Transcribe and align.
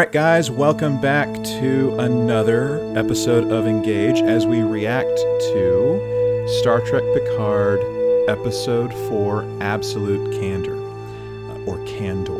All 0.00 0.06
right, 0.06 0.12
guys, 0.12 0.50
welcome 0.50 0.98
back 0.98 1.28
to 1.44 1.94
another 1.98 2.80
episode 2.98 3.52
of 3.52 3.66
Engage 3.66 4.22
as 4.22 4.46
we 4.46 4.62
react 4.62 5.14
to 5.14 6.46
Star 6.60 6.80
Trek 6.80 7.02
Picard 7.12 7.80
Episode 8.26 8.94
4 9.10 9.58
Absolute 9.60 10.40
Candor, 10.40 10.74
uh, 10.74 11.66
or 11.66 11.84
Candor, 11.84 12.32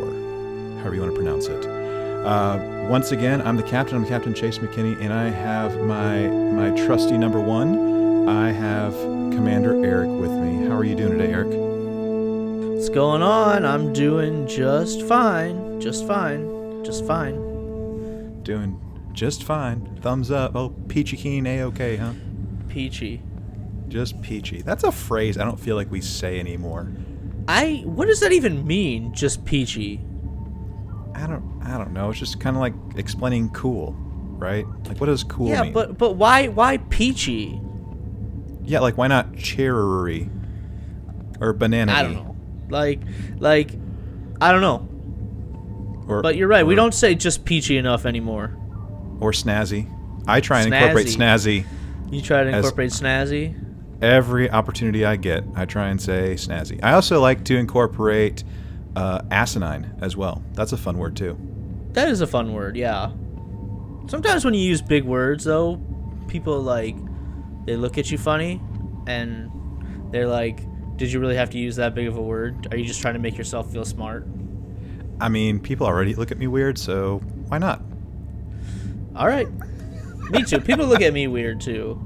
however 0.78 0.94
you 0.94 1.02
want 1.02 1.12
to 1.12 1.20
pronounce 1.20 1.48
it. 1.48 1.66
Uh, 2.24 2.86
once 2.88 3.12
again, 3.12 3.42
I'm 3.42 3.58
the 3.58 3.62
captain. 3.62 3.94
I'm 3.94 4.06
Captain 4.06 4.32
Chase 4.32 4.56
McKinney, 4.56 4.98
and 4.98 5.12
I 5.12 5.28
have 5.28 5.78
my 5.82 6.28
my 6.28 6.70
trusty 6.86 7.18
number 7.18 7.42
one. 7.42 8.26
I 8.26 8.52
have 8.52 8.94
Commander 8.94 9.84
Eric 9.84 10.08
with 10.08 10.30
me. 10.30 10.66
How 10.66 10.76
are 10.76 10.84
you 10.84 10.94
doing 10.94 11.18
today, 11.18 11.30
Eric? 11.30 11.48
What's 11.50 12.88
going 12.88 13.20
on? 13.20 13.66
I'm 13.66 13.92
doing 13.92 14.46
just 14.46 15.02
fine. 15.02 15.78
Just 15.78 16.06
fine. 16.06 16.82
Just 16.82 17.04
fine. 17.04 17.49
Doing 18.50 18.80
just 19.12 19.44
fine. 19.44 19.96
Thumbs 20.00 20.32
up. 20.32 20.56
Oh, 20.56 20.70
peachy 20.88 21.16
keen, 21.16 21.46
a 21.46 21.62
okay, 21.62 21.94
huh? 21.94 22.14
Peachy. 22.68 23.22
Just 23.86 24.20
peachy. 24.22 24.60
That's 24.60 24.82
a 24.82 24.90
phrase 24.90 25.38
I 25.38 25.44
don't 25.44 25.60
feel 25.60 25.76
like 25.76 25.88
we 25.88 26.00
say 26.00 26.40
anymore. 26.40 26.90
I 27.46 27.82
what 27.84 28.06
does 28.06 28.18
that 28.18 28.32
even 28.32 28.66
mean? 28.66 29.14
Just 29.14 29.44
peachy. 29.44 30.00
I 31.14 31.28
don't. 31.28 31.60
I 31.62 31.78
don't 31.78 31.92
know. 31.92 32.10
It's 32.10 32.18
just 32.18 32.40
kind 32.40 32.56
of 32.56 32.60
like 32.60 32.74
explaining 32.96 33.50
cool, 33.50 33.94
right? 34.36 34.66
Like, 34.88 35.00
what 35.00 35.06
does 35.06 35.22
cool 35.22 35.46
yeah, 35.46 35.62
mean? 35.62 35.72
but 35.72 35.96
but 35.96 36.16
why 36.16 36.48
why 36.48 36.78
peachy? 36.78 37.60
yeah, 38.64 38.80
like 38.80 38.98
why 38.98 39.06
not 39.06 39.36
cherry 39.36 40.28
or 41.40 41.52
banana? 41.52 41.92
I 41.92 42.02
don't 42.02 42.14
know. 42.14 42.36
Like 42.68 43.00
like 43.38 43.70
I 44.40 44.50
don't 44.50 44.60
know. 44.60 44.88
Or, 46.10 46.22
But 46.22 46.36
you're 46.36 46.48
right. 46.48 46.66
We 46.66 46.74
don't 46.74 46.94
say 46.94 47.14
just 47.14 47.44
peachy 47.44 47.76
enough 47.78 48.04
anymore. 48.04 48.56
Or 49.20 49.32
snazzy. 49.32 49.88
I 50.26 50.40
try 50.40 50.62
and 50.62 50.72
incorporate 50.74 51.06
snazzy 51.06 51.64
You 52.10 52.20
try 52.20 52.44
to 52.44 52.50
incorporate 52.50 52.90
snazzy. 52.90 53.54
every 54.02 54.50
opportunity 54.50 55.04
I 55.04 55.16
get. 55.16 55.44
I 55.54 55.64
try 55.64 55.88
and 55.88 56.00
say 56.00 56.34
snazzy. 56.34 56.80
I 56.82 56.92
also 56.92 57.20
like 57.20 57.44
to 57.44 57.56
incorporate 57.56 58.44
uh, 58.96 59.22
asinine 59.30 59.94
as 60.00 60.16
well. 60.16 60.42
That's 60.54 60.72
a 60.72 60.76
fun 60.76 60.98
word 60.98 61.16
too. 61.16 61.38
That 61.92 62.08
is 62.08 62.20
a 62.20 62.26
fun 62.26 62.52
word. 62.52 62.76
Yeah. 62.76 63.10
Sometimes 64.08 64.44
when 64.44 64.54
you 64.54 64.60
use 64.60 64.82
big 64.82 65.04
words 65.04 65.44
though, 65.44 65.80
people 66.28 66.60
like 66.60 66.96
they 67.66 67.76
look 67.76 67.98
at 67.98 68.10
you 68.10 68.18
funny 68.18 68.60
and 69.06 69.50
they're 70.10 70.26
like, 70.28 70.60
"Did 70.96 71.12
you 71.12 71.20
really 71.20 71.36
have 71.36 71.50
to 71.50 71.58
use 71.58 71.76
that 71.76 71.94
big 71.94 72.06
of 72.08 72.16
a 72.16 72.22
word? 72.22 72.68
Are 72.72 72.76
you 72.76 72.84
just 72.84 73.00
trying 73.00 73.14
to 73.14 73.20
make 73.20 73.36
yourself 73.38 73.70
feel 73.72 73.84
smart?" 73.84 74.26
I 75.20 75.28
mean, 75.28 75.60
people 75.60 75.86
already 75.86 76.14
look 76.14 76.30
at 76.30 76.38
me 76.38 76.46
weird, 76.46 76.78
so 76.78 77.18
why 77.48 77.58
not? 77.58 77.82
All 79.14 79.26
right. 79.26 79.48
Me 80.30 80.44
too. 80.44 80.60
People 80.60 80.86
look 80.86 81.02
at 81.02 81.12
me 81.12 81.26
weird 81.26 81.60
too. 81.60 82.00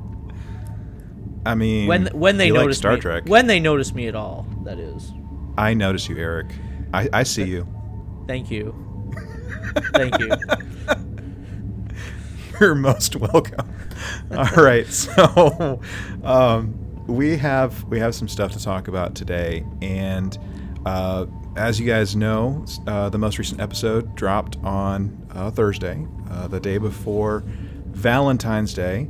I 1.47 1.55
mean, 1.55 1.87
When 1.87 2.07
when 2.07 2.39
they 2.39 2.47
you 2.49 2.55
like 2.55 2.63
notice 2.63 2.79
Star 2.79 2.95
me, 2.95 3.01
Trek. 3.01 3.25
When 3.27 3.47
they 3.47 3.61
notice 3.61 3.95
me 3.95 4.09
at 4.09 4.15
all, 4.15 4.47
that 4.65 4.79
is. 4.79 5.13
I 5.59 5.75
notice 5.75 6.09
you, 6.09 6.17
Eric. 6.17 6.47
I, 6.93 7.09
I 7.13 7.23
see 7.23 7.45
you. 7.45 7.69
Thank 8.27 8.51
you. 8.51 8.75
Thank 9.95 10.19
you. 10.19 10.31
You're 12.61 12.75
most 12.75 13.17
welcome. 13.17 13.69
All 14.31 14.45
right, 14.57 14.87
so 14.87 15.81
um, 16.23 16.75
we 17.07 17.37
have 17.37 17.85
we 17.85 17.99
have 17.99 18.15
some 18.15 18.29
stuff 18.29 18.53
to 18.53 18.63
talk 18.63 18.89
about 18.89 19.15
today, 19.15 19.67
and 19.83 20.39
uh, 20.87 21.27
as 21.57 21.79
you 21.79 21.87
guys 21.87 22.17
know, 22.17 22.65
uh, 22.87 23.09
the 23.09 23.19
most 23.19 23.39
recent 23.39 23.61
episode 23.61 24.15
dropped 24.15 24.57
on 24.65 25.27
uh, 25.31 25.51
Thursday, 25.51 26.07
uh, 26.31 26.49
the 26.49 26.61
day 26.61 26.79
before 26.79 27.45
Valentine's 27.87 28.75
Day, 28.75 29.09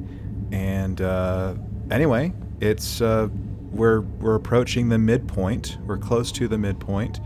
and 0.52 1.00
uh, 1.00 1.54
anyway, 1.90 2.32
it's 2.60 3.00
uh, 3.00 3.28
we're 3.70 4.00
we're 4.00 4.34
approaching 4.34 4.88
the 4.88 4.98
midpoint. 4.98 5.78
We're 5.86 5.98
close 5.98 6.30
to 6.32 6.46
the 6.46 6.58
midpoint, 6.58 7.20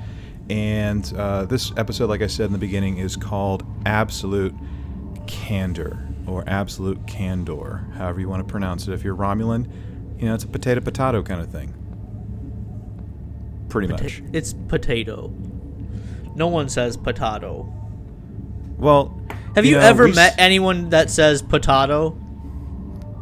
and 0.48 1.12
uh, 1.16 1.46
this 1.46 1.72
episode, 1.76 2.08
like 2.08 2.22
I 2.22 2.28
said 2.28 2.46
in 2.46 2.52
the 2.52 2.58
beginning, 2.58 2.98
is 2.98 3.16
called 3.16 3.64
Absolute 3.86 4.54
candor 5.26 6.04
or 6.26 6.44
absolute 6.46 7.06
candor, 7.06 7.86
however 7.94 8.20
you 8.20 8.28
want 8.28 8.46
to 8.46 8.50
pronounce 8.50 8.86
it. 8.86 8.92
If 8.92 9.02
you're 9.02 9.16
Romulan, 9.16 9.68
you 10.18 10.26
know, 10.26 10.34
it's 10.34 10.44
a 10.44 10.48
potato 10.48 10.80
potato 10.80 11.22
kind 11.22 11.40
of 11.40 11.50
thing. 11.50 11.74
Pretty 13.68 13.88
much. 13.88 14.22
It's 14.32 14.52
potato. 14.52 15.32
No 16.34 16.48
one 16.48 16.68
says 16.68 16.96
potato. 16.96 17.72
Well, 18.76 19.20
Have 19.54 19.64
you, 19.66 19.72
know, 19.74 19.80
ever 19.80 20.04
we 20.04 20.10
s- 20.10 20.16
met 20.16 20.34
anyone 20.38 20.90
that 20.90 21.10
says 21.10 21.42
potato? 21.42 22.10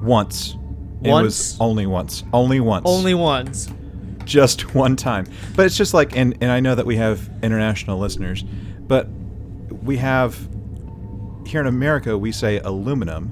once? 0.02 0.56
It 1.02 1.08
Once? 1.10 1.24
was 1.24 1.56
only 1.60 1.86
once. 1.86 2.24
Only 2.32 2.60
once. 2.60 2.84
Only 2.86 3.14
once. 3.14 3.70
just 4.24 4.74
one 4.74 4.96
time. 4.96 5.26
But 5.54 5.66
it's 5.66 5.76
just 5.76 5.94
like, 5.94 6.16
and, 6.16 6.36
and 6.40 6.50
I 6.50 6.60
know 6.60 6.74
that 6.74 6.86
we 6.86 6.96
have 6.96 7.28
international 7.42 7.98
listeners, 7.98 8.42
but 8.86 9.08
we 9.82 9.96
have 9.98 10.36
here 11.46 11.60
in 11.60 11.66
America 11.66 12.16
we 12.18 12.32
say 12.32 12.58
aluminum, 12.58 13.28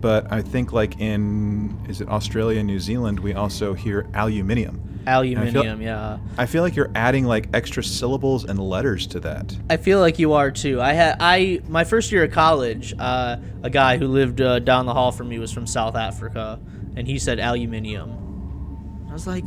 but 0.00 0.30
I 0.32 0.42
think 0.42 0.72
like 0.72 1.00
in 1.00 1.76
is 1.88 2.00
it 2.00 2.08
Australia, 2.08 2.62
New 2.62 2.78
Zealand, 2.80 3.20
we 3.20 3.34
also 3.34 3.72
hear 3.74 4.06
aluminium. 4.14 4.80
Aluminium, 5.06 5.80
yeah. 5.80 6.18
I 6.36 6.46
feel 6.46 6.62
like 6.62 6.74
you're 6.74 6.90
adding 6.94 7.24
like 7.24 7.48
extra 7.54 7.82
syllables 7.84 8.44
and 8.44 8.58
letters 8.58 9.06
to 9.08 9.20
that. 9.20 9.56
I 9.70 9.76
feel 9.76 10.00
like 10.00 10.18
you 10.18 10.32
are 10.32 10.50
too. 10.50 10.80
I 10.80 10.92
had 10.92 11.16
I 11.20 11.60
my 11.68 11.84
first 11.84 12.10
year 12.10 12.24
of 12.24 12.32
college, 12.32 12.94
uh, 12.98 13.36
a 13.62 13.70
guy 13.70 13.98
who 13.98 14.08
lived 14.08 14.40
uh, 14.40 14.58
down 14.58 14.86
the 14.86 14.94
hall 14.94 15.12
from 15.12 15.28
me 15.28 15.38
was 15.38 15.52
from 15.52 15.66
South 15.66 15.94
Africa, 15.94 16.58
and 16.96 17.06
he 17.06 17.18
said 17.18 17.38
aluminium. 17.38 19.06
I 19.08 19.12
was 19.12 19.26
like, 19.26 19.44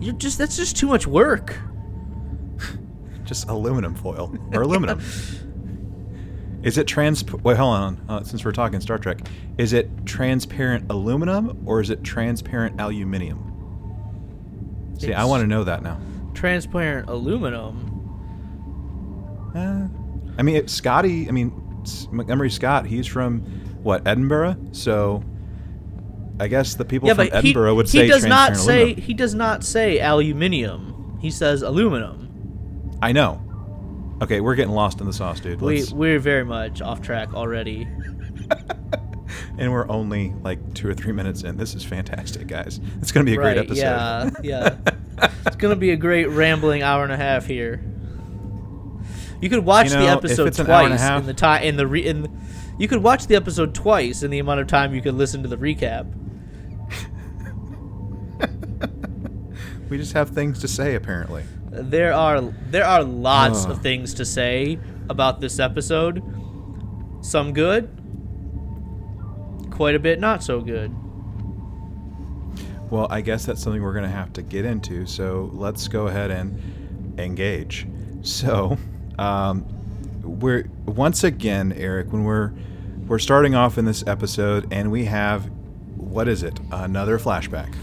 you're 0.00 0.14
just 0.14 0.38
that's 0.38 0.56
just 0.56 0.76
too 0.76 0.86
much 0.86 1.06
work. 1.06 1.58
Just 3.24 3.48
aluminum 3.48 3.94
foil 3.94 4.36
or 4.52 4.62
aluminum. 4.62 5.00
Is 6.62 6.78
it 6.78 6.86
trans? 6.86 7.24
Wait, 7.24 7.56
hold 7.56 7.74
on. 7.74 8.04
Uh, 8.08 8.22
since 8.22 8.44
we're 8.44 8.52
talking 8.52 8.80
Star 8.80 8.98
Trek, 8.98 9.20
is 9.58 9.72
it 9.72 9.90
transparent 10.06 10.90
aluminum 10.90 11.60
or 11.66 11.80
is 11.80 11.90
it 11.90 12.04
transparent 12.04 12.80
aluminium? 12.80 13.51
See, 14.98 15.12
I 15.12 15.24
want 15.24 15.42
to 15.42 15.46
know 15.46 15.64
that 15.64 15.82
now. 15.82 16.00
Transparent 16.34 17.08
aluminum. 17.08 17.88
Uh, 19.54 19.88
I 20.38 20.42
mean, 20.42 20.56
it, 20.56 20.70
Scotty. 20.70 21.28
I 21.28 21.32
mean, 21.32 21.52
Montgomery 22.10 22.50
Scott. 22.50 22.86
He's 22.86 23.06
from 23.06 23.40
what 23.82 24.06
Edinburgh, 24.06 24.56
so 24.72 25.22
I 26.40 26.48
guess 26.48 26.74
the 26.74 26.84
people 26.84 27.08
yeah, 27.08 27.14
from 27.14 27.28
Edinburgh 27.32 27.72
he, 27.72 27.76
would 27.76 27.86
he 27.86 27.98
say 27.98 28.06
does 28.08 28.24
not 28.24 28.48
transparent 28.48 28.66
say 28.66 28.82
aluminum. 28.82 29.02
he 29.04 29.14
does 29.14 29.34
not 29.34 29.64
say 29.64 29.98
aluminium. 30.00 31.18
He 31.20 31.30
says 31.30 31.62
aluminum. 31.62 32.98
I 33.02 33.12
know. 33.12 33.40
Okay, 34.22 34.40
we're 34.40 34.54
getting 34.54 34.74
lost 34.74 35.00
in 35.00 35.06
the 35.06 35.12
sauce, 35.12 35.40
dude. 35.40 35.60
We 35.60 35.84
we're 35.92 36.18
very 36.18 36.44
much 36.44 36.80
off 36.80 37.02
track 37.02 37.34
already. 37.34 37.88
and 39.62 39.70
we're 39.70 39.88
only 39.88 40.34
like 40.42 40.74
two 40.74 40.88
or 40.88 40.94
three 40.94 41.12
minutes 41.12 41.44
in. 41.44 41.56
This 41.56 41.76
is 41.76 41.84
fantastic, 41.84 42.48
guys. 42.48 42.80
It's 43.00 43.12
going 43.12 43.24
to 43.24 43.30
be 43.30 43.34
a 43.34 43.36
great 43.36 43.56
right? 43.56 43.58
episode. 43.58 44.34
Yeah, 44.42 44.76
yeah. 44.82 45.30
it's 45.46 45.54
gonna 45.54 45.76
be 45.76 45.92
a 45.92 45.96
great 45.96 46.28
rambling 46.30 46.82
hour 46.82 47.04
and 47.04 47.12
a 47.12 47.16
half 47.16 47.46
here. 47.46 47.80
You 49.40 49.48
could 49.48 49.64
watch 49.64 49.86
You 49.86 49.92
the 49.92 49.98
know, 49.98 50.18
if 50.18 50.24
episode 50.24 50.48
it's 50.48 50.58
an 50.58 50.68
hour 50.68 50.84
and 50.84 50.94
a 50.94 50.96
twice 50.96 51.00
half- 51.00 51.20
in 51.20 51.26
the 51.26 51.34
time 51.34 51.62
in 51.62 51.76
the 51.76 51.86
re- 51.86 52.04
in. 52.04 52.22
The, 52.22 52.30
you 52.76 52.88
could 52.88 53.04
watch 53.04 53.28
the 53.28 53.36
episode 53.36 53.72
twice 53.72 54.24
in 54.24 54.32
the 54.32 54.40
amount 54.40 54.58
of 54.58 54.66
time 54.66 54.94
you 54.94 55.00
could 55.00 55.14
listen 55.14 55.44
to 55.44 55.48
the 55.48 55.56
recap. 55.56 56.12
we 59.88 59.96
just 59.96 60.14
have 60.14 60.30
things 60.30 60.58
to 60.60 60.66
say, 60.66 60.96
apparently. 60.96 61.44
There 61.70 62.12
are 62.12 62.40
there 62.40 62.84
are 62.84 63.04
lots 63.04 63.64
Ugh. 63.64 63.70
of 63.70 63.82
things 63.82 64.14
to 64.14 64.24
say 64.24 64.80
about 65.08 65.40
this 65.40 65.60
episode. 65.60 66.20
Some 67.20 67.52
good, 67.52 68.01
quite 69.82 69.96
a 69.96 69.98
bit 69.98 70.20
not 70.20 70.44
so 70.44 70.60
good. 70.60 70.94
Well, 72.88 73.08
I 73.10 73.20
guess 73.20 73.44
that's 73.44 73.60
something 73.60 73.82
we're 73.82 73.94
going 73.94 74.04
to 74.04 74.16
have 74.16 74.32
to 74.34 74.42
get 74.42 74.64
into. 74.64 75.06
So 75.06 75.50
let's 75.54 75.88
go 75.88 76.06
ahead 76.06 76.30
and 76.30 77.18
engage. 77.18 77.88
So, 78.20 78.78
um, 79.18 79.66
we're 80.22 80.68
once 80.86 81.24
again, 81.24 81.72
Eric, 81.72 82.12
when 82.12 82.22
we're 82.22 82.52
we're 83.08 83.18
starting 83.18 83.56
off 83.56 83.76
in 83.76 83.84
this 83.84 84.06
episode, 84.06 84.72
and 84.72 84.92
we 84.92 85.06
have 85.06 85.50
what 85.96 86.28
is 86.28 86.44
it? 86.44 86.60
Another 86.70 87.18
flashback. 87.18 87.74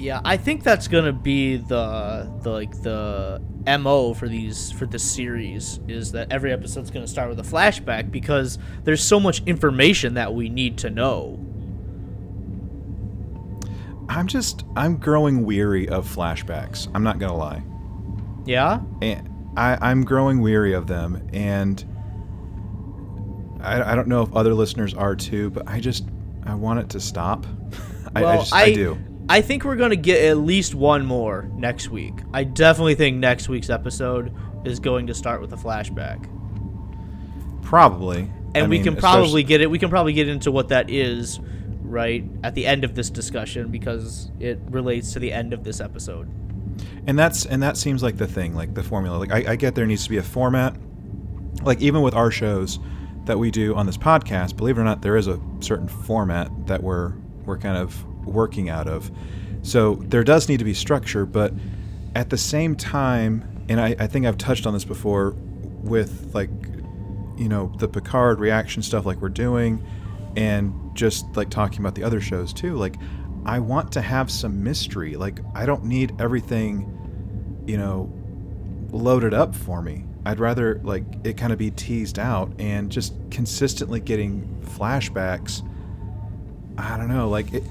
Yeah, 0.00 0.22
I 0.24 0.38
think 0.38 0.64
that's 0.64 0.88
gonna 0.88 1.12
be 1.12 1.58
the 1.58 2.32
the 2.42 2.50
like 2.50 2.80
the 2.82 3.42
mo 3.78 4.14
for 4.14 4.28
these 4.28 4.72
for 4.72 4.86
this 4.86 5.02
series 5.02 5.78
is 5.88 6.12
that 6.12 6.32
every 6.32 6.52
episode's 6.52 6.90
gonna 6.90 7.06
start 7.06 7.28
with 7.28 7.38
a 7.38 7.42
flashback 7.42 8.10
because 8.10 8.58
there's 8.84 9.02
so 9.02 9.20
much 9.20 9.42
information 9.44 10.14
that 10.14 10.32
we 10.32 10.48
need 10.48 10.78
to 10.78 10.88
know. 10.88 11.38
I'm 14.08 14.26
just 14.26 14.64
I'm 14.74 14.96
growing 14.96 15.44
weary 15.44 15.86
of 15.86 16.08
flashbacks. 16.08 16.88
I'm 16.94 17.02
not 17.02 17.18
gonna 17.18 17.36
lie. 17.36 17.62
Yeah, 18.46 18.80
and 19.02 19.28
I, 19.54 19.76
I'm 19.82 20.02
growing 20.02 20.40
weary 20.40 20.72
of 20.72 20.86
them, 20.86 21.28
and 21.34 21.84
I, 23.60 23.92
I 23.92 23.94
don't 23.94 24.08
know 24.08 24.22
if 24.22 24.34
other 24.34 24.54
listeners 24.54 24.94
are 24.94 25.14
too, 25.14 25.50
but 25.50 25.68
I 25.68 25.78
just 25.78 26.08
I 26.46 26.54
want 26.54 26.80
it 26.80 26.88
to 26.88 27.00
stop. 27.00 27.46
I, 28.16 28.22
Well, 28.22 28.30
I 28.30 28.36
just 28.38 28.54
I, 28.54 28.72
do. 28.72 28.98
I 29.30 29.42
think 29.42 29.64
we're 29.64 29.76
going 29.76 29.90
to 29.90 29.96
get 29.96 30.24
at 30.24 30.38
least 30.38 30.74
one 30.74 31.06
more 31.06 31.48
next 31.54 31.88
week. 31.88 32.14
I 32.34 32.42
definitely 32.42 32.96
think 32.96 33.16
next 33.18 33.48
week's 33.48 33.70
episode 33.70 34.34
is 34.64 34.80
going 34.80 35.06
to 35.06 35.14
start 35.14 35.40
with 35.40 35.52
a 35.52 35.56
flashback. 35.56 36.28
Probably. 37.62 38.30
And 38.54 38.56
I 38.56 38.62
we 38.62 38.78
mean, 38.78 38.82
can 38.84 38.96
probably 38.96 39.44
get 39.44 39.60
it 39.60 39.70
we 39.70 39.78
can 39.78 39.88
probably 39.88 40.12
get 40.12 40.28
into 40.28 40.50
what 40.50 40.68
that 40.68 40.90
is 40.90 41.38
right 41.82 42.24
at 42.42 42.56
the 42.56 42.66
end 42.66 42.82
of 42.82 42.96
this 42.96 43.08
discussion 43.08 43.68
because 43.70 44.32
it 44.40 44.58
relates 44.68 45.12
to 45.12 45.20
the 45.20 45.32
end 45.32 45.52
of 45.52 45.62
this 45.62 45.80
episode. 45.80 46.28
and 47.06 47.16
that's 47.16 47.46
and 47.46 47.62
that 47.62 47.76
seems 47.76 48.02
like 48.02 48.16
the 48.16 48.26
thing, 48.26 48.54
like 48.56 48.74
the 48.74 48.82
formula. 48.82 49.16
Like 49.16 49.30
I, 49.30 49.52
I 49.52 49.56
get 49.56 49.76
there 49.76 49.86
needs 49.86 50.02
to 50.04 50.10
be 50.10 50.16
a 50.16 50.22
format. 50.24 50.76
Like 51.62 51.80
even 51.80 52.02
with 52.02 52.14
our 52.14 52.32
shows 52.32 52.80
that 53.26 53.38
we 53.38 53.52
do 53.52 53.76
on 53.76 53.86
this 53.86 53.96
podcast, 53.96 54.56
believe 54.56 54.76
it 54.76 54.80
or 54.80 54.84
not, 54.84 55.02
there 55.02 55.16
is 55.16 55.28
a 55.28 55.40
certain 55.60 55.86
format 55.86 56.50
that 56.66 56.82
we're 56.82 57.12
we're 57.44 57.58
kind 57.58 57.76
of 57.76 58.04
working 58.30 58.68
out 58.68 58.86
of. 58.86 59.10
So 59.62 59.96
there 59.96 60.24
does 60.24 60.48
need 60.48 60.58
to 60.58 60.64
be 60.64 60.74
structure, 60.74 61.26
but 61.26 61.52
at 62.14 62.30
the 62.30 62.38
same 62.38 62.74
time, 62.74 63.64
and 63.68 63.80
I, 63.80 63.94
I 63.98 64.06
think 64.06 64.26
I've 64.26 64.38
touched 64.38 64.66
on 64.66 64.72
this 64.72 64.84
before 64.84 65.30
with 65.82 66.34
like 66.34 66.50
you 67.36 67.48
know 67.48 67.72
the 67.78 67.88
Picard 67.88 68.40
reaction 68.40 68.82
stuff 68.82 69.06
like 69.06 69.20
we're 69.20 69.28
doing, 69.28 69.84
and 70.36 70.74
just 70.94 71.26
like 71.36 71.50
talking 71.50 71.80
about 71.80 71.94
the 71.94 72.02
other 72.02 72.20
shows 72.20 72.52
too. 72.52 72.76
Like 72.76 72.96
I 73.44 73.58
want 73.58 73.92
to 73.92 74.00
have 74.00 74.30
some 74.30 74.62
mystery. 74.62 75.16
Like 75.16 75.40
I 75.54 75.66
don't 75.66 75.84
need 75.84 76.20
everything, 76.20 77.62
you 77.66 77.76
know, 77.76 78.12
loaded 78.90 79.34
up 79.34 79.54
for 79.54 79.82
me. 79.82 80.04
I'd 80.24 80.38
rather 80.38 80.80
like 80.84 81.04
it 81.24 81.36
kind 81.36 81.52
of 81.52 81.58
be 81.58 81.70
teased 81.70 82.18
out 82.18 82.52
and 82.58 82.90
just 82.90 83.14
consistently 83.30 84.00
getting 84.00 84.62
flashbacks. 84.64 85.66
I 86.76 86.96
don't 86.96 87.08
know, 87.08 87.28
like 87.28 87.52
it, 87.52 87.64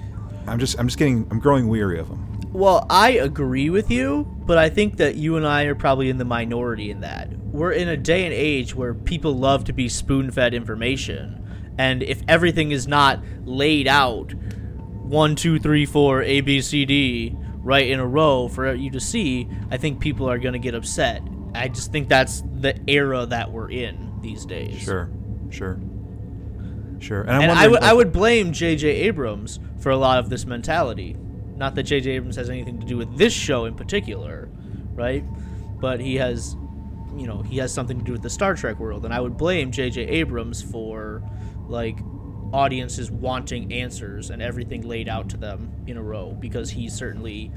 I'm 0.48 0.60
just 0.60 0.80
I'm 0.80 0.88
just 0.88 0.98
getting 0.98 1.28
I'm 1.32 1.40
growing 1.40 1.68
weary 1.68 2.00
of 2.00 2.08
them. 2.08 2.26
Well, 2.52 2.86
I 2.90 3.12
agree 3.12 3.70
with 3.70 3.92
you, 3.92 4.24
but 4.46 4.58
I 4.58 4.70
think 4.70 4.98
that 4.98 5.16
you 5.16 5.38
and 5.38 5.46
I 5.46 5.64
are 5.66 5.76
probably 5.76 6.10
in 6.10 6.18
the 6.18 6.26
minority 6.26 6.90
in 6.90 7.02
that. 7.02 7.32
We're 7.38 7.72
in 7.72 7.88
a 7.88 7.98
day 7.98 8.26
and 8.26 8.34
age 8.34 8.74
where 8.74 8.94
people 8.94 9.38
love 9.38 9.66
to 9.66 9.74
be 9.74 9.88
spoon 9.88 10.32
fed 10.32 10.54
information. 10.54 11.36
And 11.78 12.02
if 12.02 12.22
everything 12.28 12.72
is 12.72 12.88
not 12.88 13.24
laid 13.46 13.88
out 13.88 14.34
one, 14.34 15.36
two, 15.36 15.60
three, 15.60 15.86
four, 15.86 16.24
A, 16.24 16.42
B, 16.42 16.62
C, 16.62 16.86
D, 16.86 17.36
right 17.58 17.88
in 17.88 18.00
a 18.00 18.06
row 18.06 18.48
for 18.48 18.74
you 18.74 18.90
to 18.92 19.00
see, 19.00 19.48
I 19.72 19.78
think 19.78 20.00
people 20.00 20.30
are 20.30 20.40
going 20.40 20.54
to 20.54 20.60
get 20.60 20.76
upset. 20.76 21.22
I 21.54 21.68
just 21.68 21.92
think 21.92 22.10
that's 22.10 22.42
the 22.42 22.80
era 22.88 23.26
that 23.28 23.52
we're 23.52 23.72
in 23.72 24.20
these 24.22 24.46
days. 24.46 24.80
Sure, 24.82 25.10
sure, 25.50 25.80
sure. 27.00 27.22
And, 27.22 27.44
And 27.44 27.52
I 27.52 27.68
would 27.68 27.82
I 27.82 27.94
would 27.94 28.12
blame 28.12 28.52
J.J. 28.54 28.88
Abrams 28.88 29.60
for 29.80 29.90
a 29.92 29.98
lot 29.98 30.20
of 30.20 30.30
this 30.30 30.46
mentality. 30.46 31.16
Not 31.56 31.76
that 31.76 31.84
J.J. 31.84 32.12
Abrams 32.12 32.36
has 32.38 32.50
anything 32.50 32.80
to 32.80 32.86
do 32.86 32.98
with 32.98 33.18
this 33.18 33.34
show 33.34 33.66
in 33.66 33.76
particular, 33.76 34.50
right? 34.94 35.24
But 35.80 36.00
he 36.00 36.16
has, 36.16 36.56
you 37.18 37.28
know, 37.28 37.42
he 37.42 37.58
has 37.58 37.74
something 37.74 37.98
to 38.00 38.04
do 38.06 38.12
with 38.14 38.22
the 38.22 38.30
Star 38.30 38.56
Trek 38.56 38.80
world, 38.80 39.04
and 39.06 39.14
I 39.14 39.20
would 39.20 39.36
blame 39.38 39.72
J.J. 39.72 40.02
Abrams 40.04 40.62
for, 40.62 41.22
like, 41.68 41.98
audiences 42.54 43.12
wanting 43.12 43.72
answers 43.74 44.30
and 44.30 44.42
everything 44.42 44.82
laid 44.88 45.08
out 45.08 45.30
to 45.30 45.38
them 45.38 45.72
in 45.86 45.98
a 45.98 46.02
row 46.02 46.36
because 46.40 46.70
he 46.72 46.90
certainly 46.90 47.52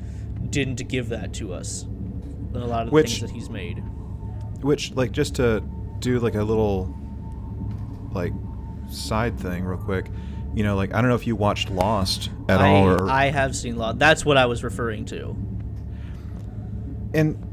didn't 0.51 0.87
give 0.89 1.09
that 1.09 1.33
to 1.35 1.53
us 1.55 1.85
in 1.85 2.57
a 2.57 2.67
lot 2.67 2.83
of 2.83 2.87
the 2.89 2.93
Which- 2.93 3.19
things 3.19 3.21
that 3.23 3.31
he's 3.31 3.49
made. 3.49 3.83
which 4.61 4.93
like 4.93 5.11
just 5.13 5.37
to 5.37 5.63
do 6.01 6.19
like 6.21 6.35
a 6.35 6.43
little 6.45 6.95
like 8.13 8.33
side 8.93 9.39
thing 9.39 9.65
real 9.65 9.79
quick. 9.79 10.07
You 10.55 10.63
know, 10.65 10.77
like 10.77 10.95
I 10.95 11.01
don't 11.01 11.09
know 11.09 11.17
if 11.17 11.27
you 11.27 11.35
watched 11.35 11.71
Lost 11.71 12.31
at 12.49 12.61
I, 12.61 12.69
all 12.69 12.89
or 12.89 13.11
I 13.11 13.27
have 13.31 13.57
seen 13.57 13.77
Law. 13.77 13.93
That's 13.95 14.25
what 14.25 14.37
I 14.37 14.47
was 14.47 14.63
referring 14.63 15.05
to. 15.07 15.35
and 17.15 17.49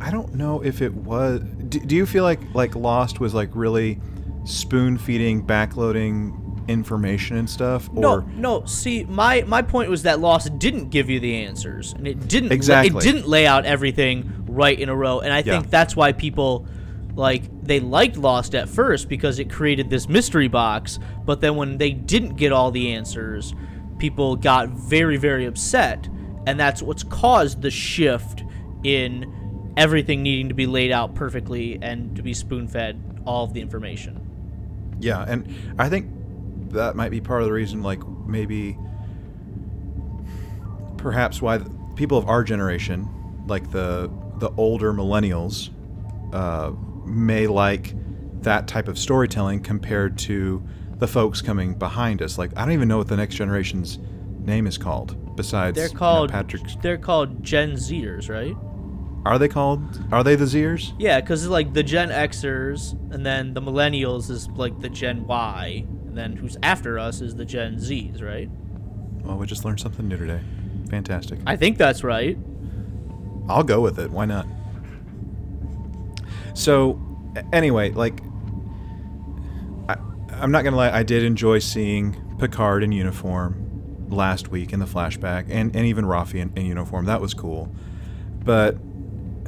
I 0.00 0.10
don't 0.10 0.34
know 0.34 0.62
if 0.62 0.82
it 0.82 0.92
was. 0.94 1.40
Do, 1.68 1.80
do 1.80 1.96
you 1.96 2.06
feel 2.06 2.24
like 2.24 2.40
like 2.54 2.74
Lost 2.76 3.20
was 3.20 3.32
like 3.34 3.50
really 3.54 3.98
spoon 4.44 4.98
feeding, 4.98 5.44
backloading 5.46 6.42
information 6.68 7.36
and 7.36 7.48
stuff, 7.48 7.88
or 7.90 8.00
No, 8.00 8.18
no. 8.34 8.64
See, 8.66 9.04
my 9.04 9.42
my 9.46 9.62
point 9.62 9.88
was 9.88 10.02
that 10.02 10.20
Lost 10.20 10.58
didn't 10.58 10.90
give 10.90 11.08
you 11.08 11.20
the 11.20 11.44
answers, 11.44 11.94
and 11.94 12.06
it 12.06 12.28
didn't. 12.28 12.52
Exactly. 12.52 12.98
It 12.98 13.02
didn't 13.02 13.28
lay 13.28 13.46
out 13.46 13.64
everything 13.64 14.44
right 14.48 14.78
in 14.78 14.88
a 14.90 14.94
row, 14.94 15.20
and 15.20 15.32
I 15.32 15.40
think 15.42 15.64
Yeah. 15.64 15.70
that's 15.70 15.96
why 15.96 16.12
people 16.12 16.66
like 17.16 17.64
they 17.64 17.80
liked 17.80 18.16
Lost 18.16 18.54
at 18.54 18.68
first 18.68 19.08
because 19.08 19.38
it 19.38 19.50
created 19.50 19.90
this 19.90 20.08
mystery 20.08 20.48
box. 20.48 20.98
But 21.24 21.40
then 21.40 21.56
when 21.56 21.78
they 21.78 21.90
didn't 21.90 22.36
get 22.36 22.52
all 22.52 22.70
the 22.70 22.92
answers, 22.92 23.54
people 23.98 24.36
got 24.36 24.68
very 24.68 25.16
very 25.16 25.46
upset, 25.46 26.08
and 26.46 26.60
that's 26.60 26.82
what's 26.82 27.02
caused 27.02 27.62
the 27.62 27.70
shift 27.70 28.44
in 28.84 29.72
everything 29.76 30.22
needing 30.22 30.48
to 30.48 30.54
be 30.54 30.66
laid 30.66 30.92
out 30.92 31.14
perfectly 31.14 31.78
and 31.82 32.14
to 32.16 32.22
be 32.22 32.32
spoon 32.32 32.68
fed 32.68 33.20
all 33.26 33.44
of 33.44 33.52
the 33.52 33.60
information. 33.60 34.20
Yeah, 35.00 35.24
and 35.26 35.74
I 35.78 35.88
think 35.88 36.10
that 36.70 36.96
might 36.96 37.10
be 37.10 37.20
part 37.20 37.42
of 37.42 37.46
the 37.46 37.52
reason, 37.52 37.82
like 37.82 38.06
maybe, 38.26 38.78
perhaps 40.96 41.42
why 41.42 41.60
people 41.94 42.18
of 42.18 42.28
our 42.28 42.42
generation, 42.44 43.08
like 43.46 43.70
the 43.70 44.10
the 44.36 44.50
older 44.56 44.92
millennials, 44.92 45.70
uh, 46.32 46.72
may 47.06 47.46
like 47.46 47.94
that 48.42 48.68
type 48.68 48.88
of 48.88 48.98
storytelling 48.98 49.60
compared 49.62 50.18
to 50.18 50.62
the 50.98 51.06
folks 51.08 51.40
coming 51.42 51.74
behind 51.74 52.22
us. 52.22 52.38
Like 52.38 52.50
I 52.56 52.64
don't 52.64 52.72
even 52.72 52.88
know 52.88 52.98
what 52.98 53.08
the 53.08 53.16
next 53.16 53.34
generation's 53.36 53.98
name 54.40 54.66
is 54.66 54.78
called. 54.78 55.36
Besides, 55.36 55.76
They're 55.76 55.88
you 55.88 55.92
know, 55.94 55.98
called 55.98 56.30
Patrick. 56.30 56.62
they're 56.80 56.96
called 56.96 57.42
Gen 57.42 57.72
Zers, 57.72 58.28
right? 58.30 58.56
Are 59.26 59.38
they 59.38 59.48
called? 59.48 59.80
Are 60.12 60.22
they 60.22 60.36
the 60.36 60.44
Zers? 60.44 60.94
Yeah, 60.98 61.20
because 61.20 61.46
like 61.48 61.74
the 61.74 61.82
Gen 61.82 62.08
Xers, 62.10 62.92
and 63.12 63.26
then 63.26 63.52
the 63.54 63.60
Millennials 63.60 64.30
is 64.30 64.48
like 64.50 64.80
the 64.80 64.88
Gen 64.88 65.26
Y, 65.26 65.84
and 66.06 66.16
then 66.16 66.36
who's 66.36 66.56
after 66.62 66.98
us 66.98 67.20
is 67.20 67.34
the 67.34 67.44
Gen 67.44 67.76
Zs, 67.76 68.22
right? 68.22 68.48
Well, 69.24 69.36
we 69.36 69.46
just 69.46 69.64
learned 69.64 69.80
something 69.80 70.06
new 70.06 70.16
today. 70.16 70.40
Fantastic. 70.88 71.40
I 71.46 71.56
think 71.56 71.76
that's 71.76 72.04
right. 72.04 72.38
I'll 73.48 73.64
go 73.64 73.80
with 73.80 73.98
it. 73.98 74.10
Why 74.10 74.24
not? 74.24 74.46
So, 76.56 76.98
anyway, 77.52 77.90
like, 77.90 78.18
I, 79.90 79.96
I'm 80.30 80.50
not 80.50 80.64
gonna 80.64 80.76
lie. 80.76 80.90
I 80.90 81.02
did 81.02 81.22
enjoy 81.22 81.58
seeing 81.58 82.16
Picard 82.38 82.82
in 82.82 82.92
uniform 82.92 84.06
last 84.08 84.48
week 84.48 84.72
in 84.72 84.80
the 84.80 84.86
flashback, 84.86 85.46
and, 85.50 85.76
and 85.76 85.84
even 85.84 86.06
Raffi 86.06 86.40
in, 86.40 86.50
in 86.56 86.64
uniform. 86.64 87.04
That 87.04 87.20
was 87.20 87.34
cool. 87.34 87.74
But 88.42 88.74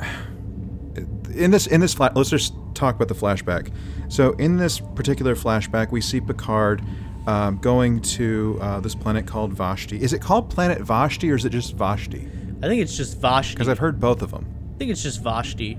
in 1.34 1.50
this 1.50 1.66
in 1.66 1.80
this 1.80 1.94
fla- 1.94 2.12
let's 2.14 2.28
just 2.28 2.52
talk 2.74 2.96
about 2.96 3.08
the 3.08 3.14
flashback. 3.14 3.72
So 4.08 4.32
in 4.32 4.58
this 4.58 4.78
particular 4.78 5.34
flashback, 5.34 5.90
we 5.90 6.02
see 6.02 6.20
Picard 6.20 6.82
um, 7.26 7.56
going 7.56 8.00
to 8.00 8.58
uh, 8.60 8.80
this 8.80 8.94
planet 8.94 9.26
called 9.26 9.54
Vashti. 9.54 9.98
Is 9.98 10.12
it 10.12 10.20
called 10.20 10.50
Planet 10.50 10.82
Vashti 10.82 11.30
or 11.30 11.36
is 11.36 11.46
it 11.46 11.50
just 11.50 11.74
Vashti? 11.74 12.28
I 12.62 12.68
think 12.68 12.82
it's 12.82 12.96
just 12.96 13.18
Vashti. 13.18 13.54
Because 13.54 13.68
I've 13.68 13.78
heard 13.78 13.98
both 13.98 14.20
of 14.20 14.30
them. 14.30 14.46
I 14.74 14.78
think 14.78 14.90
it's 14.90 15.02
just 15.02 15.22
Vashti. 15.22 15.78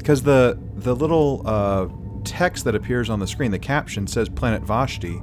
Because 0.00 0.22
the 0.22 0.58
the 0.76 0.96
little 0.96 1.42
uh, 1.44 1.88
text 2.24 2.64
that 2.64 2.74
appears 2.74 3.10
on 3.10 3.20
the 3.20 3.26
screen, 3.26 3.50
the 3.50 3.58
caption 3.58 4.06
says 4.06 4.28
Planet 4.28 4.62
Vashti, 4.62 5.22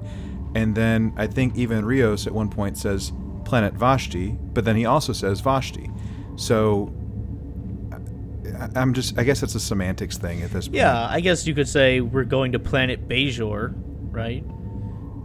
and 0.56 0.76
then 0.76 1.14
I 1.18 1.28
think 1.28 1.58
even 1.58 1.84
Rios 1.84 2.28
at 2.28 2.34
one 2.34 2.50
point 2.50 2.78
says 2.78 3.12
Planet 3.44 3.74
Vashti, 3.74 4.38
but 4.54 4.66
then 4.66 4.76
he 4.76 4.86
also 4.86 5.14
says 5.14 5.40
Vashti. 5.42 5.90
So 6.36 6.94
I- 8.60 8.80
I'm 8.80 8.94
just 8.94 9.18
I 9.18 9.24
guess 9.24 9.44
it's 9.44 9.56
a 9.56 9.60
semantics 9.60 10.18
thing 10.18 10.42
at 10.44 10.52
this 10.52 10.68
point. 10.68 10.78
Yeah, 10.78 11.08
I 11.10 11.20
guess 11.22 11.46
you 11.48 11.54
could 11.56 11.68
say 11.68 12.02
we're 12.02 12.24
going 12.24 12.52
to 12.54 12.60
planet 12.60 13.08
Bajor, 13.08 13.74
right? 14.12 14.44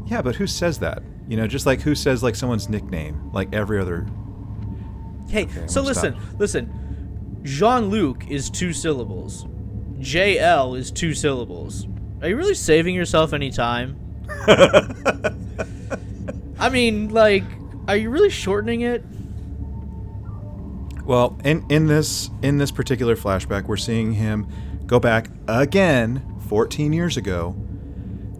Yeah, 0.06 0.22
but 0.22 0.36
who 0.36 0.46
says 0.46 0.78
that? 0.80 1.02
You 1.28 1.36
know, 1.36 1.46
just 1.46 1.66
like 1.66 1.80
who 1.82 1.94
says 1.94 2.22
like 2.22 2.34
someone's 2.36 2.68
nickname, 2.68 3.30
like 3.32 3.54
every 3.54 3.78
other. 3.78 4.06
Hey, 5.28 5.44
Okay, 5.44 5.66
so 5.66 5.82
listen, 5.82 6.14
stop. 6.14 6.40
listen. 6.40 6.78
Jean 7.42 7.86
Luc 7.86 8.28
is 8.30 8.50
two 8.50 8.72
syllables. 8.72 9.46
JL 9.98 10.78
is 10.78 10.90
two 10.90 11.14
syllables. 11.14 11.86
Are 12.20 12.28
you 12.28 12.36
really 12.36 12.54
saving 12.54 12.94
yourself 12.94 13.32
any 13.32 13.50
time? 13.50 13.98
I 16.58 16.68
mean, 16.70 17.08
like, 17.08 17.44
are 17.88 17.96
you 17.96 18.10
really 18.10 18.30
shortening 18.30 18.82
it? 18.82 19.04
Well, 21.04 21.36
in 21.44 21.64
in 21.68 21.88
this 21.88 22.30
in 22.42 22.58
this 22.58 22.70
particular 22.70 23.16
flashback, 23.16 23.64
we're 23.64 23.76
seeing 23.76 24.12
him 24.12 24.46
go 24.86 25.00
back 25.00 25.30
again 25.48 26.38
14 26.48 26.92
years 26.92 27.16
ago, 27.16 27.56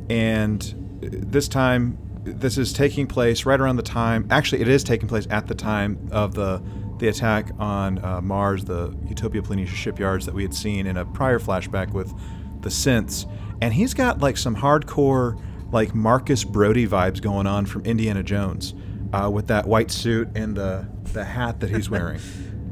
and 0.09 1.01
this 1.01 1.49
time 1.49 1.99
this 2.23 2.57
is 2.57 2.73
taking 2.73 3.09
place 3.09 3.45
right 3.45 3.61
around 3.61 3.77
the 3.77 3.83
time. 3.83 4.29
Actually, 4.31 4.63
it 4.63 4.69
is 4.69 4.85
taking 4.85 5.09
place 5.09 5.27
at 5.29 5.49
the 5.49 5.57
time 5.57 6.09
of 6.13 6.35
the 6.35 6.63
the 7.03 7.09
attack 7.09 7.51
on 7.59 8.03
uh, 8.05 8.21
Mars, 8.21 8.65
the 8.65 8.97
Utopia 9.09 9.43
Planitia 9.43 9.67
shipyards 9.67 10.25
that 10.25 10.35
we 10.35 10.43
had 10.43 10.55
seen 10.55 10.87
in 10.87 10.97
a 10.97 11.05
prior 11.05 11.41
flashback 11.41 11.93
with 11.93 12.15
the 12.61 12.69
synths. 12.69 13.29
and 13.61 13.75
he's 13.75 13.93
got 13.93 14.21
like 14.21 14.37
some 14.37 14.55
hardcore 14.55 15.37
like 15.73 15.97
Marcus 15.97 16.45
Brody 16.45 16.87
vibes 16.87 17.21
going 17.21 17.49
on 17.49 17.67
from 17.67 17.83
Indiana 17.85 18.23
Jones, 18.23 18.75
uh, 19.13 19.29
with 19.29 19.49
that 19.49 19.67
white 19.67 19.91
suit 19.91 20.29
and 20.37 20.57
the 20.57 20.87
the 21.13 21.25
hat 21.25 21.59
that 21.59 21.71
he's 21.71 21.91
wearing. 21.91 22.21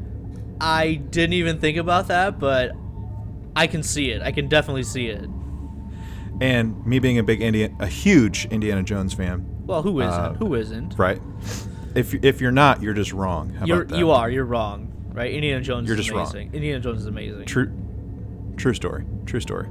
I 0.61 0.93
didn't 0.93 1.33
even 1.33 1.59
think 1.59 1.77
about 1.77 2.07
that, 2.07 2.39
but 2.39 2.71
I 3.53 3.67
can 3.67 3.83
see 3.83 4.11
it. 4.11 4.21
I 4.21 4.31
can 4.31 4.47
definitely 4.47 4.83
see 4.83 5.07
it. 5.07 5.27
and 6.39 6.85
me 6.85 6.99
being 6.99 7.17
a 7.17 7.23
big 7.23 7.41
Indian, 7.41 7.75
a 7.81 7.87
huge 7.87 8.45
Indiana 8.45 8.81
Jones 8.83 9.13
fan, 9.13 9.45
Well, 9.65 9.81
who 9.81 9.99
isn't? 9.99 10.13
Uh, 10.13 10.33
who 10.35 10.55
isn't? 10.55 10.97
right? 10.97 11.19
If 11.95 12.13
if 12.23 12.41
you're 12.41 12.51
not, 12.51 12.81
you're 12.81 12.93
just 12.93 13.11
wrong. 13.13 13.49
How 13.51 13.65
You're 13.65 13.81
about 13.81 13.89
that? 13.89 13.97
you 13.97 14.11
are. 14.11 14.29
You're 14.29 14.45
wrong. 14.45 14.87
Right? 15.13 15.33
Indiana 15.33 15.61
Jones 15.61 15.87
You're 15.87 15.97
is 15.97 16.05
just 16.05 16.15
wrong. 16.15 16.21
amazing. 16.29 16.53
Indiana 16.53 16.79
Jones 16.79 17.01
is 17.01 17.07
amazing. 17.07 17.45
True, 17.45 17.71
true 18.55 18.73
story. 18.73 19.03
True 19.25 19.41
story. 19.41 19.67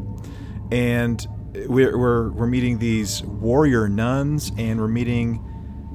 And 0.71 1.27
we're, 1.67 1.97
we're 1.97 2.31
we're 2.31 2.47
meeting 2.47 2.79
these 2.79 3.23
warrior 3.23 3.89
nuns, 3.89 4.53
and 4.59 4.79
we're 4.79 4.89
meeting 4.89 5.43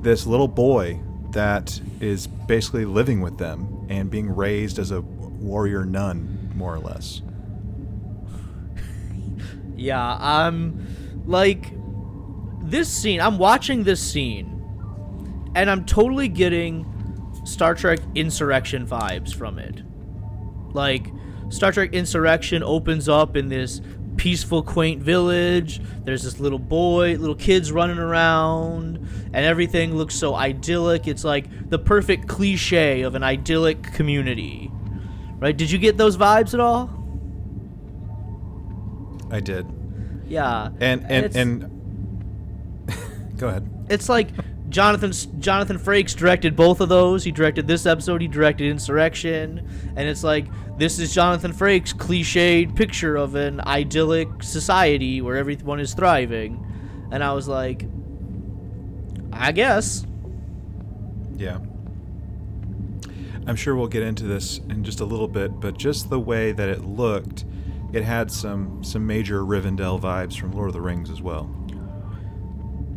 this 0.01 0.25
little 0.25 0.47
boy 0.47 0.99
that 1.31 1.79
is 1.99 2.27
basically 2.27 2.85
living 2.85 3.21
with 3.21 3.37
them 3.37 3.85
and 3.89 4.09
being 4.09 4.33
raised 4.35 4.79
as 4.79 4.89
a 4.91 5.01
warrior 5.01 5.85
nun, 5.85 6.51
more 6.55 6.73
or 6.73 6.79
less. 6.79 7.21
Yeah, 9.77 10.17
I'm 10.19 10.85
like 11.25 11.71
this 12.61 12.87
scene. 12.89 13.19
I'm 13.19 13.37
watching 13.37 13.83
this 13.83 14.01
scene, 14.01 14.54
and 15.55 15.69
I'm 15.69 15.85
totally 15.85 16.27
getting 16.27 16.85
Star 17.45 17.75
Trek 17.75 17.99
Insurrection 18.13 18.85
vibes 18.85 19.33
from 19.33 19.59
it. 19.59 19.81
Like 20.73 21.07
Star 21.49 21.71
Trek 21.71 21.93
Insurrection 21.93 22.63
opens 22.63 23.07
up 23.09 23.35
in 23.37 23.49
this 23.49 23.81
peaceful, 24.17 24.63
quaint 24.63 25.01
village. 25.01 25.81
There's 26.03 26.23
this 26.23 26.39
little 26.39 26.59
boy, 26.59 27.15
little 27.17 27.35
kids 27.35 27.71
running 27.71 27.97
around, 27.97 28.97
and 29.33 29.45
everything 29.45 29.95
looks 29.95 30.15
so 30.15 30.35
idyllic. 30.35 31.07
It's 31.07 31.23
like 31.23 31.69
the 31.69 31.79
perfect 31.79 32.27
cliche 32.27 33.01
of 33.01 33.15
an 33.15 33.23
idyllic 33.23 33.83
community. 33.83 34.71
Right? 35.37 35.55
Did 35.55 35.71
you 35.71 35.77
get 35.77 35.97
those 35.97 36.17
vibes 36.17 36.53
at 36.53 36.59
all? 36.59 36.89
I 39.31 39.39
did. 39.39 39.65
Yeah. 40.27 40.69
And 40.79 41.01
and 41.09 41.25
it's- 41.25 41.35
and 41.35 41.71
go 43.37 43.49
ahead. 43.49 43.69
it's 43.89 44.09
like 44.09 44.29
Jonathan 44.75 45.13
Jonathan 45.39 45.79
Frakes 45.79 46.13
directed 46.13 46.53
both 46.53 46.81
of 46.81 46.89
those. 46.89 47.23
He 47.23 47.31
directed 47.31 47.65
this 47.65 47.85
episode. 47.85 48.21
He 48.21 48.27
directed 48.27 48.69
Insurrection, 48.69 49.65
and 49.95 50.09
it's 50.09 50.21
like 50.21 50.47
this 50.77 50.99
is 50.99 51.13
Jonathan 51.13 51.53
Frakes' 51.53 51.93
cliched 51.93 52.75
picture 52.75 53.15
of 53.15 53.35
an 53.35 53.61
idyllic 53.61 54.43
society 54.43 55.21
where 55.21 55.37
everyone 55.37 55.79
is 55.79 55.93
thriving, 55.93 56.61
and 57.09 57.23
I 57.23 57.31
was 57.31 57.47
like, 57.47 57.85
I 59.31 59.53
guess. 59.53 60.05
Yeah. 61.37 61.59
I'm 63.47 63.55
sure 63.55 63.77
we'll 63.77 63.87
get 63.87 64.03
into 64.03 64.25
this 64.25 64.57
in 64.57 64.83
just 64.83 64.99
a 64.99 65.05
little 65.05 65.29
bit, 65.29 65.57
but 65.61 65.77
just 65.77 66.09
the 66.09 66.19
way 66.19 66.51
that 66.51 66.67
it 66.67 66.83
looked, 66.83 67.45
it 67.93 68.03
had 68.03 68.29
some 68.29 68.83
some 68.83 69.07
major 69.07 69.39
Rivendell 69.39 70.01
vibes 70.01 70.37
from 70.37 70.51
Lord 70.51 70.67
of 70.67 70.73
the 70.73 70.81
Rings 70.81 71.09
as 71.09 71.21
well. 71.21 71.49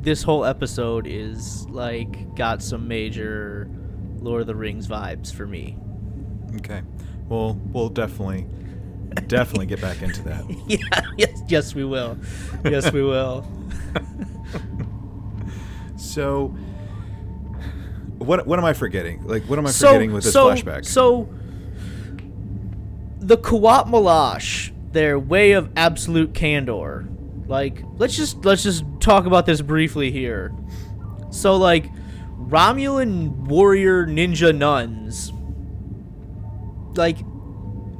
This 0.01 0.23
whole 0.23 0.45
episode 0.45 1.07
is 1.07 1.69
like 1.69 2.35
got 2.35 2.63
some 2.63 2.89
major 2.89 3.69
Lord 4.21 4.41
of 4.41 4.47
the 4.47 4.55
Rings 4.55 4.87
vibes 4.87 5.33
for 5.33 5.47
me. 5.47 5.77
Okay. 6.57 6.83
Well, 7.29 7.61
we'll 7.73 7.89
definitely 7.91 8.47
definitely 9.27 9.67
get 9.67 9.81
back 9.81 10.03
into 10.03 10.23
that. 10.23 10.45
yeah, 10.67 11.01
yes, 11.17 11.43
yes, 11.49 11.75
we 11.75 11.85
will. 11.85 12.17
Yes, 12.65 12.93
we 12.93 13.03
will. 13.03 13.47
So 15.99 16.49
what 18.19 18.47
what 18.47 18.59
am 18.59 18.65
I 18.65 18.73
forgetting? 18.73 19.27
Like 19.27 19.45
what 19.45 19.59
am 19.59 19.67
I 19.67 19.71
so, 19.71 19.89
forgetting 19.89 20.13
with 20.13 20.25
this 20.25 20.33
so, 20.33 20.49
flashback? 20.49 20.87
So 20.87 21.29
the 23.19 23.37
Qowat 23.37 23.89
Milat, 23.89 24.73
their 24.93 25.19
way 25.19 25.53
of 25.53 25.71
absolute 25.77 26.35
candor. 26.35 27.07
Like, 27.49 27.83
let's 27.97 28.15
just 28.15 28.45
let's 28.45 28.63
just 28.63 28.85
talk 29.01 29.25
about 29.25 29.47
this 29.47 29.63
briefly 29.63 30.13
here. 30.13 30.55
So 31.31 31.57
like 31.57 31.91
Romulan 32.39 33.31
warrior 33.47 34.07
ninja 34.07 34.55
nuns. 34.55 35.33
Like 36.97 37.19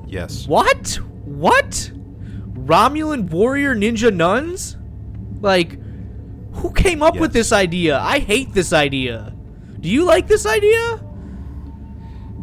yes. 0.07 0.47
what? 0.47 1.01
What? 1.25 1.91
Romulan 2.53 3.31
warrior 3.31 3.75
ninja 3.75 4.15
nuns? 4.15 4.77
Like 5.41 5.79
who 6.53 6.71
came 6.73 7.03
up 7.03 7.17
with 7.17 7.33
this 7.33 7.51
idea? 7.51 7.99
I 7.99 8.19
hate 8.19 8.53
this 8.53 8.73
idea. 8.73 9.35
Do 9.81 9.89
you 9.89 10.05
like 10.05 10.27
this 10.27 10.45
idea? 10.45 11.05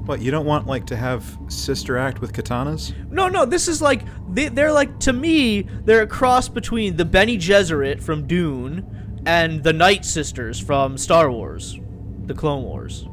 What, 0.05 0.21
you 0.21 0.29
don't 0.29 0.45
want 0.45 0.67
like 0.67 0.85
to 0.87 0.95
have 0.95 1.37
sister 1.47 1.97
act 1.97 2.21
with 2.21 2.31
katanas? 2.31 2.93
No, 3.09 3.27
no, 3.27 3.43
this 3.45 3.67
is 3.67 3.81
like 3.81 4.03
they, 4.33 4.49
they're 4.49 4.71
like 4.71 4.99
to 4.99 5.13
me 5.13 5.63
they're 5.63 6.03
a 6.03 6.07
cross 6.07 6.47
between 6.47 6.95
the 6.95 7.05
Bene 7.05 7.33
Gesserit 7.33 8.03
from 8.03 8.27
Dune 8.27 9.21
and 9.25 9.63
the 9.63 9.73
Night 9.73 10.05
Sisters 10.05 10.59
from 10.59 10.97
Star 10.97 11.31
Wars, 11.31 11.79
the 12.25 12.35
Clone 12.35 12.63
Wars. 12.63 13.07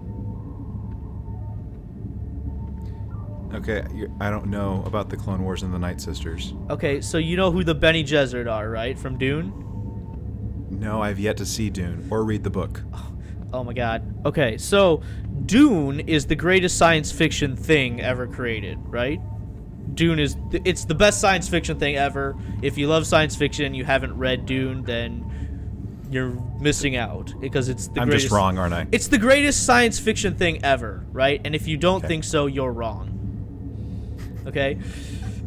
Okay, 3.55 3.83
I 4.21 4.29
don't 4.29 4.47
know 4.47 4.83
about 4.85 5.09
the 5.09 5.17
Clone 5.17 5.43
Wars 5.43 5.63
and 5.63 5.73
the 5.73 5.79
Night 5.79 6.01
Sisters. 6.01 6.53
Okay, 6.69 7.01
so 7.01 7.17
you 7.17 7.37
know 7.37 7.51
who 7.51 7.65
the 7.65 7.75
Bene 7.75 8.03
Gesserit 8.03 8.51
are, 8.51 8.69
right? 8.69 8.99
From 8.99 9.17
Dune. 9.17 9.51
No, 10.71 11.03
I've 11.03 11.19
yet 11.19 11.39
to 11.39 11.47
see 11.47 11.71
Dune 11.71 12.07
or 12.11 12.25
read 12.25 12.45
the 12.45 12.51
book. 12.51 12.83
Oh 13.53 13.63
my 13.63 13.75
god. 13.75 14.03
Okay, 14.25 14.57
so 14.57 15.03
Dune 15.47 16.01
is 16.01 16.27
the 16.27 16.37
greatest 16.37 16.79
science 16.79 17.11
fiction 17.13 17.57
thing 17.57 18.01
ever 18.01 18.27
created, 18.27 18.79
right? 18.87 19.21
Dune 19.95 20.19
is 20.19 20.37
th- 20.51 20.63
it's 20.65 20.85
the 20.85 20.95
best 20.95 21.21
science 21.21 21.49
fiction 21.49 21.79
thing 21.79 21.97
ever. 21.97 22.37
If 22.63 22.79
you 22.79 22.87
love 22.87 23.07
science 23.07 23.37
fiction 23.37 23.65
and 23.67 23.77
you 23.77 23.85
haven't 23.85 24.17
read 24.17 24.47
Dune, 24.47 24.83
then 24.85 25.25
you're 26.11 26.31
missing 26.61 26.97
out 26.97 27.35
because 27.41 27.69
it's 27.69 27.89
the 27.89 28.01
I'm 28.01 28.07
greatest 28.07 28.27
just 28.27 28.35
wrong, 28.35 28.59
aren't 28.59 28.75
I? 28.75 28.87
It's 28.93 29.09
the 29.09 29.19
greatest 29.19 29.65
science 29.67 29.99
fiction 29.99 30.35
thing 30.35 30.65
ever, 30.65 31.05
right? 31.13 31.41
And 31.45 31.55
if 31.55 31.67
you 31.67 31.77
don't 31.77 31.99
Okay. 31.99 32.09
think 32.09 32.25
so, 32.25 32.47
you're 32.47 32.73
wrong. 32.73 33.19
Okay? 34.47 34.79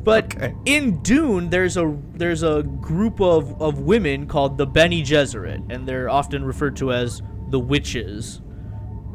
But 0.04 0.36
Okay. 0.36 0.54
in 0.66 1.02
Dune, 1.02 1.50
there's 1.50 1.78
a 1.78 1.98
there's 2.14 2.44
a 2.44 2.62
group 2.64 3.20
of, 3.22 3.60
of 3.62 3.80
women 3.80 4.28
called 4.28 4.58
the 4.58 4.68
Bene 4.68 5.04
Gesserit, 5.04 5.72
and 5.72 5.88
they're 5.88 6.10
often 6.10 6.44
referred 6.44 6.76
to 6.78 6.92
as 6.94 7.22
the 7.50 7.60
witches, 7.60 8.42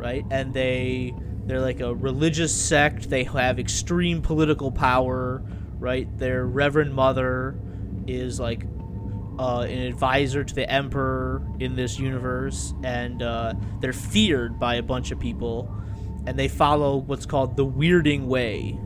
right? 0.01 0.25
And 0.31 0.53
they 0.55 1.15
they're 1.47 1.61
like 1.61 1.81
a 1.81 1.95
religious 1.95 2.55
sect. 2.55 3.11
They 3.11 3.25
have 3.25 3.59
extreme 3.59 4.23
political 4.23 4.73
power, 4.73 5.43
right? 5.79 6.07
Their 6.19 6.47
Reverend 6.47 6.95
Mother 6.95 7.55
is 8.07 8.41
like 8.41 8.65
uh, 9.39 9.61
an 9.61 9.79
advisor 9.79 10.43
to 10.43 10.55
the 10.55 10.71
Emperor 10.71 11.43
in 11.61 11.77
this 11.77 11.99
universe, 11.99 12.73
and 12.83 13.23
uh, 13.23 13.55
they're 13.81 13.93
feared 13.93 14.59
by 14.59 14.77
a 14.77 14.83
bunch 14.83 15.11
of 15.11 15.21
people, 15.21 15.73
and 16.27 16.39
they 16.39 16.49
follow 16.49 16.97
what's 16.97 17.27
called 17.27 17.57
the 17.57 17.67
Weirding 17.67 18.27
Way. 18.27 18.79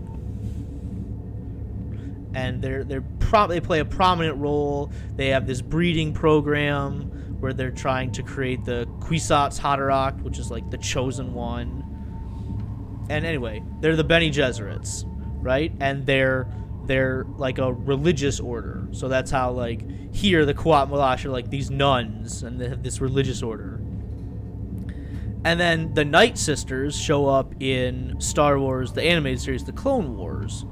And 2.35 2.61
they're 2.61 2.83
they're 2.83 3.05
they 3.49 3.61
play 3.61 3.81
a 3.81 3.85
prominent 3.85 4.39
role. 4.39 4.93
They 5.17 5.29
have 5.29 5.47
this 5.47 5.61
breeding 5.61 6.13
program 6.15 7.11
where 7.41 7.53
they're 7.53 7.71
trying 7.71 8.13
to 8.13 8.23
create 8.23 8.65
the 8.65 8.87
Kwisatz 9.01 9.61
Haderach, 9.61 10.23
which 10.23 10.39
is 10.39 10.51
like 10.51 10.71
the 10.71 10.79
chosen 10.79 11.35
one. 11.35 11.83
And 13.11 13.25
anyway, 13.25 13.63
they're 13.81 13.97
the 13.97 14.05
Bene 14.05 14.33
Gesserits, 14.33 15.05
right? 15.43 15.73
And 15.81 16.07
they're 16.07 16.49
they're 16.87 17.25
like 17.37 17.59
a 17.59 17.73
religious 17.73 18.41
order. 18.41 18.87
So 18.93 19.09
that's 19.09 19.31
how 19.31 19.53
like 19.53 20.15
here 20.15 20.45
the 20.45 20.55
Qowat 20.55 20.91
Milat 20.91 21.25
are 21.25 21.31
like 21.31 21.51
these 21.51 21.71
nuns 21.71 22.43
and 22.43 22.61
they 22.61 22.69
have 22.69 22.83
this 22.83 23.01
religious 23.01 23.43
order. 23.43 23.81
And 25.45 25.61
then 25.61 25.93
the 25.93 26.05
Night 26.05 26.39
Sisters 26.39 26.99
show 26.99 27.27
up 27.27 27.55
in 27.61 28.19
Star 28.19 28.59
Wars, 28.59 28.93
the 28.93 29.03
animated 29.03 29.41
series, 29.41 29.65
the 29.65 29.73
Clone 29.73 30.17
Wars. 30.17 30.65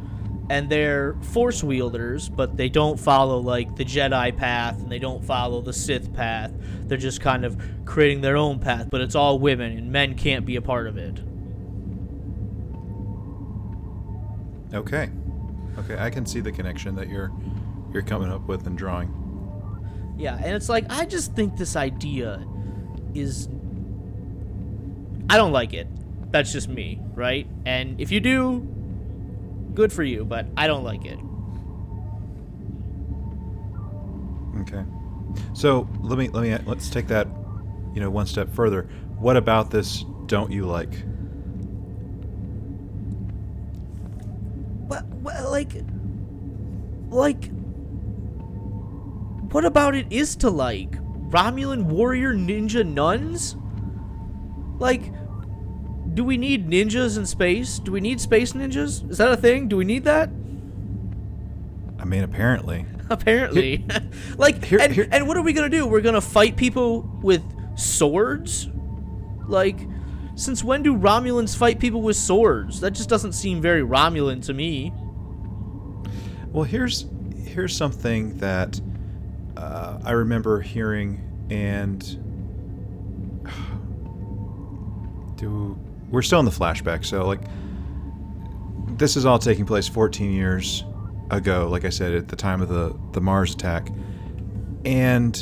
And 0.52 0.68
they're 0.68 1.14
force 1.32 1.64
wielders, 1.64 2.28
but 2.28 2.58
they 2.58 2.68
don't 2.68 3.00
follow 3.00 3.38
like 3.38 3.74
the 3.76 3.86
Jedi 3.86 4.36
path 4.36 4.78
and 4.80 4.92
they 4.92 4.98
don't 4.98 5.24
follow 5.24 5.62
the 5.62 5.72
Sith 5.72 6.12
path. 6.12 6.52
They're 6.82 6.98
just 6.98 7.22
kind 7.22 7.46
of 7.46 7.58
creating 7.86 8.20
their 8.20 8.36
own 8.36 8.58
path, 8.58 8.88
but 8.90 9.00
it's 9.00 9.14
all 9.14 9.38
women 9.38 9.78
and 9.78 9.90
men 9.90 10.14
can't 10.14 10.44
be 10.44 10.56
a 10.56 10.60
part 10.60 10.88
of 10.88 10.98
it. 10.98 11.20
Okay. 14.74 15.08
Okay, 15.78 15.96
I 15.98 16.10
can 16.10 16.26
see 16.26 16.40
the 16.40 16.52
connection 16.52 16.96
that 16.96 17.08
you're 17.08 17.32
you're 17.90 18.02
coming 18.02 18.30
up 18.30 18.46
with 18.46 18.66
and 18.66 18.76
drawing. 18.76 19.10
Yeah, 20.18 20.36
and 20.36 20.54
it's 20.54 20.68
like 20.68 20.84
I 20.90 21.06
just 21.06 21.34
think 21.34 21.56
this 21.56 21.76
idea 21.76 22.46
is 23.14 23.48
I 25.30 25.38
don't 25.38 25.52
like 25.52 25.72
it. 25.72 25.88
That's 26.30 26.52
just 26.52 26.68
me, 26.68 27.00
right? 27.14 27.46
And 27.64 27.98
if 28.02 28.10
you 28.10 28.20
do, 28.20 28.68
good 29.74 29.92
for 29.92 30.02
you, 30.02 30.24
but 30.24 30.46
I 30.56 30.66
don't 30.66 30.84
like 30.84 31.04
it. 31.04 31.18
Okay. 34.60 34.84
So 35.54 35.88
let 36.00 36.18
me 36.18 36.28
let 36.28 36.42
me 36.42 36.56
let's 36.66 36.90
take 36.90 37.08
that, 37.08 37.26
you 37.94 38.00
know, 38.00 38.10
one 38.10 38.26
step 38.26 38.48
further. 38.54 38.88
What 39.18 39.36
about 39.36 39.70
this 39.70 40.04
don't 40.26 40.50
you 40.50 40.64
like? 40.66 40.94
What, 44.88 45.04
what, 45.06 45.50
like, 45.50 45.72
like, 47.08 47.50
what 49.52 49.64
about 49.64 49.94
it 49.94 50.06
is 50.10 50.36
to 50.36 50.50
like? 50.50 50.92
Romulan 51.30 51.84
warrior 51.84 52.34
ninja 52.34 52.86
nuns? 52.86 53.56
Like, 54.78 55.12
do 56.14 56.24
we 56.24 56.36
need 56.36 56.68
ninjas 56.68 57.16
in 57.16 57.26
space? 57.26 57.78
Do 57.78 57.92
we 57.92 58.00
need 58.00 58.20
space 58.20 58.52
ninjas? 58.52 59.08
Is 59.10 59.18
that 59.18 59.32
a 59.32 59.36
thing? 59.36 59.68
Do 59.68 59.76
we 59.76 59.84
need 59.84 60.04
that? 60.04 60.28
I 61.98 62.04
mean, 62.04 62.22
apparently. 62.24 62.86
Apparently. 63.10 63.84
like, 64.38 64.64
Here- 64.64 64.80
and, 64.80 64.92
here- 64.92 65.08
and 65.12 65.28
what 65.28 65.36
are 65.36 65.42
we 65.42 65.52
gonna 65.52 65.68
do? 65.68 65.86
We're 65.86 66.00
gonna 66.00 66.20
fight 66.20 66.56
people 66.56 67.02
with 67.22 67.42
swords? 67.78 68.68
Like, 69.46 69.78
since 70.34 70.64
when 70.64 70.82
do 70.82 70.96
Romulans 70.96 71.54
fight 71.56 71.78
people 71.78 72.00
with 72.00 72.16
swords? 72.16 72.80
That 72.80 72.92
just 72.92 73.08
doesn't 73.10 73.32
seem 73.32 73.60
very 73.60 73.82
Romulan 73.82 74.42
to 74.46 74.54
me. 74.54 74.92
Well, 76.52 76.64
here's 76.64 77.06
here's 77.44 77.76
something 77.76 78.38
that 78.38 78.80
uh, 79.58 79.98
I 80.04 80.12
remember 80.12 80.60
hearing, 80.62 81.20
and 81.50 82.00
do 85.36 85.78
we're 86.12 86.22
still 86.22 86.38
in 86.38 86.44
the 86.44 86.52
flashback. 86.52 87.04
So 87.04 87.26
like, 87.26 87.40
this 88.98 89.16
is 89.16 89.26
all 89.26 89.38
taking 89.38 89.66
place 89.66 89.88
14 89.88 90.30
years 90.30 90.84
ago. 91.30 91.68
Like 91.68 91.84
I 91.84 91.88
said, 91.88 92.12
at 92.12 92.28
the 92.28 92.36
time 92.36 92.62
of 92.62 92.68
the 92.68 92.96
the 93.12 93.20
Mars 93.20 93.54
attack, 93.54 93.88
and 94.84 95.36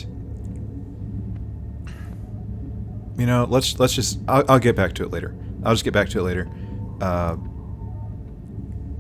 you 3.19 3.27
know, 3.27 3.47
let's 3.51 3.79
let's 3.79 3.93
just 3.93 4.21
I'll, 4.29 4.45
I'll 4.49 4.59
get 4.59 4.77
back 4.77 4.95
to 4.95 5.05
it 5.05 5.11
later. 5.11 5.35
I'll 5.65 5.75
just 5.75 5.85
get 5.85 5.93
back 5.93 6.09
to 6.11 6.21
it 6.21 6.23
later. 6.23 6.49
Uh, 7.03 7.37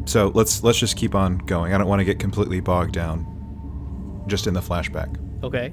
so 0.04 0.32
let's 0.34 0.62
let's 0.62 0.78
just 0.78 0.96
keep 0.96 1.14
on 1.14 1.38
going. 1.38 1.72
I 1.72 1.78
don't 1.78 1.86
want 1.86 2.00
to 2.00 2.04
get 2.04 2.18
completely 2.18 2.60
bogged 2.60 2.92
down 2.92 4.24
just 4.26 4.46
in 4.46 4.54
the 4.54 4.60
flashback. 4.60 5.16
Okay. 5.44 5.72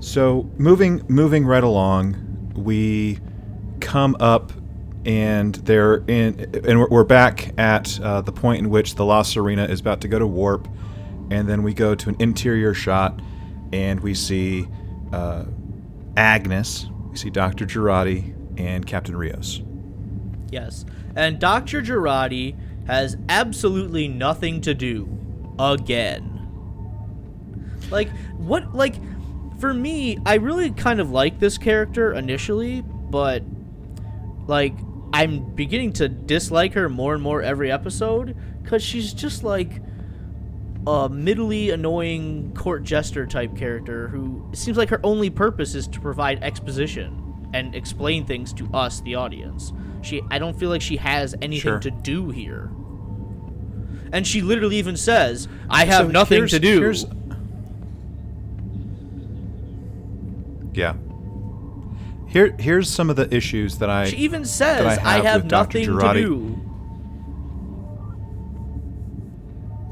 So 0.00 0.50
moving 0.58 1.04
moving 1.08 1.46
right 1.46 1.62
along, 1.62 2.16
we 2.56 3.20
come 3.82 4.16
up 4.20 4.52
and 5.04 5.56
they're 5.56 5.96
in 6.06 6.38
and 6.64 6.80
we're- 6.80 7.04
back 7.04 7.52
at 7.58 8.00
uh, 8.00 8.20
the 8.22 8.32
point 8.32 8.60
in 8.60 8.70
which 8.70 8.94
the 8.94 9.04
La 9.04 9.22
Sirena 9.22 9.68
is 9.68 9.80
about 9.80 10.00
to 10.02 10.08
go 10.08 10.18
to 10.18 10.26
warp, 10.26 10.68
and 11.30 11.48
then 11.48 11.62
we 11.62 11.74
go 11.74 11.94
to 11.94 12.08
an 12.08 12.16
interior 12.20 12.72
shot, 12.72 13.20
and 13.72 14.00
we 14.00 14.14
see 14.14 14.68
uh, 15.12 15.44
Agnes, 16.16 16.86
we 17.10 17.16
see 17.16 17.30
Doctor 17.30 17.66
Jurati 17.66 18.34
and 18.56 18.86
Captain 18.86 19.16
Rios. 19.16 19.62
Yes. 20.50 20.84
And 21.16 21.38
Dr. 21.38 21.82
Jurati 21.82 22.56
has 22.86 23.16
absolutely 23.28 24.08
nothing 24.08 24.60
to 24.62 24.74
do 24.74 25.08
again. 25.58 26.28
Like, 27.90 28.08
what, 28.36 28.74
like, 28.74 28.96
for 29.58 29.72
me, 29.74 30.18
I 30.24 30.34
really 30.34 30.70
kind 30.70 31.00
of 31.00 31.10
like 31.10 31.38
this 31.38 31.58
character 31.58 32.12
initially, 32.12 32.82
but, 32.82 33.42
like, 34.46 34.74
I'm 35.12 35.54
beginning 35.54 35.92
to 35.94 36.08
dislike 36.08 36.72
her 36.74 36.88
more 36.88 37.14
and 37.14 37.22
more 37.22 37.42
every 37.42 37.70
episode 37.70 38.36
because 38.62 38.82
she's 38.82 39.12
just 39.12 39.44
like 39.44 39.80
a 40.86 41.08
middly 41.08 41.70
annoying 41.70 42.52
court 42.54 42.82
jester 42.82 43.24
type 43.26 43.56
character 43.56 44.08
who 44.08 44.48
seems 44.52 44.76
like 44.76 44.88
her 44.88 45.00
only 45.04 45.30
purpose 45.30 45.74
is 45.76 45.86
to 45.88 46.00
provide 46.00 46.42
exposition 46.42 47.50
and 47.54 47.74
explain 47.76 48.24
things 48.26 48.52
to 48.54 48.66
us 48.74 49.00
the 49.02 49.14
audience 49.14 49.72
she 50.00 50.20
i 50.32 50.40
don't 50.40 50.58
feel 50.58 50.70
like 50.70 50.82
she 50.82 50.96
has 50.96 51.36
anything 51.40 51.60
Sure. 51.60 51.78
to 51.78 51.90
do 51.92 52.30
here 52.30 52.68
and 54.12 54.26
she 54.26 54.40
literally 54.40 54.74
even 54.76 54.96
says 54.96 55.46
i 55.70 55.84
have 55.84 56.06
So 56.06 56.10
nothing 56.10 56.38
here's- 56.38 56.50
to 56.50 56.58
do 56.58 56.80
here's- 56.80 57.06
Yeah. 60.74 60.94
Here, 62.32 62.54
here's 62.58 62.88
some 62.88 63.10
of 63.10 63.16
the 63.16 63.32
issues 63.34 63.78
that 63.78 63.90
I 63.90 64.06
she 64.06 64.16
even 64.16 64.44
says 64.44 64.98
I 64.98 65.02
i 65.02 65.14
have 65.16 65.24
have, 65.24 65.42
with 65.42 65.50
Dr. 65.50 65.92
nothing 65.92 66.14
to 66.14 66.20
do 66.20 66.72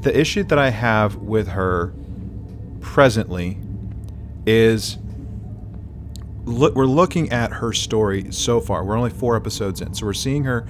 the 0.01 0.19
issue 0.19 0.43
that 0.43 0.57
I 0.57 0.69
have 0.69 1.17
with 1.17 1.49
her 1.49 1.93
presently 2.79 3.59
is 4.45 4.97
look 6.45 6.75
we're 6.75 6.85
looking 6.85 7.31
at 7.31 7.51
her 7.53 7.71
story 7.71 8.31
so 8.31 8.59
far. 8.59 8.83
We're 8.83 8.97
only 8.97 9.11
four 9.11 9.35
episodes 9.35 9.81
in, 9.81 9.93
so 9.93 10.07
we're 10.07 10.13
seeing 10.13 10.43
her 10.45 10.67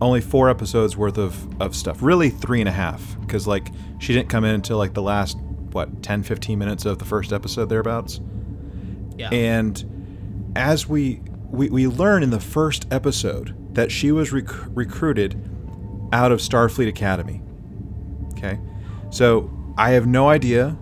only 0.00 0.20
four 0.20 0.50
episodes 0.50 0.96
worth 0.96 1.18
of, 1.18 1.62
of 1.62 1.74
stuff. 1.74 2.02
Really 2.02 2.28
three 2.28 2.60
and 2.60 2.68
a 2.68 2.72
half, 2.72 3.18
because 3.20 3.46
like 3.46 3.68
she 3.98 4.12
didn't 4.12 4.28
come 4.28 4.44
in 4.44 4.54
until 4.54 4.76
like 4.76 4.92
the 4.92 5.02
last 5.02 5.38
what 5.72 6.02
10, 6.02 6.22
15 6.22 6.58
minutes 6.58 6.84
of 6.84 6.98
the 6.98 7.04
first 7.04 7.32
episode 7.32 7.68
thereabouts. 7.68 8.20
yeah 9.16 9.30
And 9.30 9.82
as 10.56 10.88
we, 10.88 11.20
we 11.50 11.68
we 11.68 11.86
learn 11.86 12.22
in 12.22 12.30
the 12.30 12.40
first 12.40 12.86
episode 12.90 13.54
that 13.74 13.90
she 13.90 14.12
was 14.12 14.32
rec- 14.32 14.76
recruited 14.76 15.34
out 16.12 16.32
of 16.32 16.40
Starfleet 16.40 16.88
Academy. 16.88 17.42
Okay, 18.32 18.58
so 19.10 19.50
I 19.76 19.90
have 19.90 20.06
no 20.06 20.28
idea 20.28 20.76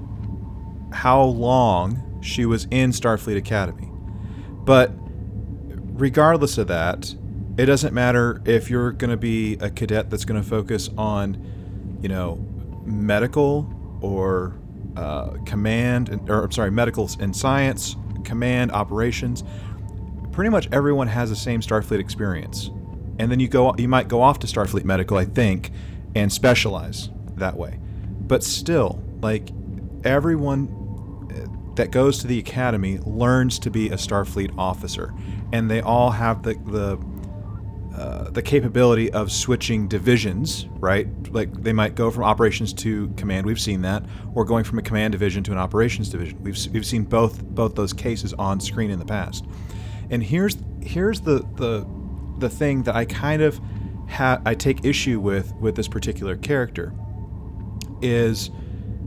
how 0.93 1.23
long 1.23 2.21
she 2.23 2.45
was 2.45 2.67
in 2.71 2.91
Starfleet 2.91 3.37
Academy, 3.37 3.89
but 4.65 4.93
regardless 5.95 6.59
of 6.59 6.69
that, 6.69 7.15
it 7.59 7.67
doesn't 7.67 7.93
matter 7.93 8.41
if 8.45 8.71
you're 8.71 8.93
going 8.93 9.11
to 9.11 9.17
be 9.17 9.55
a 9.55 9.71
cadet 9.71 10.11
that's 10.11 10.25
going 10.25 10.41
to 10.43 10.49
focus 10.49 10.89
on, 10.97 11.99
you 12.01 12.09
know, 12.09 12.37
medical 12.85 13.71
or 14.01 14.55
uh, 14.97 15.31
command, 15.45 16.09
and, 16.09 16.29
or 16.31 16.45
I'm 16.45 16.53
sorry, 16.53 16.71
medical 16.71 17.09
and 17.21 17.35
science, 17.37 17.97
command, 18.23 18.73
operations. 18.73 19.45
Pretty 20.33 20.51
much 20.51 20.69
everyone 20.73 21.09
has 21.09 21.31
the 21.31 21.37
same 21.37 21.61
Starfleet 21.61 22.01
experience, 22.01 22.71
and 23.19 23.31
then 23.31 23.39
you 23.41 23.49
go, 23.49 23.75
you 23.77 23.89
might 23.89 24.09
go 24.09 24.23
off 24.23 24.39
to 24.41 24.47
Starfleet 24.47 24.85
Medical, 24.85 25.17
I 25.17 25.25
think, 25.25 25.71
and 26.15 26.33
specialize 26.33 27.11
that 27.37 27.57
way. 27.57 27.79
But 28.21 28.43
still, 28.43 29.03
like 29.21 29.51
everyone 30.05 30.69
uh, 31.31 31.75
that 31.75 31.91
goes 31.91 32.19
to 32.21 32.27
the 32.27 32.39
academy 32.39 32.99
learns 32.99 33.59
to 33.61 33.71
be 33.71 33.89
a 33.89 33.97
Starfleet 33.97 34.57
officer, 34.57 35.13
and 35.53 35.71
they 35.71 35.81
all 35.81 36.11
have 36.11 36.43
the 36.43 36.55
the 36.67 36.97
uh, 37.97 38.31
the 38.31 38.43
capability 38.43 39.13
of 39.13 39.31
switching 39.31 39.87
divisions, 39.87 40.67
right? 40.79 41.07
Like 41.33 41.53
they 41.63 41.73
might 41.73 41.95
go 41.95 42.11
from 42.11 42.25
operations 42.25 42.73
to 42.75 43.09
command. 43.17 43.45
We've 43.47 43.61
seen 43.61 43.83
that, 43.83 44.05
or 44.35 44.45
going 44.45 44.65
from 44.65 44.79
a 44.79 44.83
command 44.83 45.13
division 45.13 45.43
to 45.45 45.53
an 45.53 45.59
operations 45.59 46.09
division. 46.09 46.43
We've 46.43 46.59
we've 46.73 46.87
seen 46.87 47.05
both 47.05 47.43
both 47.43 47.75
those 47.75 47.93
cases 47.93 48.33
on 48.35 48.61
screen 48.61 48.91
in 48.91 48.99
the 48.99 49.05
past. 49.05 49.45
And 50.11 50.23
here's 50.23 50.57
here's 50.81 51.21
the 51.21 51.47
the 51.57 51.87
the 52.39 52.49
thing 52.49 52.83
that 52.85 52.97
I 52.97 53.05
kind 53.05 53.43
of 53.43 53.61
ha- 54.09 54.41
I 54.45 54.55
take 54.55 54.85
issue 54.85 55.21
with 55.21 55.55
with 55.57 55.77
this 55.77 55.89
particular 55.89 56.37
character 56.37 56.95
is 58.01 58.51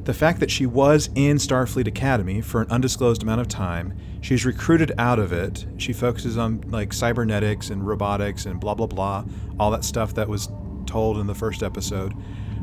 the 0.05 0.13
fact 0.13 0.39
that 0.39 0.51
she 0.51 0.65
was 0.65 1.09
in 1.15 1.37
Starfleet 1.37 1.87
Academy 1.87 2.39
for 2.39 2.61
an 2.61 2.69
undisclosed 2.69 3.23
amount 3.23 3.41
of 3.41 3.47
time. 3.47 3.97
She's 4.21 4.45
recruited 4.45 4.93
out 4.97 5.19
of 5.19 5.33
it. 5.33 5.65
She 5.77 5.93
focuses 5.93 6.37
on 6.37 6.61
like 6.67 6.93
cybernetics 6.93 7.69
and 7.71 7.85
robotics 7.85 8.45
and 8.45 8.59
blah 8.59 8.75
blah 8.75 8.87
blah, 8.87 9.25
all 9.59 9.71
that 9.71 9.83
stuff 9.83 10.13
that 10.13 10.29
was 10.29 10.47
told 10.85 11.17
in 11.17 11.27
the 11.27 11.35
first 11.35 11.63
episode. 11.63 12.13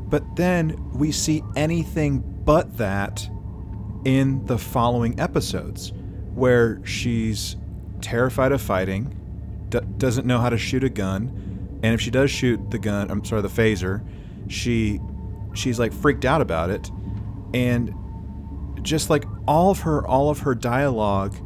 But 0.09 0.37
then 0.37 0.91
we 0.93 1.11
see 1.11 1.43
anything 1.57 2.21
but 2.45 2.77
that 2.79 3.29
in 4.05 4.45
the 4.47 4.59
following 4.59 5.19
episodes, 5.19 5.93
where 6.35 6.85
she's 6.85 7.57
terrified 8.01 8.53
of 8.53 8.61
fighting, 8.61 9.17
d- 9.69 9.81
doesn't 9.99 10.27
know 10.27 10.39
how 10.39 10.49
to 10.49 10.59
shoot 10.59 10.85
a 10.85 10.89
gun, 10.89 11.79
and 11.83 11.95
if 11.95 12.01
she 12.01 12.11
does 12.11 12.31
shoot 12.31 12.71
the 12.71 12.79
gun, 12.79 13.11
I'm 13.11 13.25
sorry, 13.25 13.43
the 13.43 13.49
phaser, 13.49 14.05
she 14.49 15.01
she's 15.55 15.79
like 15.79 15.93
freaked 15.93 16.25
out 16.25 16.41
about 16.41 16.71
it, 16.71 16.91
and 17.55 17.95
just 18.83 19.11
like 19.11 19.25
all 19.47 19.71
of 19.71 19.81
her 19.81 20.07
all 20.07 20.31
of 20.31 20.41
her 20.41 20.55
dialogue 20.55 21.37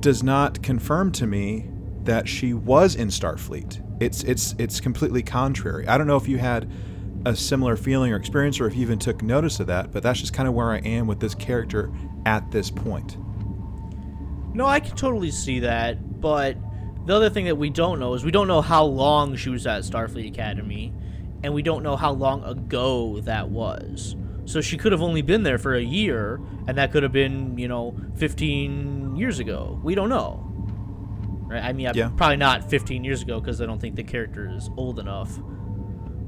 does 0.00 0.22
not 0.22 0.62
confirm 0.62 1.10
to 1.12 1.26
me 1.26 1.68
that 2.04 2.28
she 2.28 2.54
was 2.54 2.94
in 2.94 3.08
Starfleet. 3.08 3.84
It's 4.00 4.22
it's 4.24 4.54
it's 4.58 4.80
completely 4.80 5.22
contrary. 5.22 5.86
I 5.88 5.98
don't 5.98 6.06
know 6.06 6.16
if 6.16 6.28
you 6.28 6.38
had 6.38 6.70
a 7.26 7.34
similar 7.34 7.76
feeling 7.76 8.12
or 8.12 8.16
experience 8.16 8.60
or 8.60 8.66
if 8.66 8.74
you 8.74 8.82
even 8.82 8.98
took 8.98 9.22
notice 9.22 9.60
of 9.60 9.66
that, 9.66 9.90
but 9.92 10.02
that's 10.02 10.20
just 10.20 10.32
kind 10.32 10.48
of 10.48 10.54
where 10.54 10.70
I 10.70 10.78
am 10.78 11.06
with 11.06 11.20
this 11.20 11.34
character 11.34 11.90
at 12.26 12.50
this 12.50 12.70
point. 12.70 13.16
No, 14.54 14.66
I 14.66 14.80
can 14.80 14.96
totally 14.96 15.30
see 15.30 15.60
that, 15.60 16.20
but 16.20 16.56
the 17.06 17.14
other 17.14 17.30
thing 17.30 17.46
that 17.46 17.56
we 17.56 17.70
don't 17.70 17.98
know 17.98 18.14
is 18.14 18.24
we 18.24 18.30
don't 18.30 18.48
know 18.48 18.60
how 18.60 18.84
long 18.84 19.36
she 19.36 19.50
was 19.50 19.66
at 19.66 19.82
Starfleet 19.82 20.28
Academy, 20.28 20.92
and 21.42 21.52
we 21.54 21.62
don't 21.62 21.82
know 21.82 21.96
how 21.96 22.12
long 22.12 22.44
ago 22.44 23.20
that 23.20 23.48
was. 23.48 24.16
So 24.48 24.62
she 24.62 24.78
could 24.78 24.92
have 24.92 25.02
only 25.02 25.20
been 25.20 25.42
there 25.42 25.58
for 25.58 25.74
a 25.74 25.82
year, 25.82 26.40
and 26.66 26.78
that 26.78 26.90
could 26.90 27.02
have 27.02 27.12
been, 27.12 27.58
you 27.58 27.68
know, 27.68 27.94
15 28.16 29.14
years 29.14 29.40
ago. 29.40 29.78
We 29.84 29.94
don't 29.94 30.08
know. 30.08 30.42
Right? 31.48 31.62
I 31.62 31.74
mean, 31.74 31.90
Yeah. 31.94 32.08
probably 32.16 32.38
not 32.38 32.70
15 32.70 33.04
years 33.04 33.20
ago 33.20 33.40
because 33.40 33.60
I 33.60 33.66
don't 33.66 33.78
think 33.78 33.96
the 33.96 34.02
character 34.02 34.50
is 34.50 34.70
old 34.78 34.98
enough. 34.98 35.38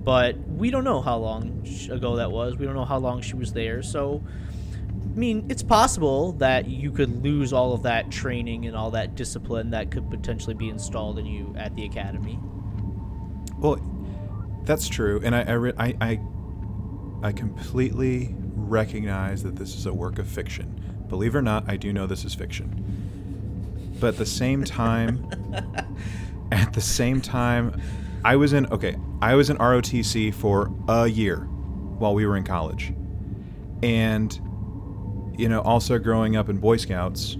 But 0.04 0.36
we 0.46 0.70
don't 0.70 0.84
know 0.84 1.00
how 1.00 1.16
long 1.16 1.66
ago 1.90 2.16
that 2.16 2.30
was. 2.30 2.58
We 2.58 2.66
don't 2.66 2.74
know 2.74 2.84
how 2.84 2.98
long 2.98 3.22
she 3.22 3.36
was 3.36 3.54
there. 3.54 3.82
So, 3.82 4.22
I 5.14 5.18
mean, 5.18 5.46
it's 5.48 5.62
possible 5.62 6.32
that 6.32 6.68
you 6.68 6.90
could 6.90 7.22
lose 7.24 7.54
all 7.54 7.72
of 7.72 7.82
that 7.84 8.10
training 8.10 8.66
and 8.66 8.76
all 8.76 8.90
that 8.90 9.14
discipline 9.14 9.70
that 9.70 9.90
could 9.90 10.10
potentially 10.10 10.54
be 10.54 10.68
installed 10.68 11.18
in 11.18 11.24
you 11.24 11.54
at 11.56 11.74
the 11.74 11.86
academy. 11.86 12.38
Well, 13.58 13.78
that's 14.64 14.88
true, 14.88 15.20
and 15.24 15.34
I 15.34 15.42
I, 15.42 15.52
re- 15.52 15.72
I 15.78 16.20
I 17.22 17.32
completely 17.32 18.34
recognize 18.54 19.42
that 19.42 19.56
this 19.56 19.74
is 19.74 19.86
a 19.86 19.92
work 19.92 20.18
of 20.18 20.26
fiction. 20.26 20.80
Believe 21.08 21.34
it 21.34 21.38
or 21.38 21.42
not, 21.42 21.64
I 21.68 21.76
do 21.76 21.92
know 21.92 22.06
this 22.06 22.24
is 22.24 22.34
fiction. 22.34 23.96
But 24.00 24.08
at 24.08 24.16
the 24.16 24.26
same 24.26 24.64
time, 24.64 25.28
at 26.52 26.72
the 26.72 26.80
same 26.80 27.20
time, 27.20 27.80
I 28.24 28.36
was 28.36 28.52
in 28.52 28.66
okay. 28.66 28.96
I 29.20 29.34
was 29.34 29.50
in 29.50 29.58
ROTC 29.58 30.32
for 30.32 30.72
a 30.88 31.06
year 31.06 31.38
while 31.38 32.14
we 32.14 32.26
were 32.26 32.36
in 32.36 32.44
college, 32.44 32.94
and 33.82 34.32
you 35.36 35.48
know, 35.48 35.60
also 35.62 35.98
growing 35.98 36.36
up 36.36 36.48
in 36.48 36.58
Boy 36.58 36.76
Scouts, 36.76 37.36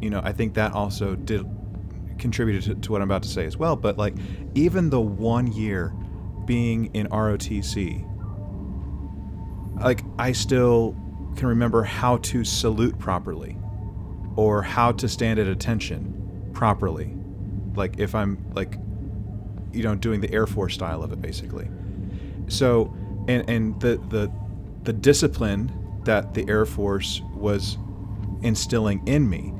you 0.00 0.10
know, 0.10 0.20
I 0.24 0.32
think 0.32 0.54
that 0.54 0.72
also 0.72 1.14
did 1.14 1.44
contributed 2.18 2.62
to, 2.62 2.74
to 2.74 2.92
what 2.92 3.02
I'm 3.02 3.08
about 3.08 3.22
to 3.24 3.28
say 3.28 3.44
as 3.44 3.56
well. 3.56 3.76
But 3.76 3.98
like, 3.98 4.14
even 4.54 4.88
the 4.88 5.00
one 5.00 5.52
year 5.52 5.92
being 6.46 6.86
in 6.94 7.08
ROTC, 7.08 8.15
like 9.80 10.02
I 10.18 10.32
still 10.32 10.96
can 11.36 11.48
remember 11.48 11.82
how 11.82 12.18
to 12.18 12.44
salute 12.44 12.98
properly, 12.98 13.56
or 14.36 14.62
how 14.62 14.92
to 14.92 15.08
stand 15.08 15.38
at 15.38 15.46
attention 15.46 16.50
properly. 16.52 17.14
Like 17.74 17.98
if 17.98 18.14
I'm 18.14 18.44
like, 18.54 18.78
you 19.72 19.82
know, 19.82 19.94
doing 19.94 20.20
the 20.20 20.32
Air 20.32 20.46
Force 20.46 20.74
style 20.74 21.02
of 21.02 21.12
it, 21.12 21.20
basically. 21.20 21.68
So, 22.48 22.94
and 23.28 23.48
and 23.48 23.80
the 23.80 24.00
the 24.08 24.32
the 24.82 24.92
discipline 24.92 25.72
that 26.04 26.34
the 26.34 26.48
Air 26.48 26.64
Force 26.64 27.20
was 27.34 27.76
instilling 28.42 29.06
in 29.08 29.28
me 29.28 29.52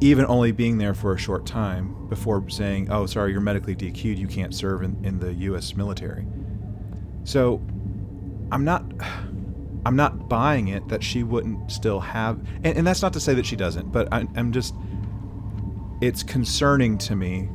even 0.00 0.24
only 0.26 0.52
being 0.52 0.78
there 0.78 0.94
for 0.94 1.12
a 1.12 1.18
short 1.18 1.44
time 1.44 2.06
before 2.08 2.48
saying, 2.48 2.90
"Oh, 2.90 3.06
sorry, 3.06 3.32
you're 3.32 3.40
medically 3.40 3.74
DQ'd. 3.74 4.18
You 4.18 4.28
can't 4.28 4.54
serve 4.54 4.82
in, 4.82 4.96
in 5.04 5.18
the 5.18 5.32
U.S. 5.34 5.74
military." 5.74 6.26
So, 7.24 7.60
I'm 8.50 8.64
not, 8.64 8.84
I'm 9.84 9.96
not 9.96 10.28
buying 10.28 10.68
it 10.68 10.88
that 10.88 11.02
she 11.02 11.22
wouldn't 11.22 11.70
still 11.70 12.00
have, 12.00 12.38
and, 12.64 12.78
and 12.78 12.86
that's 12.86 13.02
not 13.02 13.12
to 13.14 13.20
say 13.20 13.34
that 13.34 13.46
she 13.46 13.56
doesn't, 13.56 13.92
but 13.92 14.12
I, 14.12 14.26
I'm 14.36 14.52
just, 14.52 14.74
it's 16.00 16.22
concerning 16.22 16.98
to 16.98 17.16
me 17.16 17.48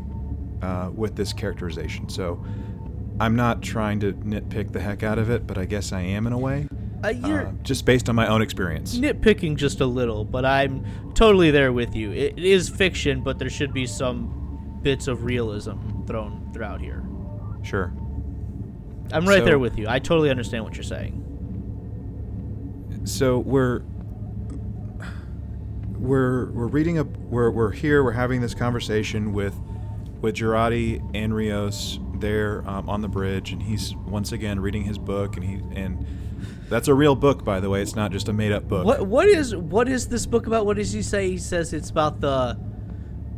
uh, 0.62 0.91
with 0.93 1.15
this 1.15 1.34
characterization. 1.34 2.10
So, 2.10 2.43
I'm 3.19 3.36
not 3.36 3.62
trying 3.62 3.99
to 3.99 4.13
nitpick 4.13 4.71
the 4.71 4.79
heck 4.79 5.03
out 5.03 5.19
of 5.19 5.29
it, 5.29 5.45
but 5.45 5.58
I 5.58 5.65
guess 5.65 5.91
I 5.93 6.01
am 6.01 6.25
in 6.25 6.34
a 6.34 6.38
way, 6.38 6.67
Uh, 7.03 7.10
you're 7.10 7.47
uh, 7.47 7.51
just 7.62 7.86
based 7.86 8.10
on 8.10 8.15
my 8.15 8.27
own 8.27 8.41
experience. 8.41 8.97
nitpicking 8.97 9.56
just 9.56 9.82
a 9.82 9.86
little, 9.86 10.25
but 10.25 10.45
I'm 10.45 10.84
totally 11.13 11.51
there 11.51 11.71
with 11.71 11.95
you. 11.95 12.12
It, 12.12 12.34
it 12.38 12.43
is 12.43 12.69
fiction, 12.69 13.21
but 13.21 13.38
there 13.38 13.51
should 13.51 13.71
be 13.71 13.86
some 13.86 14.79
bits 14.82 15.08
of 15.08 15.25
realism 15.25 15.73
thrown 16.08 16.49
throughout 16.53 16.82
here. 16.82 17.03
Sure. 17.62 17.93
I'm 19.13 19.26
right 19.28 19.39
So- 19.39 19.45
there 19.45 19.60
with 19.60 19.78
you. 19.78 19.86
I 19.88 19.99
totally 19.99 20.30
understand 20.30 20.63
what 20.63 20.76
you're 20.76 20.84
saying. 20.84 21.19
so 23.06 23.39
we're 23.39 23.82
we're 25.97 26.52
we're 26.52 26.67
reading 26.67 26.99
a 26.99 27.04
we're 27.04 27.49
we're 27.49 27.71
here 27.71 28.04
we're 28.04 28.12
having 28.12 28.41
this 28.41 28.54
conversation 28.54 29.34
with 29.34 29.54
with 30.21 30.36
Jurati 30.36 31.02
and 31.13 31.34
Rios 31.36 31.99
there 32.15 32.63
um, 32.67 32.89
on 32.89 33.02
the 33.02 33.08
bridge 33.10 33.52
and 33.52 33.62
he's 33.62 33.95
once 34.08 34.32
again 34.32 34.60
reading 34.60 34.84
his 34.84 34.97
book 34.97 35.36
and 35.38 35.45
he 35.45 35.56
and 35.78 36.06
that's 36.69 36.88
a 36.88 36.93
real 36.93 37.15
book 37.15 37.43
by 37.43 37.60
the 37.60 37.69
way 37.69 37.82
it's 37.82 37.95
not 37.95 38.12
just 38.12 38.28
a 38.30 38.34
made 38.34 38.52
up 38.52 38.67
book 38.67 38.86
What 38.86 39.06
what 39.08 39.28
is 39.28 39.56
what 39.56 39.88
is 39.88 40.08
this 40.08 40.26
book 40.26 40.47
about? 40.47 40.65
What 40.65 40.78
does 40.78 40.91
he 40.91 41.02
say? 41.02 41.30
He 41.30 41.38
says 41.38 41.73
it's 41.73 41.89
about 41.89 42.19
the 42.21 42.58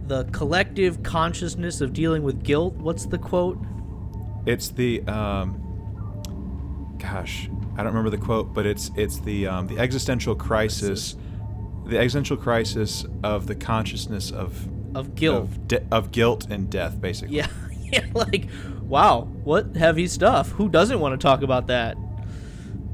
the 0.08 0.26
collective 0.26 1.02
consciousness 1.04 1.82
of 1.82 1.92
dealing 1.92 2.22
with 2.24 2.44
guilt. 2.44 2.76
What's 2.76 3.06
the 3.08 3.18
quote? 3.18 3.58
it's 4.46 4.70
the 4.70 5.02
um 5.08 5.60
gosh 7.00 7.50
I 7.74 7.78
don't 7.78 7.88
remember 7.88 8.10
the 8.10 8.18
quote 8.18 8.54
but 8.54 8.66
it's 8.66 8.92
it's 8.96 9.20
the 9.20 9.48
um, 9.48 9.68
the 9.68 9.78
existential 9.80 10.36
crisis 10.36 11.16
the 11.86 11.98
existential 11.98 12.38
crisis 12.38 13.06
of 13.24 13.48
the 13.48 13.56
consciousness 13.56 14.32
of 14.32 14.68
Of 14.96 15.16
guilt. 15.16 15.42
of, 15.44 15.68
de- 15.68 15.86
of 15.92 16.12
guilt 16.12 16.48
and 16.50 16.70
death 16.70 17.00
basically 17.00 17.36
Yeah, 17.38 17.48
yeah. 17.82 18.06
Like, 18.14 18.48
wow, 18.84 19.22
what 19.44 19.76
heavy 19.76 20.08
stuff. 20.08 20.50
Who 20.52 20.70
doesn't 20.70 21.00
want 21.00 21.20
to 21.20 21.24
talk 21.24 21.42
about 21.44 21.68
that? 21.68 21.98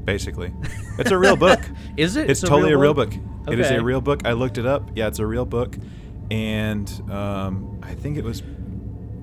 basically. 0.04 0.52
It's 0.98 1.10
a 1.12 1.16
real 1.18 1.36
book. 1.36 1.60
Is 1.96 2.16
it? 2.16 2.28
It's, 2.28 2.40
totally 2.40 2.72
a 2.72 2.78
real 2.78 2.92
book. 2.92 3.14
It 3.48 3.58
is 3.60 3.66
Okay. 3.66 3.76
a 3.76 3.82
real 3.82 4.00
book. 4.00 4.26
I 4.26 4.32
looked 4.32 4.58
it 4.58 4.66
up. 4.66 4.90
Yeah, 4.96 5.06
it's 5.06 5.20
a 5.20 5.26
real 5.26 5.44
book, 5.44 5.76
and 6.30 6.88
um, 7.10 7.78
I 7.82 7.94
think 7.94 8.16
it 8.18 8.24
was 8.24 8.42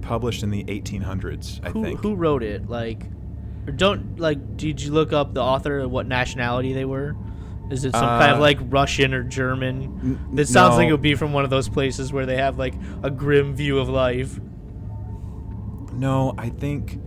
published 0.02 0.42
in 0.44 0.50
the 0.52 0.64
1800s. 0.66 1.60
I 1.66 1.70
Who 1.72 1.84
think. 1.84 2.00
who 2.00 2.16
wrote 2.16 2.44
it? 2.44 2.70
Like, 2.70 3.04
or 3.68 3.72
don't 3.74 4.20
like. 4.20 4.58
Did 4.58 4.82
you 4.82 4.92
look 4.92 5.14
up 5.14 5.34
the 5.34 5.42
author? 5.42 5.88
What 5.88 6.08
nationality 6.08 6.74
they 6.74 6.86
were? 6.86 7.16
Is 7.70 7.86
it 7.86 7.92
some 7.92 8.02
kind 8.02 8.32
of 8.32 8.38
Uh, 8.40 8.42
like 8.42 8.58
Russian 8.70 9.14
or 9.14 9.24
German? 9.24 10.20
This 10.34 10.52
sounds 10.52 10.76
like 10.76 10.88
it 10.90 10.92
would 10.92 11.02
be 11.04 11.14
from 11.16 11.34
one 11.34 11.44
of 11.44 11.50
those 11.52 11.70
places 11.70 12.12
where 12.12 12.26
they 12.26 12.38
have 12.38 12.58
like 12.58 12.74
a 13.04 13.12
grim 13.12 13.54
view 13.56 13.78
of 13.78 13.88
life. 13.90 14.40
No, 15.94 16.34
I 16.38 16.50
think 16.50 17.00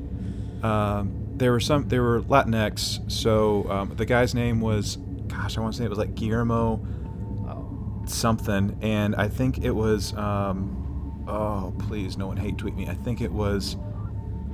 um, 0.62 1.12
there 1.36 1.50
were 1.52 1.60
some. 1.60 1.88
There 1.88 2.02
were 2.02 2.22
Latinx. 2.22 3.10
So 3.10 3.68
um, 3.70 3.94
the 3.96 4.04
guy's 4.04 4.34
name 4.34 4.60
was, 4.60 4.96
gosh, 5.28 5.56
I 5.58 5.60
want 5.60 5.74
to 5.74 5.78
say 5.78 5.84
it 5.84 5.90
was 5.90 5.98
like 5.98 6.14
Guillermo 6.14 6.80
Oh. 7.48 8.02
something, 8.06 8.78
and 8.82 9.16
I 9.16 9.28
think 9.28 9.64
it 9.64 9.72
was. 9.72 10.14
Um, 10.14 11.24
oh, 11.26 11.72
please, 11.88 12.16
no 12.16 12.26
one 12.28 12.36
hate 12.36 12.58
tweet 12.58 12.76
me. 12.76 12.86
I 12.88 12.94
think 12.94 13.20
it 13.20 13.32
was 13.32 13.76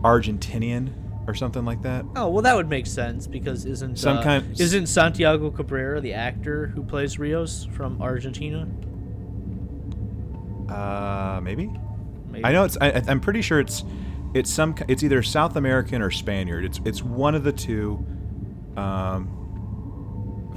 Argentinian 0.02 0.92
or 1.28 1.34
something 1.34 1.64
like 1.64 1.82
that. 1.82 2.04
Oh 2.16 2.28
well, 2.28 2.42
that 2.42 2.56
would 2.56 2.68
make 2.68 2.86
sense 2.86 3.26
because 3.26 3.66
isn't 3.66 3.98
Some 3.98 4.18
uh, 4.18 4.22
kind- 4.22 4.58
isn't 4.60 4.86
Santiago 4.86 5.50
Cabrera 5.50 6.00
the 6.00 6.14
actor 6.14 6.66
who 6.68 6.82
plays 6.82 7.18
Rios 7.18 7.68
from 7.72 8.00
Argentina? 8.00 8.66
Uh, 10.68 11.40
maybe. 11.42 11.70
Maybe. 12.30 12.44
I 12.44 12.52
know 12.52 12.64
it's. 12.64 12.76
I, 12.80 13.02
I'm 13.06 13.20
pretty 13.20 13.42
sure 13.42 13.60
it's. 13.60 13.84
It's 14.34 14.50
some. 14.50 14.74
It's 14.88 15.02
either 15.02 15.22
South 15.22 15.56
American 15.56 16.02
or 16.02 16.10
Spaniard. 16.10 16.64
It's. 16.64 16.80
It's 16.84 17.02
one 17.02 17.34
of 17.34 17.44
the 17.44 17.52
two. 17.52 18.04
Um. 18.76 19.34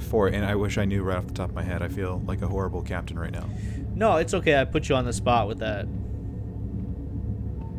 For 0.00 0.26
and 0.26 0.44
I 0.44 0.56
wish 0.56 0.78
I 0.78 0.84
knew 0.84 1.02
right 1.02 1.16
off 1.18 1.28
the 1.28 1.34
top 1.34 1.50
of 1.50 1.54
my 1.54 1.62
head. 1.62 1.80
I 1.80 1.88
feel 1.88 2.20
like 2.26 2.42
a 2.42 2.48
horrible 2.48 2.82
captain 2.82 3.18
right 3.18 3.30
now. 3.30 3.48
No, 3.94 4.16
it's 4.16 4.34
okay. 4.34 4.60
I 4.60 4.64
put 4.64 4.88
you 4.88 4.96
on 4.96 5.04
the 5.04 5.12
spot 5.12 5.46
with 5.46 5.60
that. 5.60 5.86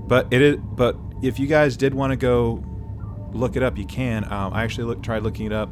But 0.07 0.31
it 0.31 0.41
is. 0.41 0.55
But 0.57 0.95
if 1.21 1.37
you 1.39 1.47
guys 1.47 1.75
did 1.75 1.93
want 1.93 2.11
to 2.11 2.17
go 2.17 2.63
look 3.33 3.55
it 3.55 3.63
up, 3.63 3.77
you 3.77 3.85
can. 3.85 4.23
Um, 4.25 4.53
I 4.53 4.63
actually 4.63 4.85
look, 4.85 5.03
tried 5.03 5.23
looking 5.23 5.45
it 5.45 5.53
up, 5.53 5.69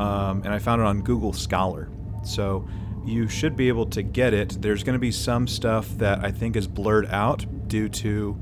um, 0.00 0.42
and 0.44 0.48
I 0.48 0.58
found 0.58 0.80
it 0.80 0.84
on 0.86 1.02
Google 1.02 1.32
Scholar. 1.32 1.88
So 2.24 2.66
you 3.04 3.28
should 3.28 3.56
be 3.56 3.68
able 3.68 3.86
to 3.86 4.02
get 4.02 4.32
it. 4.32 4.60
There's 4.60 4.82
going 4.82 4.94
to 4.94 5.00
be 5.00 5.12
some 5.12 5.46
stuff 5.46 5.88
that 5.98 6.24
I 6.24 6.30
think 6.30 6.56
is 6.56 6.66
blurred 6.66 7.06
out 7.06 7.44
due 7.68 7.88
to 7.88 8.40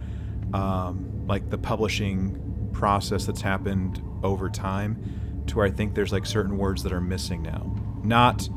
um, 0.55 1.27
like 1.27 1.51
the 1.51 1.59
publishing 1.59 2.70
process 2.72 3.27
that's 3.27 3.40
happened 3.40 4.03
over 4.22 4.48
time, 4.48 5.44
to 5.48 5.57
where 5.57 5.66
I 5.66 5.70
think 5.70 5.94
there's 5.94 6.12
like 6.12 6.27
certain 6.27 6.57
words 6.59 6.83
that 6.85 6.92
are 6.92 7.01
missing 7.01 7.42
now. 7.42 7.75
Not 8.05 8.48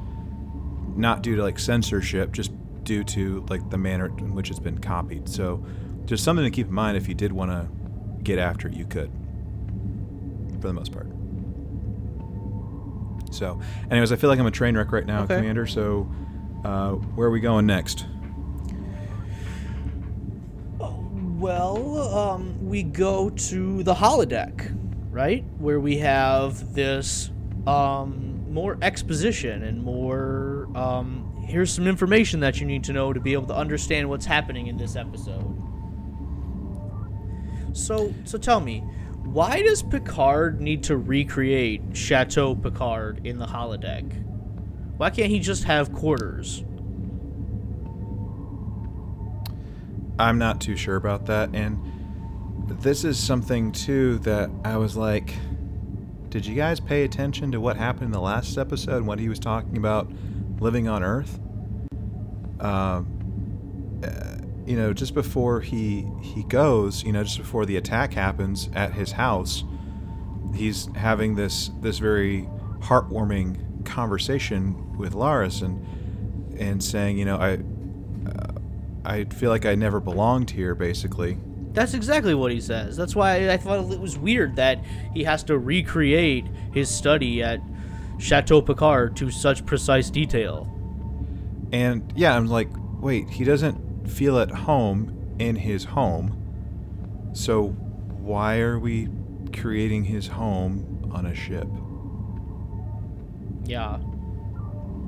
not 0.96 1.22
due 1.22 1.36
to 1.36 1.42
like 1.42 1.60
censorship, 1.60 2.32
just 2.32 2.52
due 2.84 3.04
to 3.04 3.46
like 3.50 3.70
the 3.70 3.78
manner 3.78 4.06
in 4.20 4.34
which 4.34 4.50
it's 4.50 4.60
been 4.60 4.78
copied. 4.78 5.28
So, 5.28 5.66
just 6.06 6.24
something 6.24 6.46
to 6.46 6.52
keep 6.52 6.68
in 6.68 6.74
mind 6.74 6.96
if 6.98 7.10
you 7.10 7.16
did 7.16 7.32
want 7.32 7.52
to 7.52 7.68
get 8.24 8.40
after 8.40 8.68
it, 8.68 8.76
you 8.76 8.86
could, 8.86 9.12
for 10.66 10.70
the 10.70 10.74
most 10.74 10.92
part. 10.92 11.08
So, 13.32 13.60
anyways, 13.92 14.12
I 14.12 14.16
feel 14.16 14.30
like 14.30 14.40
I'm 14.40 14.46
a 14.48 14.52
train 14.52 14.76
wreck 14.76 14.92
right 14.92 15.06
now, 15.06 15.24
Okay. 15.24 15.36
Commander. 15.36 15.68
So, 15.68 16.10
uh, 16.64 16.92
where 16.92 17.28
are 17.28 17.32
we 17.32 17.40
going 17.40 17.66
next? 17.66 18.06
Well, 20.80 22.18
um, 22.18 22.66
we 22.66 22.82
go 22.82 23.30
to 23.30 23.84
the 23.84 23.94
holodeck, 23.94 24.76
right? 25.12 25.44
Where 25.60 25.80
we 25.80 25.98
have 25.98 26.74
this 26.74 27.30
um, 27.68 28.52
more 28.52 28.78
exposition 28.82 29.64
and 29.64 29.84
more. 29.84 30.68
Um, 30.76 31.44
here's 31.46 31.72
some 31.72 31.88
information 31.88 32.40
that 32.40 32.60
you 32.60 32.66
need 32.66 32.84
to 32.86 32.94
know 32.94 33.14
to 33.14 33.20
be 33.20 33.34
able 33.34 33.48
to 33.48 33.56
understand 33.56 34.10
what's 34.10 34.26
happening 34.26 34.68
in 34.68 34.78
this 34.78 34.96
episode. 34.96 35.62
So, 37.74 38.14
so 38.24 38.38
tell 38.38 38.62
me, 38.62 38.82
Why 39.36 39.62
does 39.64 39.84
Picard 39.84 40.62
need 40.62 40.84
to 40.84 40.96
recreate 40.96 41.82
Chateau 41.92 42.56
Picard 42.56 43.28
in 43.28 43.38
the 43.38 43.46
holodeck? 43.46 44.10
Why 44.96 45.10
can't 45.10 45.30
he 45.30 45.40
just 45.40 45.66
have 45.66 45.92
quarters? 45.92 46.64
I'm 50.18 50.38
not 50.38 50.62
too 50.62 50.78
sure 50.78 50.96
about 50.96 51.26
that. 51.26 51.50
And 51.54 51.78
this 52.80 53.04
is 53.04 53.20
something, 53.20 53.74
too, 53.74 54.20
that 54.20 54.50
I 54.64 54.78
was 54.78 54.96
like, 54.96 55.34
did 56.30 56.46
you 56.46 56.56
guys 56.56 56.80
pay 56.80 57.04
attention 57.04 57.52
to 57.52 57.60
what 57.60 57.76
happened 57.76 58.06
in 58.06 58.12
the 58.12 58.22
last 58.22 58.58
episode 58.58 59.06
when 59.06 59.20
he 59.20 59.28
was 59.28 59.40
talking 59.40 59.76
about 59.76 60.10
living 60.62 60.88
on 60.88 61.04
Earth? 61.04 61.42
Uh, 62.62 63.02
you 64.66 64.76
know, 64.76 64.94
just 64.94 65.14
before 65.14 65.62
he 65.62 66.08
he 66.22 66.44
goes, 66.44 67.04
you 67.04 67.12
know, 67.12 67.24
just 67.24 67.38
before 67.38 67.66
the 67.66 67.78
attack 67.78 68.14
happens 68.14 68.70
at 68.74 68.94
his 68.94 69.12
house, 69.14 69.64
he's 70.56 70.90
having 70.96 71.36
this 71.36 71.72
this 71.82 72.00
very 72.00 72.50
heartwarming 72.80 73.86
conversation 73.86 74.98
with 74.98 75.14
Laris 75.14 75.62
and 75.62 75.86
and 76.60 76.84
saying, 76.84 77.18
you 77.18 77.26
know, 77.26 77.38
I 77.38 77.60
uh, 78.30 78.54
I 79.06 79.24
feel 79.26 79.52
like 79.52 79.66
I 79.66 79.76
never 79.76 80.00
belonged 80.00 80.50
here, 80.50 80.74
basically. 80.74 81.38
That's 81.74 81.94
exactly 81.94 82.34
what 82.34 82.52
he 82.52 82.62
says. 82.62 82.96
That's 82.96 83.16
why 83.16 83.52
I 83.52 83.58
thought 83.58 83.92
it 83.92 84.00
was 84.00 84.18
weird 84.18 84.56
that 84.56 84.84
he 85.14 85.26
has 85.26 85.44
to 85.44 85.58
recreate 85.58 86.46
his 86.72 86.90
study 86.90 87.44
at 87.44 87.60
Chateau 88.18 88.62
Picard 88.62 89.16
to 89.18 89.30
such 89.30 89.66
precise 89.66 90.10
detail. 90.10 90.72
And 91.74 92.12
yeah, 92.16 92.36
I'm 92.36 92.48
like, 92.48 92.70
wait, 93.02 93.30
he 93.30 93.44
doesn't 93.44 93.85
feel 94.06 94.40
at 94.40 94.52
home 94.52 95.36
in 95.40 95.56
his 95.56 95.84
home. 95.84 97.32
So 97.34 97.70
why 97.70 98.60
are 98.60 98.80
we 98.80 99.10
creating 99.54 100.06
his 100.06 100.28
home 100.28 101.10
on 101.14 101.26
a 101.26 101.36
ship? 101.36 101.68
Yeah. 103.66 104.00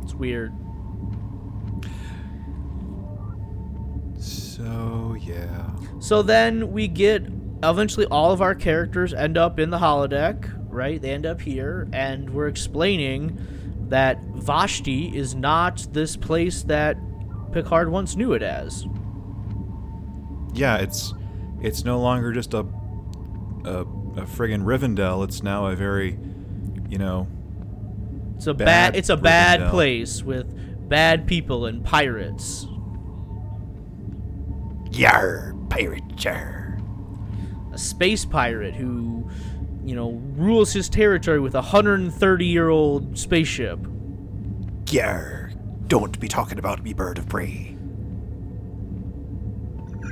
It's 0.03 0.13
weird. 0.13 0.53
So 4.19 5.15
yeah. 5.19 5.69
So 5.99 6.21
then 6.21 6.71
we 6.71 6.87
get 6.87 7.27
eventually 7.63 8.05
all 8.07 8.31
of 8.31 8.41
our 8.41 8.55
characters 8.55 9.13
end 9.13 9.37
up 9.37 9.59
in 9.59 9.69
the 9.69 9.77
holodeck, 9.77 10.51
right? 10.69 11.01
They 11.01 11.11
end 11.11 11.25
up 11.25 11.41
here, 11.41 11.87
and 11.91 12.29
we're 12.29 12.47
explaining 12.47 13.37
that 13.89 14.21
Vashti 14.35 15.15
is 15.15 15.35
not 15.35 15.87
this 15.91 16.17
place 16.17 16.63
that 16.63 16.97
Picard 17.63 17.89
once 17.89 18.15
knew 18.15 18.33
it 18.33 18.43
as. 18.43 18.85
Yeah, 20.53 20.77
it's 20.77 21.13
it's 21.61 21.83
no 21.83 21.99
longer 21.99 22.31
just 22.31 22.53
a 22.53 22.59
a, 23.65 23.81
a 23.81 24.25
friggin' 24.25 24.63
Rivendell. 24.63 25.23
It's 25.23 25.41
now 25.41 25.65
a 25.67 25.75
very, 25.75 26.19
you 26.87 26.97
know, 26.99 27.27
It's 28.35 28.45
a 28.47 28.53
bad, 28.53 28.65
Bad 28.65 28.95
it's 28.95 29.09
a 29.09 29.17
bad 29.17 29.71
place 29.71 30.23
with 30.23 30.87
bad 30.87 31.25
people 31.27 31.65
and 31.65 31.83
pirates. 31.83 32.67
yar 34.91 35.55
pirate 35.69 36.23
yar. 36.23 36.79
A 37.73 37.77
space 37.77 38.23
pirate 38.25 38.75
who, 38.75 39.27
you 39.83 39.95
know, 39.95 40.11
rules 40.35 40.73
his 40.73 40.89
territory 40.89 41.39
with 41.39 41.55
a 41.55 41.61
130-year-old 41.61 43.17
spaceship. 43.17 43.79
Yar, 44.89 45.46
don't 45.87 46.19
be 46.19 46.27
talking 46.27 46.59
about 46.59 46.83
me, 46.83 46.93
bird 46.93 47.17
of 47.17 47.27
prey. 47.29 47.75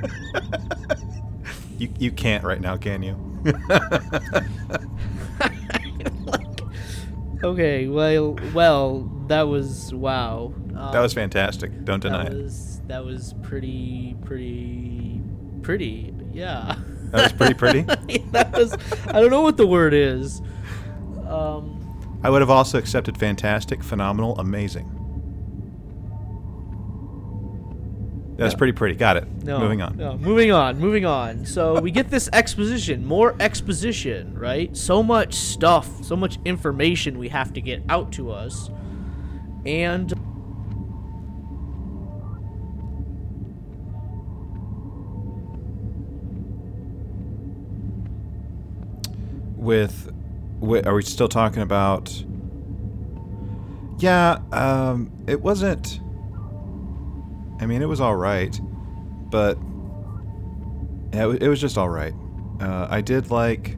you 1.78 1.92
you 1.98 2.10
can't 2.10 2.44
right 2.44 2.60
now, 2.60 2.76
can 2.76 3.02
you? 3.02 3.16
Okay, 7.46 7.86
well, 7.86 8.38
well, 8.54 9.10
that 9.28 9.42
was 9.42 9.92
wow. 9.92 10.52
Um, 10.74 10.92
that 10.92 11.00
was 11.00 11.12
fantastic. 11.12 11.84
Don't 11.84 12.00
deny 12.00 12.24
that 12.24 12.32
it. 12.32 12.88
that 12.88 13.04
was 13.04 13.34
pretty 13.42 14.16
pretty 14.24 15.20
pretty. 15.62 16.14
Yeah. 16.32 16.76
That 17.10 17.22
was 17.22 17.32
pretty 17.34 17.54
pretty. 17.54 17.82
that 18.32 18.52
was 18.52 18.72
I 19.08 19.20
don't 19.20 19.30
know 19.30 19.42
what 19.42 19.56
the 19.58 19.66
word 19.66 19.94
is. 19.94 20.40
Um 21.28 21.74
I 22.24 22.30
would 22.30 22.40
have 22.40 22.50
also 22.50 22.78
accepted 22.78 23.18
fantastic, 23.18 23.82
phenomenal, 23.82 24.36
amazing. 24.38 24.90
That's 28.36 28.54
pretty 28.54 28.72
pretty. 28.72 28.96
Got 28.96 29.16
it. 29.16 29.28
no. 29.44 29.58
Moving 29.58 29.80
on. 29.80 29.96
No, 29.96 30.18
moving 30.18 30.52
on. 30.52 30.78
Moving 30.78 31.06
on. 31.06 31.46
So 31.46 31.80
we 31.80 31.90
get 31.90 32.10
this 32.10 32.28
exposition, 32.32 33.04
more 33.04 33.34
exposition, 33.40 34.38
right? 34.38 34.76
So 34.76 35.02
much 35.02 35.34
stuff, 35.34 36.04
so 36.04 36.16
much 36.16 36.38
information 36.44 37.18
we 37.18 37.28
have 37.30 37.52
to 37.54 37.60
get 37.60 37.82
out 37.88 38.12
to 38.12 38.30
us. 38.30 38.70
And 39.64 40.12
with, 49.56 50.12
with 50.60 50.86
are 50.86 50.94
we 50.94 51.02
still 51.02 51.28
talking 51.28 51.62
about 51.62 52.24
yeah 53.98 54.38
um 54.52 55.10
it 55.26 55.40
wasn't 55.40 56.00
i 57.60 57.66
mean 57.66 57.82
it 57.82 57.86
was 57.88 58.00
all 58.00 58.16
right 58.16 58.60
but 59.30 59.58
yeah, 61.12 61.24
it, 61.24 61.26
wa- 61.26 61.38
it 61.40 61.48
was 61.48 61.60
just 61.60 61.76
all 61.78 61.88
right 61.88 62.14
uh, 62.60 62.86
i 62.90 63.00
did 63.00 63.30
like 63.30 63.76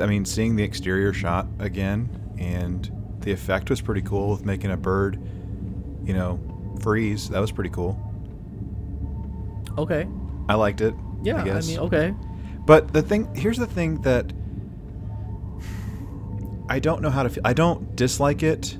i 0.00 0.06
mean 0.06 0.24
seeing 0.24 0.56
the 0.56 0.62
exterior 0.62 1.12
shot 1.12 1.46
again 1.58 2.08
and 2.38 2.92
the 3.20 3.32
effect 3.32 3.70
was 3.70 3.80
pretty 3.80 4.02
cool 4.02 4.30
with 4.30 4.44
making 4.44 4.70
a 4.70 4.76
bird 4.76 5.18
you 6.04 6.14
know 6.14 6.38
freeze 6.80 7.28
that 7.30 7.40
was 7.40 7.50
pretty 7.50 7.70
cool 7.70 7.98
okay. 9.78 10.06
i 10.48 10.54
liked 10.54 10.80
it 10.80 10.94
Yeah, 11.22 11.42
i 11.44 11.50
I, 11.50 11.60
mean, 11.60 11.78
okay. 11.80 12.14
But 12.66 12.92
the 12.92 13.00
thing 13.02 13.32
here's 13.34 13.58
the 13.58 13.66
thing 13.66 14.00
that 14.02 14.32
I 16.68 16.80
don't 16.80 17.00
know 17.00 17.10
how 17.10 17.22
to 17.22 17.28
feel. 17.28 17.42
I 17.44 17.52
don't 17.52 17.94
dislike 17.94 18.42
it 18.42 18.74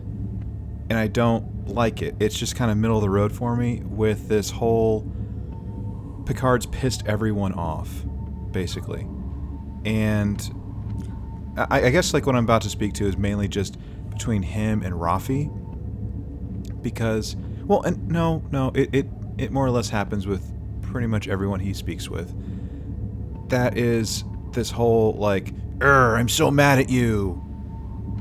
and 0.91 0.95
I 0.99 1.07
don't 1.07 1.45
like 1.69 2.03
it. 2.03 2.15
It's 2.21 2.39
just 2.39 2.57
kind 2.57 2.71
of 2.71 2.77
middle 2.77 2.97
of 2.97 3.03
the 3.03 3.11
road 3.11 3.33
for 3.33 3.57
me 3.57 3.83
with 3.85 4.29
this 4.29 4.51
whole 4.51 5.11
Picard's 6.27 6.67
pissed 6.67 7.07
everyone 7.07 7.53
off, 7.55 8.05
basically. 8.51 9.07
And 9.85 10.41
I, 11.57 11.87
I 11.87 11.91
guess 11.91 12.13
like 12.13 12.27
what 12.27 12.35
I'm 12.35 12.45
about 12.45 12.63
to 12.63 12.71
speak 12.71 12.95
to 12.95 13.07
is 13.07 13.17
mainly 13.17 13.49
just 13.49 13.79
between 14.11 14.43
him 14.43 14.83
and 14.83 14.95
Raffi. 14.95 15.53
Because 16.83 17.37
well 17.65 17.83
and 17.83 18.09
no, 18.09 18.43
no, 18.51 18.71
it, 18.75 18.91
it, 18.93 19.07
it 19.39 19.53
more 19.53 19.67
or 19.67 19.71
less 19.71 19.89
happens 19.89 20.27
with 20.27 20.53
pretty 20.83 21.07
much 21.07 21.29
everyone 21.29 21.61
he 21.61 21.75
speaks 21.75 22.09
with 22.09 22.35
that 23.49 23.77
is 23.77 24.25
this 24.53 24.71
whole 24.71 25.15
like, 25.15 25.53
"Err, 25.81 26.17
I'm 26.17 26.29
so 26.29 26.51
mad 26.51 26.79
at 26.79 26.91
you," 26.91 27.43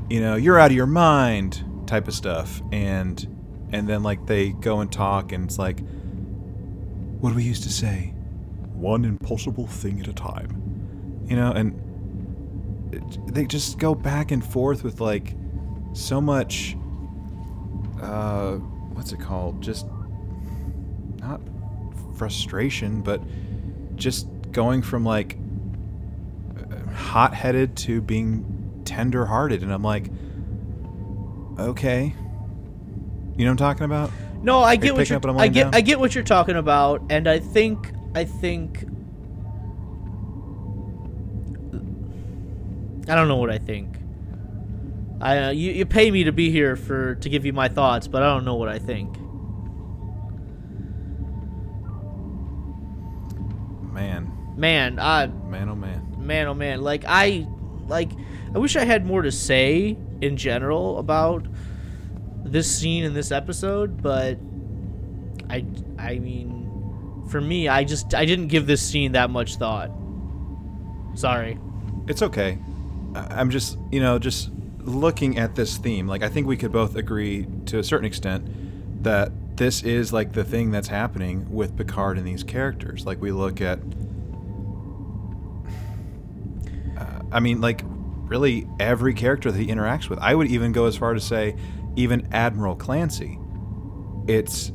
you 0.08 0.20
know, 0.20 0.36
"You're 0.36 0.58
out 0.58 0.70
of 0.70 0.76
your 0.76 0.86
mind" 0.86 1.64
type 1.86 2.08
of 2.08 2.14
stuff, 2.14 2.62
and 2.72 3.26
and 3.72 3.88
then 3.88 4.02
like 4.02 4.26
they 4.26 4.50
go 4.50 4.80
and 4.80 4.90
talk, 4.90 5.32
and 5.32 5.44
it's 5.44 5.58
like, 5.58 5.80
what 7.20 7.30
do 7.30 7.36
we 7.36 7.42
used 7.42 7.62
to 7.64 7.70
say? 7.70 8.12
One 8.74 9.04
impossible 9.04 9.66
thing 9.66 10.00
at 10.00 10.08
a 10.08 10.12
time, 10.12 11.24
you 11.26 11.36
know, 11.36 11.52
and 11.52 11.82
they 13.28 13.46
just 13.46 13.78
go 13.78 13.94
back 13.94 14.30
and 14.30 14.44
forth 14.44 14.84
with 14.84 15.00
like 15.00 15.34
so 15.92 16.20
much. 16.20 16.76
Uh, 18.00 18.56
what's 18.92 19.12
it 19.12 19.20
called? 19.20 19.62
Just 19.62 19.86
not 21.20 21.40
frustration, 22.16 23.00
but 23.00 23.22
just 23.96 24.28
going 24.52 24.82
from 24.82 25.04
like 25.04 25.38
hot-headed 26.94 27.76
to 27.76 28.00
being 28.00 28.82
tender-hearted 28.84 29.62
and 29.62 29.72
i'm 29.72 29.82
like 29.82 30.10
okay 31.58 32.14
you 33.36 33.44
know 33.44 33.50
what 33.50 33.52
i'm 33.52 33.56
talking 33.56 33.84
about 33.84 34.10
No, 34.42 34.60
I 34.60 34.76
get 34.76 34.94
what 34.94 35.08
you're. 35.08 35.20
I 35.38 35.48
get. 35.48 35.64
down? 35.64 35.74
I 35.74 35.80
get 35.80 35.98
what 35.98 36.14
you're 36.14 36.24
talking 36.24 36.56
about, 36.56 37.02
and 37.10 37.28
I 37.28 37.38
think. 37.38 37.92
I 38.14 38.24
think. 38.24 38.84
I 43.08 43.14
don't 43.14 43.28
know 43.28 43.36
what 43.36 43.50
I 43.50 43.58
think. 43.58 43.96
I 45.20 45.38
uh, 45.38 45.50
you, 45.50 45.72
you 45.72 45.86
pay 45.86 46.10
me 46.10 46.24
to 46.24 46.32
be 46.32 46.50
here 46.50 46.76
for 46.76 47.14
to 47.16 47.28
give 47.28 47.46
you 47.46 47.52
my 47.52 47.68
thoughts, 47.68 48.06
but 48.08 48.22
I 48.22 48.26
don't 48.26 48.44
know 48.44 48.56
what 48.56 48.68
I 48.68 48.78
think. 48.78 49.16
man 53.92 54.30
Man, 54.56 54.98
I 54.98 55.26
man 55.26 55.68
oh 55.70 55.74
man 55.74 56.14
man 56.18 56.46
oh 56.48 56.54
man 56.54 56.82
like 56.82 57.04
i 57.06 57.46
like 57.88 58.10
i 58.54 58.58
wish 58.58 58.76
i 58.76 58.84
had 58.84 59.06
more 59.06 59.22
to 59.22 59.32
say 59.32 59.96
in 60.20 60.36
general 60.36 60.98
about 60.98 61.46
this 62.52 62.70
scene 62.78 63.04
in 63.04 63.14
this 63.14 63.30
episode 63.32 64.02
but 64.02 64.38
i 65.50 65.64
i 65.98 66.18
mean 66.18 67.24
for 67.28 67.40
me 67.40 67.68
i 67.68 67.84
just 67.84 68.14
i 68.14 68.24
didn't 68.24 68.48
give 68.48 68.66
this 68.66 68.82
scene 68.82 69.12
that 69.12 69.30
much 69.30 69.56
thought 69.56 69.90
sorry 71.14 71.58
It's 72.08 72.22
okay. 72.22 72.58
I'm 73.14 73.50
just, 73.50 73.78
you 73.90 73.98
know, 73.98 74.18
just 74.18 74.50
looking 74.80 75.38
at 75.38 75.54
this 75.56 75.76
theme. 75.78 76.06
Like, 76.06 76.22
I 76.22 76.28
think 76.28 76.46
we 76.46 76.56
could 76.56 76.70
both 76.70 76.94
agree 76.94 77.46
to 77.66 77.78
a 77.78 77.82
certain 77.82 78.04
extent 78.04 78.46
that 79.02 79.32
this 79.56 79.82
is 79.82 80.12
like 80.12 80.32
the 80.32 80.44
thing 80.44 80.70
that's 80.70 80.86
happening 80.88 81.50
with 81.50 81.76
Picard 81.76 82.18
and 82.18 82.26
these 82.26 82.44
characters. 82.44 83.04
Like, 83.06 83.20
we 83.20 83.32
look 83.32 83.60
at. 83.60 83.80
Uh, 86.96 87.20
I 87.32 87.40
mean, 87.40 87.60
like, 87.60 87.82
really 87.84 88.66
every 88.78 89.14
character 89.14 89.50
that 89.50 89.58
he 89.58 89.66
interacts 89.66 90.08
with. 90.08 90.18
I 90.20 90.34
would 90.34 90.48
even 90.48 90.72
go 90.72 90.86
as 90.86 90.96
far 90.96 91.14
to 91.14 91.20
say, 91.20 91.56
even 91.96 92.28
Admiral 92.32 92.76
Clancy. 92.76 93.38
It's, 94.28 94.72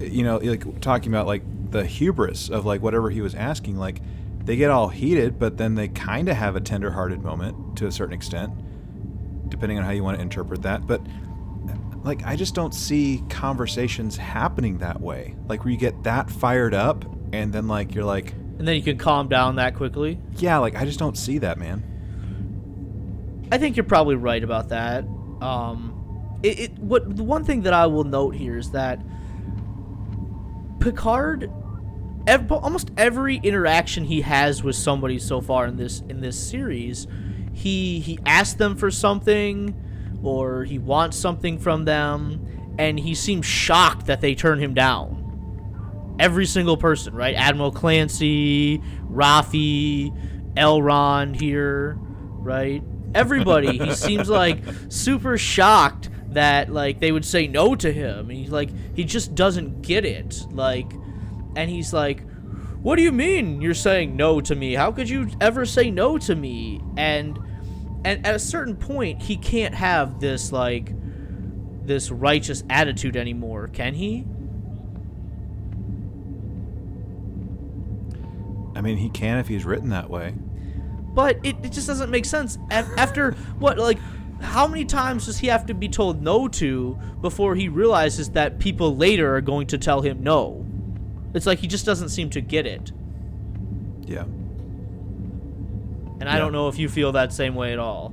you 0.00 0.24
know, 0.24 0.38
like 0.38 0.80
talking 0.80 1.12
about 1.12 1.26
like 1.26 1.42
the 1.70 1.84
hubris 1.84 2.48
of 2.50 2.64
like 2.66 2.82
whatever 2.82 3.10
he 3.10 3.20
was 3.20 3.34
asking. 3.34 3.76
Like, 3.76 4.00
they 4.44 4.56
get 4.56 4.70
all 4.70 4.88
heated, 4.88 5.38
but 5.38 5.56
then 5.56 5.76
they 5.76 5.86
kind 5.88 6.28
of 6.28 6.36
have 6.36 6.56
a 6.56 6.60
tender-hearted 6.60 7.22
moment 7.22 7.76
to 7.76 7.86
a 7.86 7.92
certain 7.92 8.12
extent, 8.14 8.52
depending 9.48 9.78
on 9.78 9.84
how 9.84 9.92
you 9.92 10.02
want 10.02 10.16
to 10.16 10.22
interpret 10.22 10.62
that. 10.62 10.86
But 10.86 11.00
like, 12.02 12.24
I 12.26 12.34
just 12.34 12.54
don't 12.54 12.74
see 12.74 13.22
conversations 13.28 14.16
happening 14.16 14.78
that 14.78 15.00
way. 15.00 15.36
Like, 15.48 15.64
where 15.64 15.70
you 15.70 15.78
get 15.78 16.02
that 16.02 16.28
fired 16.28 16.74
up, 16.74 17.04
and 17.32 17.52
then 17.52 17.68
like 17.68 17.94
you're 17.94 18.04
like, 18.04 18.32
And 18.58 18.66
then 18.66 18.74
you 18.74 18.82
can 18.82 18.98
calm 18.98 19.28
down 19.28 19.56
that 19.56 19.76
quickly. 19.76 20.18
yeah, 20.38 20.58
like 20.58 20.74
I 20.74 20.84
just 20.84 20.98
don't 20.98 21.16
see 21.16 21.38
that, 21.38 21.58
man. 21.58 21.84
I 23.52 23.58
think 23.58 23.76
you're 23.76 23.84
probably 23.84 24.16
right 24.16 24.42
about 24.42 24.70
that. 24.70 25.04
Um, 25.40 25.91
it, 26.42 26.58
it 26.58 26.78
what 26.78 27.16
the 27.16 27.22
one 27.24 27.44
thing 27.44 27.62
that 27.62 27.72
I 27.72 27.86
will 27.86 28.04
note 28.04 28.34
here 28.34 28.56
is 28.58 28.70
that 28.72 29.00
Picard, 30.80 31.50
ev- 32.26 32.50
almost 32.50 32.90
every 32.96 33.36
interaction 33.36 34.04
he 34.04 34.22
has 34.22 34.62
with 34.62 34.74
somebody 34.74 35.18
so 35.18 35.40
far 35.40 35.66
in 35.66 35.76
this 35.76 36.02
in 36.08 36.20
this 36.20 36.38
series, 36.38 37.06
he 37.52 38.00
he 38.00 38.18
asks 38.26 38.54
them 38.54 38.76
for 38.76 38.90
something, 38.90 39.74
or 40.22 40.64
he 40.64 40.78
wants 40.78 41.16
something 41.16 41.58
from 41.58 41.84
them, 41.84 42.74
and 42.78 42.98
he 42.98 43.14
seems 43.14 43.46
shocked 43.46 44.06
that 44.06 44.20
they 44.20 44.34
turn 44.34 44.58
him 44.58 44.74
down. 44.74 45.20
Every 46.18 46.46
single 46.46 46.76
person, 46.76 47.14
right? 47.14 47.34
Admiral 47.34 47.72
Clancy, 47.72 48.78
Raffi, 49.10 50.12
Elrond 50.56 51.40
here, 51.40 51.96
right? 51.98 52.82
Everybody, 53.14 53.78
he 53.78 53.94
seems 53.94 54.28
like 54.28 54.62
super 54.88 55.38
shocked 55.38 56.10
that 56.34 56.72
like 56.72 57.00
they 57.00 57.12
would 57.12 57.24
say 57.24 57.46
no 57.46 57.74
to 57.74 57.92
him. 57.92 58.28
He's 58.28 58.50
like 58.50 58.70
he 58.94 59.04
just 59.04 59.34
doesn't 59.34 59.82
get 59.82 60.04
it. 60.04 60.46
Like 60.50 60.92
and 61.56 61.70
he's 61.70 61.92
like 61.92 62.22
what 62.82 62.96
do 62.96 63.02
you 63.02 63.12
mean 63.12 63.60
you're 63.60 63.74
saying 63.74 64.16
no 64.16 64.40
to 64.40 64.54
me? 64.54 64.74
How 64.74 64.90
could 64.90 65.08
you 65.08 65.28
ever 65.40 65.64
say 65.64 65.90
no 65.90 66.18
to 66.18 66.34
me? 66.34 66.80
And 66.96 67.38
and 68.04 68.26
at 68.26 68.34
a 68.34 68.40
certain 68.40 68.76
point 68.76 69.22
he 69.22 69.36
can't 69.36 69.74
have 69.74 70.20
this 70.20 70.52
like 70.52 70.92
this 71.86 72.10
righteous 72.10 72.64
attitude 72.70 73.16
anymore, 73.16 73.68
can 73.68 73.94
he? 73.94 74.24
I 78.74 78.80
mean, 78.80 78.96
he 78.96 79.10
can 79.10 79.38
if 79.38 79.48
he's 79.48 79.64
written 79.64 79.90
that 79.90 80.10
way. 80.10 80.34
But 81.14 81.38
it, 81.44 81.56
it 81.62 81.72
just 81.72 81.86
doesn't 81.86 82.10
make 82.10 82.24
sense. 82.24 82.58
After 82.70 83.32
what, 83.58 83.78
like, 83.78 83.98
how 84.42 84.66
many 84.66 84.84
times 84.84 85.26
does 85.26 85.38
he 85.38 85.46
have 85.46 85.66
to 85.66 85.74
be 85.74 85.88
told 85.88 86.22
no 86.22 86.48
to 86.48 86.98
before 87.20 87.54
he 87.54 87.68
realizes 87.68 88.30
that 88.30 88.58
people 88.58 88.96
later 88.96 89.34
are 89.36 89.40
going 89.40 89.66
to 89.68 89.78
tell 89.78 90.02
him 90.02 90.22
no? 90.22 90.66
It's 91.34 91.46
like 91.46 91.60
he 91.60 91.66
just 91.66 91.86
doesn't 91.86 92.10
seem 92.10 92.30
to 92.30 92.40
get 92.40 92.66
it. 92.66 92.92
Yeah. 94.04 94.24
And 96.20 96.28
I 96.28 96.38
don't 96.38 96.52
know 96.52 96.68
if 96.68 96.78
you 96.78 96.88
feel 96.88 97.12
that 97.12 97.32
same 97.32 97.54
way 97.54 97.72
at 97.72 97.78
all. 97.78 98.12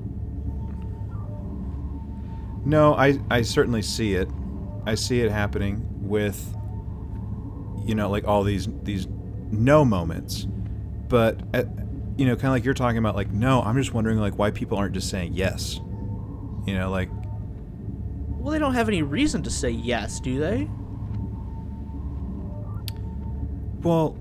No, 2.65 2.93
I 2.95 3.19
I 3.29 3.41
certainly 3.41 3.81
see 3.81 4.15
it. 4.15 4.29
I 4.85 4.95
see 4.95 5.21
it 5.21 5.31
happening 5.31 5.85
with 6.01 6.55
you 7.85 7.95
know 7.95 8.09
like 8.09 8.27
all 8.27 8.43
these 8.43 8.67
these 8.83 9.07
no 9.51 9.85
moments. 9.85 10.47
But 11.07 11.39
at, 11.53 11.67
you 12.17 12.25
know, 12.25 12.35
kind 12.35 12.45
of 12.45 12.51
like 12.51 12.65
you're 12.65 12.73
talking 12.73 12.97
about 12.97 13.15
like 13.15 13.31
no, 13.31 13.61
I'm 13.61 13.75
just 13.75 13.93
wondering 13.93 14.19
like 14.19 14.37
why 14.37 14.51
people 14.51 14.77
aren't 14.77 14.93
just 14.93 15.09
saying 15.09 15.33
yes. 15.33 15.79
You 16.65 16.75
know, 16.75 16.89
like 16.89 17.09
Well, 18.29 18.51
they 18.51 18.59
don't 18.59 18.73
have 18.73 18.87
any 18.87 19.01
reason 19.01 19.43
to 19.43 19.49
say 19.49 19.69
yes, 19.69 20.19
do 20.19 20.39
they? 20.39 20.69
well 23.81 24.17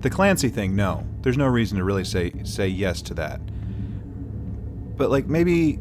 the 0.00 0.08
Clancy 0.08 0.48
thing, 0.48 0.74
no. 0.74 1.06
There's 1.20 1.36
no 1.36 1.46
reason 1.46 1.76
to 1.76 1.84
really 1.84 2.04
say 2.04 2.32
say 2.44 2.68
yes 2.68 3.02
to 3.02 3.14
that. 3.14 3.40
But 4.96 5.10
like 5.10 5.26
maybe 5.26 5.78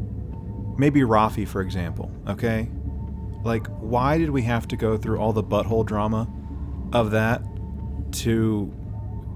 maybe 0.78 1.02
Raffi 1.02 1.48
for 1.48 1.62
example, 1.62 2.12
okay? 2.28 2.70
Like 3.44 3.68
why 3.68 4.18
did 4.18 4.30
we 4.30 4.42
have 4.44 4.68
to 4.70 4.76
go 4.76 4.98
through 4.98 5.20
all 5.20 5.32
the 5.32 5.44
butthole 5.44 5.86
drama 5.86 6.28
of 6.92 7.12
that 7.12 7.42
to 8.12 8.74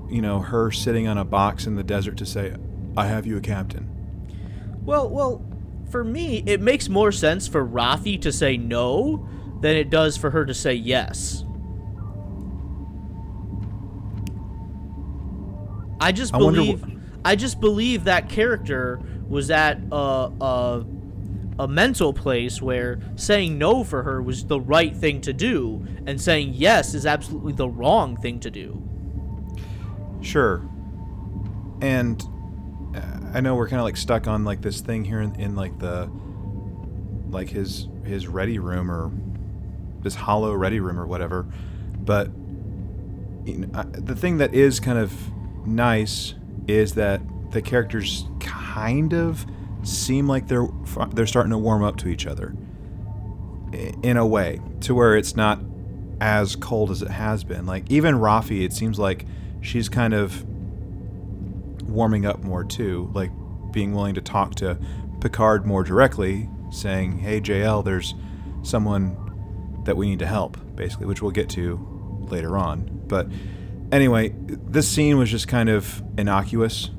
you 0.10 0.22
know, 0.22 0.40
her 0.40 0.70
sitting 0.72 1.08
on 1.08 1.18
a 1.18 1.26
box 1.26 1.66
in 1.66 1.76
the 1.76 1.84
desert 1.84 2.18
to 2.18 2.26
say 2.26 2.54
I 2.96 3.08
have 3.08 3.26
you 3.26 3.38
a 3.38 3.42
captain. 3.42 3.90
Well, 4.86 5.10
well, 5.10 5.46
for 5.90 6.04
me, 6.04 6.44
it 6.46 6.62
makes 6.62 6.90
more 6.90 7.12
sense 7.12 7.48
for 7.48 7.66
Raffi 7.66 8.22
to 8.22 8.32
say 8.32 8.58
no 8.58 9.28
than 9.62 9.76
it 9.76 9.90
does 9.90 10.18
for 10.18 10.30
her 10.32 10.46
to 10.46 10.54
say 10.54 10.74
yes. 10.74 11.46
I 16.00 16.12
just 16.12 16.36
I 16.36 16.38
believe 16.38 16.82
wh- 16.82 16.92
I 17.24 17.36
just 17.36 17.62
believe 17.62 18.04
that 18.04 18.28
character 18.28 19.00
was 19.30 19.50
at 19.50 19.80
a, 19.92 19.96
a 19.96 20.86
a 21.60 21.68
mental 21.68 22.14
place 22.14 22.62
where 22.62 23.00
saying 23.16 23.58
no 23.58 23.84
for 23.84 24.04
her 24.04 24.22
was 24.22 24.46
the 24.46 24.60
right 24.60 24.96
thing 24.96 25.22
to 25.22 25.32
do 25.32 25.86
and 26.06 26.20
saying 26.20 26.52
yes 26.54 26.94
is 26.94 27.06
absolutely 27.06 27.54
the 27.54 27.70
wrong 27.70 28.18
thing 28.18 28.40
to 28.42 28.52
do. 28.52 28.82
Sure. 30.22 30.68
And 31.82 32.22
I 33.34 33.42
know 33.42 33.56
we're 33.56 33.68
kind 33.68 33.80
of 33.80 33.84
like 33.84 33.98
stuck 33.98 34.28
on 34.28 34.44
like 34.46 34.62
this 34.62 34.82
thing 34.82 35.04
here 35.04 35.22
in, 35.22 35.36
in 35.40 35.56
like 35.56 35.80
the 35.80 36.10
like 37.30 37.50
his 37.50 37.88
his 38.06 38.28
ready 38.28 38.60
room 38.60 38.92
or 38.92 39.12
this 40.02 40.16
hollow 40.16 40.54
ready 40.54 40.80
room 40.80 41.00
or 41.00 41.08
whatever. 41.08 41.48
But 41.98 42.28
you 43.46 43.68
know, 43.68 43.84
the 43.84 44.16
thing 44.16 44.38
that 44.38 44.54
is 44.54 44.80
kind 44.80 45.00
of 45.00 45.14
nice 45.66 46.36
is 46.68 46.94
that 46.94 47.22
the 47.52 47.62
characters 47.62 48.26
kind 48.40 49.14
of 49.14 49.46
seem 49.84 50.28
like 50.28 50.48
they're 50.48 50.68
they're 51.14 51.28
starting 51.28 51.52
to 51.52 51.58
warm 51.58 51.84
up 51.84 51.98
to 51.98 52.08
each 52.08 52.28
other 52.28 52.56
in 54.04 54.18
a 54.18 54.26
way 54.26 54.62
to 54.82 54.94
where 54.94 55.18
it's 55.18 55.36
not 55.36 55.60
as 56.22 56.56
cold 56.56 56.92
as 56.92 57.02
it 57.02 57.10
has 57.10 57.44
been. 57.44 57.66
Like 57.66 57.90
even 57.90 58.16
Raffi, 58.16 58.64
it 58.64 58.74
seems 58.74 59.00
like 59.00 59.26
she's 59.62 59.90
kind 59.90 60.14
of 60.14 60.46
warming 61.94 62.26
up 62.26 62.44
more 62.44 62.64
too, 62.64 63.10
like 63.14 63.32
being 63.72 63.94
willing 63.94 64.16
to 64.16 64.22
talk 64.22 64.56
to 64.56 64.78
Picard 65.22 65.66
more 65.66 65.84
directly, 65.84 66.50
saying, 66.72 67.20
"Hey 67.20 67.40
JL, 67.40 67.84
there's 67.84 68.14
someone 68.64 69.16
that 69.86 69.96
we 69.96 70.10
need 70.10 70.20
to 70.20 70.26
help," 70.28 70.58
basically, 70.76 71.06
which 71.06 71.22
we'll 71.22 71.32
get 71.32 71.50
to 71.50 71.80
later 72.30 72.58
on. 72.58 73.02
But 73.08 73.28
anyway, 73.92 74.34
this 74.48 74.88
scene 74.90 75.18
was 75.18 75.30
just 75.30 75.48
kind 75.48 75.70
of 75.70 76.04
innocuous 76.18 76.90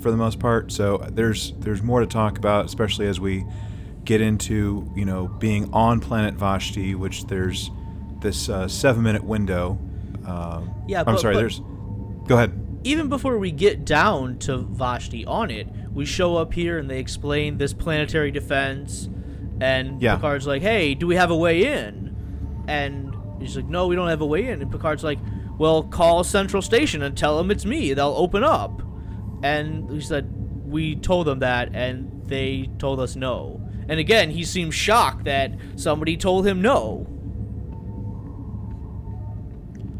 for 0.00 0.10
the 0.10 0.16
most 0.16 0.38
part. 0.38 0.70
So 0.70 0.98
there's 1.10 1.52
there's 1.58 1.82
more 1.82 2.00
to 2.00 2.06
talk 2.06 2.38
about, 2.38 2.66
especially 2.66 3.06
as 3.06 3.18
we 3.18 3.44
get 4.04 4.20
into 4.20 4.90
you 4.94 5.04
know 5.04 5.26
being 5.28 5.72
on 5.72 6.00
planet 6.00 6.34
Vashti, 6.34 6.94
which 6.94 7.24
there's 7.26 7.70
this 8.20 8.48
uh, 8.48 8.68
seven 8.68 9.02
minute 9.02 9.24
window. 9.24 9.78
Um, 10.26 10.70
Yeah, 10.86 11.00
I'm 11.00 11.06
but- 11.06 11.20
sorry. 11.20 11.34
but- 11.34 11.40
there's. 11.40 11.60
Go 12.26 12.36
ahead. 12.36 12.52
Even 12.84 13.08
before 13.08 13.38
we 13.38 13.50
get 13.50 13.84
down 13.84 14.38
to 14.40 14.58
Vashti 14.58 15.24
on 15.26 15.50
it, 15.50 15.68
we 15.92 16.04
show 16.04 16.36
up 16.36 16.54
here 16.54 16.78
and 16.78 16.88
they 16.88 16.98
explain 16.98 17.58
this 17.58 17.72
planetary 17.72 18.30
defense, 18.30 19.08
and 19.60 20.00
Yeah. 20.00 20.14
Picard's 20.16 20.46
like, 20.46 20.62
"Hey, 20.62 20.94
do 20.94 21.06
we 21.06 21.16
have 21.16 21.30
a 21.30 21.36
way 21.36 21.64
in?" 21.64 22.14
And 22.68 23.14
he's 23.40 23.56
like, 23.56 23.68
"No, 23.68 23.86
we 23.86 23.96
don't 23.96 24.08
have 24.08 24.20
a 24.20 24.26
way 24.26 24.48
in." 24.48 24.62
And 24.62 24.70
Picard's 24.70 25.02
like, 25.02 25.18
"Well, 25.58 25.82
call 25.82 26.22
Central 26.22 26.62
Station 26.62 27.02
and 27.02 27.16
tell 27.16 27.36
them 27.38 27.50
it's 27.50 27.64
me. 27.64 27.92
They'll 27.94 28.14
open 28.16 28.44
up." 28.44 28.82
And 29.42 29.90
he 29.90 30.00
said, 30.00 30.28
"We 30.66 30.94
told 30.94 31.26
them 31.26 31.40
that, 31.40 31.70
and 31.74 32.22
they 32.26 32.70
told 32.78 33.00
us 33.00 33.16
no." 33.16 33.60
And 33.88 33.98
again, 33.98 34.30
he 34.30 34.44
seems 34.44 34.74
shocked 34.74 35.24
that 35.24 35.52
somebody 35.76 36.16
told 36.16 36.46
him 36.46 36.60
no. 36.60 37.06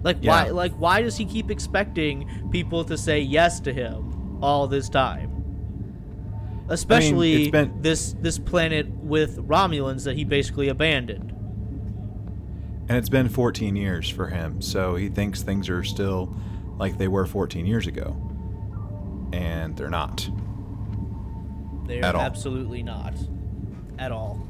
Like 0.03 0.23
why 0.23 0.49
like 0.51 0.73
why 0.75 1.03
does 1.03 1.17
he 1.17 1.25
keep 1.25 1.51
expecting 1.51 2.49
people 2.51 2.85
to 2.85 2.97
say 2.97 3.21
yes 3.21 3.61
to 3.61 3.73
him 3.73 4.39
all 4.43 4.67
this 4.69 4.89
time? 4.89 5.35
Especially 6.69 7.43
it's 7.43 7.51
been- 7.51 7.83
this 7.83 8.15
this 8.21 8.39
planet 8.39 8.89
with 8.89 9.39
Romulans 9.39 10.05
that 10.05 10.17
he 10.17 10.25
basically 10.25 10.69
abandoned. 10.69 11.33
And 12.89 12.97
it's 12.97 13.09
been 13.11 13.29
14 13.29 13.77
years 13.77 14.09
for 14.09 14.29
him, 14.29 14.63
so 14.63 14.97
he 14.97 15.09
thinks 15.11 15.43
things 15.43 15.69
are 15.69 15.85
still 15.85 16.35
like 16.79 16.97
they 16.97 17.09
were 17.09 17.27
14 17.27 17.67
years 17.67 17.87
ago, 17.87 18.17
and 19.33 19.77
they're 19.77 19.91
not. 19.91 20.31
They're 21.87 22.05
all. 22.15 22.21
absolutely 22.23 22.83
not. 22.83 23.15
At 23.99 24.13
all. 24.13 24.48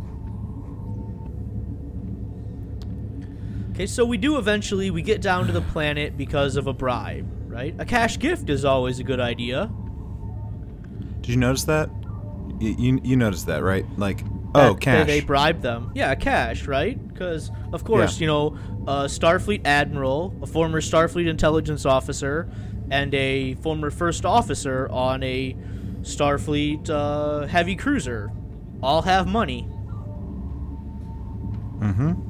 Okay, 3.79 3.87
so 3.87 4.05
we 4.05 4.17
do 4.17 4.39
eventually 4.39 4.91
we 4.91 5.03
get 5.03 5.23
down 5.23 5.47
to 5.47 5.53
the 5.53 5.61
planet 5.61 6.17
because 6.17 6.57
of 6.57 6.67
a 6.67 6.73
bribe, 6.73 7.25
right? 7.47 7.77
A 7.79 7.85
cash 7.85 8.19
gift 8.19 8.51
is 8.51 8.65
always 8.65 8.99
a 8.99 9.05
good 9.05 9.21
idea. 9.21 9.71
Did 11.21 11.31
you 11.31 11.37
notice 11.37 11.63
that? 11.63 11.89
You 12.59 12.75
you, 12.77 13.01
you 13.05 13.17
noticed 13.17 13.47
that, 13.47 13.63
right? 13.63 13.87
Like, 13.97 14.25
oh, 14.57 14.75
cash. 14.75 15.07
They, 15.07 15.21
they 15.21 15.25
bribed 15.25 15.63
them. 15.63 15.93
Yeah, 15.95 16.13
cash, 16.17 16.67
right? 16.67 16.99
Because 17.07 17.53
of 17.73 17.85
course, 17.85 18.19
Yeah. 18.19 18.23
you 18.23 18.27
know, 18.27 18.59
a 18.89 19.05
Starfleet 19.05 19.65
admiral, 19.65 20.35
a 20.43 20.47
former 20.49 20.81
Starfleet 20.81 21.29
intelligence 21.29 21.87
officer, 21.87 22.51
and 22.91 23.15
a 23.15 23.55
former 23.55 23.91
first 23.93 24.27
officer 24.27 24.89
on 24.91 25.23
a 25.23 25.57
Starfleet 26.01 26.91
uh, 26.91 27.47
heavy 27.47 27.77
cruiser 27.77 28.33
all 28.83 29.03
have 29.03 29.29
money, 29.29 29.69
mm-hmm. 31.79 32.28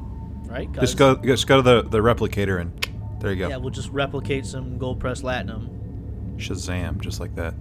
Right? 0.49 0.71
Just 0.73 0.97
go 0.97 1.17
just 1.17 1.47
go 1.47 1.57
to 1.57 1.63
the 1.63 1.83
the 1.89 1.99
replicator 1.99 2.61
and 2.61 2.73
there 3.21 3.33
you 3.33 3.39
go. 3.39 3.49
Yeah, 3.49 3.57
we'll 3.57 3.71
just 3.71 3.91
replicate 3.91 4.47
some 4.47 4.79
gold 4.79 5.01
press 5.01 5.23
latinum. 5.23 5.69
Shazam, 6.37 7.01
just 7.01 7.19
like 7.21 7.35
that. 7.37 7.55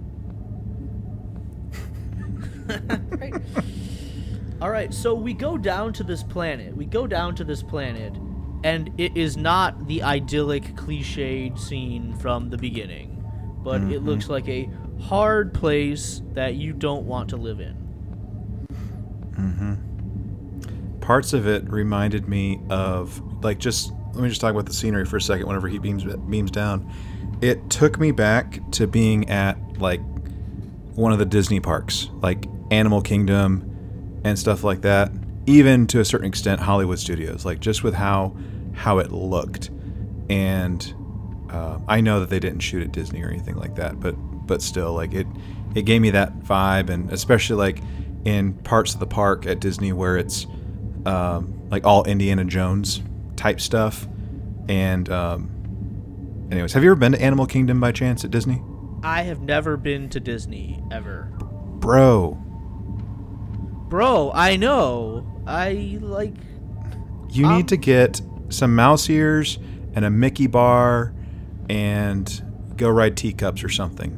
right. 3.18 3.34
All 4.60 4.70
right, 4.70 4.92
so 4.92 5.14
we 5.14 5.34
go 5.34 5.56
down 5.56 5.92
to 5.94 6.02
this 6.04 6.22
planet. 6.24 6.76
We 6.76 6.84
go 6.84 7.06
down 7.06 7.34
to 7.36 7.44
this 7.44 7.62
planet, 7.62 8.12
and 8.64 8.90
it 8.98 9.16
is 9.16 9.36
not 9.36 9.86
the 9.86 10.02
idyllic, 10.02 10.74
cliched 10.74 11.58
scene 11.58 12.16
from 12.16 12.50
the 12.50 12.58
beginning, 12.58 13.24
but 13.62 13.80
it 13.82 14.02
Mhm. 14.02 14.06
looks 14.06 14.28
like 14.28 14.48
a 14.48 14.68
hard 15.00 15.54
place 15.54 16.22
that 16.34 16.56
you 16.56 16.72
don't 16.72 17.06
want 17.06 17.30
to 17.30 17.36
live 17.36 17.60
in. 17.60 17.76
Mm-hmm. 19.36 19.74
Parts 21.08 21.32
of 21.32 21.46
it 21.46 21.66
reminded 21.72 22.28
me 22.28 22.60
of 22.68 23.22
like 23.42 23.56
just 23.56 23.94
let 24.12 24.22
me 24.22 24.28
just 24.28 24.42
talk 24.42 24.52
about 24.52 24.66
the 24.66 24.74
scenery 24.74 25.06
for 25.06 25.16
a 25.16 25.22
second. 25.22 25.46
Whenever 25.46 25.66
he 25.66 25.78
beams 25.78 26.04
beams 26.04 26.50
down, 26.50 26.92
it 27.40 27.70
took 27.70 27.98
me 27.98 28.10
back 28.10 28.60
to 28.72 28.86
being 28.86 29.26
at 29.30 29.56
like 29.78 30.02
one 30.96 31.10
of 31.10 31.18
the 31.18 31.24
Disney 31.24 31.60
parks, 31.60 32.10
like 32.20 32.44
Animal 32.70 33.00
Kingdom 33.00 34.20
and 34.22 34.38
stuff 34.38 34.62
like 34.62 34.82
that. 34.82 35.10
Even 35.46 35.86
to 35.86 36.00
a 36.00 36.04
certain 36.04 36.26
extent, 36.26 36.60
Hollywood 36.60 36.98
Studios, 36.98 37.42
like 37.46 37.58
just 37.58 37.82
with 37.82 37.94
how 37.94 38.36
how 38.74 38.98
it 38.98 39.10
looked, 39.10 39.70
and 40.28 40.94
uh, 41.48 41.78
I 41.88 42.02
know 42.02 42.20
that 42.20 42.28
they 42.28 42.38
didn't 42.38 42.60
shoot 42.60 42.82
at 42.82 42.92
Disney 42.92 43.22
or 43.22 43.30
anything 43.30 43.56
like 43.56 43.76
that, 43.76 43.98
but 43.98 44.12
but 44.46 44.60
still, 44.60 44.92
like 44.92 45.14
it 45.14 45.26
it 45.74 45.86
gave 45.86 46.02
me 46.02 46.10
that 46.10 46.40
vibe, 46.40 46.90
and 46.90 47.10
especially 47.10 47.56
like 47.56 47.82
in 48.26 48.52
parts 48.52 48.92
of 48.92 49.00
the 49.00 49.06
park 49.06 49.46
at 49.46 49.58
Disney 49.58 49.94
where 49.94 50.18
it's 50.18 50.46
um, 51.08 51.68
like 51.70 51.84
all 51.86 52.04
Indiana 52.04 52.44
Jones 52.44 53.02
type 53.36 53.60
stuff. 53.60 54.06
And 54.68 55.08
um, 55.10 56.48
anyways, 56.52 56.72
have 56.74 56.82
you 56.84 56.90
ever 56.90 56.98
been 57.00 57.12
to 57.12 57.20
Animal 57.22 57.46
Kingdom 57.46 57.80
by 57.80 57.92
chance 57.92 58.24
at 58.24 58.30
Disney, 58.30 58.62
I 59.02 59.22
have 59.22 59.40
never 59.40 59.76
been 59.76 60.08
to 60.10 60.20
Disney 60.20 60.82
ever. 60.90 61.32
bro? 61.80 62.36
Bro, 63.88 64.32
I 64.34 64.56
know. 64.56 65.24
I 65.46 65.98
like 66.02 66.34
You 67.30 67.46
Um, 67.46 67.56
need 67.56 67.68
to 67.68 67.76
get 67.78 68.20
some 68.50 68.74
mouse 68.74 69.08
ears 69.08 69.58
and 69.94 70.04
a 70.04 70.10
Mickey 70.10 70.46
bar, 70.46 71.14
and 71.70 72.42
go 72.76 72.88
ride 72.90 73.16
teacups 73.16 73.64
or 73.64 73.68
something. 73.68 74.14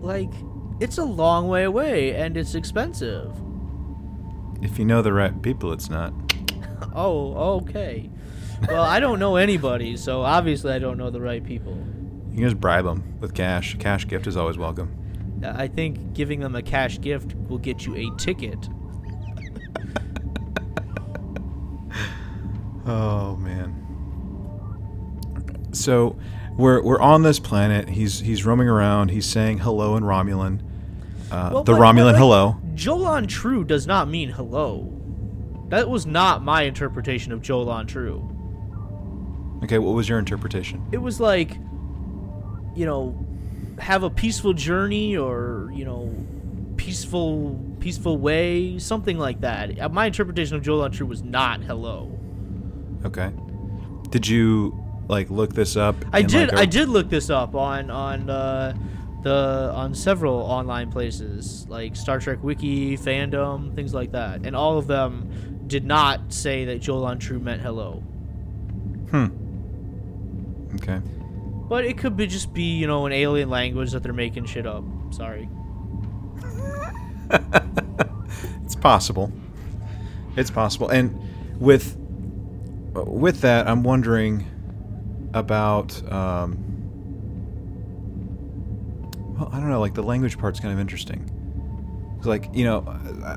like 0.00 0.30
it's 0.80 0.96
a 0.98 1.04
long 1.04 1.48
way 1.48 1.64
away 1.64 2.14
and 2.14 2.36
it's 2.36 2.54
expensive. 2.54 3.32
If 4.62 4.78
you 4.78 4.84
know 4.84 5.02
the 5.02 5.12
right 5.12 5.40
people, 5.42 5.72
it's 5.72 5.88
not. 5.90 6.12
Oh, 6.94 7.56
okay. 7.58 8.08
Well, 8.66 8.82
I 8.82 8.98
don't 8.98 9.18
know 9.20 9.36
anybody, 9.36 9.96
so 9.96 10.22
obviously 10.22 10.72
I 10.72 10.78
don't 10.78 10.96
know 10.96 11.10
the 11.10 11.20
right 11.20 11.44
people. 11.44 11.76
You 12.30 12.34
can 12.36 12.42
just 12.44 12.60
bribe 12.60 12.84
them 12.84 13.18
with 13.20 13.34
cash. 13.34 13.74
A 13.74 13.76
cash 13.76 14.06
gift 14.08 14.26
is 14.26 14.36
always 14.36 14.56
welcome. 14.58 14.94
I 15.44 15.68
think 15.68 16.12
giving 16.14 16.40
them 16.40 16.56
a 16.56 16.62
cash 16.62 17.00
gift 17.00 17.34
will 17.48 17.58
get 17.58 17.84
you 17.86 17.94
a 17.96 18.10
ticket. 18.16 18.68
Oh 22.86 23.36
man. 23.36 23.74
So 25.72 26.16
we're 26.56 26.82
we're 26.82 27.00
on 27.00 27.22
this 27.22 27.38
planet. 27.38 27.88
He's 27.88 28.20
he's 28.20 28.44
roaming 28.46 28.68
around. 28.68 29.10
He's 29.10 29.26
saying 29.26 29.58
hello 29.58 29.96
in 29.96 30.04
Romulan. 30.04 30.60
Uh, 31.30 31.50
Well, 31.52 31.64
the 31.64 31.72
but- 31.72 31.80
Romulan 31.80 31.96
but, 31.96 32.04
like, 32.06 32.16
hello. 32.16 32.56
Jolan 32.78 33.26
Tru 33.26 33.64
does 33.64 33.88
not 33.88 34.08
mean 34.08 34.30
hello. 34.30 34.94
That 35.68 35.90
was 35.90 36.06
not 36.06 36.44
my 36.44 36.62
interpretation 36.62 37.32
of 37.32 37.42
Jolan 37.42 37.88
Tru. 37.88 38.22
Okay, 39.64 39.78
what 39.78 39.96
was 39.96 40.08
your 40.08 40.20
interpretation? 40.20 40.86
It 40.92 40.98
was 40.98 41.18
like, 41.18 41.56
you 42.76 42.86
know, 42.86 43.26
have 43.80 44.04
a 44.04 44.10
peaceful 44.10 44.52
journey 44.52 45.16
or, 45.16 45.72
you 45.74 45.84
know, 45.84 46.14
peaceful 46.76 47.58
peaceful 47.80 48.16
way, 48.16 48.78
something 48.78 49.18
like 49.18 49.40
that. 49.40 49.92
My 49.92 50.06
interpretation 50.06 50.56
of 50.56 50.62
Jolan 50.62 50.92
Tru 50.92 51.06
was 51.06 51.24
not 51.24 51.62
hello. 51.62 52.16
Okay. 53.04 53.32
Did 54.10 54.28
you 54.28 54.78
like 55.08 55.30
look 55.30 55.52
this 55.52 55.76
up? 55.76 55.96
I 56.12 56.22
did. 56.22 56.52
like, 56.52 56.60
I 56.60 56.64
did 56.64 56.88
look 56.88 57.10
this 57.10 57.28
up 57.28 57.56
on 57.56 57.90
on 57.90 58.30
uh, 58.30 58.76
the 59.22 59.72
on 59.74 59.94
several 59.94 60.36
online 60.36 60.90
places 60.90 61.66
like 61.68 61.96
Star 61.96 62.20
Trek 62.20 62.42
Wiki, 62.42 62.96
fandom, 62.96 63.74
things 63.74 63.94
like 63.94 64.12
that, 64.12 64.46
and 64.46 64.54
all 64.54 64.78
of 64.78 64.86
them 64.86 65.64
did 65.66 65.84
not 65.84 66.32
say 66.32 66.64
that 66.66 66.80
Jolan 66.80 67.18
Tru 67.18 67.38
meant 67.38 67.60
hello. 67.60 68.02
Hmm. 69.10 69.26
Okay. 70.76 71.00
But 71.68 71.84
it 71.84 71.98
could 71.98 72.16
be 72.16 72.26
just 72.26 72.54
be 72.54 72.76
you 72.76 72.86
know 72.86 73.06
an 73.06 73.12
alien 73.12 73.50
language 73.50 73.92
that 73.92 74.02
they're 74.02 74.12
making 74.12 74.46
shit 74.46 74.66
up. 74.66 74.84
Sorry. 75.10 75.48
it's 78.64 78.76
possible. 78.76 79.32
It's 80.36 80.50
possible. 80.50 80.88
And 80.88 81.18
with 81.60 81.96
with 82.94 83.40
that, 83.42 83.68
I'm 83.68 83.82
wondering 83.82 84.46
about 85.34 86.00
um, 86.10 86.67
well, 89.38 89.48
I 89.52 89.60
don't 89.60 89.70
know, 89.70 89.80
like 89.80 89.94
the 89.94 90.02
language 90.02 90.38
part's 90.38 90.60
kind 90.60 90.72
of 90.72 90.80
interesting. 90.80 91.34
Like, 92.24 92.48
you 92.52 92.64
know, 92.64 92.84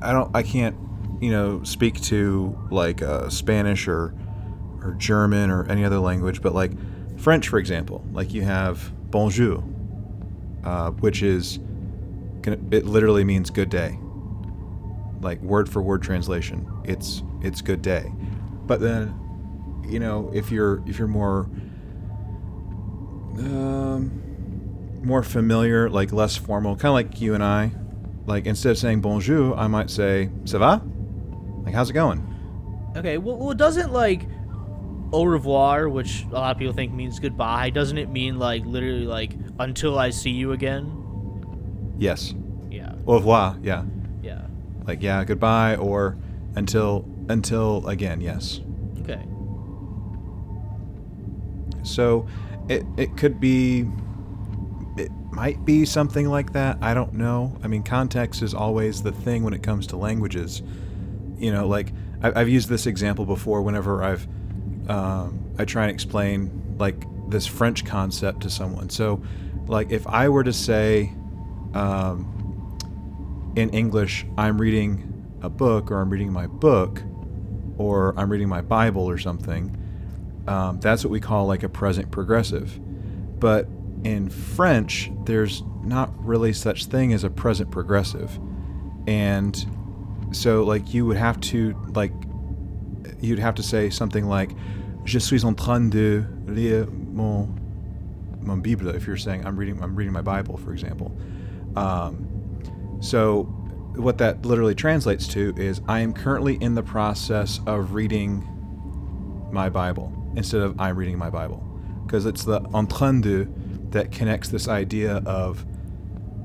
I 0.02 0.12
don't 0.12 0.36
I 0.36 0.44
can't, 0.44 0.76
you 1.22 1.32
know, 1.32 1.64
speak 1.64 2.02
to 2.04 2.58
like 2.72 3.02
uh, 3.02 3.30
Spanish 3.30 3.88
or 3.88 4.14
or 4.82 4.96
German 4.98 5.52
or 5.52 5.70
any 5.70 5.86
other 5.86 6.00
language, 6.00 6.42
but 6.42 6.54
like 6.56 6.72
French, 7.20 7.48
for 7.48 7.60
example, 7.60 8.04
like 8.12 8.34
you 8.34 8.42
have 8.42 8.92
bonjour, 9.12 9.64
uh, 10.64 10.92
which 10.92 11.22
is 11.22 11.60
it 12.44 12.86
literally 12.86 13.24
means 13.24 13.52
good 13.52 13.70
day 13.70 14.00
like 15.22 15.40
word 15.42 15.70
for 15.70 15.82
word 15.82 16.02
translation 16.02 16.68
it's 16.84 17.24
it's 17.42 17.62
good 17.62 17.82
day 17.82 18.12
but 18.66 18.80
then 18.80 19.14
you 19.88 20.00
know 20.00 20.30
if 20.34 20.52
you're 20.52 20.82
if 20.88 20.98
you're 20.98 21.08
more 21.08 21.50
um, 23.38 24.22
more 25.04 25.24
familiar 25.24 25.90
like 25.90 26.12
less 26.12 26.36
formal 26.38 26.76
kind 26.76 26.90
of 26.90 26.94
like 26.94 27.20
you 27.22 27.34
and 27.34 27.44
i 27.44 27.72
like 28.28 28.46
instead 28.46 28.72
of 28.72 28.78
saying 28.78 29.02
bonjour 29.02 29.56
i 29.58 29.66
might 29.68 29.90
say 29.90 30.30
ça 30.44 30.60
va 30.60 30.82
like 31.66 31.74
how's 31.74 31.90
it 31.90 31.94
going 31.94 32.28
Okay. 32.94 33.18
Well, 33.18 33.38
well, 33.38 33.54
doesn't 33.54 33.94
like 33.94 34.28
au 35.14 35.24
revoir, 35.24 35.88
which 35.88 36.26
a 36.26 36.34
lot 36.34 36.52
of 36.52 36.58
people 36.58 36.74
think 36.74 36.92
means 36.92 37.20
goodbye, 37.20 37.70
doesn't 37.70 37.98
it 37.98 38.10
mean 38.10 38.38
like 38.38 38.66
literally 38.66 39.06
like 39.06 39.32
until 39.60 39.98
I 39.98 40.10
see 40.10 40.32
you 40.32 40.52
again? 40.52 40.92
yes 41.98 42.34
Yeah. 42.70 42.92
au 43.08 43.14
revoir 43.14 43.58
yeah 43.64 43.86
Yeah. 44.22 44.42
like 44.86 45.02
yeah 45.02 45.24
goodbye 45.24 45.78
or 45.78 46.18
until 46.58 47.06
until 47.30 47.88
again 47.88 48.20
yes 48.20 48.60
Okay. 49.04 49.22
So 51.84 52.28
it 52.68 52.84
it 52.98 53.16
could 53.18 53.40
be 53.40 53.86
might 55.32 55.64
be 55.66 55.86
something 55.86 56.28
like 56.28 56.54
that. 56.54 56.78
I 56.82 56.94
don't 56.94 57.14
know. 57.14 57.58
I 57.64 57.68
mean, 57.68 57.84
context 57.84 58.42
is 58.42 58.54
always 58.54 59.02
the 59.02 59.12
thing 59.12 59.44
when 59.44 59.54
it 59.54 59.64
comes 59.64 59.88
to 59.88 59.98
languages. 59.98 60.62
You 61.38 61.52
know, 61.52 61.68
like 61.68 61.94
I've 62.22 62.50
used 62.50 62.70
this 62.70 62.86
example 62.86 63.26
before. 63.26 63.62
Whenever 63.62 64.04
I've 64.04 64.28
um, 64.90 65.40
I 65.58 65.66
try 65.66 65.84
and 65.84 65.92
explain 65.92 66.76
like 66.78 67.06
this 67.30 67.48
French 67.48 67.86
concept 67.86 68.42
to 68.42 68.50
someone. 68.50 68.90
So, 68.90 69.24
like 69.68 69.92
if 69.92 70.06
I 70.08 70.30
were 70.30 70.44
to 70.44 70.54
say 70.54 71.14
um, 71.74 72.78
in 73.56 73.70
English, 73.72 74.26
I'm 74.38 74.60
reading 74.60 75.08
a 75.42 75.50
book 75.50 75.92
or 75.92 76.02
I'm 76.02 76.10
reading 76.10 76.32
my 76.32 76.48
book 76.48 77.02
or 77.78 78.14
I'm 78.18 78.30
reading 78.30 78.50
my 78.50 78.62
Bible 78.62 79.10
or 79.10 79.18
something 79.18 79.78
um, 80.48 80.80
that's 80.80 81.04
what 81.04 81.12
we 81.12 81.20
call 81.20 81.46
like 81.48 81.64
a 81.64 81.70
present 81.70 82.12
progressive. 82.12 82.80
But 83.40 83.68
in 84.04 84.30
French, 84.30 85.12
there's 85.26 85.64
not 85.84 86.12
really 86.24 86.54
such 86.54 86.86
thing 86.86 87.14
as 87.14 87.24
a 87.24 87.30
present 87.30 87.72
progressive, 87.72 88.40
and 89.08 89.66
so 90.32 90.64
like 90.64 90.94
you 90.94 91.06
would 91.06 91.18
have 91.18 91.40
to 91.42 91.76
like 91.94 92.14
you'd 93.20 93.40
have 93.40 93.56
to 93.56 93.64
say 93.64 93.90
something 93.90 94.26
like 94.26 94.52
"Je 95.04 95.20
suis 95.20 95.44
en 95.44 95.56
train 95.56 95.90
de 95.90 96.26
lire 96.48 96.88
mon 96.88 97.60
mon 98.42 98.62
Bible." 98.62 98.90
If 98.90 99.06
you're 99.06 99.18
saying 99.18 99.46
I'm 99.46 99.58
reading 99.58 99.82
I'm 99.82 99.96
reading 99.96 100.14
my 100.14 100.22
Bible, 100.22 100.58
for 100.58 100.72
example. 100.72 101.16
Um, 101.76 103.00
so 103.02 103.44
what 103.96 104.18
that 104.20 104.46
literally 104.46 104.76
translates 104.76 105.28
to 105.28 105.54
is 105.58 105.82
I 105.88 106.00
am 106.00 106.14
currently 106.14 106.56
in 106.62 106.76
the 106.76 106.84
process 106.84 107.60
of 107.68 107.94
reading 107.94 108.48
my 109.52 109.70
Bible 109.70 110.14
instead 110.36 110.62
of 110.62 110.80
I'm 110.80 110.96
reading 110.96 111.18
my 111.18 111.30
Bible 111.30 111.68
because 112.06 112.26
it's 112.26 112.44
the 112.44 112.62
en 112.74 112.88
train 112.88 113.22
de 113.22 113.48
that 113.92 114.12
connects 114.12 114.50
this 114.50 114.68
idea 114.68 115.18
of 115.26 115.66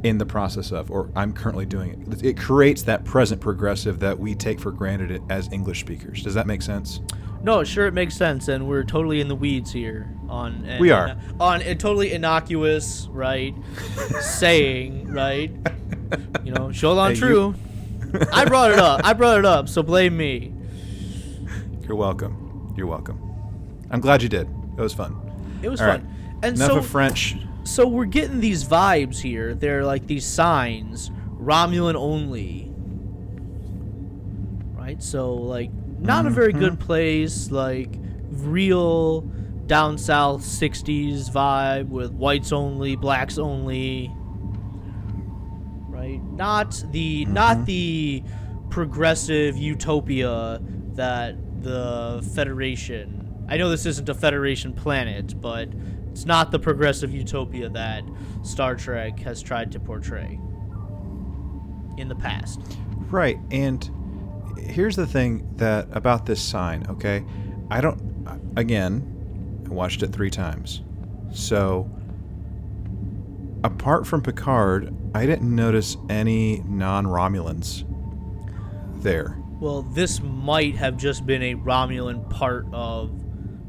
in 0.02 0.18
the 0.18 0.26
process 0.26 0.72
of 0.72 0.90
or 0.90 1.10
I'm 1.16 1.32
currently 1.32 1.66
doing 1.66 2.06
it. 2.12 2.22
It 2.24 2.36
creates 2.38 2.82
that 2.82 3.04
present 3.04 3.40
progressive 3.40 3.98
that 4.00 4.18
we 4.18 4.34
take 4.34 4.60
for 4.60 4.70
granted 4.70 5.22
as 5.30 5.50
English 5.52 5.80
speakers. 5.80 6.22
Does 6.22 6.34
that 6.34 6.46
make 6.46 6.62
sense? 6.62 7.00
No, 7.42 7.62
sure, 7.64 7.86
it 7.86 7.94
makes 7.94 8.16
sense, 8.16 8.48
and 8.48 8.66
we're 8.66 8.82
totally 8.82 9.20
in 9.20 9.28
the 9.28 9.34
weeds 9.34 9.72
here 9.72 10.10
on. 10.28 10.64
An, 10.64 10.80
We 10.80 10.90
are. 10.90 11.16
on 11.38 11.60
a 11.62 11.74
totally 11.74 12.12
innocuous, 12.12 13.08
right, 13.12 13.54
saying, 14.20 15.08
right. 15.12 15.50
You 16.44 16.52
know, 16.52 16.68
Sholan 16.68 17.08
Hey, 17.08 17.14
you- 17.14 17.20
true. 17.20 17.54
I 18.32 18.44
brought 18.46 18.70
it 18.72 18.78
up. 18.78 19.00
I 19.04 19.12
brought 19.12 19.38
it 19.38 19.44
up, 19.44 19.68
so 19.68 19.82
blame 19.82 20.16
me. 20.16 20.52
You're 21.86 21.96
welcome. 21.96 22.74
You're 22.76 22.86
welcome. 22.86 23.20
I'm 23.90 24.00
glad 24.00 24.22
you 24.22 24.28
did. 24.28 24.48
It 24.76 24.80
was 24.80 24.94
fun. 24.94 25.14
It 25.62 25.68
was 25.68 25.80
All 25.80 25.86
right. 25.88 26.02
And 26.42 26.56
Enough 26.56 26.68
so, 26.70 26.76
of 26.78 26.86
French. 26.86 27.36
so 27.64 27.86
we're 27.86 28.04
getting 28.04 28.40
these 28.40 28.64
vibes 28.64 29.18
here. 29.20 29.54
They're 29.54 29.84
like 29.84 30.06
these 30.06 30.24
signs, 30.26 31.10
Romulan 31.40 31.94
only. 31.94 32.70
Right? 34.74 35.02
So 35.02 35.34
like 35.34 35.70
not 35.98 36.26
a 36.26 36.30
very 36.30 36.52
Mm-hmm. 36.52 36.60
good 36.60 36.80
place, 36.80 37.50
like 37.50 37.90
real 38.30 39.22
down 39.66 39.98
south 39.98 40.42
60s 40.42 41.28
vibe 41.30 41.88
with 41.88 42.12
whites 42.12 42.52
only, 42.52 42.94
blacks 42.96 43.38
only. 43.38 44.12
Right? 45.88 46.22
Not 46.22 46.84
the 46.92 47.24
Mm-hmm. 47.24 47.32
not 47.34 47.66
the 47.66 48.22
progressive 48.70 49.56
utopia 49.56 50.60
that 50.94 51.62
the 51.62 52.28
Federation 52.34 53.22
I 53.48 53.56
know 53.58 53.70
this 53.70 53.86
isn't 53.86 54.08
a 54.08 54.14
Federation 54.14 54.72
planet, 54.72 55.40
but 55.40 55.68
it's 56.16 56.24
not 56.24 56.50
the 56.50 56.58
progressive 56.58 57.12
utopia 57.12 57.68
that 57.68 58.02
Star 58.42 58.74
Trek 58.74 59.18
has 59.18 59.42
tried 59.42 59.70
to 59.72 59.78
portray 59.78 60.40
in 61.98 62.08
the 62.08 62.14
past. 62.14 62.58
Right. 63.10 63.38
And 63.50 63.86
here's 64.56 64.96
the 64.96 65.06
thing 65.06 65.46
that 65.56 65.88
about 65.92 66.24
this 66.24 66.40
sign, 66.40 66.86
okay? 66.88 67.22
I 67.70 67.82
don't 67.82 68.00
again, 68.56 69.62
I 69.66 69.74
watched 69.74 70.02
it 70.02 70.10
3 70.10 70.30
times. 70.30 70.80
So 71.32 71.90
apart 73.62 74.06
from 74.06 74.22
Picard, 74.22 74.94
I 75.14 75.26
didn't 75.26 75.54
notice 75.54 75.98
any 76.08 76.60
non-Romulans 76.60 77.84
there. 79.02 79.36
Well, 79.60 79.82
this 79.82 80.22
might 80.22 80.76
have 80.76 80.96
just 80.96 81.26
been 81.26 81.42
a 81.42 81.56
Romulan 81.56 82.30
part 82.30 82.64
of 82.72 83.10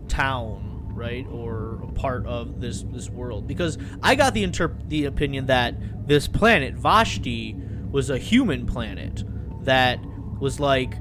town, 0.07 0.63
right, 0.97 1.25
or 1.29 1.81
a 1.83 1.91
part 1.93 2.25
of 2.25 2.59
this 2.59 2.83
this 2.83 3.09
world. 3.09 3.47
Because 3.47 3.77
I 4.01 4.15
got 4.15 4.33
the 4.33 4.43
interp- 4.43 4.89
the 4.89 5.05
opinion 5.05 5.45
that 5.45 6.07
this 6.07 6.27
planet 6.27 6.73
Vashti 6.75 7.55
was 7.91 8.09
a 8.09 8.17
human 8.17 8.65
planet 8.65 9.23
that 9.63 9.99
was 10.39 10.59
like 10.59 10.95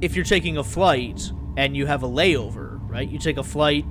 if 0.00 0.16
you're 0.16 0.24
taking 0.24 0.56
a 0.56 0.64
flight 0.64 1.30
and 1.56 1.76
you 1.76 1.86
have 1.86 2.02
a 2.02 2.08
layover, 2.08 2.78
right? 2.88 3.08
You 3.08 3.18
take 3.18 3.36
a 3.36 3.42
flight 3.42 3.84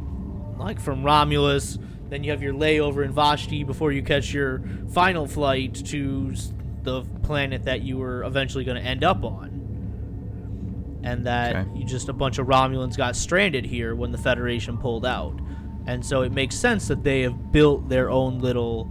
like 0.57 0.80
from 0.80 1.03
Romulus, 1.03 1.78
then 2.09 2.24
you 2.24 2.32
have 2.32 2.41
your 2.43 2.53
layover 2.53 3.03
in 3.03 3.11
Vashti 3.11 3.64
before 3.64 3.91
you 3.91 4.03
catch 4.03 4.34
your 4.34 4.64
final 4.91 5.28
flight 5.28 5.74
to 5.88 6.34
the 6.84 7.03
planet 7.24 7.64
that 7.64 7.82
you 7.82 7.97
were 7.97 8.24
eventually 8.24 8.64
going 8.64 8.82
to 8.82 8.88
end 8.88 9.03
up 9.03 9.24
on. 9.24 9.62
And 11.04 11.26
that 11.28 11.56
Okay. 11.56 11.70
you 11.80 11.86
just 11.86 12.10
a 12.10 12.14
bunch 12.14 12.38
of 12.38 12.47
Romulans 12.47 12.95
got 12.95 13.16
stranded 13.16 13.66
here 13.66 13.93
when 13.95 14.12
the 14.12 14.18
Federation 14.18 14.78
pulled 14.78 15.06
out. 15.06 15.39
And 15.86 16.06
so 16.06 16.22
it 16.22 16.32
makes 16.32 16.56
sense 16.56 16.88
that 16.88 17.04
they 17.04 17.22
have 17.22 17.51
built 17.51 17.89
their 17.89 18.10
own 18.10 18.39
little 18.39 18.89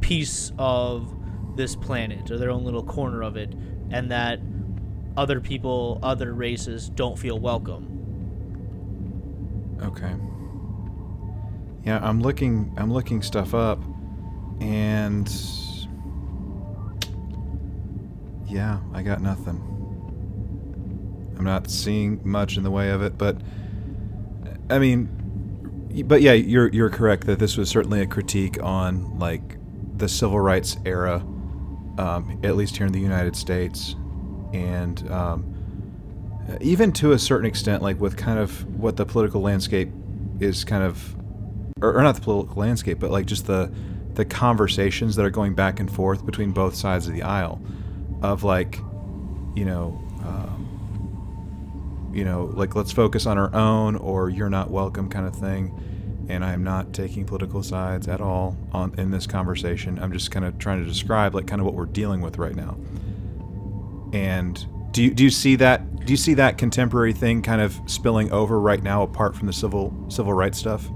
piece 0.00 0.52
of 0.58 1.12
this 1.56 1.74
planet 1.74 2.30
or 2.30 2.38
their 2.38 2.50
own 2.50 2.64
little 2.64 2.84
corner 2.84 3.22
of 3.22 3.36
it 3.36 3.52
and 3.90 4.10
that 4.12 4.38
other 5.16 5.40
people, 5.40 5.98
other 6.02 6.32
races 6.32 6.88
don't 6.90 7.18
feel 7.18 7.40
welcome. 7.40 7.86
Okay. 9.82 10.14
Yeah, 11.84 11.98
I'm 12.02 12.20
looking 12.20 12.72
I'm 12.76 12.92
looking 12.92 13.22
stuff 13.22 13.54
up 13.54 13.82
and 14.60 15.28
yeah, 18.46 18.78
I 18.94 19.02
got 19.02 19.20
nothing. 19.20 19.60
I'm 21.38 21.44
not 21.44 21.70
seeing 21.70 22.20
much 22.24 22.56
in 22.56 22.62
the 22.62 22.70
way 22.70 22.90
of 22.90 23.02
it, 23.02 23.16
but 23.16 23.36
I 24.68 24.78
mean 24.78 25.14
but 26.04 26.20
yeah, 26.20 26.34
you're 26.34 26.68
you're 26.68 26.90
correct 26.90 27.26
that 27.26 27.38
this 27.38 27.56
was 27.56 27.68
certainly 27.68 28.00
a 28.00 28.06
critique 28.06 28.62
on 28.62 29.18
like 29.18 29.56
the 29.96 30.08
civil 30.08 30.38
rights 30.38 30.76
era 30.84 31.24
um, 31.98 32.40
at 32.44 32.56
least 32.56 32.76
here 32.76 32.86
in 32.86 32.92
the 32.92 33.00
United 33.00 33.36
States. 33.36 33.96
And 34.54 35.10
um, 35.10 35.54
even 36.60 36.92
to 36.92 37.12
a 37.12 37.18
certain 37.18 37.46
extent, 37.46 37.82
like 37.82 38.00
with 38.00 38.16
kind 38.16 38.38
of 38.38 38.64
what 38.78 38.96
the 38.96 39.04
political 39.04 39.42
landscape 39.42 39.90
is 40.40 40.64
kind 40.64 40.84
of, 40.84 41.16
or, 41.82 41.98
or 41.98 42.02
not 42.02 42.14
the 42.14 42.20
political 42.20 42.56
landscape, 42.56 42.98
but 42.98 43.10
like 43.10 43.26
just 43.26 43.46
the 43.46 43.70
the 44.14 44.24
conversations 44.24 45.14
that 45.14 45.24
are 45.24 45.30
going 45.30 45.54
back 45.54 45.78
and 45.78 45.92
forth 45.92 46.26
between 46.26 46.50
both 46.50 46.74
sides 46.74 47.06
of 47.06 47.12
the 47.12 47.22
aisle, 47.22 47.60
of 48.20 48.42
like, 48.42 48.78
you 49.54 49.64
know, 49.64 50.00
you 52.12 52.24
know, 52.24 52.50
like 52.54 52.74
let's 52.74 52.92
focus 52.92 53.26
on 53.26 53.38
our 53.38 53.54
own, 53.54 53.96
or 53.96 54.30
you're 54.30 54.50
not 54.50 54.70
welcome, 54.70 55.08
kind 55.08 55.26
of 55.26 55.34
thing. 55.34 56.26
And 56.28 56.44
I'm 56.44 56.62
not 56.62 56.92
taking 56.92 57.24
political 57.24 57.62
sides 57.62 58.06
at 58.06 58.20
all 58.20 58.56
on 58.72 58.94
in 58.98 59.10
this 59.10 59.26
conversation. 59.26 59.98
I'm 59.98 60.12
just 60.12 60.30
kind 60.30 60.44
of 60.44 60.58
trying 60.58 60.82
to 60.82 60.88
describe 60.88 61.34
like 61.34 61.46
kind 61.46 61.60
of 61.60 61.64
what 61.64 61.74
we're 61.74 61.86
dealing 61.86 62.20
with 62.20 62.38
right 62.38 62.54
now. 62.54 62.76
And 64.12 64.66
do 64.92 65.02
you 65.02 65.14
do 65.14 65.24
you 65.24 65.30
see 65.30 65.56
that 65.56 66.04
do 66.04 66.12
you 66.12 66.16
see 66.16 66.34
that 66.34 66.58
contemporary 66.58 67.12
thing 67.12 67.42
kind 67.42 67.60
of 67.60 67.80
spilling 67.86 68.30
over 68.32 68.60
right 68.60 68.82
now 68.82 69.02
apart 69.02 69.36
from 69.36 69.46
the 69.46 69.52
civil 69.52 69.94
civil 70.08 70.32
rights 70.32 70.58
stuff? 70.58 70.90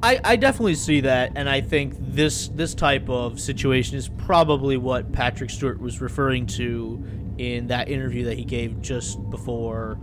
I, 0.00 0.20
I 0.22 0.36
definitely 0.36 0.76
see 0.76 1.00
that, 1.00 1.32
and 1.34 1.48
I 1.48 1.60
think 1.60 1.94
this 1.98 2.48
this 2.48 2.74
type 2.74 3.08
of 3.08 3.40
situation 3.40 3.96
is 3.96 4.08
probably 4.08 4.76
what 4.76 5.12
Patrick 5.12 5.50
Stewart 5.50 5.80
was 5.80 6.00
referring 6.00 6.46
to 6.46 7.02
in 7.38 7.68
that 7.68 7.88
interview 7.88 8.24
that 8.24 8.36
he 8.36 8.44
gave 8.44 8.82
just 8.82 9.30
before 9.30 9.98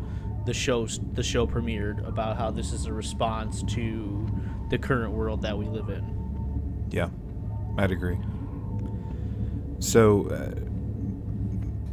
the 0.46 0.54
show 0.54 0.86
the 1.14 1.24
show 1.24 1.46
premiered 1.48 2.08
about 2.08 2.38
how 2.38 2.52
this 2.52 2.72
is 2.72 2.86
a 2.86 2.94
response 2.94 3.64
to 3.64 4.28
the 4.70 4.78
current 4.78 5.12
world 5.12 5.42
that 5.42 5.58
we 5.58 5.66
live 5.66 5.90
in. 5.90 6.86
Yeah, 6.92 7.10
I'd 7.78 7.92
agree. 7.92 8.18
So, 9.80 10.28
uh, 10.30 10.54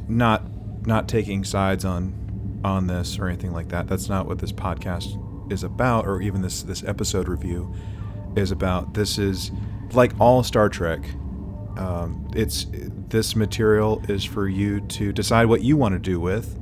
not 0.09 0.43
not 0.87 1.09
taking 1.09 1.45
sides 1.45 1.85
on 1.85 2.61
on 2.65 2.87
this 2.87 3.19
or 3.19 3.29
anything 3.29 3.53
like 3.53 3.69
that. 3.69 3.89
That's 3.89 4.09
not 4.09 4.27
what 4.27 4.39
this 4.39 4.53
podcast 4.53 5.19
is 5.53 5.65
about, 5.65 6.07
or 6.07 6.21
even 6.21 6.43
this 6.43 6.63
this 6.63 6.85
episode 6.85 7.29
review 7.29 7.73
is 8.37 8.51
about. 8.51 8.95
This 8.95 9.19
is 9.19 9.51
like 9.93 10.13
all 10.21 10.43
Star 10.43 10.69
Trek. 10.69 11.03
Um, 11.77 12.29
it's 12.35 12.67
this 13.13 13.37
material 13.37 14.03
is 14.09 14.25
for 14.25 14.49
you 14.49 14.81
to 14.81 15.13
decide 15.13 15.45
what 15.45 15.63
you 15.63 15.77
want 15.77 15.95
to 15.95 15.99
do 15.99 16.19
with, 16.19 16.59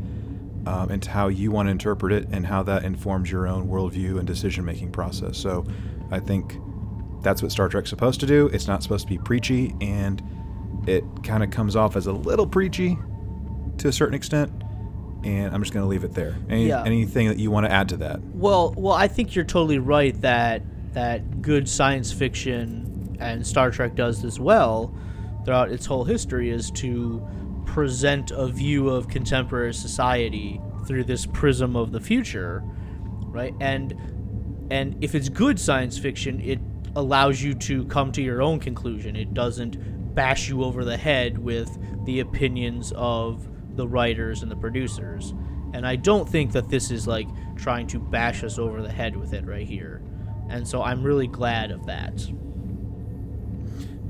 um, 0.67 0.91
and 0.91 1.03
how 1.05 1.29
you 1.29 1.51
want 1.51 1.69
to 1.69 1.71
interpret 1.71 2.13
it, 2.13 2.29
and 2.33 2.45
how 2.45 2.63
that 2.65 2.85
informs 2.85 3.31
your 3.31 3.47
own 3.47 3.69
worldview 3.69 4.19
and 4.19 4.27
decision 4.27 4.65
making 4.65 4.91
process. 4.91 5.39
So, 5.39 5.65
I 6.11 6.19
think 6.19 6.57
that's 7.23 7.41
what 7.41 7.53
Star 7.53 7.69
Trek's 7.69 7.89
supposed 7.89 8.19
to 8.21 8.27
do. 8.27 8.49
It's 8.53 8.67
not 8.67 8.83
supposed 8.83 9.07
to 9.07 9.09
be 9.09 9.19
preachy, 9.19 9.75
and 9.81 10.21
it 10.87 11.05
kind 11.23 11.45
of 11.45 11.51
comes 11.51 11.77
off 11.77 11.95
as 11.95 12.09
a 12.09 12.13
little 12.13 12.47
preachy 12.47 12.99
to 13.79 13.89
a 13.89 13.93
certain 13.93 14.15
extent. 14.15 14.51
And 15.23 15.55
I'm 15.55 15.63
just 15.63 15.73
going 15.73 15.85
to 15.85 15.89
leave 15.89 16.03
it 16.03 16.15
there. 16.15 16.35
Any, 16.49 16.69
Yeah. 16.69 16.83
Anything 16.83 17.29
that 17.29 17.39
you 17.39 17.51
want 17.51 17.67
to 17.67 17.73
add 17.73 17.91
to 17.91 17.97
that? 17.99 18.21
Well, 18.33 18.75
well, 18.77 18.95
I 18.95 19.07
think 19.07 19.37
you're 19.37 19.45
totally 19.45 19.79
right 19.79 20.19
that 20.23 20.63
that 20.95 21.43
good 21.43 21.69
science 21.69 22.11
fiction 22.11 23.17
and 23.21 23.47
Star 23.47 23.71
Trek 23.71 23.95
does 23.95 24.23
this 24.23 24.41
well 24.41 24.93
throughout 25.45 25.71
its 25.71 25.87
whole 25.87 26.05
history 26.05 26.51
is 26.51 26.71
to 26.73 27.27
present 27.67 28.31
a 28.31 28.47
view 28.49 28.89
of 28.89 29.09
contemporary 29.09 29.75
society 29.75 30.61
through 30.87 31.05
this 31.05 31.27
prism 31.27 31.77
of 31.77 31.93
the 31.93 32.01
future 32.01 32.65
right? 33.31 33.55
And 33.61 33.97
and 34.71 35.03
if 35.03 35.15
it's 35.15 35.29
good 35.29 35.59
science 35.59 35.99
fiction, 35.99 36.41
it 36.41 36.61
allows 36.95 37.43
you 37.43 37.55
to 37.55 37.85
come 37.87 38.13
to 38.13 38.23
your 38.23 38.43
own 38.43 38.61
conclusion. 38.61 39.17
It 39.17 39.35
doesn't 39.35 40.15
bash 40.15 40.49
you 40.49 40.63
over 40.65 40.85
the 40.85 40.97
head 40.97 41.39
with 41.39 41.77
the 42.05 42.21
opinions 42.21 42.93
of 42.97 43.49
the 43.77 43.87
writers 43.87 44.43
and 44.43 44.51
the 44.51 44.57
producers. 44.57 45.33
And 45.73 45.87
I 45.87 45.97
don't 45.97 46.29
think 46.29 46.53
that 46.53 46.69
this 46.69 46.91
is 46.91 47.07
like 47.07 47.29
trying 47.57 47.87
to 47.89 47.99
bash 47.99 48.45
us 48.45 48.59
over 48.59 48.83
the 48.83 48.91
head 48.91 49.17
with 49.17 49.33
it 49.33 49.45
right 49.45 49.67
here. 49.67 50.03
And 50.49 50.67
so 50.67 50.83
I'm 50.83 51.03
really 51.03 51.29
glad 51.29 51.71
of 51.71 51.87
that. 51.87 52.29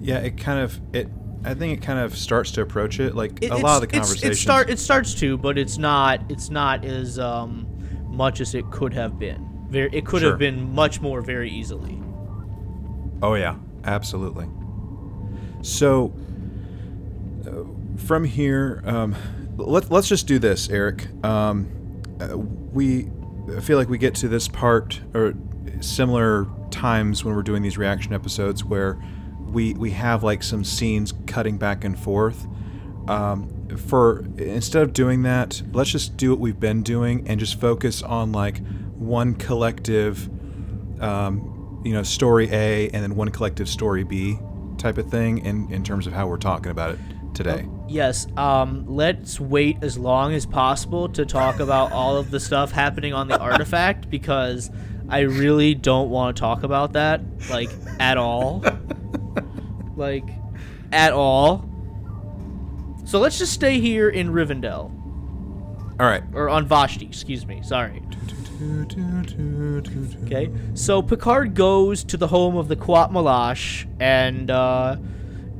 Yeah, 0.00 0.18
it 0.18 0.38
kind 0.38 0.60
of 0.60 0.80
it. 0.94 1.08
I 1.44 1.54
think 1.54 1.78
it 1.78 1.82
kind 1.82 1.98
of 1.98 2.16
starts 2.16 2.50
to 2.52 2.62
approach 2.62 3.00
it 3.00 3.14
like 3.14 3.42
It- 3.42 3.50
a 3.50 3.56
lot 3.56 3.76
of 3.76 3.80
the 3.82 3.86
conversations. 3.86 4.38
It 4.38 4.40
start 4.40 4.68
it 4.70 4.78
starts 4.78 5.14
to, 5.14 5.38
but 5.38 5.56
it's 5.58 5.78
not 5.78 6.20
it's 6.28 6.50
not 6.50 6.84
as 6.84 7.18
um, 7.18 7.66
much 8.10 8.40
as 8.40 8.54
it 8.54 8.70
could 8.70 8.92
have 8.92 9.18
been. 9.18 9.48
Very, 9.70 9.88
it 9.92 10.04
could 10.04 10.20
Sure. 10.20 10.30
have 10.30 10.38
been 10.38 10.74
much 10.74 11.00
more 11.00 11.22
very 11.22 11.50
easily. 11.50 12.00
Oh 13.22 13.34
yeah, 13.34 13.56
absolutely. 13.84 14.48
So 15.62 16.12
uh, 17.46 17.64
from 17.96 18.24
here, 18.24 18.82
um, 18.84 19.14
let, 19.56 19.90
let's 19.90 20.08
just 20.08 20.26
do 20.26 20.38
this, 20.38 20.68
Eric. 20.68 21.06
Um, 21.24 21.68
uh, 22.20 22.36
we 22.36 23.08
I 23.56 23.60
feel 23.60 23.78
like 23.78 23.88
we 23.88 23.98
get 23.98 24.14
to 24.16 24.28
this 24.28 24.46
part 24.46 25.00
or 25.14 25.34
similar 25.80 26.46
times 26.70 27.24
when 27.24 27.34
we're 27.34 27.42
doing 27.42 27.62
these 27.62 27.78
reaction 27.78 28.12
episodes 28.12 28.64
where 28.64 28.98
we 29.52 29.74
we 29.74 29.90
have 29.90 30.22
like 30.22 30.42
some 30.42 30.64
scenes 30.64 31.12
cutting 31.26 31.58
back 31.58 31.84
and 31.84 31.98
forth. 31.98 32.46
Um, 33.08 33.68
for 33.76 34.24
instead 34.36 34.82
of 34.82 34.92
doing 34.92 35.22
that, 35.22 35.62
let's 35.72 35.90
just 35.90 36.16
do 36.16 36.30
what 36.30 36.38
we've 36.38 36.60
been 36.60 36.82
doing 36.82 37.26
and 37.26 37.40
just 37.40 37.60
focus 37.60 38.02
on 38.02 38.32
like 38.32 38.60
one 38.94 39.34
collective 39.34 40.28
um, 41.00 41.80
you 41.84 41.92
know, 41.92 42.02
story 42.02 42.48
A 42.52 42.88
and 42.90 43.02
then 43.02 43.16
one 43.16 43.30
collective 43.30 43.68
story 43.68 44.04
B 44.04 44.38
type 44.78 44.98
of 44.98 45.10
thing 45.10 45.38
in, 45.38 45.70
in 45.72 45.82
terms 45.82 46.06
of 46.06 46.12
how 46.12 46.26
we're 46.26 46.36
talking 46.36 46.70
about 46.70 46.92
it 46.92 46.98
today. 47.34 47.66
Yes. 47.88 48.26
Um, 48.36 48.84
let's 48.86 49.40
wait 49.40 49.78
as 49.82 49.98
long 49.98 50.32
as 50.34 50.46
possible 50.46 51.08
to 51.10 51.24
talk 51.24 51.60
about 51.60 51.92
all 51.92 52.16
of 52.16 52.30
the 52.30 52.40
stuff 52.40 52.70
happening 52.70 53.12
on 53.12 53.28
the 53.28 53.38
artifact 53.40 54.10
because 54.10 54.70
I 55.08 55.20
really 55.20 55.74
don't 55.74 56.10
want 56.10 56.36
to 56.36 56.40
talk 56.40 56.62
about 56.62 56.92
that 56.92 57.22
like 57.50 57.70
at 57.98 58.16
all. 58.16 58.64
like 60.00 60.28
at 60.90 61.12
all. 61.12 61.68
So 63.04 63.20
let's 63.20 63.38
just 63.38 63.52
stay 63.52 63.78
here 63.80 64.08
in 64.08 64.30
Rivendell 64.30 64.90
All 66.00 66.06
right. 66.06 66.22
or 66.34 66.48
on 66.48 66.66
Vashti, 66.66 67.06
excuse 67.06 67.46
me. 67.46 67.62
Sorry. 67.62 68.02
Okay, 70.24 70.50
so 70.74 71.00
Picard 71.02 71.54
goes 71.54 72.04
to 72.04 72.16
the 72.16 72.26
home 72.26 72.56
of 72.56 72.68
the 72.68 72.76
Qowat 72.76 73.10
Milat, 73.10 73.86
and 73.98 74.50
uh, 74.50 74.96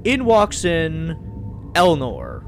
in 0.05 0.25
walks 0.27 0.65
in 0.67 1.17
Elnor, 1.75 2.43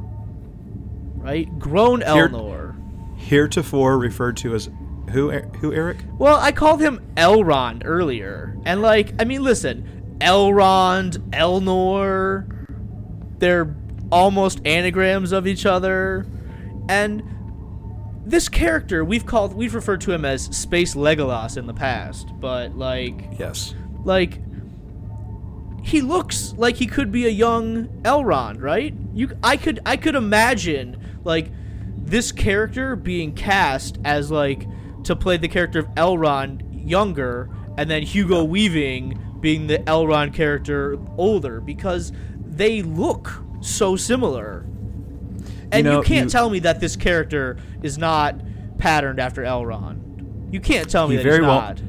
right? 1.17 1.59
Grown 1.59 2.01
Here- 2.01 2.29
Elnor. 2.29 2.77
Heretofore 3.17 3.99
referred 3.99 4.37
to 4.39 4.55
as 4.55 4.69
who? 5.11 5.31
Who? 5.31 5.73
Eric? 5.73 5.99
Well, 6.19 6.39
I 6.39 6.53
called 6.53 6.81
him 6.83 7.01
Elrond 7.17 7.83
earlier, 7.85 8.57
and 8.67 8.83
like, 8.83 9.15
I 9.21 9.25
mean, 9.25 9.43
listen, 9.43 10.02
Elrond, 10.23 11.19
Elnor, 11.31 12.47
they're 13.39 13.75
almost 14.11 14.61
anagrams 14.65 15.33
of 15.33 15.47
each 15.47 15.67
other, 15.67 16.27
and 16.89 17.23
this 18.25 18.49
character 18.49 19.05
we've 19.05 19.27
called 19.27 19.55
we've 19.55 19.75
referred 19.75 20.01
to 20.03 20.13
him 20.13 20.25
as 20.25 20.45
Space 20.57 20.95
Legolas 20.95 21.57
in 21.57 21.67
the 21.67 21.75
past, 21.75 22.29
but 22.41 22.77
like. 22.77 23.25
Yes. 23.39 23.75
like 24.05 24.39
he 25.83 26.01
looks 26.01 26.55
like 26.57 26.77
he 26.77 26.87
could 26.87 27.11
be 27.11 27.27
a 27.27 27.31
young 27.31 27.89
Elrond, 28.03 28.63
right? 28.63 28.95
You 29.13 29.37
I 29.43 29.57
could 29.57 29.81
I 29.85 29.97
could 29.97 30.15
imagine 30.15 31.19
like 31.25 31.51
this 31.97 32.31
character 32.31 32.95
being 32.95 33.35
cast 33.35 33.99
as 34.05 34.31
like 34.31 34.67
to 35.05 35.17
play 35.17 35.37
the 35.37 35.49
character 35.49 35.81
of 35.81 35.87
Elrond 35.97 36.89
younger 36.89 37.51
and 37.77 37.91
then 37.91 38.03
Hugo 38.03 38.45
Weaving 38.45 39.19
being 39.43 39.67
the 39.67 39.79
Elrond 39.81 40.33
character 40.33 40.99
older 41.19 41.61
because 41.61 42.13
they 42.47 42.81
look 42.81 43.43
so 43.61 43.97
similar. 43.97 44.65
And 45.71 45.85
you, 45.87 45.93
know, 45.93 46.03
can't 46.03 46.25
you- 46.27 46.31
tell 46.31 46.49
me 46.49 46.61
that 46.61 46.81
this 46.81 46.97
character 46.97 47.59
is 47.83 47.99
not 47.99 48.41
patterned 48.79 49.21
after 49.21 49.43
Elrond. 49.43 50.53
You 50.53 50.61
can't 50.61 50.89
tell 50.89 51.09
me 51.09 51.17
He 51.17 51.17
that 51.19 51.23
very 51.29 51.39
he's 51.41 51.47
well- 51.47 51.61
not. 51.61 51.83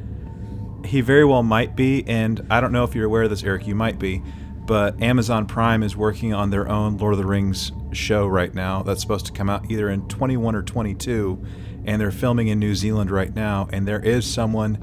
He 0.86 1.00
very 1.00 1.24
well 1.24 1.44
might 1.44 1.78
be, 1.78 2.06
and 2.08 2.46
I 2.50 2.60
don't 2.60 2.74
know 2.74 2.84
if 2.84 2.94
you're 2.94 3.06
aware 3.06 3.24
of 3.24 3.30
this, 3.30 3.42
Eric. 3.44 3.66
You 3.68 3.74
might 3.76 4.00
be, 4.00 4.22
but 4.66 5.02
Amazon 5.02 5.46
Prime 5.46 5.82
is 5.82 5.96
working 5.96 6.34
on 6.34 6.50
their 6.50 6.68
own 6.70 6.98
Lord 6.98 7.14
of 7.14 7.20
the 7.20 7.26
Rings 7.26 7.72
show 7.94 8.28
right 8.28 8.54
now. 8.54 8.84
That's 8.84 9.00
supposed 9.00 9.26
to 9.28 9.32
come 9.32 9.50
out 9.50 9.72
either 9.72 9.90
in 9.90 10.08
21 10.10 10.56
or 10.56 10.62
22, 10.62 11.42
and 11.86 12.02
they're 12.02 12.12
filming 12.12 12.50
in 12.50 12.60
New 12.60 12.76
Zealand 12.76 13.12
right 13.12 13.34
now. 13.34 13.70
And 13.72 13.88
there 13.88 14.02
is 14.02 14.26
someone 14.30 14.78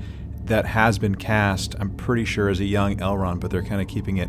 that 0.51 0.67
has 0.67 0.99
been 0.99 1.15
cast. 1.15 1.77
I'm 1.79 1.91
pretty 1.97 2.25
sure 2.25 2.49
as 2.49 2.61
a 2.61 2.65
young 2.65 2.97
Elrond, 2.97 3.41
but 3.41 3.51
they're 3.51 3.63
kind 3.63 3.81
of 3.81 3.87
keeping 3.87 4.19
it 4.19 4.29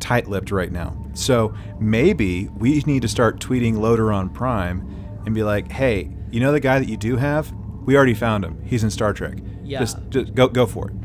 tight-lipped 0.00 0.50
right 0.50 0.70
now. 0.70 0.96
So 1.14 1.54
maybe 1.78 2.48
we 2.48 2.80
need 2.80 3.02
to 3.02 3.08
start 3.08 3.40
tweeting 3.40 3.78
Loader 3.78 4.12
on 4.12 4.28
Prime 4.30 4.86
and 5.24 5.34
be 5.34 5.44
like, 5.44 5.70
"Hey, 5.70 6.10
you 6.30 6.40
know 6.40 6.50
the 6.50 6.60
guy 6.60 6.80
that 6.80 6.88
you 6.88 6.96
do 6.96 7.16
have? 7.16 7.52
We 7.86 7.96
already 7.96 8.14
found 8.14 8.44
him. 8.44 8.60
He's 8.64 8.82
in 8.82 8.90
Star 8.90 9.12
Trek. 9.12 9.38
Yeah. 9.62 9.78
Just, 9.78 9.98
just 10.10 10.34
go 10.34 10.48
go 10.48 10.66
for 10.66 10.88
it." 10.88 10.96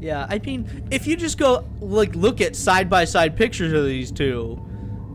Yeah, 0.00 0.26
I 0.30 0.38
mean, 0.38 0.86
if 0.92 1.08
you 1.08 1.16
just 1.16 1.36
go 1.36 1.68
like 1.80 2.14
look 2.14 2.40
at 2.40 2.54
side 2.54 2.88
by 2.88 3.04
side 3.04 3.36
pictures 3.36 3.72
of 3.72 3.84
these 3.84 4.12
two, 4.12 4.64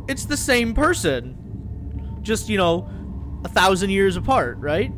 it's 0.09 0.25
the 0.25 0.35
same 0.35 0.73
person, 0.73 2.19
just 2.21 2.49
you 2.49 2.57
know, 2.57 2.89
a 3.45 3.49
thousand 3.49 3.91
years 3.91 4.17
apart, 4.17 4.57
right? 4.57 4.91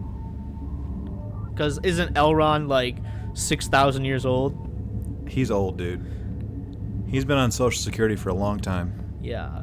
Because 1.51 1.79
isn't 1.83 2.15
Elrond 2.15 2.67
like 2.67 2.97
six 3.35 3.67
thousand 3.67 4.05
years 4.05 4.25
old? 4.25 5.25
He's 5.27 5.51
old, 5.51 5.77
dude. 5.77 6.03
He's 7.07 7.25
been 7.25 7.37
on 7.37 7.51
Social 7.51 7.79
Security 7.79 8.15
for 8.15 8.29
a 8.29 8.33
long 8.33 8.59
time. 8.59 9.17
Yeah. 9.21 9.61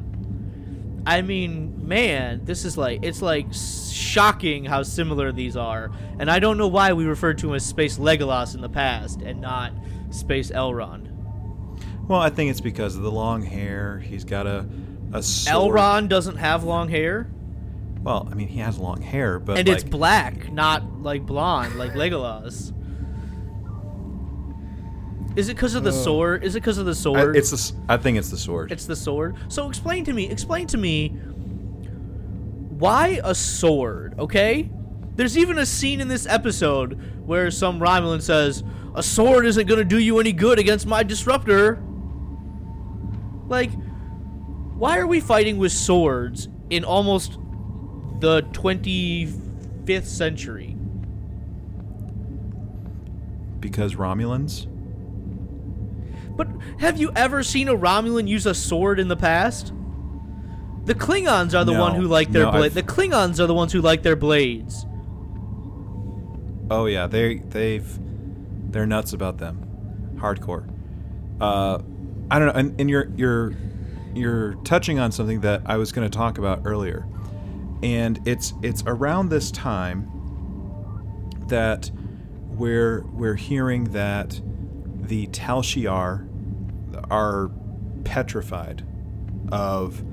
I 1.05 1.21
mean, 1.21 1.85
man, 1.85 2.45
this 2.45 2.63
is 2.63 2.77
like 2.77 3.03
it's 3.03 3.21
like 3.21 3.47
shocking 3.53 4.63
how 4.63 4.83
similar 4.83 5.33
these 5.33 5.57
are, 5.57 5.91
and 6.17 6.31
I 6.31 6.39
don't 6.39 6.57
know 6.57 6.69
why 6.69 6.93
we 6.93 7.03
referred 7.05 7.39
to 7.39 7.49
him 7.49 7.55
as 7.55 7.65
Space 7.65 7.97
Legolas 7.97 8.55
in 8.55 8.61
the 8.61 8.69
past 8.69 9.21
and 9.21 9.41
not 9.41 9.73
Space 10.11 10.49
Elrond. 10.51 11.09
Well, 12.07 12.21
I 12.21 12.29
think 12.29 12.51
it's 12.51 12.61
because 12.61 12.95
of 12.95 13.01
the 13.01 13.11
long 13.11 13.43
hair. 13.43 13.99
He's 13.99 14.23
got 14.23 14.47
a 14.47 14.65
a 15.11 15.21
sword. 15.21 15.75
Elrond 15.75 16.09
doesn't 16.09 16.37
have 16.37 16.63
long 16.63 16.87
hair. 16.87 17.29
Well, 18.01 18.27
I 18.29 18.35
mean, 18.35 18.47
he 18.47 18.59
has 18.59 18.77
long 18.77 19.01
hair, 19.01 19.39
but 19.39 19.57
and 19.57 19.67
like, 19.67 19.75
it's 19.75 19.83
black, 19.83 20.51
not 20.51 21.01
like 21.01 21.25
blonde, 21.25 21.75
like 21.75 21.93
Legolas. 21.93 22.73
Is 25.35 25.49
it 25.49 25.55
because 25.55 25.75
of 25.75 25.83
the 25.83 25.89
uh, 25.89 25.93
sword? 25.93 26.43
Is 26.43 26.55
it 26.55 26.59
because 26.59 26.77
of 26.77 26.85
the 26.85 26.91
I, 26.91 26.95
sword? 26.95 27.35
it's 27.35 27.49
the. 27.51 27.81
I 27.89 27.97
think 27.97 28.17
it's 28.17 28.29
the 28.29 28.37
sword. 28.37 28.71
it's 28.71 28.85
the 28.85 28.95
sword. 28.95 29.35
So 29.47 29.67
explain 29.67 30.05
to 30.05 30.13
me. 30.13 30.29
Explain 30.29 30.67
to 30.67 30.77
me. 30.77 31.09
Why 32.77 33.19
a 33.23 33.33
sword? 33.33 34.19
Okay. 34.19 34.69
There's 35.15 35.37
even 35.37 35.59
a 35.59 35.65
scene 35.65 36.01
in 36.01 36.07
this 36.07 36.25
episode 36.25 36.99
where 37.25 37.51
some 37.51 37.79
Romulan 37.79 38.21
says, 38.21 38.63
"A 38.95 39.03
sword 39.03 39.45
isn't 39.45 39.67
gonna 39.67 39.83
do 39.83 39.99
you 39.99 40.19
any 40.19 40.33
good 40.33 40.59
against 40.59 40.85
my 40.85 41.03
disruptor." 41.03 41.81
Like, 43.47 43.71
why 44.75 44.97
are 44.97 45.07
we 45.07 45.19
fighting 45.19 45.57
with 45.57 45.71
swords 45.71 46.47
in 46.69 46.83
almost 46.83 47.37
the 48.19 48.41
25th 48.53 50.05
century? 50.05 50.73
because 53.63 53.95
Romulans. 53.95 54.67
But 56.35 56.47
have 56.79 56.97
you 56.97 57.11
ever 57.15 57.43
seen 57.43 57.67
a 57.67 57.75
Romulan 57.75 58.27
use 58.27 58.45
a 58.45 58.53
sword 58.53 58.99
in 58.99 59.07
the 59.07 59.15
past? 59.15 59.73
The 60.85 60.95
Klingons 60.95 61.57
are 61.57 61.63
the 61.63 61.73
No, 61.73 61.79
one 61.79 61.95
who 61.95 62.03
like 62.03 62.31
their 62.31 62.45
no, 62.45 62.51
blade. 62.51 62.73
The 62.73 62.83
Klingons 62.83 63.39
are 63.39 63.47
the 63.47 63.53
ones 63.53 63.71
who 63.71 63.81
like 63.81 64.03
their 64.03 64.15
blades. 64.15 64.85
Oh 66.69 66.85
yeah, 66.87 67.07
they 67.07 67.35
they've 67.37 67.87
they're 68.71 68.85
nuts 68.85 69.13
about 69.13 69.37
them, 69.37 70.15
hardcore. 70.15 70.67
Uh, 71.39 71.79
I 72.31 72.39
don't 72.39 72.47
know, 72.47 72.59
and, 72.59 72.81
and 72.81 72.89
you're 72.89 73.09
you're 73.15 73.53
you're 74.13 74.55
touching 74.63 74.99
on 74.99 75.11
something 75.11 75.41
that 75.41 75.61
I 75.65 75.77
was 75.77 75.91
going 75.91 76.09
to 76.09 76.15
talk 76.15 76.37
about 76.37 76.63
earlier, 76.65 77.05
and 77.81 78.19
it's 78.27 78.53
it's 78.61 78.83
around 78.85 79.29
this 79.29 79.51
time 79.51 80.09
that 81.47 81.91
we're 82.47 83.01
we're 83.13 83.35
hearing 83.35 83.85
that 83.85 84.41
the 85.13 85.27
Tal 85.27 85.61
Shiar 85.61 86.27
are 87.11 87.51
petrified 88.03 88.83
of 89.51 90.03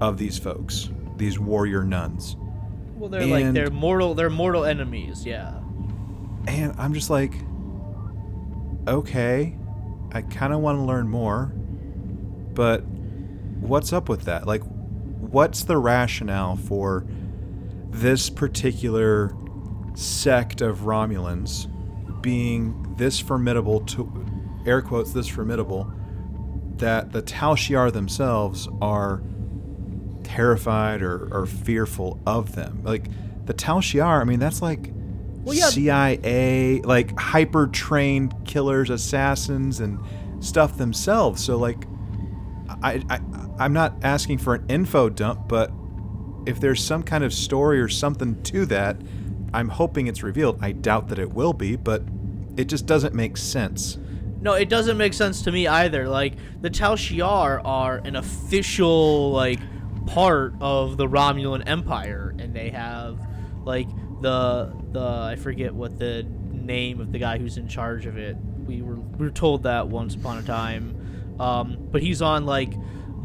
of 0.00 0.16
these 0.16 0.38
folks, 0.38 0.88
these 1.18 1.38
warrior 1.38 1.84
nuns. 1.84 2.36
Well, 2.96 3.10
they're 3.10 3.26
like 3.26 3.44
And- 3.44 3.54
they're 3.54 3.68
mortal. 3.70 4.14
They're 4.14 4.30
mortal 4.30 4.64
enemies. 4.64 5.26
Yeah. 5.26 5.58
and 6.46 6.72
I'm 6.78 6.94
just 6.94 7.10
like, 7.10 7.34
okay, 8.88 9.58
I 10.12 10.22
kind 10.22 10.54
of 10.54 10.60
want 10.60 10.78
to 10.78 10.84
learn 10.84 11.06
more, 11.06 11.52
but 12.54 12.82
what's 13.60 13.92
up 13.92 14.08
with 14.08 14.22
that? 14.22 14.46
Like, 14.46 14.62
what's 15.20 15.64
the 15.64 15.76
rationale 15.76 16.56
for 16.56 17.04
this 17.90 18.30
particular 18.30 19.34
sect 19.92 20.62
of 20.62 20.80
Romulans 20.86 21.66
being 22.22 22.94
this 22.96 23.20
formidable 23.20 23.80
to 23.80 24.04
air 24.70 24.80
quotes 24.80 25.12
this 25.12 25.26
formidable 25.28 25.92
that 26.76 27.12
the 27.12 27.20
Tal 27.20 27.56
Shiar 27.56 27.92
themselves 27.92 28.68
are 28.80 29.22
terrified 30.22 31.02
or, 31.02 31.28
or 31.32 31.46
fearful 31.46 32.18
of 32.26 32.54
them. 32.54 32.80
Like 32.84 33.08
the 33.46 33.52
Tal 33.52 33.80
Shiar, 33.80 34.20
I 34.20 34.24
mean, 34.24 34.38
that's 34.38 34.62
like 34.62 34.90
Well, 35.44 35.54
yeah. 35.54 35.68
CIA, 35.68 36.80
like 36.84 37.18
hyper 37.18 37.66
trained 37.66 38.34
killers, 38.46 38.90
assassins, 38.90 39.80
and 39.80 39.98
stuff 40.38 40.78
themselves. 40.78 41.44
So 41.44 41.58
like, 41.58 41.84
I, 42.82 43.02
I 43.10 43.20
I'm 43.58 43.72
not 43.74 43.94
asking 44.02 44.38
for 44.38 44.54
an 44.54 44.64
info 44.68 45.10
dump, 45.10 45.48
but 45.48 45.70
if 46.46 46.60
there's 46.60 46.82
some 46.82 47.02
kind 47.02 47.24
of 47.24 47.34
story 47.34 47.80
or 47.80 47.88
something 47.88 48.42
to 48.44 48.64
that, 48.66 48.96
I'm 49.52 49.68
hoping 49.68 50.06
it's 50.06 50.22
revealed. 50.22 50.58
I 50.62 50.72
doubt 50.72 51.08
that 51.08 51.18
it 51.18 51.32
will 51.32 51.52
be, 51.52 51.76
but 51.76 52.02
it 52.56 52.64
just 52.68 52.86
doesn't 52.86 53.14
make 53.14 53.36
sense. 53.36 53.98
No, 54.40 54.54
it 54.54 54.68
doesn't 54.68 54.96
make 54.96 55.12
sense 55.12 55.42
to 55.42 55.52
me 55.52 55.66
either. 55.66 56.08
Like 56.08 56.34
the 56.60 56.70
Tal 56.70 56.96
Shiar 56.96 57.60
are 57.64 57.98
an 57.98 58.16
official 58.16 59.32
like 59.32 59.60
part 60.06 60.54
of 60.60 60.96
the 60.96 61.06
Romulan 61.06 61.62
Empire, 61.66 62.34
and 62.38 62.54
they 62.54 62.70
have 62.70 63.18
like 63.64 63.88
the 64.22 64.72
the 64.92 65.00
I 65.00 65.36
forget 65.36 65.74
what 65.74 65.98
the 65.98 66.26
name 66.50 67.00
of 67.00 67.12
the 67.12 67.18
guy 67.18 67.38
who's 67.38 67.58
in 67.58 67.68
charge 67.68 68.06
of 68.06 68.16
it. 68.16 68.36
We 68.66 68.82
were 68.82 68.96
we 68.96 69.26
were 69.26 69.32
told 69.32 69.64
that 69.64 69.88
once 69.88 70.14
upon 70.14 70.38
a 70.38 70.42
time, 70.42 71.36
um, 71.38 71.76
but 71.90 72.02
he's 72.02 72.22
on 72.22 72.46
like 72.46 72.72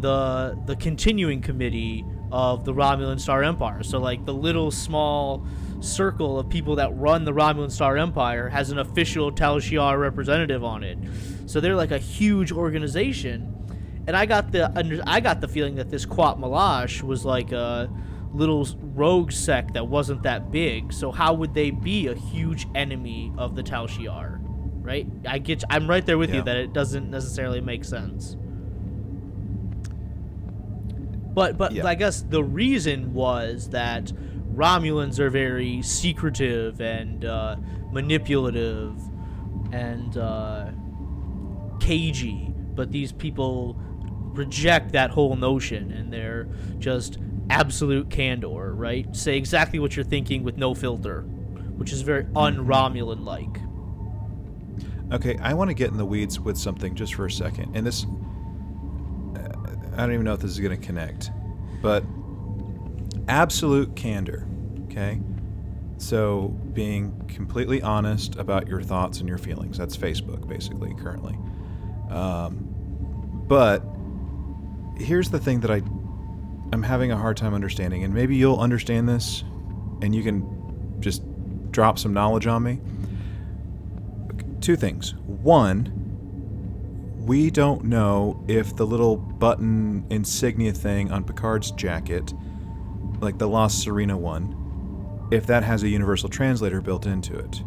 the 0.02 0.60
the 0.66 0.76
continuing 0.76 1.42
committee 1.42 2.06
of 2.32 2.66
the 2.66 2.74
Romulan 2.74 3.20
Star 3.20 3.44
Empire. 3.44 3.84
So 3.84 4.00
like 4.00 4.26
the 4.26 4.34
little 4.34 4.72
small 4.72 5.46
circle 5.86 6.40
of 6.40 6.50
people 6.50 6.76
that 6.78 6.96
run 6.98 7.24
the 7.26 7.32
Romulan 7.34 7.72
Star 7.72 7.98
Empire 7.98 8.50
has 8.50 8.72
an 8.72 8.80
official 8.80 9.32
Tal 9.32 9.58
Shiar 9.58 10.00
representative 10.00 10.64
on 10.64 10.84
it. 10.84 10.98
So 11.46 11.60
they're 11.60 11.76
like 11.76 11.92
a 11.92 11.98
huge 12.00 12.52
organization. 12.52 13.52
And 14.08 14.16
I 14.16 14.26
got 14.26 14.52
the 14.52 14.76
under, 14.78 15.02
I 15.08 15.20
got 15.20 15.42
the 15.42 15.48
feeling 15.48 15.76
that 15.76 15.90
this 15.90 16.06
Qowat 16.06 16.40
Milat 16.40 17.02
was 17.02 17.26
like 17.26 17.52
a 17.52 17.90
little 18.34 18.68
rogue 18.94 19.32
sect 19.32 19.74
that 19.76 19.88
wasn't 19.88 20.24
that 20.24 20.52
big. 20.52 20.92
So 20.94 21.12
how 21.12 21.34
would 21.34 21.54
they 21.54 21.72
be 21.72 22.08
a 22.08 22.16
huge 22.16 22.68
enemy 22.76 23.32
of 23.38 23.56
the 23.56 23.64
Tal 23.64 23.88
Shiar? 23.88 24.40
Right? 24.84 25.08
I 25.28 25.40
get 25.40 25.64
I'm 25.70 25.90
right 25.90 26.06
there 26.06 26.18
with 26.18 26.30
Yeah. 26.30 26.38
you 26.38 26.42
that 26.44 26.58
it 26.58 26.74
doesn't 26.74 27.10
necessarily 27.10 27.62
make 27.62 27.84
sense. 27.84 28.36
But 31.34 31.58
but 31.58 31.72
Yeah. 31.74 31.86
I 31.86 31.96
guess 31.96 32.22
the 32.22 32.44
reason 32.44 33.14
was 33.14 33.70
that 33.70 34.12
Romulans 34.56 35.20
are 35.20 35.30
very 35.30 35.82
secretive 35.82 36.80
and 36.80 37.26
uh, 37.26 37.58
manipulative 37.92 38.98
and 39.72 40.18
uh, 40.18 40.72
cagey, 41.80 42.54
but 42.74 42.92
these 42.92 43.12
people 43.12 43.78
reject 44.34 44.92
that 44.94 45.12
whole 45.12 45.36
notion 45.36 45.92
and 45.92 46.12
they're 46.12 46.48
just 46.80 47.18
absolute 47.50 48.10
candor, 48.10 48.74
right? 48.74 49.14
Say 49.16 49.38
exactly 49.38 49.80
what 49.80 49.96
you're 49.96 50.06
thinking 50.06 50.44
with 50.44 50.58
no 50.58 50.74
filter, 50.74 51.22
which 51.78 51.92
is 51.92 52.02
very 52.02 52.26
un-Romulan 52.36 53.24
like. 53.24 53.60
Okay, 55.14 55.38
I 55.42 55.54
want 55.54 55.70
to 55.70 55.74
get 55.74 55.92
in 55.92 55.98
the 55.98 56.06
weeds 56.06 56.40
with 56.40 56.58
something 56.58 56.96
just 56.96 57.14
for 57.14 57.26
a 57.26 57.32
second. 57.32 57.76
And 57.76 57.86
this, 57.86 58.06
I 59.94 59.98
don't 59.98 60.14
even 60.14 60.26
know 60.26 60.34
if 60.34 60.40
this 60.40 60.52
is 60.52 60.60
going 60.60 60.78
to 60.80 60.86
connect, 60.86 61.32
but 61.82 62.04
absolute 63.28 63.96
candor, 63.96 64.48
okay? 64.86 65.20
So 65.98 66.50
being 66.74 67.26
completely 67.28 67.82
honest 67.82 68.36
about 68.36 68.68
your 68.68 68.82
thoughts 68.82 69.20
and 69.20 69.30
your 69.30 69.38
feelings. 69.38 69.78
That's 69.78 69.96
Facebook, 69.96 70.48
basically, 70.48 70.94
currently. 70.96 71.38
Um, 72.10 72.68
but 73.48 73.84
here's 74.98 75.30
the 75.30 75.40
thing 75.40 75.62
that 75.62 75.72
I, 75.72 75.82
I'm 76.74 76.84
having 76.84 77.12
a 77.12 77.18
hard 77.18 77.38
time 77.38 77.54
understanding, 77.54 78.04
and 78.04 78.14
maybe 78.14 78.36
you'll 78.36 78.60
understand 78.60 79.08
this, 79.08 79.44
and 80.02 80.14
you 80.14 80.24
can 80.24 80.98
just 81.00 81.24
drop 81.72 82.00
some 82.00 82.14
knowledge 82.14 82.48
on 82.48 82.64
me 82.64 82.80
two 84.66 84.76
things. 84.76 85.14
One, 85.28 85.94
we 87.20 87.52
don't 87.52 87.84
know 87.84 88.44
if 88.48 88.76
the 88.76 88.86
little 88.86 89.16
button 89.16 90.04
insignia 90.10 90.74
thing 90.74 91.12
on 91.12 91.24
Picard's 91.24 91.70
jacket, 91.70 92.34
like 93.22 93.38
the 93.38 93.48
La 93.48 93.68
Sirena 93.68 94.18
one, 94.18 95.28
if 95.32 95.48
that 95.48 95.64
has 95.64 95.84
a 95.84 95.90
universal 95.90 96.30
translator 96.30 96.82
built 96.82 97.06
into 97.06 97.38
it, 97.38 97.64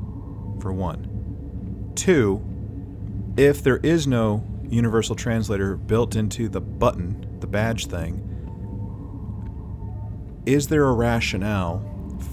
for 0.60 0.72
one. 0.72 1.92
Two, 1.94 2.42
if 3.36 3.62
there 3.62 3.78
is 3.78 4.06
no 4.06 4.44
universal 4.68 5.14
translator 5.14 5.76
built 5.76 6.16
into 6.16 6.48
the 6.48 6.60
button, 6.60 7.38
the 7.40 7.46
badge 7.46 7.86
thing, 7.86 8.24
is 10.46 10.68
there 10.68 10.86
a 10.86 10.92
rationale 10.92 11.84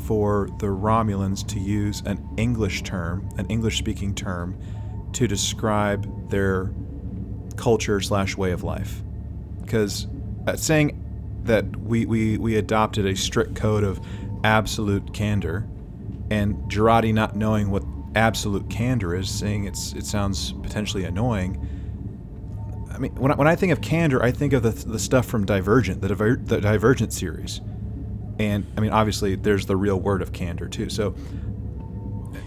for 0.06 0.50
the 0.60 0.68
Romulans 0.68 1.46
to 1.50 1.60
use 1.60 2.02
an 2.06 2.28
English 2.38 2.84
term, 2.84 3.30
an 3.38 3.46
English 3.48 3.78
speaking 3.78 4.16
term, 4.16 4.58
to 5.14 5.28
describe 5.28 6.30
their 6.30 6.72
culture 7.56 8.00
slash 8.00 8.38
way 8.38 8.52
of 8.52 8.64
life? 8.64 9.04
Because 9.62 10.08
uh, 10.48 10.56
saying 10.56 11.05
that 11.46 11.76
we, 11.78 12.06
we, 12.06 12.38
we 12.38 12.56
adopted 12.58 13.06
a 13.06 13.16
strict 13.16 13.56
code 13.56 13.84
of 13.84 14.00
absolute 14.44 15.14
candor, 15.14 15.68
and 16.30 16.56
Jurati 16.70 17.14
not 17.14 17.36
knowing 17.36 17.72
what 17.72 17.84
absolute 18.16 18.70
candor 18.70 19.16
is, 19.16 19.30
saying 19.30 19.66
it's 19.66 19.94
it 19.94 20.06
sounds 20.06 20.54
potentially 20.54 21.04
annoying. 21.04 21.68
I 22.92 22.98
mean, 22.98 23.14
when 23.16 23.32
I, 23.32 23.36
when 23.36 23.48
I 23.48 23.56
think 23.56 23.72
of 23.72 23.82
candor, 23.82 24.24
I 24.24 24.32
think 24.32 24.54
of 24.54 24.64
the, 24.64 24.72
the 24.72 25.00
stuff 25.00 25.26
from 25.26 25.46
Divergent, 25.46 26.02
the, 26.02 26.08
Diver, 26.08 26.38
the 26.38 26.62
Divergent 26.62 27.12
series 27.12 27.62
and 28.40 28.66
I 28.78 28.82
mean, 28.82 28.92
obviously, 28.92 29.36
there's 29.36 29.66
the 29.66 29.78
real 29.78 30.00
word 30.00 30.22
of 30.22 30.34
candor 30.34 30.68
too. 30.68 30.90
So 30.90 31.16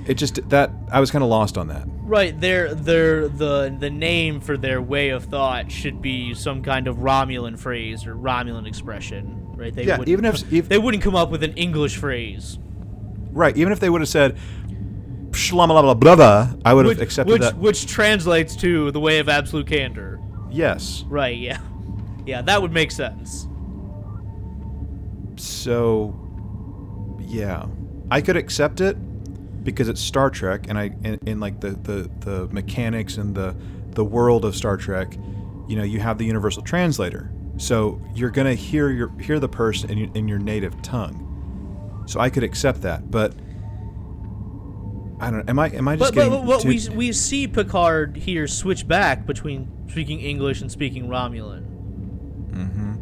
it 0.09 0.15
just 0.15 0.49
that 0.49 0.71
I 0.91 0.99
was 1.01 1.11
kind 1.11 1.23
of 1.23 1.31
lost 1.31 1.57
on 1.59 1.69
that. 1.69 1.87
Right, 2.03 2.39
their 2.41 2.75
their 2.75 3.29
the 3.29 3.75
the 3.79 3.91
name 3.91 4.41
for 4.41 4.57
their 4.57 4.81
way 4.83 5.11
of 5.11 5.25
thought 5.27 5.71
should 5.71 6.01
be 6.03 6.35
some 6.35 6.63
kind 6.63 6.89
of 6.89 6.97
Romulan 6.97 7.59
phrase 7.59 8.07
or 8.07 8.15
Romulan 8.17 8.67
expression, 8.67 9.47
right? 9.55 9.75
They 9.75 9.85
Yeah, 9.85 9.99
wouldn't 9.99 10.09
even 10.09 10.25
if- 10.25 10.53
if- 10.53 10.69
they 10.69 10.79
wouldn't 10.79 11.03
come 11.03 11.15
up 11.15 11.31
with 11.31 11.43
an 11.43 11.53
English 11.53 11.97
phrase, 11.97 12.59
Right. 13.31 13.57
Even 13.57 13.73
if 13.73 13.79
they 13.81 13.91
would 13.91 14.01
have 14.01 14.09
said 14.09 14.37
"Shlamalabla 15.31 16.01
blah 16.01 16.17
blah," 16.17 16.49
I 16.65 16.73
would 16.75 16.87
have 16.87 17.01
accepted 17.01 17.31
which, 17.33 17.43
that. 17.43 17.59
which 17.59 17.87
translates 17.87 18.57
to 18.57 18.91
the 18.91 18.99
way 19.01 19.19
of 19.19 19.29
absolute 19.29 19.67
candor. 19.67 20.19
yes. 20.51 21.05
Right? 21.09 21.37
Yeah, 21.37 21.59
yeah, 22.27 22.41
that 22.43 22.63
would 22.63 22.73
make 22.73 22.91
sense. 22.91 23.47
So, 25.37 26.15
yeah, 27.21 27.67
I 28.11 28.21
could 28.23 28.37
accept 28.37 28.81
it 28.81 28.97
because 29.73 29.89
it's 29.89 30.01
Star 30.01 30.31
Trek, 30.31 30.67
and 30.69 30.79
I 30.79 30.87
in, 31.05 31.19
in 31.27 31.41
like 31.41 31.61
the, 31.61 31.71
the 31.71 32.11
the 32.21 32.49
mechanics 32.49 33.17
and 33.17 33.35
the 33.35 33.55
the 33.91 34.05
world 34.05 34.45
of 34.45 34.57
Star 34.57 34.77
Trek, 34.77 35.17
you 35.69 35.77
know, 35.77 35.83
you 35.83 36.01
have 36.01 36.19
the 36.19 36.25
universal 36.25 36.63
translator, 36.63 37.31
so 37.57 38.01
you're 38.15 38.31
gonna 38.31 38.55
hear 38.55 38.91
your 38.91 39.11
hear 39.19 39.39
the 39.39 39.49
person 39.49 39.91
in 39.91 39.99
your, 39.99 40.09
in 40.15 40.29
your 40.29 40.39
native 40.39 40.81
tongue. 40.83 41.25
So 42.07 42.21
I 42.21 42.31
could 42.31 42.43
accept 42.43 42.83
that, 42.83 43.11
but 43.11 43.35
I 45.21 45.31
don't. 45.31 45.49
Am 45.49 45.59
I 45.59 45.69
am 45.69 45.87
I 45.89 45.97
just 45.97 46.15
But, 46.15 46.31
but, 46.31 46.37
but 46.39 46.45
what 46.45 46.61
too- 46.63 46.69
we 46.69 46.89
we 46.89 47.13
see 47.13 47.47
Picard 47.47 48.17
here 48.17 48.47
switch 48.47 48.89
back 48.89 49.27
between 49.27 49.69
speaking 49.89 50.21
English 50.21 50.61
and 50.61 50.71
speaking 50.71 51.09
Romulan. 51.09 51.67
Mm-hmm. 52.53 52.95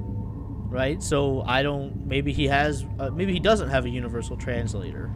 Right, 0.68 1.02
so 1.02 1.42
I 1.42 1.62
don't. 1.62 2.06
Maybe 2.06 2.32
he 2.32 2.48
has. 2.48 2.84
Uh, 2.98 3.10
maybe 3.10 3.32
he 3.32 3.40
doesn't 3.40 3.70
have 3.70 3.84
a 3.84 3.88
universal 3.88 4.36
translator. 4.36 5.10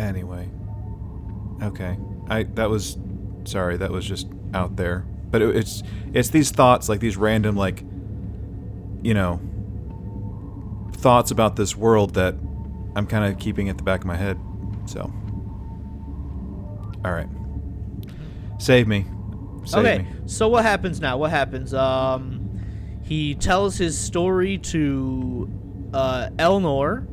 Anyway. 0.00 0.48
Okay. 1.62 1.98
I 2.28 2.44
that 2.54 2.70
was 2.70 2.96
sorry, 3.44 3.76
that 3.76 3.90
was 3.90 4.04
just 4.04 4.28
out 4.54 4.76
there. 4.76 5.04
But 5.30 5.42
it, 5.42 5.56
it's 5.56 5.82
it's 6.12 6.30
these 6.30 6.50
thoughts 6.50 6.88
like 6.88 7.00
these 7.00 7.16
random 7.16 7.56
like 7.56 7.84
you 9.02 9.14
know 9.14 9.40
thoughts 10.92 11.30
about 11.30 11.56
this 11.56 11.76
world 11.76 12.14
that 12.14 12.34
I'm 12.94 13.06
kind 13.06 13.32
of 13.32 13.38
keeping 13.38 13.68
at 13.68 13.78
the 13.78 13.82
back 13.84 14.00
of 14.00 14.06
my 14.06 14.16
head. 14.16 14.38
So 14.86 15.12
All 17.04 17.12
right. 17.12 17.28
Save 18.58 18.88
me. 18.88 19.06
Save 19.64 19.84
okay, 19.84 19.98
me. 19.98 20.08
so 20.26 20.48
what 20.48 20.64
happens 20.64 21.00
now? 21.00 21.18
What 21.18 21.30
happens? 21.30 21.72
Um, 21.74 22.50
he 23.02 23.34
tells 23.34 23.76
his 23.76 23.98
story 23.98 24.58
to 24.58 25.50
uh, 25.92 26.30
Elnor, 26.38 27.06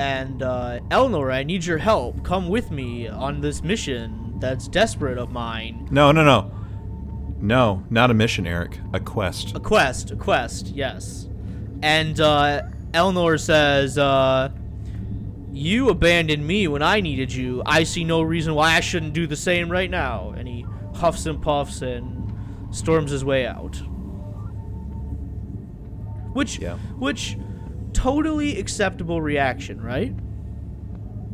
and 0.00 0.42
uh, 0.42 0.80
Elnor, 0.90 1.30
I 1.32 1.42
need 1.42 1.64
your 1.64 1.76
help. 1.78 2.24
Come 2.24 2.48
with 2.48 2.70
me 2.70 3.06
on 3.06 3.42
this 3.42 3.62
mission 3.62 4.34
that's 4.38 4.66
desperate 4.66 5.18
of 5.18 5.30
mine. 5.30 5.86
No, 5.90 6.10
no, 6.10 6.24
no. 6.24 6.50
No, 7.38 7.84
not 7.90 8.10
a 8.10 8.14
mission, 8.14 8.46
Eric. 8.46 8.78
A 8.94 9.00
quest. 9.00 9.54
A 9.54 9.60
quest, 9.60 10.10
a 10.10 10.16
quest, 10.16 10.68
yes. 10.68 11.28
And 11.82 12.18
uh, 12.18 12.62
Elnor 12.92 13.38
says, 13.38 13.98
uh, 13.98 14.50
You 15.52 15.90
abandoned 15.90 16.46
me 16.46 16.66
when 16.68 16.82
I 16.82 17.00
needed 17.00 17.30
you. 17.32 17.62
I 17.66 17.84
see 17.84 18.04
no 18.04 18.22
reason 18.22 18.54
why 18.54 18.76
I 18.76 18.80
shouldn't 18.80 19.12
do 19.12 19.26
the 19.26 19.36
same 19.36 19.70
right 19.70 19.90
now. 19.90 20.30
And 20.36 20.48
he 20.48 20.64
huffs 20.94 21.26
and 21.26 21.42
puffs 21.42 21.82
and 21.82 22.32
storms 22.74 23.10
his 23.10 23.24
way 23.24 23.46
out. 23.46 23.76
Which, 26.32 26.58
Yeah. 26.58 26.76
which, 26.98 27.36
totally 27.92 28.58
acceptable 28.58 29.20
reaction, 29.20 29.80
right? 29.80 30.14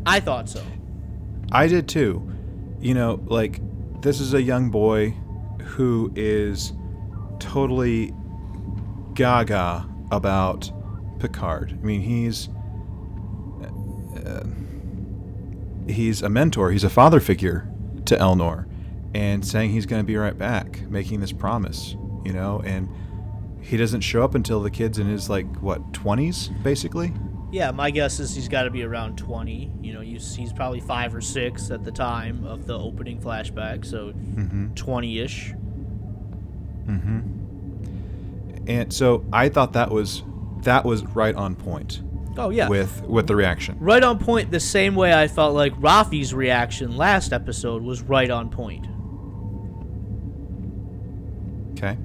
I 0.04 0.20
thought 0.20 0.48
so. 0.48 0.64
I 1.52 1.66
did 1.66 1.88
too. 1.88 2.32
You 2.80 2.94
know, 2.94 3.20
like 3.26 3.60
this 4.02 4.20
is 4.20 4.34
a 4.34 4.42
young 4.42 4.70
boy 4.70 5.10
who 5.62 6.12
is 6.14 6.72
totally 7.38 8.12
gaga 9.14 9.88
about 10.10 10.70
Picard. 11.18 11.72
I 11.72 11.84
mean, 11.84 12.00
he's 12.02 12.48
uh, 14.24 14.44
he's 15.88 16.22
a 16.22 16.28
mentor. 16.28 16.70
He's 16.70 16.84
a 16.84 16.90
father 16.90 17.20
figure 17.20 17.68
to 18.06 18.16
Elnor, 18.16 18.66
and 19.14 19.44
saying 19.44 19.70
he's 19.70 19.86
going 19.86 20.02
to 20.02 20.06
be 20.06 20.16
right 20.16 20.36
back, 20.36 20.82
making 20.88 21.20
this 21.20 21.32
promise. 21.32 21.96
You 22.24 22.32
know, 22.32 22.60
and 22.64 22.88
he 23.66 23.76
doesn't 23.76 24.00
show 24.02 24.22
up 24.22 24.34
until 24.34 24.60
the 24.60 24.70
kid's 24.70 24.98
in 24.98 25.08
his 25.08 25.28
like 25.28 25.46
what 25.60 25.92
twenties, 25.92 26.48
basically. 26.62 27.12
Yeah, 27.52 27.70
my 27.70 27.90
guess 27.90 28.18
is 28.20 28.34
he's 28.34 28.48
got 28.48 28.64
to 28.64 28.70
be 28.70 28.82
around 28.82 29.16
20. 29.18 29.70
You 29.80 29.94
know, 29.94 30.00
he's, 30.00 30.34
he's 30.34 30.52
probably 30.52 30.80
five 30.80 31.14
or 31.14 31.20
six 31.20 31.70
at 31.70 31.84
the 31.84 31.92
time 31.92 32.44
of 32.44 32.66
the 32.66 32.76
opening 32.78 33.20
flashback, 33.20 33.86
so 33.86 34.12
20 34.74 35.18
ish. 35.20 35.52
Mm-hmm. 36.86 37.20
And 38.68 38.92
so 38.92 39.24
I 39.32 39.48
thought 39.48 39.72
that 39.74 39.90
was 39.90 40.22
that 40.64 40.84
was 40.84 41.04
right 41.04 41.34
on 41.36 41.54
point 41.54 42.02
Oh, 42.36 42.50
yeah. 42.50 42.68
with 42.68 43.02
with 43.04 43.28
the 43.28 43.36
reaction. 43.36 43.76
right 43.80 44.02
on 44.02 44.18
point, 44.18 44.50
the 44.50 44.60
same 44.60 44.94
way 44.96 45.14
I 45.14 45.28
felt 45.28 45.54
like 45.54 45.72
Raffi's 45.80 46.34
reaction 46.34 46.96
last 46.96 47.32
episode 47.32 47.82
was 47.82 48.02
right 48.02 48.30
on 48.30 48.50
point. 48.50 48.86
Okay. 51.72 51.96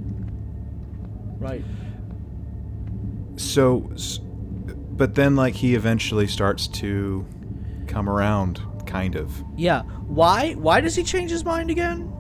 Right. 1.42 1.66
So, 3.36 3.92
but 4.92 5.16
then 5.16 5.36
like 5.36 5.56
he 5.56 5.74
eventually 5.74 6.28
starts 6.28 6.68
to 6.68 7.26
come 7.88 8.08
around, 8.08 8.62
kind 8.86 9.16
of. 9.16 9.44
Yeah. 9.58 9.82
Why? 9.82 10.54
Why 10.54 10.82
does 10.82 10.96
he 10.96 11.04
change 11.04 11.32
his 11.32 11.44
mind 11.44 11.72
again? 11.72 12.14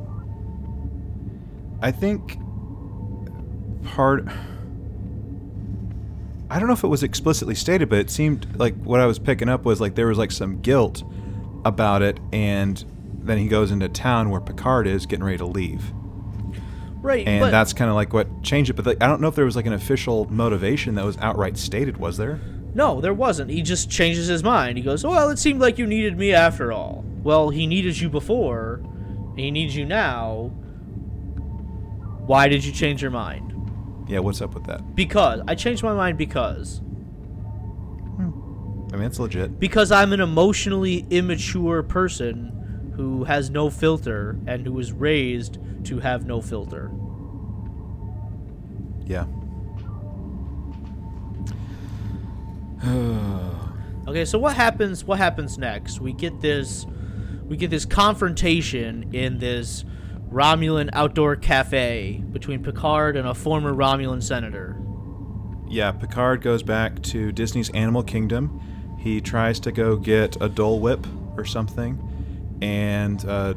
I 1.83 1.91
think 1.91 2.39
part. 3.83 4.25
I 6.49 6.57
don't 6.59 6.67
know 6.67 6.73
if 6.73 6.83
it 6.83 6.87
was 6.87 7.03
explicitly 7.03 7.55
stated, 7.55 7.89
but 7.89 7.99
it 7.99 8.09
seemed 8.09 8.57
like 8.57 8.75
what 8.83 8.99
I 8.99 9.05
was 9.05 9.19
picking 9.19 9.49
up 9.49 9.63
was 9.63 9.79
like 9.79 9.93
there 9.93 10.07
was 10.07 10.17
like 10.17 10.31
some 10.31 10.61
guilt 10.61 11.03
about 11.63 12.01
it, 12.01 12.19
and 12.33 12.83
then 13.21 13.37
he 13.37 13.47
goes 13.47 13.69
into 13.69 13.87
town 13.87 14.31
where 14.31 14.41
Picard 14.41 14.87
is 14.87 15.05
getting 15.05 15.23
ready 15.23 15.37
to 15.37 15.45
leave. 15.45 15.93
Right. 17.01 17.27
and 17.27 17.41
but, 17.41 17.51
that's 17.51 17.73
kind 17.73 17.89
of 17.89 17.95
like 17.95 18.13
what 18.13 18.43
changed 18.43 18.69
it. 18.69 18.73
But 18.73 18.85
like, 18.85 19.01
I 19.01 19.07
don't 19.07 19.21
know 19.21 19.27
if 19.27 19.35
there 19.35 19.45
was 19.45 19.55
like 19.55 19.65
an 19.65 19.73
official 19.73 20.31
motivation 20.31 20.95
that 20.95 21.05
was 21.05 21.17
outright 21.17 21.57
stated. 21.57 21.97
Was 21.97 22.17
there? 22.17 22.39
No, 22.73 23.01
there 23.01 23.13
wasn't. 23.13 23.49
He 23.49 23.61
just 23.61 23.89
changes 23.89 24.27
his 24.27 24.43
mind. 24.43 24.77
He 24.77 24.83
goes, 24.83 25.03
Well, 25.03 25.29
it 25.29 25.39
seemed 25.39 25.59
like 25.59 25.77
you 25.77 25.87
needed 25.87 26.17
me 26.17 26.33
after 26.33 26.71
all. 26.71 27.03
Well, 27.23 27.49
he 27.49 27.67
needed 27.67 27.99
you 27.99 28.09
before. 28.09 28.81
He 29.35 29.51
needs 29.51 29.75
you 29.75 29.85
now. 29.85 30.51
Why 32.25 32.47
did 32.47 32.63
you 32.63 32.71
change 32.71 33.01
your 33.01 33.11
mind? 33.11 33.47
Yeah. 34.07 34.19
What's 34.19 34.41
up 34.41 34.53
with 34.53 34.65
that? 34.65 34.95
Because. 34.95 35.41
I 35.47 35.55
changed 35.55 35.83
my 35.83 35.93
mind 35.93 36.17
because. 36.17 36.81
Hmm. 38.15 38.93
I 38.93 38.97
mean, 38.97 39.05
it's 39.05 39.19
legit. 39.19 39.59
Because 39.59 39.91
I'm 39.91 40.13
an 40.13 40.21
emotionally 40.21 41.05
immature 41.09 41.83
person 41.83 42.60
who 42.93 43.23
has 43.23 43.49
no 43.49 43.69
filter 43.69 44.37
and 44.47 44.65
who 44.65 44.73
was 44.73 44.91
raised 44.91 45.57
to 45.85 45.99
have 45.99 46.25
no 46.25 46.41
filter. 46.41 46.91
Yeah. 49.05 49.25
Okay, 54.07 54.25
so 54.25 54.39
what 54.39 54.55
happens 54.55 55.05
what 55.05 55.19
happens 55.19 55.59
next? 55.59 56.01
We 56.01 56.11
get 56.11 56.41
this 56.41 56.87
we 57.45 57.55
get 57.55 57.69
this 57.69 57.85
confrontation 57.85 59.13
in 59.13 59.37
this 59.37 59.85
Romulan 60.31 60.89
outdoor 60.93 61.35
cafe 61.35 62.23
between 62.31 62.63
Picard 62.63 63.15
and 63.15 63.27
a 63.27 63.33
former 63.33 63.73
Romulan 63.73 64.23
senator. 64.23 64.75
Yeah. 65.67 65.91
Picard 65.91 66.41
goes 66.41 66.63
back 66.63 67.01
to 67.03 67.31
Disney's 67.31 67.69
Animal 67.71 68.03
Kingdom. 68.03 68.59
He 68.97 69.21
tries 69.21 69.59
to 69.61 69.71
go 69.71 69.95
get 69.97 70.41
a 70.41 70.49
Dole 70.49 70.79
Whip 70.79 71.05
or 71.37 71.45
something, 71.45 71.97
and 72.61 73.23
uh, 73.25 73.53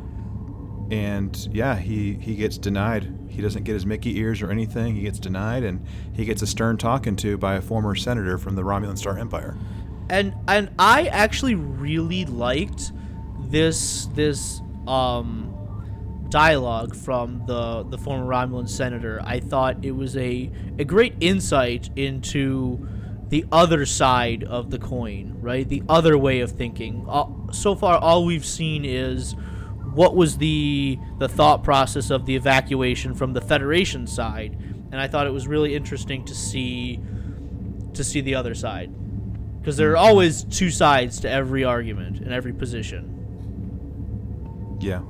and 0.90 1.48
yeah, 1.52 1.76
he 1.76 2.14
he 2.14 2.36
gets 2.36 2.58
denied. 2.58 3.12
He 3.28 3.42
doesn't 3.42 3.64
get 3.64 3.72
his 3.72 3.84
Mickey 3.84 4.18
ears 4.18 4.42
or 4.42 4.50
anything. 4.50 4.94
He 4.94 5.02
gets 5.02 5.18
denied, 5.18 5.64
and 5.64 5.84
he 6.12 6.24
gets 6.24 6.42
a 6.42 6.46
stern 6.46 6.76
talking 6.76 7.16
to 7.16 7.36
by 7.36 7.54
a 7.56 7.60
former 7.60 7.94
senator 7.94 8.38
from 8.38 8.54
the 8.54 8.62
Romulan 8.62 8.98
Star 8.98 9.18
Empire. 9.18 9.56
And 10.08 10.34
and 10.46 10.70
I 10.78 11.06
actually 11.06 11.54
really 11.54 12.24
liked 12.24 12.92
this 13.48 14.06
this 14.14 14.60
um 14.86 15.50
dialogue 16.28 16.94
from 16.94 17.44
the 17.46 17.84
the 17.84 17.98
former 17.98 18.26
Romulan 18.26 18.68
senator. 18.68 19.20
I 19.24 19.40
thought 19.40 19.84
it 19.84 19.92
was 19.92 20.16
a 20.16 20.50
a 20.78 20.84
great 20.84 21.14
insight 21.20 21.90
into 21.96 22.86
the 23.28 23.44
other 23.50 23.86
side 23.86 24.44
of 24.44 24.70
the 24.70 24.78
coin, 24.78 25.36
right? 25.40 25.68
The 25.68 25.82
other 25.88 26.18
way 26.18 26.40
of 26.40 26.52
thinking. 26.52 27.04
All, 27.08 27.48
so 27.52 27.74
far, 27.74 27.98
all 27.98 28.24
we've 28.24 28.44
seen 28.44 28.84
is 28.84 29.34
what 29.94 30.16
was 30.16 30.38
the 30.38 30.98
the 31.18 31.28
thought 31.28 31.62
process 31.62 32.10
of 32.10 32.26
the 32.26 32.36
evacuation 32.36 33.14
from 33.14 33.32
the 33.32 33.40
Federation 33.40 34.06
side, 34.06 34.58
and 34.92 35.00
I 35.00 35.08
thought 35.08 35.26
it 35.26 35.32
was 35.32 35.46
really 35.46 35.74
interesting 35.74 36.24
to 36.26 36.34
see 36.34 37.00
to 37.94 38.04
see 38.04 38.20
the 38.20 38.34
other 38.34 38.54
side 38.54 38.92
because 39.60 39.76
there 39.76 39.92
are 39.92 39.94
mm-hmm. 39.94 40.04
always 40.04 40.44
two 40.44 40.70
sides 40.70 41.20
to 41.20 41.30
every 41.30 41.64
argument 41.64 42.20
and 42.20 42.32
every 42.32 42.52
position. 42.52 43.10
Yeah. 44.80 45.00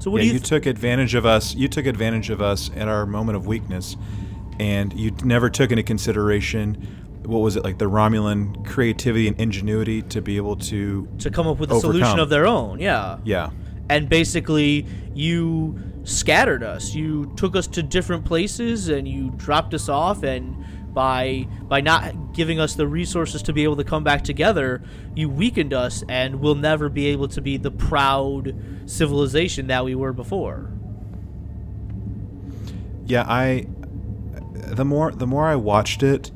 So 0.00 0.10
what 0.10 0.18
yeah, 0.18 0.22
do 0.22 0.26
you? 0.26 0.32
you 0.34 0.40
took 0.40 0.66
advantage 0.66 1.14
of 1.14 1.24
us. 1.24 1.54
You 1.54 1.68
took 1.68 1.86
advantage 1.86 2.30
of 2.30 2.42
us 2.42 2.70
at 2.74 2.88
our 2.88 3.06
moment 3.06 3.36
of 3.36 3.46
weakness, 3.46 3.96
and 4.58 4.92
you 4.98 5.12
never 5.22 5.48
took 5.48 5.70
into 5.70 5.84
consideration 5.84 7.03
what 7.26 7.38
was 7.38 7.56
it 7.56 7.64
like 7.64 7.78
the 7.78 7.88
Romulan 7.88 8.66
creativity 8.66 9.28
and 9.28 9.38
ingenuity 9.40 10.02
to 10.02 10.20
be 10.20 10.36
able 10.36 10.56
to. 10.56 11.08
to 11.18 11.30
come 11.30 11.46
up 11.46 11.58
with 11.58 11.72
a 11.72 11.80
solution 11.80 12.18
of 12.18 12.28
their 12.28 12.46
own, 12.46 12.78
yeah. 12.78 13.18
Yeah, 13.24 13.50
And 13.88 14.08
basically, 14.08 14.86
you 15.14 15.78
scattered 16.04 16.62
us. 16.62 16.94
You 16.94 17.32
took 17.36 17.56
us 17.56 17.66
to 17.68 17.82
different 17.82 18.24
places, 18.24 18.88
and 18.88 19.08
you 19.08 19.30
dropped 19.36 19.74
us 19.74 19.88
off. 19.88 20.22
And 20.22 20.64
by 20.94 21.48
by 21.62 21.80
not 21.80 22.34
giving 22.34 22.60
us 22.60 22.74
the 22.74 22.86
resources 22.86 23.42
to 23.42 23.52
be 23.52 23.64
able 23.64 23.76
to 23.76 23.84
come 23.84 24.04
back 24.04 24.22
together, 24.22 24.82
you 25.14 25.28
weakened 25.28 25.72
us, 25.72 26.04
and 26.08 26.36
we'll 26.36 26.54
never 26.54 26.88
be 26.88 27.06
able 27.06 27.28
to 27.28 27.40
be 27.40 27.56
the 27.56 27.70
proud 27.70 28.54
civilization 28.86 29.66
that 29.68 29.84
we 29.84 29.94
were 29.94 30.12
before. 30.12 30.70
yeah. 33.06 33.24
I 33.26 33.66
the 34.54 34.84
more 34.84 35.10
the 35.12 35.26
more 35.26 35.46
I 35.46 35.56
watched 35.56 36.02
it, 36.02 36.30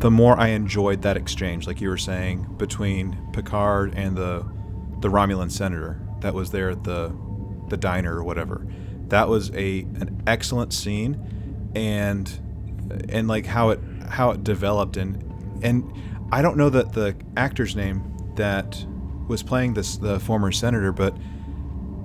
the 0.00 0.10
more 0.10 0.38
I 0.38 0.48
enjoyed 0.48 1.02
that 1.02 1.16
exchange, 1.16 1.66
like 1.66 1.80
you 1.80 1.90
were 1.90 1.98
saying, 1.98 2.54
between 2.56 3.18
Picard 3.32 3.94
and 3.94 4.16
the 4.16 4.44
the 5.00 5.08
Romulan 5.08 5.50
senator 5.50 6.00
that 6.20 6.34
was 6.34 6.50
there 6.50 6.70
at 6.70 6.84
the 6.84 7.14
the 7.68 7.76
diner 7.76 8.16
or 8.16 8.24
whatever. 8.24 8.66
That 9.08 9.28
was 9.28 9.50
a 9.50 9.80
an 9.80 10.22
excellent 10.26 10.72
scene, 10.72 11.70
and 11.74 12.30
and 13.08 13.28
like 13.28 13.46
how 13.46 13.70
it 13.70 13.80
how 14.08 14.30
it 14.30 14.42
developed 14.42 14.96
and 14.96 15.22
and 15.62 15.92
I 16.32 16.42
don't 16.42 16.56
know 16.56 16.70
that 16.70 16.92
the 16.92 17.14
actor's 17.36 17.76
name 17.76 18.02
that 18.36 18.84
was 19.28 19.42
playing 19.42 19.74
this 19.74 19.96
the 19.96 20.18
former 20.18 20.50
senator, 20.50 20.92
but 20.92 21.14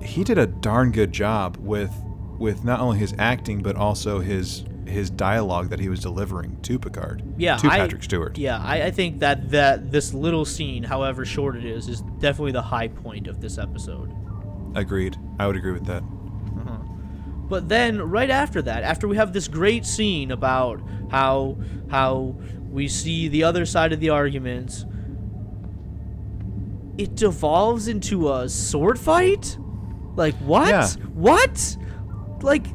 he 0.02 0.22
did 0.22 0.36
a 0.36 0.46
darn 0.46 0.92
good 0.92 1.12
job 1.12 1.56
with 1.56 1.92
with 2.38 2.62
not 2.62 2.80
only 2.80 2.98
his 2.98 3.14
acting 3.18 3.62
but 3.62 3.74
also 3.76 4.20
his 4.20 4.64
his 4.86 5.10
dialogue 5.10 5.70
that 5.70 5.80
he 5.80 5.88
was 5.88 6.00
delivering 6.00 6.60
to 6.62 6.78
Picard. 6.78 7.22
Yeah, 7.36 7.56
to 7.56 7.68
I- 7.68 7.78
Patrick 7.78 8.02
Stewart. 8.02 8.38
Yeah, 8.38 8.58
I, 8.62 8.84
I 8.84 8.90
think 8.90 9.20
that 9.20 9.50
that 9.50 9.90
this 9.90 10.14
little 10.14 10.44
scene, 10.44 10.82
however 10.82 11.24
short 11.24 11.56
it 11.56 11.64
is, 11.64 11.88
is 11.88 12.00
definitely 12.18 12.52
the 12.52 12.62
high 12.62 12.88
point 12.88 13.26
of 13.26 13.40
this 13.40 13.58
episode. 13.58 14.14
Agreed. 14.74 15.16
I 15.38 15.46
would 15.46 15.56
agree 15.56 15.72
with 15.72 15.86
that. 15.86 16.02
Uh-huh. 16.02 16.78
But 17.48 17.68
then 17.68 18.00
right 18.02 18.30
after 18.30 18.62
that, 18.62 18.82
after 18.82 19.08
we 19.08 19.16
have 19.16 19.32
this 19.32 19.48
great 19.48 19.86
scene 19.86 20.30
about 20.30 20.80
how 21.10 21.56
how 21.90 22.36
we 22.70 22.88
see 22.88 23.28
the 23.28 23.44
other 23.44 23.64
side 23.64 23.92
of 23.92 24.00
the 24.00 24.10
arguments, 24.10 24.84
it 26.98 27.14
devolves 27.14 27.88
into 27.88 28.32
a 28.32 28.48
sword 28.48 28.98
fight? 28.98 29.56
Like 30.14 30.34
what? 30.36 30.68
Yeah. 30.68 30.88
What? 31.14 31.76
Like 32.42 32.66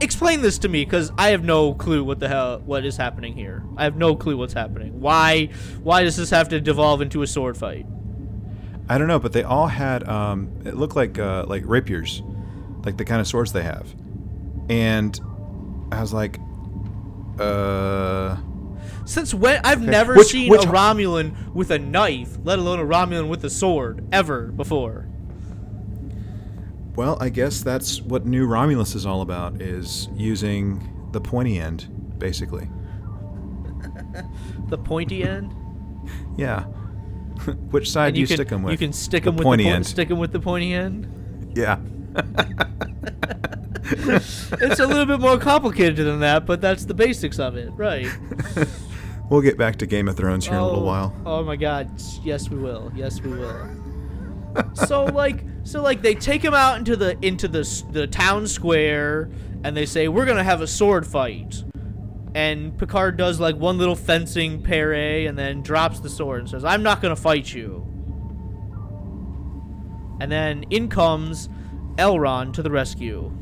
explain 0.00 0.40
this 0.42 0.58
to 0.58 0.68
me 0.68 0.84
cuz 0.84 1.10
I 1.18 1.28
have 1.30 1.44
no 1.44 1.74
clue 1.74 2.02
what 2.04 2.20
the 2.20 2.28
hell 2.28 2.60
what 2.64 2.84
is 2.84 2.96
happening 2.96 3.34
here. 3.34 3.62
I 3.76 3.84
have 3.84 3.96
no 3.96 4.14
clue 4.16 4.36
what's 4.36 4.54
happening. 4.54 5.00
Why 5.00 5.48
why 5.82 6.02
does 6.04 6.16
this 6.16 6.30
have 6.30 6.48
to 6.50 6.60
devolve 6.60 7.00
into 7.00 7.22
a 7.22 7.26
sword 7.26 7.56
fight? 7.56 7.86
I 8.88 8.98
don't 8.98 9.08
know, 9.08 9.18
but 9.18 9.32
they 9.32 9.42
all 9.42 9.66
had. 9.68 10.06
Um, 10.08 10.50
it 10.64 10.74
looked 10.76 10.94
like 10.94 11.18
uh, 11.18 11.44
like 11.46 11.62
rapiers, 11.66 12.22
like 12.84 12.96
the 12.98 13.04
kind 13.04 13.20
of 13.20 13.26
swords 13.26 13.52
they 13.52 13.62
have, 13.62 13.86
and 14.68 15.18
I 15.90 16.00
was 16.02 16.12
like, 16.12 16.38
uh, 17.38 18.36
Since 19.06 19.32
when 19.34 19.60
I've 19.64 19.82
never 19.82 20.14
Which- 20.14 20.28
seen 20.28 20.50
which- 20.50 20.64
a 20.64 20.68
Romulan 20.68 21.52
with 21.54 21.70
a 21.70 21.78
knife, 21.78 22.36
let 22.44 22.58
alone 22.58 22.78
a 22.78 22.84
Romulan 22.84 23.28
with 23.28 23.44
a 23.44 23.50
sword 23.50 24.04
ever 24.12 24.48
before. 24.52 25.06
Well, 26.96 27.16
I 27.20 27.28
guess 27.28 27.62
that's 27.62 28.00
what 28.02 28.26
New 28.26 28.46
Romulus 28.46 28.94
is 28.94 29.04
all 29.06 29.20
about: 29.22 29.60
is 29.60 30.08
using 30.14 31.08
the 31.12 31.20
pointy 31.20 31.58
end, 31.58 31.88
basically. 32.18 32.68
The 34.68 34.78
pointy 34.78 35.22
end. 35.24 35.54
Yeah. 36.38 36.62
Which 37.70 37.90
side 37.90 38.14
do 38.14 38.20
you, 38.20 38.26
can, 38.26 38.36
stick 38.36 38.48
them 38.48 38.62
with? 38.62 38.72
You 38.72 38.78
can 38.78 38.92
stick 38.92 39.24
The 39.24 39.30
them 39.30 39.36
with 39.36 39.44
pointy 39.44 39.64
the 39.64 39.70
po- 39.70 39.74
end. 39.76 39.86
stick 39.86 40.10
'em 40.10 40.18
with 40.18 40.32
the 40.32 40.40
pointy 40.40 40.72
end. 40.72 41.52
yeah. 41.54 41.78
It's 43.86 44.80
a 44.80 44.86
little 44.86 45.04
bit 45.04 45.20
more 45.20 45.36
complicated 45.38 46.06
than 46.06 46.20
that, 46.20 46.46
but 46.46 46.60
that's 46.62 46.86
the 46.86 46.94
basics 46.94 47.38
of 47.38 47.56
it, 47.56 47.70
right? 47.76 48.06
we'll 49.28 49.42
get 49.42 49.58
back 49.58 49.76
to 49.76 49.86
Game 49.86 50.08
of 50.08 50.16
Thrones 50.16 50.46
here 50.46 50.54
in 50.54 50.60
a 50.60 50.64
little 50.64 50.80
Oh, 50.80 50.86
while. 50.86 51.14
Oh 51.26 51.42
my 51.44 51.56
God! 51.56 51.90
Yes, 52.22 52.48
we 52.48 52.56
will. 52.58 52.90
Yes, 52.94 53.20
we 53.20 53.30
will. 53.30 53.68
So 54.74 55.04
like, 55.04 55.44
so 55.64 55.82
like, 55.82 56.02
they 56.02 56.14
take 56.14 56.42
him 56.42 56.54
out 56.54 56.78
into 56.78 56.96
the 56.96 57.18
into 57.24 57.48
the 57.48 57.84
the 57.90 58.06
town 58.06 58.46
square, 58.46 59.30
and 59.62 59.76
they 59.76 59.86
say 59.86 60.08
we're 60.08 60.26
gonna 60.26 60.44
have 60.44 60.60
a 60.60 60.66
sword 60.66 61.06
fight. 61.06 61.64
And 62.34 62.76
Picard 62.76 63.16
does 63.16 63.38
like 63.38 63.56
one 63.56 63.78
little 63.78 63.94
fencing 63.94 64.62
parry, 64.62 65.26
and 65.26 65.38
then 65.38 65.62
drops 65.62 66.00
the 66.00 66.10
sword 66.10 66.40
and 66.40 66.50
says, 66.50 66.64
"I'm 66.64 66.82
not 66.82 67.00
gonna 67.00 67.16
fight 67.16 67.52
you." 67.52 67.86
And 70.20 70.30
then 70.30 70.64
in 70.70 70.88
comes 70.88 71.48
Elrond 71.96 72.54
to 72.54 72.62
the 72.62 72.70
rescue. 72.70 73.32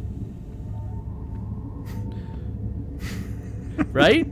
right? 3.93 4.27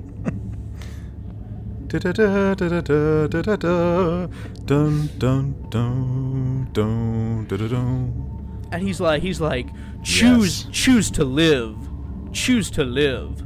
And 8.73 8.83
he's 8.83 9.01
like 9.01 9.23
he's 9.23 9.41
like 9.41 9.67
choose 10.03 10.65
Yes. 10.65 10.69
choose 10.73 11.11
to 11.13 11.25
live 11.25 11.77
choose 12.33 12.71
to 12.73 12.85
live 12.85 13.41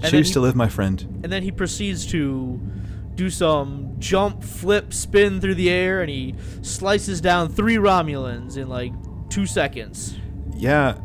And 0.00 0.04
Choose 0.12 0.28
he- 0.28 0.34
to 0.34 0.40
live, 0.40 0.54
my 0.54 0.68
friend. 0.68 1.20
and 1.24 1.32
then 1.32 1.42
he 1.42 1.50
proceeds 1.50 2.06
to 2.06 2.60
do 3.16 3.28
some 3.30 3.96
jump 3.98 4.44
flip 4.44 4.94
spin 4.94 5.40
through 5.40 5.56
the 5.56 5.68
air 5.70 6.00
and 6.02 6.08
he 6.08 6.36
slices 6.62 7.20
down 7.20 7.48
three 7.48 7.74
romulans 7.76 8.56
in 8.56 8.68
like 8.68 8.92
two 9.28 9.44
seconds 9.44 10.16
Yeah, 10.56 10.98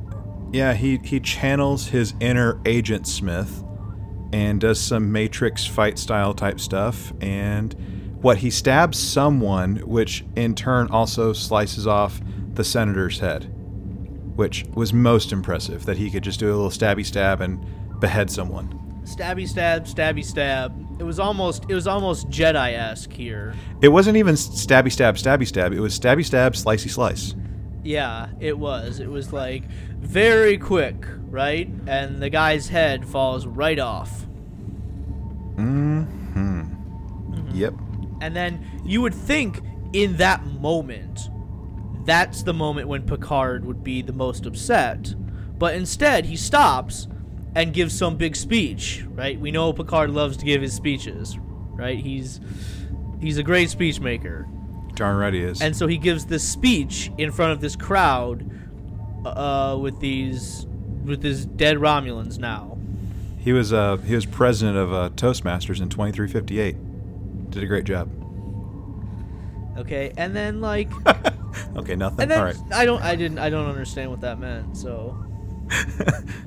yeah. 0.52 0.74
He 0.74 1.00
he 1.04 1.20
channels 1.20 1.88
his 1.88 2.14
inner 2.20 2.60
Agent 2.68 3.08
Smith, 3.08 3.63
and 4.34 4.60
does 4.60 4.80
some 4.82 5.12
Matrix 5.12 5.66
fight 5.66 5.98
style 6.00 6.34
type 6.34 6.60
stuff. 6.60 7.14
And 7.22 7.74
what 8.22 8.38
he 8.40 8.50
stabs 8.50 8.98
someone, 8.98 9.78
which 9.78 10.26
in 10.36 10.56
turn 10.56 10.88
also 10.88 11.32
slices 11.34 11.86
off 11.88 12.20
the 12.54 12.64
senator's 12.64 13.20
head, 13.20 13.44
which 14.36 14.66
was 14.74 14.92
most 14.92 15.32
impressive. 15.32 15.86
That 15.86 15.98
he 15.98 16.10
could 16.10 16.24
just 16.24 16.40
do 16.40 16.48
a 16.48 16.56
little 16.56 16.70
stabby 16.70 17.06
stab 17.06 17.42
and 17.42 17.64
behead 18.00 18.30
someone. 18.32 19.02
stabby 19.06 19.48
stab 19.48 19.86
stabby 19.86 20.24
stab 20.26 20.74
it 21.00 21.04
was 21.04 21.20
almost 21.20 21.66
it 21.70 21.76
was 21.76 21.88
almost 21.88 22.30
jedi-esque 22.30 23.12
here 23.12 23.54
It 23.82 23.90
wasn't 23.90 24.18
even 24.18 24.36
stabby 24.36 24.92
stab 24.92 25.16
stabby 25.18 25.46
stab. 25.48 25.74
It 25.74 25.80
was 25.80 25.98
stabby 26.00 26.26
stab 26.26 26.54
slicey 26.54 26.90
slice. 26.90 27.36
yeah 27.84 28.30
it 28.40 28.58
was 28.58 29.00
it 29.00 29.10
was 29.10 29.32
like 29.34 29.64
very 30.00 30.58
quick 30.58 31.06
right 31.34 31.70
and 31.88 32.22
the 32.22 32.30
guy's 32.30 32.70
head 32.70 33.06
falls 33.06 33.46
right 33.46 33.80
off 33.80 34.26
Hmm. 35.56 36.04
Yep. 37.54 37.76
And 38.22 38.36
then 38.36 38.66
you 38.84 39.02
would 39.02 39.14
think 39.14 39.62
in 39.94 40.18
that 40.18 40.46
moment, 40.46 41.30
that's 42.06 42.44
the 42.44 42.54
moment 42.54 42.88
when 42.88 43.04
Picard 43.04 43.66
would 43.66 43.84
be 43.84 44.02
the 44.02 44.14
most 44.14 44.46
upset. 44.46 45.14
But 45.58 45.76
instead, 45.76 46.26
he 46.26 46.36
stops 46.36 47.08
and 47.56 47.74
gives 47.74 47.96
some 47.96 48.18
big 48.18 48.36
speech, 48.36 49.06
right? 49.10 49.40
We 49.40 49.52
know 49.52 49.72
Picard 49.72 50.10
loves 50.10 50.38
to 50.38 50.46
give 50.46 50.62
his 50.62 50.74
speeches, 50.74 51.38
right? 51.40 52.00
He's 52.00 52.42
he's 53.22 53.38
a 53.38 53.44
great 53.44 53.70
speech 53.70 54.00
maker. 54.00 54.48
Darn 54.96 55.18
right 55.18 55.34
he 55.34 55.42
is. 55.42 55.62
And 55.62 55.76
so 55.76 55.88
he 55.88 55.98
gives 55.98 56.26
this 56.26 56.48
speech 56.48 57.12
in 57.18 57.32
front 57.32 57.52
of 57.52 57.62
this 57.62 57.76
crowd 57.76 58.50
uh, 59.26 59.78
with 59.80 60.00
these 60.00 60.66
with 61.06 61.24
his 61.24 61.46
dead 61.46 61.78
Romulans 61.78 62.38
now. 62.38 62.78
He 63.38 63.52
was 63.52 63.74
uh 63.74 63.98
he 63.98 64.16
was 64.16 64.26
president 64.26 64.78
of 64.78 64.94
uh, 64.94 65.10
Toastmasters 65.12 65.82
in 65.82 65.90
2358. 65.90 67.50
Did 67.52 67.64
a 67.64 67.66
great 67.66 67.84
job. 67.84 68.10
Okay? 69.78 70.14
And 70.18 70.36
then 70.36 70.62
like 70.62 70.92
Okay, 71.76 71.96
nothing. 71.96 72.32
All 72.32 72.44
right. 72.44 72.58
I 72.72 72.86
don't 72.86 73.02
I 73.02 73.16
didn't 73.16 73.40
I 73.40 73.50
don't 73.50 73.68
understand 73.68 74.10
what 74.12 74.22
that 74.22 74.40
meant. 74.40 74.78
So 74.78 75.18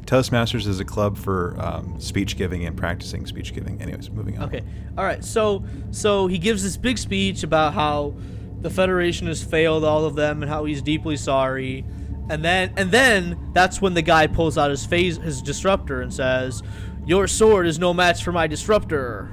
Toastmasters 0.06 0.66
is 0.66 0.80
a 0.80 0.84
club 0.84 1.16
for 1.16 1.56
um, 1.58 1.98
speech 2.00 2.36
giving 2.36 2.64
and 2.64 2.76
practicing 2.76 3.26
speech 3.26 3.54
giving. 3.54 3.80
Anyways, 3.80 4.10
moving 4.10 4.38
on. 4.38 4.44
Okay. 4.44 4.62
All 4.96 5.04
right. 5.04 5.24
So 5.24 5.64
so 5.90 6.26
he 6.26 6.38
gives 6.38 6.62
this 6.62 6.76
big 6.76 6.98
speech 6.98 7.42
about 7.42 7.74
how 7.74 8.14
the 8.60 8.70
Federation 8.70 9.26
has 9.26 9.42
failed 9.42 9.84
all 9.84 10.04
of 10.04 10.14
them 10.16 10.42
and 10.42 10.50
how 10.50 10.64
he's 10.64 10.82
deeply 10.82 11.16
sorry. 11.16 11.84
And 12.28 12.44
then 12.44 12.72
and 12.76 12.90
then 12.90 13.50
that's 13.52 13.80
when 13.80 13.94
the 13.94 14.02
guy 14.02 14.26
pulls 14.26 14.58
out 14.58 14.70
his 14.70 14.84
phase 14.84 15.16
his 15.18 15.40
disruptor 15.42 16.00
and 16.02 16.12
says, 16.12 16.62
"Your 17.06 17.26
sword 17.28 17.66
is 17.66 17.78
no 17.78 17.94
match 17.94 18.24
for 18.24 18.32
my 18.32 18.46
disruptor." 18.46 19.30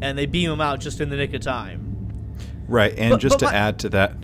And 0.00 0.16
they 0.16 0.26
beam 0.26 0.50
him 0.50 0.60
out 0.60 0.80
just 0.80 1.00
in 1.00 1.08
the 1.10 1.16
nick 1.16 1.34
of 1.34 1.40
time. 1.40 1.82
Right, 2.68 2.94
and 2.96 3.12
But- 3.12 3.20
just 3.20 3.38
but 3.40 3.46
to 3.46 3.52
my- 3.52 3.54
add 3.58 3.78
to 3.80 3.88
that, 3.90 4.14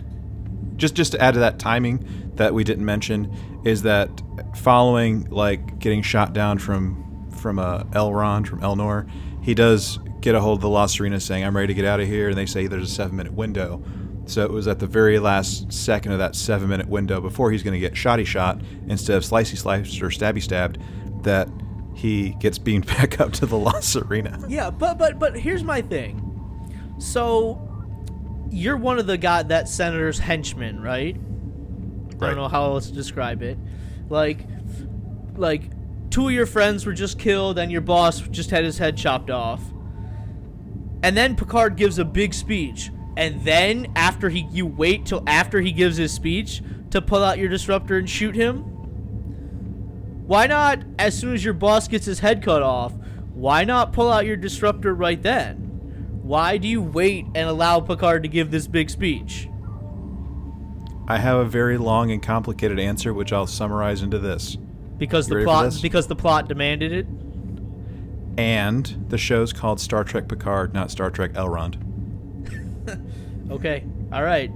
just 0.77 0.95
just 0.95 1.11
to 1.13 1.21
add 1.21 1.33
to 1.33 1.39
that 1.41 1.59
timing 1.59 2.05
that 2.35 2.53
we 2.53 2.63
didn't 2.63 2.85
mention 2.85 3.29
is 3.63 3.81
that 3.83 4.09
following 4.55 5.27
like 5.29 5.79
getting 5.79 6.01
shot 6.01 6.33
down 6.33 6.57
from 6.59 7.27
from 7.31 7.59
uh, 7.59 7.83
Elrond 7.91 8.47
from 8.47 8.61
Elnor, 8.61 9.07
he 9.41 9.53
does 9.53 9.99
get 10.21 10.35
a 10.35 10.39
hold 10.39 10.59
of 10.59 10.61
the 10.61 10.69
La 10.69 10.85
Sirena 10.85 11.21
saying, 11.21 11.43
"I'm 11.43 11.55
ready 11.55 11.67
to 11.67 11.73
get 11.73 11.85
out 11.85 11.99
of 11.99 12.07
here," 12.07 12.29
and 12.29 12.37
they 12.37 12.45
say 12.45 12.67
there's 12.67 12.89
a 12.89 12.93
seven 12.93 13.17
minute 13.17 13.33
window. 13.33 13.81
So 14.25 14.43
it 14.43 14.51
was 14.51 14.67
at 14.67 14.79
the 14.79 14.87
very 14.87 15.19
last 15.19 15.71
second 15.71 16.13
of 16.13 16.19
that 16.19 16.35
seven 16.35 16.69
minute 16.69 16.87
window 16.87 17.19
before 17.19 17.51
he's 17.51 17.63
going 17.63 17.73
to 17.73 17.79
get 17.79 17.93
shotty 17.93 18.25
shot 18.25 18.61
instead 18.87 19.17
of 19.17 19.23
slicey 19.23 19.57
sliced 19.57 20.01
or 20.01 20.07
stabby 20.07 20.41
stabbed 20.41 20.79
that 21.23 21.49
he 21.93 22.31
gets 22.39 22.57
beamed 22.57 22.85
back 22.97 23.19
up 23.19 23.33
to 23.33 23.45
the 23.45 23.57
La 23.57 23.73
Sirena. 23.73 24.45
Yeah, 24.49 24.69
but 24.69 24.97
but 24.97 25.19
but 25.19 25.37
here's 25.37 25.63
my 25.63 25.81
thing. 25.81 26.29
So 26.99 27.69
you're 28.49 28.77
one 28.77 28.99
of 28.99 29.07
the 29.07 29.17
guy 29.17 29.43
that 29.43 29.67
senator's 29.67 30.19
henchmen, 30.19 30.81
right? 30.81 31.17
I 32.21 32.27
don't 32.27 32.35
know 32.37 32.47
how 32.47 32.65
else 32.65 32.87
to 32.87 32.93
describe 32.93 33.41
it. 33.41 33.57
Like 34.09 34.45
like 35.35 35.63
two 36.09 36.27
of 36.27 36.33
your 36.33 36.45
friends 36.45 36.85
were 36.85 36.93
just 36.93 37.19
killed 37.19 37.57
and 37.57 37.71
your 37.71 37.81
boss 37.81 38.21
just 38.21 38.51
had 38.51 38.63
his 38.63 38.77
head 38.77 38.95
chopped 38.95 39.29
off. 39.29 39.61
And 41.01 41.17
then 41.17 41.35
Picard 41.35 41.75
gives 41.75 41.99
a 41.99 42.05
big 42.05 42.33
speech. 42.33 42.91
And 43.15 43.43
then 43.43 43.91
after 43.95 44.29
he 44.29 44.47
you 44.51 44.65
wait 44.65 45.05
till 45.05 45.23
after 45.27 45.61
he 45.61 45.71
gives 45.71 45.97
his 45.97 46.11
speech 46.11 46.61
to 46.91 47.01
pull 47.01 47.23
out 47.23 47.37
your 47.37 47.49
disruptor 47.49 47.97
and 47.97 48.09
shoot 48.09 48.35
him? 48.35 48.59
Why 50.25 50.47
not 50.47 50.79
as 50.97 51.17
soon 51.17 51.33
as 51.33 51.43
your 51.43 51.53
boss 51.53 51.87
gets 51.87 52.05
his 52.05 52.19
head 52.19 52.43
cut 52.43 52.63
off? 52.63 52.93
Why 53.33 53.63
not 53.63 53.93
pull 53.93 54.11
out 54.11 54.25
your 54.25 54.37
disruptor 54.37 54.93
right 54.93 55.21
then? 55.21 55.57
Why 56.23 56.57
do 56.57 56.67
you 56.67 56.81
wait 56.81 57.25
and 57.35 57.49
allow 57.49 57.81
Picard 57.81 58.23
to 58.23 58.29
give 58.29 58.49
this 58.49 58.67
big 58.67 58.89
speech? 58.89 59.49
I 61.07 61.17
have 61.17 61.37
a 61.37 61.45
very 61.45 61.77
long 61.77 62.11
and 62.11 62.23
complicated 62.23 62.79
answer, 62.79 63.13
which 63.13 63.33
I'll 63.33 63.47
summarize 63.47 64.01
into 64.01 64.19
this. 64.19 64.57
Because 64.97 65.29
You 65.29 65.39
the 65.39 65.43
plot 65.43 65.77
because 65.81 66.07
the 66.07 66.15
plot 66.15 66.47
demanded 66.47 66.93
it? 66.93 67.07
And 68.37 69.05
the 69.09 69.17
show's 69.17 69.51
called 69.51 69.81
Star 69.81 70.03
Trek 70.03 70.27
Picard, 70.29 70.73
not 70.73 70.89
Star 70.89 71.11
Trek 71.11 71.33
Elrond. 71.33 71.75
Okay. 73.53 73.85
All 74.11 74.23
right. 74.23 74.51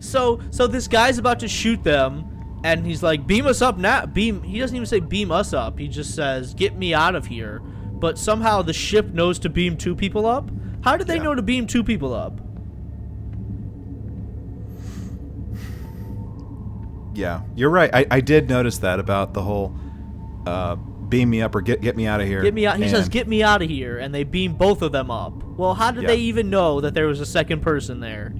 so 0.00 0.40
so 0.50 0.66
this 0.66 0.88
guy's 0.88 1.18
about 1.18 1.40
to 1.40 1.48
shoot 1.48 1.82
them 1.84 2.28
and 2.64 2.84
he's 2.84 3.02
like 3.02 3.26
beam 3.26 3.46
us 3.46 3.62
up 3.62 3.78
now. 3.78 4.04
Beam 4.06 4.42
he 4.42 4.58
doesn't 4.58 4.74
even 4.76 4.86
say 4.86 5.00
beam 5.00 5.30
us 5.30 5.52
up. 5.52 5.78
He 5.78 5.88
just 5.88 6.14
says 6.14 6.54
get 6.54 6.76
me 6.76 6.92
out 6.94 7.14
of 7.14 7.26
here. 7.26 7.60
But 7.60 8.18
somehow 8.18 8.62
the 8.62 8.72
ship 8.72 9.06
knows 9.14 9.38
to 9.40 9.48
beam 9.48 9.76
two 9.76 9.94
people 9.94 10.26
up. 10.26 10.50
How 10.82 10.96
did 10.96 11.06
they 11.06 11.16
Yeah. 11.16 11.22
know 11.22 11.34
to 11.36 11.42
beam 11.42 11.66
two 11.68 11.84
people 11.84 12.12
up? 12.12 12.40
Yeah, 17.14 17.42
you're 17.54 17.70
right. 17.70 17.90
I, 17.94 18.06
I 18.10 18.20
did 18.20 18.48
notice 18.48 18.78
that 18.78 18.98
about 18.98 19.34
the 19.34 19.42
whole 19.42 19.74
uh, 20.46 20.76
beam 21.12 21.30
me 21.30 21.42
up 21.42 21.54
or 21.54 21.60
get 21.60 21.80
get 21.82 21.94
me 21.96 22.06
out 22.06 22.20
of 22.20 22.26
here. 22.26 22.42
Get 22.42 22.54
me 22.54 22.66
out. 22.66 22.78
He 22.78 22.88
says, 22.88 23.08
"Get 23.08 23.28
me 23.28 23.42
out 23.42 23.62
of 23.62 23.68
here," 23.68 23.98
and 23.98 24.12
they 24.14 24.24
beam 24.24 24.54
both 24.54 24.80
of 24.82 24.90
them 24.92 25.10
up. 25.10 25.34
Well, 25.58 25.74
how 25.74 25.90
did 25.92 26.02
Yeah. 26.04 26.08
they 26.08 26.16
even 26.16 26.48
know 26.50 26.80
that 26.80 26.94
there 26.94 27.06
was 27.06 27.20
a 27.20 27.26
second 27.26 27.60
person 27.62 28.00
there? 28.00 28.32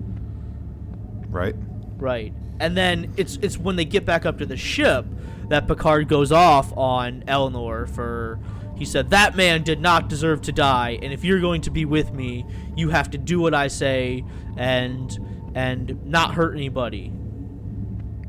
right. 1.31 1.55
Right. 1.99 2.35
And 2.61 2.77
then 2.77 3.13
it's 3.17 3.39
it's 3.43 3.57
when 3.59 3.77
they 3.77 3.85
get 3.85 4.05
back 4.05 4.27
up 4.27 4.39
to 4.39 4.47
the 4.47 4.57
ship 4.57 5.07
that 5.49 5.67
Picard 5.69 6.09
goes 6.09 6.33
off 6.33 6.77
on 6.77 7.23
Elnor 7.29 7.89
for 7.89 8.39
he 8.77 8.85
said 8.85 9.11
that 9.11 9.37
man 9.37 9.63
did 9.63 9.81
not 9.81 10.09
deserve 10.09 10.41
to 10.43 10.53
die 10.53 10.99
and 11.03 11.13
if 11.13 11.25
you're 11.25 11.41
going 11.41 11.61
to 11.63 11.71
be 11.71 11.85
with 11.85 12.13
me, 12.13 12.45
you 12.77 12.89
have 12.91 13.11
to 13.11 13.19
do 13.19 13.41
what 13.41 13.55
I 13.55 13.69
say 13.69 14.25
and 14.57 15.17
and 15.55 16.05
not 16.07 16.35
hurt 16.35 16.55
anybody. 16.55 17.13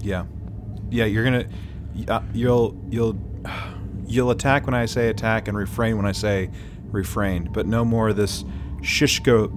Yeah, 0.02 0.26
yeah. 0.90 1.06
You're 1.06 1.24
gonna 1.24 1.46
uh, 2.08 2.22
you'll 2.34 2.80
you'll 2.90 3.18
you'll 4.14 4.32
attack 4.32 4.66
when 4.66 4.74
I 4.76 4.86
say 4.86 5.10
attack 5.10 5.48
and 5.48 5.58
refrain 5.58 5.98
when 5.98 6.06
I 6.06 6.12
say 6.12 6.50
refrain, 6.92 7.50
but 7.52 7.66
no 7.66 7.84
more 7.84 8.10
of 8.10 8.16
this 8.16 8.44
shishko 8.82 9.52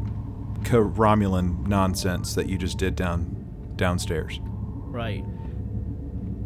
Romulan 0.64 1.66
nonsense 1.66 2.34
that 2.34 2.48
you 2.48 2.58
just 2.58 2.78
did 2.78 2.96
down 2.96 3.44
downstairs. 3.76 4.40
Right. 4.42 5.24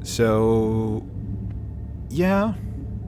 So, 0.03 1.07
yeah, 2.09 2.55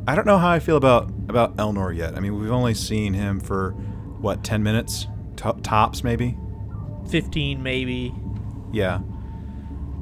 I 0.06 0.14
don't 0.14 0.26
know 0.26 0.38
how 0.38 0.50
I 0.50 0.58
feel 0.58 0.76
about 0.76 1.08
about 1.28 1.56
Elnor 1.56 1.94
yet. 1.94 2.16
I 2.16 2.20
mean, 2.20 2.38
we've 2.38 2.50
only 2.50 2.74
seen 2.74 3.14
him 3.14 3.40
for 3.40 3.72
what 4.20 4.44
ten 4.44 4.62
minutes 4.62 5.06
to- 5.36 5.56
tops, 5.62 6.04
maybe. 6.04 6.36
15 7.08 7.62
maybe. 7.62 8.14
Yeah. 8.72 9.00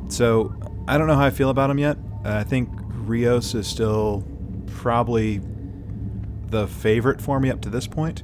So 0.09 0.55
I 0.87 0.99
don't 0.99 1.07
know 1.07 1.17
how 1.17 1.25
I 1.25 1.31
feel 1.31 1.49
about 1.51 1.71
him 1.71 1.79
yet. 1.79 1.97
Uh, 2.25 2.35
I 2.35 2.45
think 2.45 2.69
Rios 3.07 3.55
is 3.55 3.67
still 3.67 4.23
probably 4.77 5.41
the 6.49 6.66
favorite 6.66 7.21
for 7.21 7.41
me 7.41 7.51
up 7.51 7.61
to 7.62 7.71
this 7.71 7.87
point. 7.87 8.23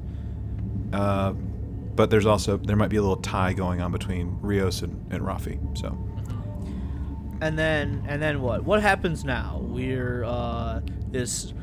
Uh, 0.93 1.33
but 1.33 2.11
there's 2.11 2.27
also 2.27 2.59
there 2.59 2.77
might 2.77 2.91
be 2.91 2.97
a 2.97 3.01
little 3.01 3.17
tie 3.17 3.53
going 3.53 3.81
on 3.81 3.91
between 3.91 4.39
Rios 4.41 4.83
and, 4.83 5.13
and 5.13 5.23
Raffi. 5.23 5.59
So 5.79 5.97
And 7.41 7.59
then 7.59 8.05
and 8.07 8.21
then 8.21 8.43
what? 8.43 8.65
What 8.65 8.83
happens 8.83 9.25
now? 9.25 9.61
We're 9.63 10.25
uh 10.25 10.81
this 11.11 11.55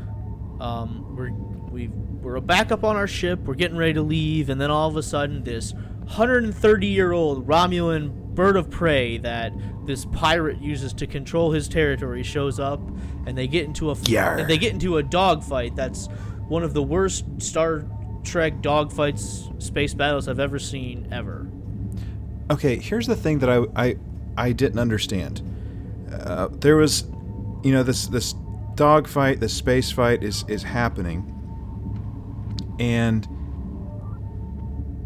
um 0.59 1.15
we're 1.15 1.31
we 1.71 1.87
we're 1.87 2.39
back 2.39 2.71
up 2.71 2.83
on 2.83 2.95
our 2.95 3.07
ship, 3.07 3.39
we're 3.41 3.53
getting 3.53 3.77
ready 3.77 3.93
to 3.93 4.01
leave, 4.01 4.49
and 4.49 4.59
then 4.59 4.71
all 4.71 4.89
of 4.89 4.95
a 4.95 5.03
sudden 5.03 5.43
this 5.43 5.73
130 5.73 6.87
year 6.87 7.11
old 7.11 7.47
Romulan 7.47 8.22
bird 8.35 8.55
of 8.55 8.69
prey 8.69 9.17
that 9.19 9.53
this 9.85 10.05
pirate 10.05 10.59
uses 10.61 10.93
to 10.93 11.07
control 11.07 11.51
his 11.51 11.67
territory 11.67 12.23
shows 12.23 12.59
up 12.59 12.79
and 13.25 13.37
they 13.37 13.47
get 13.47 13.65
into 13.65 13.89
a 13.89 13.93
f- 13.93 14.07
they 14.47 14.57
get 14.57 14.73
into 14.73 14.97
a 14.97 15.03
dogfight 15.03 15.75
that's 15.75 16.07
one 16.47 16.63
of 16.63 16.73
the 16.73 16.83
worst 16.83 17.25
Star 17.39 17.85
Trek 18.23 18.61
dogfights 18.61 19.61
space 19.61 19.93
battles 19.93 20.27
I've 20.27 20.39
ever 20.39 20.59
seen 20.59 21.07
ever. 21.11 21.47
okay, 22.51 22.77
here's 22.77 23.07
the 23.07 23.15
thing 23.15 23.39
that 23.39 23.49
I 23.49 23.65
I, 23.75 23.95
I 24.37 24.51
didn't 24.51 24.79
understand. 24.79 25.41
Uh, 26.11 26.47
there 26.51 26.77
was, 26.77 27.05
you 27.63 27.71
know, 27.71 27.83
this 27.83 28.07
this 28.07 28.35
dogfight, 28.75 29.39
this 29.39 29.53
space 29.53 29.91
fight 29.91 30.23
is 30.23 30.45
is 30.47 30.63
happening, 30.63 31.29
and 32.79 33.27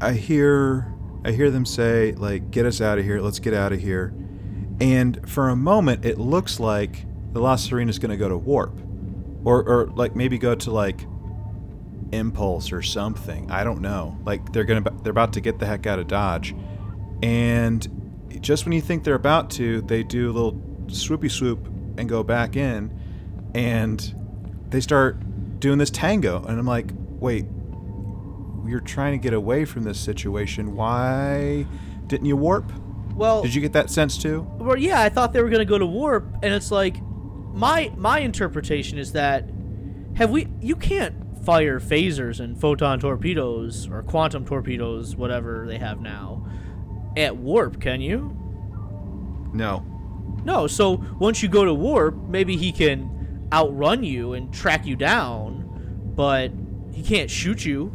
I 0.01 0.13
hear 0.13 0.93
I 1.28 1.32
hear 1.32 1.51
them 1.51 1.65
say 1.65 2.13
like, 2.13 2.51
"Get 2.51 2.65
us 2.65 2.80
out 2.80 2.97
of 2.97 3.03
here! 3.03 3.19
Let's 3.19 3.39
get 3.39 3.53
out 3.53 3.73
of 3.73 3.82
here!" 3.82 4.13
And 4.80 5.30
for 5.30 5.49
a 5.49 5.57
moment, 5.57 6.05
it 6.05 6.17
looks 6.17 6.57
like 6.57 7.05
the 7.34 7.41
La 7.41 7.57
Sirena 7.57 7.89
is 7.89 7.99
going 7.99 8.11
to 8.11 8.17
go 8.17 8.30
to 8.30 8.38
warp, 8.38 8.80
or 9.43 9.61
or 9.61 9.88
like 9.88 10.15
maybe 10.15 10.38
go 10.38 10.55
to 10.55 10.71
like 10.71 11.05
impulse 12.13 12.71
or 12.71 12.82
something. 12.82 13.51
I 13.51 13.65
don't 13.65 13.82
know. 13.82 14.17
Like 14.25 14.53
they're 14.53 14.63
gonna 14.63 14.86
they're 15.03 15.11
about 15.11 15.34
to 15.34 15.41
get 15.41 15.59
the 15.59 15.65
heck 15.65 15.86
out 15.86 15.99
of 15.99 16.07
Dodge, 16.07 16.55
and 17.21 17.86
just 18.39 18.63
when 18.63 18.71
you 18.71 18.82
think 18.82 19.03
they're 19.03 19.15
about 19.15 19.49
to, 19.51 19.82
they 19.82 20.03
do 20.03 20.32
a 20.32 20.34
little 20.34 20.53
swoopy 20.86 21.30
swoop 21.30 21.67
and 21.97 22.07
go 22.07 22.23
back 22.23 22.55
in, 22.55 22.89
and 23.53 24.15
they 24.69 24.80
start 24.80 25.17
doing 25.59 25.78
this 25.78 25.89
tango, 25.89 26.41
and 26.45 26.57
I'm 26.57 26.67
like, 26.67 26.91
wait, 27.19 27.45
you're 28.70 28.80
trying 28.80 29.13
to 29.13 29.18
get 29.18 29.34
away 29.34 29.65
from 29.65 29.84
this 29.84 29.99
situation. 29.99 30.76
Why 30.76 31.65
didn't 32.07 32.26
you 32.28 32.38
warp? 32.38 32.72
Well, 33.15 33.41
Did 33.41 33.55
you 33.55 33.61
get 33.61 33.74
that 33.74 33.89
sense 33.89 34.18
too? 34.18 34.47
Well, 34.57 34.78
yeah, 34.78 35.01
I 35.01 35.09
thought 35.09 35.34
they 35.34 35.41
were 35.41 35.49
gonna 35.49 35.65
go 35.65 35.80
to 35.80 35.86
warp, 35.86 36.26
and 36.43 36.53
it's 36.53 36.72
like, 36.72 37.01
my 37.53 37.91
my 37.97 38.20
interpretation 38.20 38.97
is 38.99 39.13
that 39.13 39.49
have 40.15 40.30
we? 40.30 40.47
You 40.61 40.76
can't 40.76 41.43
fire 41.43 41.80
phasers 41.80 42.39
and 42.39 42.59
photon 42.59 42.99
torpedoes 42.99 43.88
or 43.89 44.03
quantum 44.03 44.45
torpedoes, 44.45 45.15
whatever 45.15 45.65
they 45.65 45.78
have 45.78 46.01
now, 46.01 46.45
at 47.15 47.38
warp, 47.38 47.80
can 47.82 48.01
you? 48.01 48.36
No. 49.53 49.86
No. 50.43 50.68
So 50.68 51.03
once 51.20 51.41
you 51.41 51.49
go 51.49 51.65
to 51.65 51.74
warp, 51.74 52.15
maybe 52.28 52.57
he 52.57 52.72
can 52.72 53.47
outrun 53.53 54.03
you 54.03 54.34
and 54.34 54.53
track 54.53 54.86
you 54.86 54.95
down, 54.95 56.11
but 56.15 56.51
he 56.93 57.01
can't 57.01 57.30
shoot 57.30 57.65
you. 57.65 57.91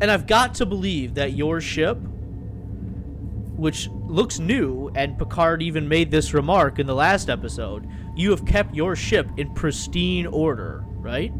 And 0.00 0.10
I've 0.10 0.26
got 0.26 0.54
to 0.56 0.66
believe 0.66 1.14
that 1.14 1.32
your 1.32 1.60
ship, 1.60 1.98
which 3.56 3.88
looks 3.88 4.38
new, 4.38 4.90
and 4.94 5.18
Picard 5.18 5.62
even 5.62 5.88
made 5.88 6.10
this 6.10 6.32
remark 6.32 6.78
in 6.78 6.86
the 6.86 6.94
last 6.94 7.28
episode, 7.28 7.88
you 8.16 8.30
have 8.30 8.44
kept 8.44 8.74
your 8.74 8.94
ship 8.94 9.28
in 9.36 9.52
pristine 9.54 10.26
order, 10.26 10.84
right? 10.96 11.32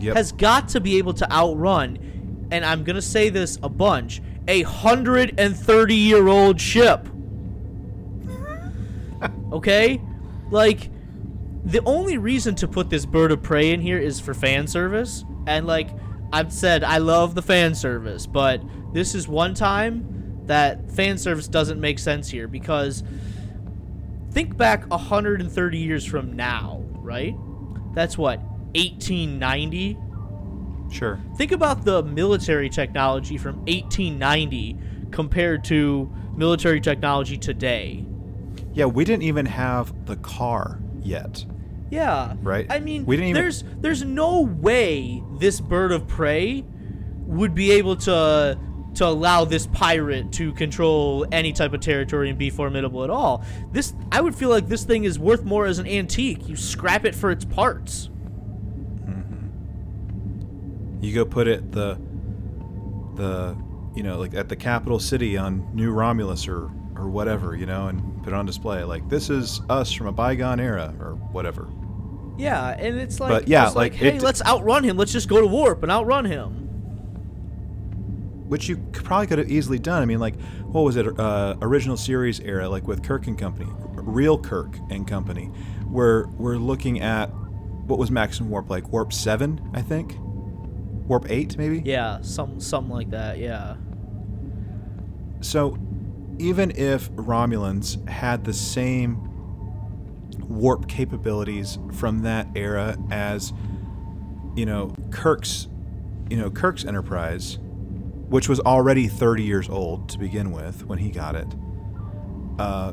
Yep. 0.00 0.16
Has 0.16 0.32
got 0.32 0.68
to 0.70 0.80
be 0.80 0.98
able 0.98 1.14
to 1.14 1.32
outrun, 1.32 2.48
and 2.50 2.64
I'm 2.64 2.84
going 2.84 2.96
to 2.96 3.02
say 3.02 3.28
this 3.28 3.58
a 3.62 3.68
bunch, 3.68 4.20
a 4.48 4.62
130 4.64 5.94
year 5.94 6.28
old 6.28 6.60
ship. 6.60 7.08
okay? 9.52 10.00
Like, 10.50 10.90
the 11.64 11.80
only 11.86 12.18
reason 12.18 12.54
to 12.56 12.68
put 12.68 12.90
this 12.90 13.06
bird 13.06 13.32
of 13.32 13.42
prey 13.42 13.70
in 13.70 13.80
here 13.80 13.98
is 13.98 14.20
for 14.20 14.34
fan 14.34 14.66
service. 14.66 15.24
And, 15.46 15.66
like, 15.66 15.88
I've 16.34 16.52
said, 16.52 16.82
I 16.82 16.98
love 16.98 17.36
the 17.36 17.42
fan 17.42 17.76
service, 17.76 18.26
but 18.26 18.60
this 18.92 19.14
is 19.14 19.28
one 19.28 19.54
time 19.54 20.42
that 20.46 20.90
fan 20.90 21.16
service 21.16 21.46
doesn't 21.46 21.80
make 21.80 22.00
sense 22.00 22.28
here 22.28 22.48
because 22.48 23.04
think 24.32 24.56
back 24.56 24.84
130 24.90 25.78
years 25.78 26.04
from 26.04 26.32
now, 26.32 26.82
right? 26.94 27.36
That's 27.94 28.18
what, 28.18 28.40
1890? 28.74 29.96
Sure. 30.90 31.20
Think 31.36 31.52
about 31.52 31.84
the 31.84 32.02
military 32.02 32.68
technology 32.68 33.38
from 33.38 33.58
1890 33.58 34.76
compared 35.12 35.62
to 35.66 36.12
military 36.36 36.80
technology 36.80 37.38
today. 37.38 38.04
Yeah, 38.72 38.86
we 38.86 39.04
didn't 39.04 39.22
even 39.22 39.46
have 39.46 40.06
the 40.06 40.16
car 40.16 40.80
yet. 41.00 41.44
Yeah. 41.94 42.34
Right. 42.42 42.66
I 42.68 42.80
mean, 42.80 43.06
We 43.06 43.16
didn't 43.16 43.28
even- 43.30 43.42
there's 43.42 43.64
there's 43.80 44.04
no 44.04 44.40
way 44.40 45.22
this 45.38 45.60
bird 45.60 45.92
of 45.92 46.08
prey 46.08 46.64
would 47.26 47.54
be 47.54 47.70
able 47.72 47.94
to 47.96 48.58
to 48.94 49.06
allow 49.06 49.44
this 49.44 49.66
pirate 49.66 50.30
to 50.32 50.52
control 50.52 51.26
any 51.32 51.52
type 51.52 51.72
of 51.72 51.80
territory 51.80 52.28
and 52.30 52.38
be 52.38 52.50
formidable 52.50 53.02
at 53.04 53.10
all. 53.10 53.44
This 53.72 53.92
I 54.12 54.20
would 54.20 54.34
feel 54.34 54.48
like 54.50 54.68
this 54.68 54.82
thing 54.84 55.04
is 55.04 55.18
worth 55.18 55.44
more 55.44 55.66
as 55.66 55.78
an 55.78 55.86
antique. 55.86 56.48
You 56.48 56.56
scrap 56.56 57.04
it 57.04 57.14
for 57.14 57.30
its 57.30 57.44
parts. 57.44 58.08
Mm-hmm. 59.06 61.04
You 61.04 61.14
go 61.14 61.24
put 61.24 61.46
it 61.48 61.70
the 61.72 61.98
the 63.14 63.56
you 63.94 64.02
know 64.02 64.18
like 64.18 64.34
at 64.34 64.48
the 64.48 64.56
capital 64.56 64.98
city 64.98 65.36
on 65.36 65.68
New 65.74 65.92
Romulus 65.92 66.48
or 66.48 66.70
or 66.96 67.08
whatever 67.08 67.54
you 67.56 67.66
know 67.66 67.86
and 67.88 68.22
put 68.22 68.32
it 68.32 68.36
on 68.36 68.46
display 68.46 68.82
like 68.84 69.08
this 69.08 69.28
is 69.30 69.60
us 69.68 69.92
from 69.92 70.06
a 70.06 70.12
bygone 70.12 70.58
era 70.60 70.92
or 71.00 71.14
whatever. 71.32 71.68
Yeah, 72.36 72.70
and 72.70 72.98
it's 72.98 73.20
like, 73.20 73.30
But, 73.30 73.48
yeah, 73.48 73.66
it's 73.66 73.76
like, 73.76 73.92
like, 73.92 74.00
hey, 74.00 74.18
let's 74.18 74.42
outrun 74.44 74.84
him. 74.84 74.96
Let's 74.96 75.12
just 75.12 75.28
go 75.28 75.40
to 75.40 75.46
warp 75.46 75.82
and 75.82 75.92
outrun 75.92 76.24
him. 76.24 76.62
Which 78.48 78.68
you 78.68 78.76
probably 78.92 79.26
could 79.26 79.38
have 79.38 79.50
easily 79.50 79.78
done. 79.78 80.02
I 80.02 80.04
mean, 80.04 80.18
like, 80.20 80.38
what 80.66 80.82
was 80.82 80.96
it? 80.96 81.18
Uh, 81.18 81.56
original 81.62 81.96
series 81.96 82.40
era, 82.40 82.68
like 82.68 82.86
with 82.86 83.02
Kirk 83.02 83.26
and 83.26 83.38
Company, 83.38 83.70
real 83.94 84.38
Kirk 84.38 84.76
and 84.90 85.06
Company, 85.06 85.46
where 85.88 86.26
we're 86.36 86.56
looking 86.56 87.00
at 87.00 87.26
what 87.86 87.98
was 87.98 88.10
maximum 88.10 88.50
warp 88.50 88.68
like 88.70 88.88
warp 88.88 89.12
seven, 89.12 89.60
I 89.72 89.82
think, 89.82 90.16
warp 90.18 91.30
eight, 91.30 91.56
maybe. 91.56 91.82
Yeah, 91.84 92.20
some 92.22 92.60
something 92.60 92.92
like 92.92 93.10
that. 93.10 93.38
Yeah. 93.38 93.76
So, 95.40 95.78
even 96.38 96.70
if 96.72 97.10
Romulans 97.12 98.06
had 98.08 98.44
the 98.44 98.52
same 98.52 99.30
warp 100.48 100.88
capabilities 100.88 101.78
from 101.92 102.22
that 102.22 102.48
era 102.54 102.96
as, 103.10 103.52
you 104.56 104.66
know, 104.66 104.94
Kirk's, 105.10 105.68
you 106.30 106.36
know, 106.36 106.50
Kirk's 106.50 106.84
Enterprise, 106.84 107.58
which 108.28 108.48
was 108.48 108.60
already 108.60 109.08
30 109.08 109.42
years 109.42 109.68
old 109.68 110.08
to 110.10 110.18
begin 110.18 110.50
with 110.52 110.84
when 110.86 110.98
he 110.98 111.10
got 111.10 111.34
it. 111.36 111.48
Uh, 112.58 112.92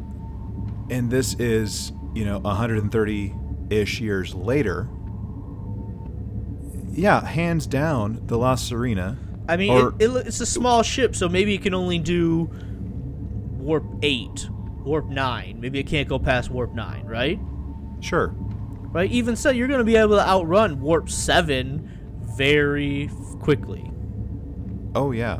and 0.89 1.09
this 1.09 1.35
is, 1.35 1.93
you 2.13 2.25
know, 2.25 2.39
130 2.39 3.33
ish 3.69 4.01
years 4.01 4.33
later. 4.35 4.87
Yeah, 6.91 7.25
hands 7.25 7.67
down, 7.67 8.21
the 8.27 8.37
La 8.37 8.55
Sirena. 8.55 9.17
I 9.47 9.57
mean, 9.57 9.71
Or- 9.71 9.93
it, 9.99 10.09
it, 10.09 10.27
it's 10.27 10.41
a 10.41 10.45
small 10.45 10.83
ship, 10.83 11.15
so 11.15 11.29
maybe 11.29 11.55
it 11.55 11.61
can 11.61 11.73
only 11.73 11.99
do 11.99 12.49
warp 13.57 13.85
eight, 14.01 14.49
warp 14.83 15.07
nine. 15.07 15.59
Maybe 15.59 15.79
it 15.79 15.87
can't 15.87 16.07
go 16.07 16.19
past 16.19 16.49
warp 16.49 16.73
nine, 16.73 17.05
right? 17.05 17.39
Sure. 17.99 18.33
Right. 18.93 19.09
Even 19.11 19.35
so, 19.35 19.49
you're 19.51 19.67
going 19.67 19.79
to 19.79 19.85
be 19.85 19.95
able 19.95 20.17
to 20.17 20.27
outrun 20.27 20.81
warp 20.81 21.09
seven 21.09 21.89
very 22.35 23.05
f- 23.05 23.39
quickly. 23.39 23.89
Oh 24.93 25.11
yeah, 25.11 25.39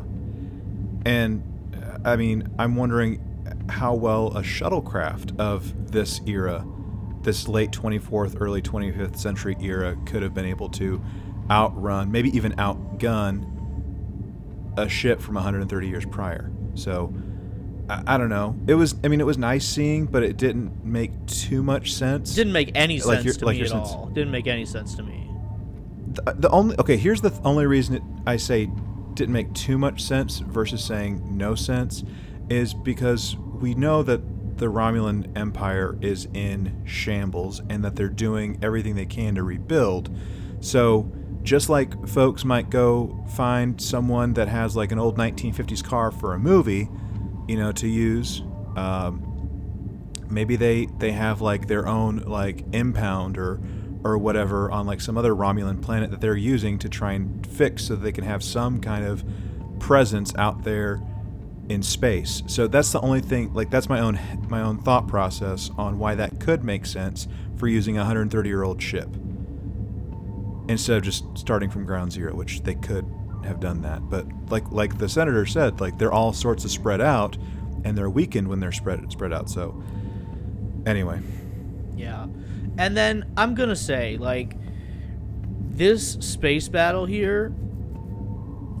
and 1.04 1.42
uh, 1.76 1.98
I 2.08 2.16
mean, 2.16 2.48
I'm 2.58 2.76
wondering 2.76 3.20
how 3.68 3.94
well 3.94 4.28
a 4.36 4.42
shuttlecraft 4.42 5.38
of 5.38 5.92
this 5.92 6.22
era, 6.26 6.66
this 7.22 7.48
late 7.48 7.70
24th, 7.72 8.40
early 8.40 8.62
25th 8.62 9.18
century 9.18 9.56
era, 9.60 9.96
could 10.06 10.22
have 10.22 10.32
been 10.32 10.46
able 10.46 10.70
to 10.70 11.02
outrun, 11.50 12.10
maybe 12.10 12.34
even 12.34 12.52
outgun 12.52 13.48
a 14.78 14.88
ship 14.88 15.20
from 15.20 15.34
130 15.34 15.88
years 15.88 16.06
prior. 16.06 16.50
So. 16.74 17.12
I, 17.88 18.14
I 18.14 18.18
don't 18.18 18.28
know. 18.28 18.56
It 18.66 18.74
was. 18.74 18.94
I 19.04 19.08
mean, 19.08 19.20
it 19.20 19.26
was 19.26 19.38
nice 19.38 19.66
seeing, 19.66 20.06
but 20.06 20.22
it 20.22 20.36
didn't 20.36 20.84
make 20.84 21.10
too 21.26 21.62
much 21.62 21.92
sense. 21.92 22.34
Didn't 22.34 22.52
make 22.52 22.70
any 22.74 23.00
Like 23.00 23.16
sense 23.16 23.24
your- 23.24 23.34
to 23.34 23.44
like 23.46 23.56
me 23.56 23.62
at 23.62 23.68
sense- 23.68 23.88
all. 23.90 24.06
Didn't 24.12 24.30
make 24.32 24.46
any 24.46 24.64
sense 24.64 24.94
to 24.94 25.02
me. 25.02 25.28
the, 26.14 26.28
uh, 26.28 26.34
the 26.36 26.50
only 26.50 26.76
okay 26.78 26.96
here's 26.98 27.20
the 27.22 27.30
th- 27.30 27.40
only 27.42 27.64
reason 27.66 27.94
it, 27.96 28.02
i 28.26 28.36
say 28.36 28.68
didn't 29.14 29.32
make 29.32 29.50
too 29.54 29.78
much 29.78 30.02
sense 30.02 30.40
versus 30.40 30.84
saying 30.84 31.22
no 31.36 31.54
sense 31.54 32.04
is 32.50 32.74
because 32.74 33.34
we 33.36 33.74
know 33.74 34.02
that 34.02 34.20
the 34.58 34.66
romulan 34.66 35.26
empire 35.38 35.96
is 36.02 36.28
in 36.34 36.82
shambles 36.84 37.62
and 37.70 37.82
that 37.82 37.96
they're 37.96 38.08
doing 38.10 38.58
everything 38.62 38.94
they 38.94 39.06
can 39.06 39.34
to 39.36 39.42
rebuild 39.42 40.14
so 40.60 41.10
just 41.42 41.70
like 41.70 42.06
folks 42.06 42.44
might 42.44 42.68
go 42.68 43.24
find 43.34 43.80
someone 43.80 44.34
that 44.34 44.48
has 44.48 44.76
like 44.76 44.92
an 44.92 44.98
old 44.98 45.16
1950s 45.16 45.82
car 45.82 46.10
for 46.10 46.34
a 46.34 46.38
movie 46.38 46.90
you 47.48 47.56
know 47.56 47.72
to 47.72 47.88
use 47.88 48.42
um, 48.76 49.32
maybe 50.30 50.56
they 50.56 50.86
they 50.98 51.12
have 51.12 51.40
like 51.40 51.68
their 51.68 51.86
own 51.86 52.18
like 52.18 52.64
impound 52.72 53.38
or 53.38 53.60
or 54.04 54.18
whatever 54.18 54.70
on 54.70 54.86
like 54.86 55.00
some 55.00 55.16
other 55.16 55.34
Romulan 55.34 55.80
planet 55.80 56.10
that 56.10 56.20
they're 56.20 56.36
using 56.36 56.78
to 56.78 56.88
try 56.88 57.12
and 57.12 57.46
fix 57.46 57.84
so 57.84 57.94
that 57.94 58.02
they 58.02 58.12
can 58.12 58.24
have 58.24 58.42
some 58.42 58.80
kind 58.80 59.04
of 59.04 59.24
presence 59.78 60.34
out 60.36 60.64
there 60.64 61.00
in 61.68 61.82
space. 61.82 62.42
So 62.46 62.66
that's 62.66 62.90
the 62.90 63.00
only 63.00 63.20
thing 63.20 63.52
like 63.54 63.70
that's 63.70 63.88
my 63.88 64.00
own 64.00 64.18
my 64.48 64.62
own 64.62 64.78
thought 64.78 65.06
process 65.06 65.70
on 65.78 65.98
why 65.98 66.14
that 66.16 66.40
could 66.40 66.64
make 66.64 66.86
sense 66.86 67.28
for 67.56 67.68
using 67.68 67.96
a 67.96 68.00
130 68.00 68.48
year 68.48 68.62
old 68.62 68.82
ship 68.82 69.08
instead 70.68 70.96
of 70.96 71.02
just 71.02 71.24
starting 71.36 71.70
from 71.70 71.84
ground 71.84 72.12
zero, 72.12 72.34
which 72.34 72.62
they 72.62 72.74
could 72.74 73.06
have 73.44 73.60
done 73.60 73.82
that. 73.82 74.08
But 74.08 74.26
like 74.50 74.70
like 74.70 74.98
the 74.98 75.08
senator 75.08 75.46
said, 75.46 75.80
like 75.80 75.98
they're 75.98 76.12
all 76.12 76.32
sorts 76.32 76.64
of 76.64 76.70
spread 76.70 77.00
out 77.00 77.36
and 77.84 77.96
they're 77.96 78.10
weakened 78.10 78.48
when 78.48 78.60
they're 78.60 78.72
spread 78.72 79.10
spread 79.10 79.32
out. 79.32 79.50
So 79.50 79.82
anyway, 80.86 81.20
Yeah. 81.96 82.26
And 82.78 82.96
then 82.96 83.32
I'm 83.36 83.54
to 83.68 83.76
say, 83.76 84.16
like, 84.16 84.56
this 85.60 86.12
space 86.14 86.68
battle 86.68 87.06
here, 87.06 87.52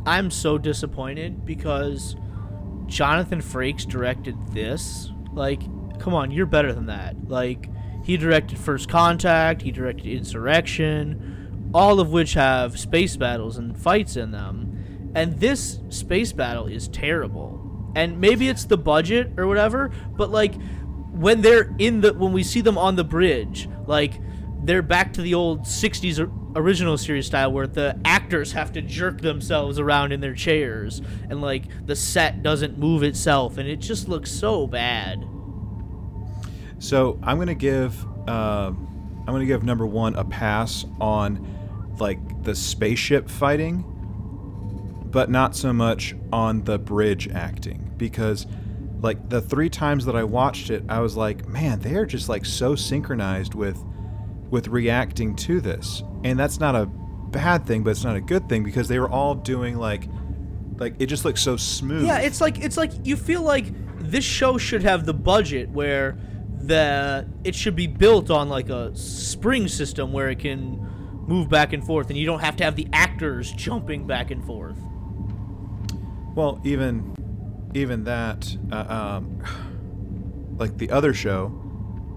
I'm 0.06 0.30
so 0.30 0.58
disappointed 0.58 1.44
because 1.44 2.16
Jonathan 2.86 3.40
Frakes 3.40 3.86
directed 3.86 4.36
this. 4.48 5.10
Like, 5.32 5.60
come 5.98 6.14
on, 6.14 6.30
you're 6.30 6.46
better 6.46 6.72
than 6.72 6.86
that. 6.86 7.28
Like, 7.28 7.68
he 8.02 8.16
directed 8.16 8.58
First 8.58 8.88
Contact, 8.88 9.62
he 9.62 9.70
directed 9.70 10.06
Insurrection, 10.06 11.31
all 11.74 12.00
of 12.00 12.10
which 12.10 12.34
have 12.34 12.78
space 12.78 13.16
battles 13.16 13.58
and 13.58 13.76
fights 13.76 14.16
in 14.16 14.30
them. 14.30 15.12
And 15.14 15.38
this 15.38 15.80
space 15.90 16.32
battle 16.32 16.66
is 16.66 16.88
terrible. 16.88 17.92
And 17.94 18.20
maybe 18.20 18.48
it's 18.48 18.64
the 18.64 18.78
budget 18.78 19.32
or 19.36 19.46
whatever, 19.46 19.90
but 20.16 20.30
like 20.30 20.54
when 21.12 21.42
they're 21.42 21.74
in 21.78 22.00
the 22.00 22.14
when 22.14 22.32
we 22.32 22.42
see 22.42 22.62
them 22.62 22.78
on 22.78 22.96
the 22.96 23.04
bridge, 23.04 23.68
like 23.86 24.14
they're 24.64 24.82
back 24.82 25.12
to 25.14 25.22
the 25.22 25.34
old 25.34 25.62
60s 25.62 26.30
original 26.56 26.96
series 26.96 27.26
style 27.26 27.52
where 27.52 27.66
the 27.66 27.98
actors 28.04 28.52
have 28.52 28.72
to 28.72 28.82
jerk 28.82 29.20
themselves 29.20 29.78
around 29.78 30.12
in 30.12 30.20
their 30.20 30.34
chairs 30.34 31.00
and 31.28 31.40
like 31.40 31.64
the 31.86 31.96
set 31.96 32.42
doesn't 32.42 32.78
move 32.78 33.02
itself 33.02 33.58
and 33.58 33.68
it 33.68 33.76
just 33.76 34.08
looks 34.08 34.30
so 34.30 34.66
bad. 34.66 35.26
So 36.78 37.18
I'm 37.22 37.38
gonna 37.38 37.54
give 37.54 38.04
uh, 38.28 38.72
I'm 38.72 39.26
gonna 39.26 39.46
give 39.46 39.62
number 39.62 39.86
one 39.86 40.14
a 40.16 40.24
pass 40.24 40.84
on 41.00 41.46
like 42.00 42.42
the 42.42 42.54
spaceship 42.54 43.28
fighting, 43.28 43.84
but 45.10 45.30
not 45.30 45.54
so 45.54 45.72
much 45.72 46.14
on 46.32 46.62
the 46.64 46.78
bridge 46.78 47.28
acting 47.28 47.92
because 47.96 48.46
like 49.00 49.28
the 49.28 49.40
three 49.40 49.68
times 49.68 50.04
that 50.06 50.16
I 50.16 50.24
watched 50.24 50.70
it, 50.70 50.84
I 50.88 51.00
was 51.00 51.16
like, 51.16 51.48
man, 51.48 51.80
they 51.80 51.94
are 51.96 52.06
just 52.06 52.28
like 52.28 52.44
so 52.44 52.74
synchronized 52.74 53.54
with 53.54 53.82
with 54.50 54.68
reacting 54.68 55.34
to 55.34 55.60
this, 55.60 56.02
and 56.24 56.38
that's 56.38 56.60
not 56.60 56.74
a 56.74 56.86
bad 56.86 57.66
thing, 57.66 57.82
but 57.82 57.90
it's 57.90 58.04
not 58.04 58.16
a 58.16 58.20
good 58.20 58.48
thing 58.48 58.62
because 58.62 58.88
they 58.88 58.98
were 58.98 59.10
all 59.10 59.34
doing 59.34 59.76
like 59.76 60.08
like 60.78 60.94
it 60.98 61.06
just 61.06 61.24
looks 61.24 61.42
so 61.42 61.56
smooth. 61.56 62.06
Yeah, 62.06 62.18
it's 62.18 62.40
like 62.40 62.62
it's 62.62 62.76
like 62.76 62.92
you 63.04 63.16
feel 63.16 63.42
like 63.42 63.66
this 63.98 64.24
show 64.24 64.58
should 64.58 64.82
have 64.82 65.06
the 65.06 65.14
budget 65.14 65.68
where 65.70 66.18
the 66.58 67.26
it 67.44 67.54
should 67.54 67.76
be 67.76 67.86
built 67.86 68.30
on 68.30 68.48
like 68.48 68.68
a 68.68 68.94
spring 68.94 69.68
system 69.68 70.12
where 70.12 70.28
it 70.28 70.38
can 70.38 70.88
move 71.26 71.48
back 71.48 71.72
and 71.72 71.84
forth 71.84 72.08
and 72.08 72.18
you 72.18 72.26
don't 72.26 72.40
have 72.40 72.56
to 72.56 72.64
have 72.64 72.76
the 72.76 72.86
actors 72.92 73.52
jumping 73.52 74.06
back 74.06 74.30
and 74.30 74.44
forth. 74.44 74.76
Well, 76.34 76.60
even 76.64 77.14
even 77.74 78.04
that, 78.04 78.54
uh, 78.70 79.20
um, 79.20 79.42
like 80.58 80.76
the 80.76 80.90
other 80.90 81.14
show 81.14 81.58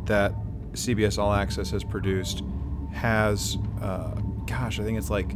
that 0.05 0.33
CBS 0.73 1.17
All 1.17 1.33
Access 1.33 1.69
has 1.71 1.83
produced, 1.83 2.43
has, 2.91 3.57
uh, 3.81 4.15
gosh, 4.45 4.79
I 4.79 4.83
think 4.83 4.97
it's 4.97 5.09
like 5.09 5.31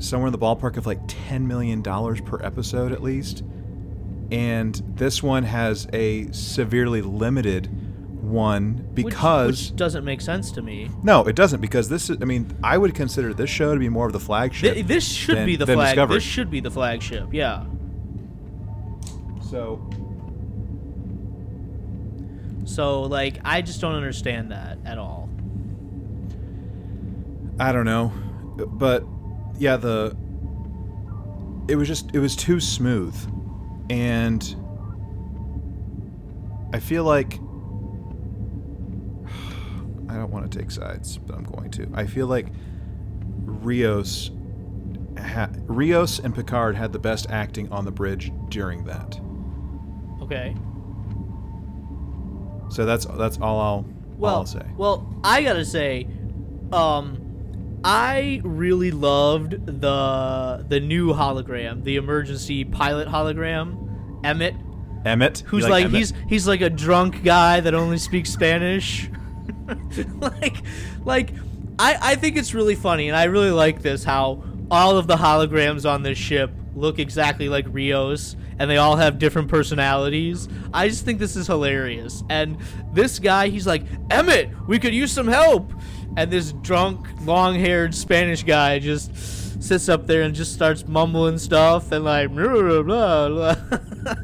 somewhere 0.00 0.28
in 0.28 0.32
the 0.32 0.38
ballpark 0.38 0.76
of 0.76 0.86
like 0.86 1.00
ten 1.06 1.46
million 1.46 1.82
dollars 1.82 2.20
per 2.20 2.42
episode 2.42 2.92
at 2.92 3.02
least, 3.02 3.44
and 4.30 4.74
this 4.94 5.22
one 5.22 5.44
has 5.44 5.86
a 5.92 6.30
severely 6.32 7.02
limited 7.02 7.70
one 8.20 8.88
because 8.94 9.70
which, 9.70 9.76
doesn't 9.76 10.04
make 10.04 10.20
sense 10.20 10.50
to 10.52 10.62
me. 10.62 10.90
no, 11.02 11.24
it 11.24 11.36
doesn't 11.36 11.60
because 11.60 11.88
this 11.88 12.10
is. 12.10 12.18
I 12.20 12.24
mean, 12.24 12.50
I 12.62 12.76
would 12.76 12.94
consider 12.94 13.32
this 13.32 13.50
show 13.50 13.72
to 13.74 13.78
be 13.80 13.88
more 13.88 14.06
of 14.06 14.12
the 14.12 14.20
flagship. 14.20 14.74
Th- 14.74 14.86
this 14.86 15.06
should 15.08 15.36
than- 15.36 15.46
be 15.46 15.56
the 15.56 15.66
flag. 15.66 15.94
Discovery. 15.94 16.16
This 16.16 16.24
should 16.24 16.50
be 16.50 16.60
the 16.60 16.70
flagship. 16.70 17.32
Yeah. 17.32 17.64
so 19.50 19.88
So 22.64 23.02
like 23.02 23.38
I 23.44 23.62
just 23.62 23.80
don't 23.80 23.94
understand 23.94 24.52
that 24.52 24.78
at 24.84 24.98
all. 24.98 25.28
I 27.58 27.72
don't 27.72 27.86
know, 27.86 28.12
but 28.56 29.04
yeah, 29.58 29.76
the 29.76 30.16
it 31.68 31.76
was 31.76 31.88
just 31.88 32.14
it 32.14 32.18
was 32.18 32.36
too 32.36 32.60
smooth, 32.60 33.16
and 33.90 34.54
I 36.72 36.78
feel 36.78 37.04
like 37.04 37.40
don't 40.20 40.30
want 40.30 40.50
to 40.50 40.58
take 40.58 40.70
sides, 40.70 41.18
but 41.18 41.36
I'm 41.36 41.44
going 41.44 41.70
to. 41.72 41.88
I 41.94 42.06
feel 42.06 42.26
like 42.26 42.46
Rios, 43.44 44.30
ha- 45.18 45.50
Rios 45.66 46.18
and 46.18 46.34
Picard 46.34 46.76
had 46.76 46.92
the 46.92 46.98
best 46.98 47.28
acting 47.30 47.70
on 47.72 47.84
the 47.84 47.90
bridge 47.90 48.32
during 48.48 48.84
that. 48.84 49.18
Okay. 50.22 50.54
So 52.70 52.84
that's 52.84 53.06
that's 53.06 53.38
all 53.40 53.58
I'll 53.60 53.66
all 53.66 53.86
Well, 54.18 54.34
I'll 54.36 54.46
say. 54.46 54.66
well, 54.76 55.20
I 55.24 55.42
gotta 55.42 55.64
say, 55.64 56.06
um, 56.72 57.80
I 57.82 58.40
really 58.44 58.90
loved 58.90 59.52
the 59.66 60.64
the 60.68 60.80
new 60.80 61.14
hologram, 61.14 61.82
the 61.84 61.96
emergency 61.96 62.64
pilot 62.64 63.08
hologram, 63.08 64.20
Emmett, 64.24 64.54
Emmett, 65.06 65.40
You 65.42 65.46
who's 65.48 65.68
like, 65.68 65.86
Emmett? 65.86 65.98
he's 65.98 66.12
he's 66.28 66.46
like 66.46 66.60
a 66.60 66.68
drunk 66.68 67.22
guy 67.22 67.60
that 67.60 67.72
only 67.72 67.96
speaks 67.98 68.30
Spanish. 68.30 69.08
like, 70.20 70.56
like, 71.04 71.30
I 71.78 71.98
I 72.00 72.14
think 72.16 72.36
it's 72.36 72.54
really 72.54 72.74
funny, 72.74 73.08
and 73.08 73.16
I 73.16 73.24
really 73.24 73.50
like 73.50 73.82
this 73.82 74.04
how 74.04 74.42
all 74.70 74.98
of 74.98 75.06
the 75.06 75.16
holograms 75.16 75.88
on 75.88 76.02
this 76.02 76.18
ship 76.18 76.50
look 76.74 76.98
exactly 76.98 77.48
like 77.48 77.66
Rios, 77.68 78.36
and 78.58 78.70
they 78.70 78.76
all 78.76 78.96
have 78.96 79.18
different 79.18 79.48
personalities. 79.48 80.48
I 80.72 80.88
just 80.88 81.04
think 81.04 81.18
this 81.18 81.36
is 81.36 81.46
hilarious. 81.46 82.22
And 82.28 82.58
this 82.92 83.18
guy, 83.18 83.48
he's 83.48 83.66
like, 83.66 83.82
Emmett, 84.10 84.50
we 84.66 84.78
could 84.78 84.94
use 84.94 85.12
some 85.12 85.28
help. 85.28 85.72
And 86.16 86.30
this 86.30 86.52
drunk, 86.52 87.06
long-haired 87.22 87.94
Spanish 87.94 88.42
guy 88.42 88.78
just 88.78 89.14
sits 89.62 89.88
up 89.88 90.06
there 90.06 90.22
and 90.22 90.34
just 90.34 90.52
starts 90.52 90.86
mumbling 90.86 91.38
stuff 91.38 91.92
and 91.92 92.04
like 92.04 92.30
blah, 92.30 92.82
blah, 92.82 93.28
blah. 93.28 94.14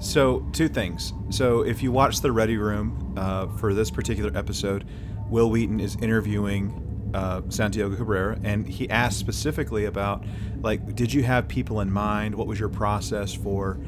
So, 0.00 0.46
two 0.52 0.68
things. 0.68 1.14
So, 1.34 1.62
if 1.62 1.82
you 1.82 1.90
watch 1.90 2.20
the 2.20 2.30
Ready 2.30 2.58
Room 2.58 3.12
uh, 3.16 3.48
for 3.56 3.74
this 3.74 3.90
particular 3.90 4.30
episode, 4.38 4.86
Wil 5.28 5.50
Wheaton 5.50 5.80
is 5.80 5.96
interviewing 5.96 7.10
uh, 7.12 7.42
Santiago 7.48 7.96
Cabrera, 7.96 8.38
and 8.44 8.68
he 8.68 8.88
asked 8.88 9.18
specifically 9.18 9.86
about, 9.86 10.24
like, 10.60 10.94
did 10.94 11.12
you 11.12 11.24
have 11.24 11.48
people 11.48 11.80
in 11.80 11.90
mind? 11.90 12.36
What 12.36 12.46
was 12.46 12.60
your 12.60 12.68
process 12.68 13.34
for 13.34 13.80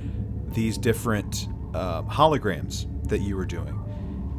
these 0.48 0.76
different 0.76 1.46
uh, 1.72 2.02
holograms 2.02 2.88
that 3.08 3.20
you 3.20 3.36
were 3.36 3.46
doing? 3.46 3.80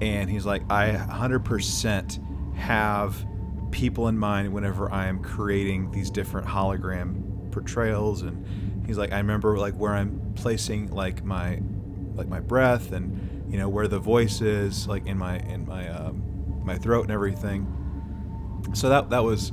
And 0.01 0.29
he's 0.29 0.45
like, 0.45 0.69
I 0.69 0.89
100% 0.91 2.55
have 2.57 3.25
people 3.71 4.09
in 4.09 4.17
mind 4.17 4.51
whenever 4.51 4.91
I 4.91 5.07
am 5.07 5.23
creating 5.23 5.91
these 5.91 6.11
different 6.11 6.45
hologram 6.45 7.51
portrayals 7.51 8.21
and 8.21 8.45
he's 8.85 8.99
like 8.99 9.11
i 9.11 9.17
remember 9.17 9.57
like 9.57 9.73
where 9.73 9.93
i'm 9.93 10.33
placing 10.35 10.91
like 10.91 11.23
my 11.23 11.59
like 12.17 12.27
my 12.27 12.39
breath 12.39 12.91
and 12.91 13.45
you 13.51 13.57
know 13.57 13.69
where 13.69 13.87
the 13.87 13.99
voice 13.99 14.41
is 14.41 14.87
like 14.87 15.05
in 15.05 15.17
my 15.17 15.39
in 15.39 15.65
my 15.65 15.87
um, 15.89 16.23
my 16.63 16.77
throat 16.77 17.03
and 17.03 17.11
everything. 17.11 17.73
So 18.73 18.89
that 18.89 19.09
that 19.11 19.23
was 19.23 19.51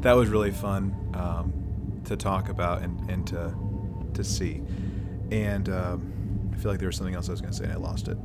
that 0.00 0.14
was 0.14 0.28
really 0.28 0.50
fun 0.50 0.94
um, 1.14 2.02
to 2.04 2.16
talk 2.16 2.48
about 2.48 2.82
and, 2.82 3.10
and 3.10 3.26
to 3.28 3.54
to 4.14 4.24
see. 4.24 4.62
And 5.30 5.68
um, 5.68 6.50
i 6.52 6.56
feel 6.56 6.70
like 6.70 6.78
there 6.78 6.88
was 6.88 6.96
something 6.96 7.14
else 7.14 7.28
i 7.28 7.32
was 7.32 7.40
going 7.40 7.52
to 7.52 7.58
say 7.58 7.64
and 7.64 7.72
i 7.72 7.76
lost 7.76 8.08
it 8.08 8.18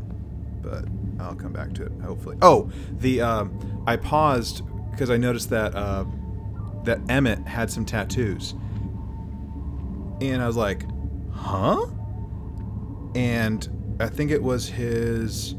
but 0.62 0.86
i'll 1.20 1.36
come 1.36 1.54
back 1.54 1.74
to 1.74 1.86
it 1.86 1.92
hopefully. 2.04 2.38
Oh 2.42 2.70
the 3.00 3.22
um, 3.22 3.84
i 3.88 3.96
paused 3.96 4.64
because 4.92 5.10
i 5.10 5.18
noticed 5.18 5.50
that 5.52 5.74
uh, 5.76 6.06
that 6.84 7.00
emmett 7.10 7.40
had 7.48 7.72
some 7.72 7.86
tattoos. 7.86 8.54
And 10.20 10.42
I 10.42 10.48
was 10.48 10.58
like, 10.58 10.84
huh? 11.32 11.86
And 13.18 13.98
I 14.00 14.10
think 14.10 14.30
it 14.30 14.44
was 14.44 14.70
his 14.70 15.56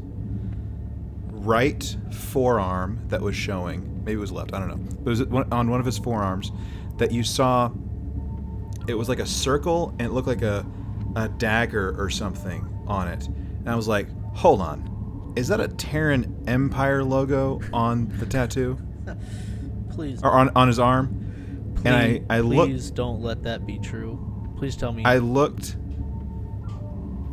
right 1.31 1.97
forearm 2.11 3.01
that 3.09 3.21
was 3.21 3.35
showing. 3.35 4.01
Maybe 4.05 4.13
it 4.13 4.21
was 4.21 4.31
left. 4.31 4.53
I 4.53 4.59
don't 4.59 4.69
know. 4.69 4.97
But 5.03 5.19
it 5.19 5.29
was 5.29 5.47
on 5.51 5.69
one 5.69 5.81
of 5.81 5.85
his 5.85 5.97
forearms 5.97 6.53
that 6.97 7.11
you 7.11 7.21
saw. 7.21 7.69
It 8.87 8.93
was 8.93 9.09
like 9.09 9.19
a 9.19 9.25
circle 9.25 9.89
and 9.99 10.03
it 10.03 10.11
looked 10.11 10.27
like 10.27 10.41
a, 10.41 10.65
a 11.17 11.27
dagger 11.27 12.01
or 12.01 12.09
something 12.09 12.65
on 12.87 13.09
it. 13.09 13.27
And 13.27 13.69
I 13.69 13.75
was 13.75 13.89
like, 13.89 14.07
hold 14.33 14.61
on. 14.61 15.33
Is 15.35 15.49
that 15.49 15.59
a 15.59 15.67
Terran 15.67 16.43
Empire 16.47 17.03
logo 17.03 17.59
on 17.73 18.07
the 18.19 18.25
tattoo? 18.25 18.79
please, 19.91 20.21
Or 20.23 20.31
on, 20.31 20.49
on 20.55 20.67
his 20.69 20.79
arm? 20.79 21.73
please, 21.75 21.85
and 21.85 21.95
I, 21.95 22.21
I 22.29 22.39
looked 22.39 22.71
please 22.71 22.89
don't 22.89 23.21
let 23.21 23.43
that 23.43 23.65
be 23.65 23.79
true. 23.79 24.17
Please 24.57 24.75
tell 24.75 24.91
me. 24.91 25.03
I 25.05 25.17
looked 25.17 25.75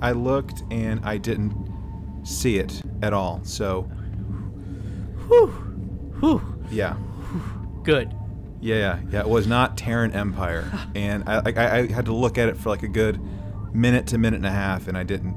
I 0.01 0.13
looked 0.13 0.63
and 0.71 1.05
I 1.05 1.17
didn't 1.19 1.55
see 2.25 2.59
it 2.59 2.83
at 3.03 3.13
all. 3.13 3.41
So, 3.45 3.83
Whew. 5.29 5.47
Whew. 6.21 6.43
yeah. 6.71 6.97
Good. 7.83 8.15
Yeah, 8.61 8.77
yeah, 8.77 8.99
yeah. 9.11 9.21
It 9.21 9.29
was 9.29 9.47
not 9.47 9.77
Terran 9.77 10.13
Empire. 10.13 10.65
And 10.95 11.25
I 11.29 11.43
I, 11.45 11.79
I 11.81 11.93
had 11.93 12.07
to 12.07 12.15
look 12.15 12.39
at 12.39 12.49
it 12.49 12.57
for 12.57 12.71
like 12.71 12.83
a 12.83 12.89
good 12.89 13.21
minute 13.75 14.07
to 14.09 14.19
minute 14.19 14.39
and 14.39 14.47
a 14.47 14.51
half 14.51 14.89
and 14.89 14.97
I 14.97 15.03
didn't 15.03 15.37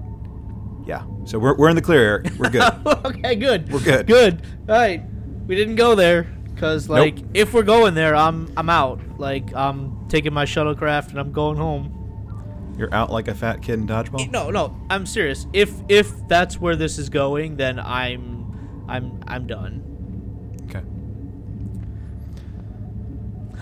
Yeah. 0.87 1.03
So 1.25 1.37
we're, 1.37 1.55
we're 1.57 1.69
in 1.69 1.75
the 1.75 1.81
clear, 1.81 2.01
Eric. 2.01 2.31
We're 2.39 2.49
good. 2.49 2.63
okay, 3.05 3.35
good. 3.35 3.71
We're 3.71 3.81
good. 3.81 4.07
Good. 4.07 4.41
All 4.69 4.75
right. 4.75 5.03
We 5.47 5.55
didn't 5.55 5.75
go 5.75 5.95
there 5.95 6.23
because, 6.53 6.87
Nope. 6.87 6.97
like, 6.99 7.17
if 7.33 7.53
we're 7.53 7.63
going 7.63 7.93
there, 7.95 8.15
I'm 8.15 8.51
I'm 8.55 8.69
out. 8.69 8.99
Like, 9.19 9.53
I'm 9.55 10.07
taking 10.09 10.33
my 10.33 10.45
shuttlecraft 10.45 11.09
and 11.09 11.19
I'm 11.19 11.31
going 11.31 11.57
home. 11.57 11.98
You're 12.79 12.93
out 12.93 13.11
like 13.11 13.27
a 13.27 13.35
fat 13.35 13.61
kid 13.61 13.79
in 13.79 13.87
dodgeball? 13.87 14.31
No, 14.31 14.49
no, 14.49 14.73
I'm 14.89 15.05
serious. 15.05 15.45
If 15.51 15.73
if 15.89 16.25
that's 16.29 16.61
where 16.61 16.77
this 16.77 16.97
is 16.97 17.09
going, 17.09 17.57
then 17.57 17.77
I'm 17.77 18.85
I'm 18.87 19.21
I'm 19.27 19.47
done. 19.47 19.83
Okay. 20.69 20.81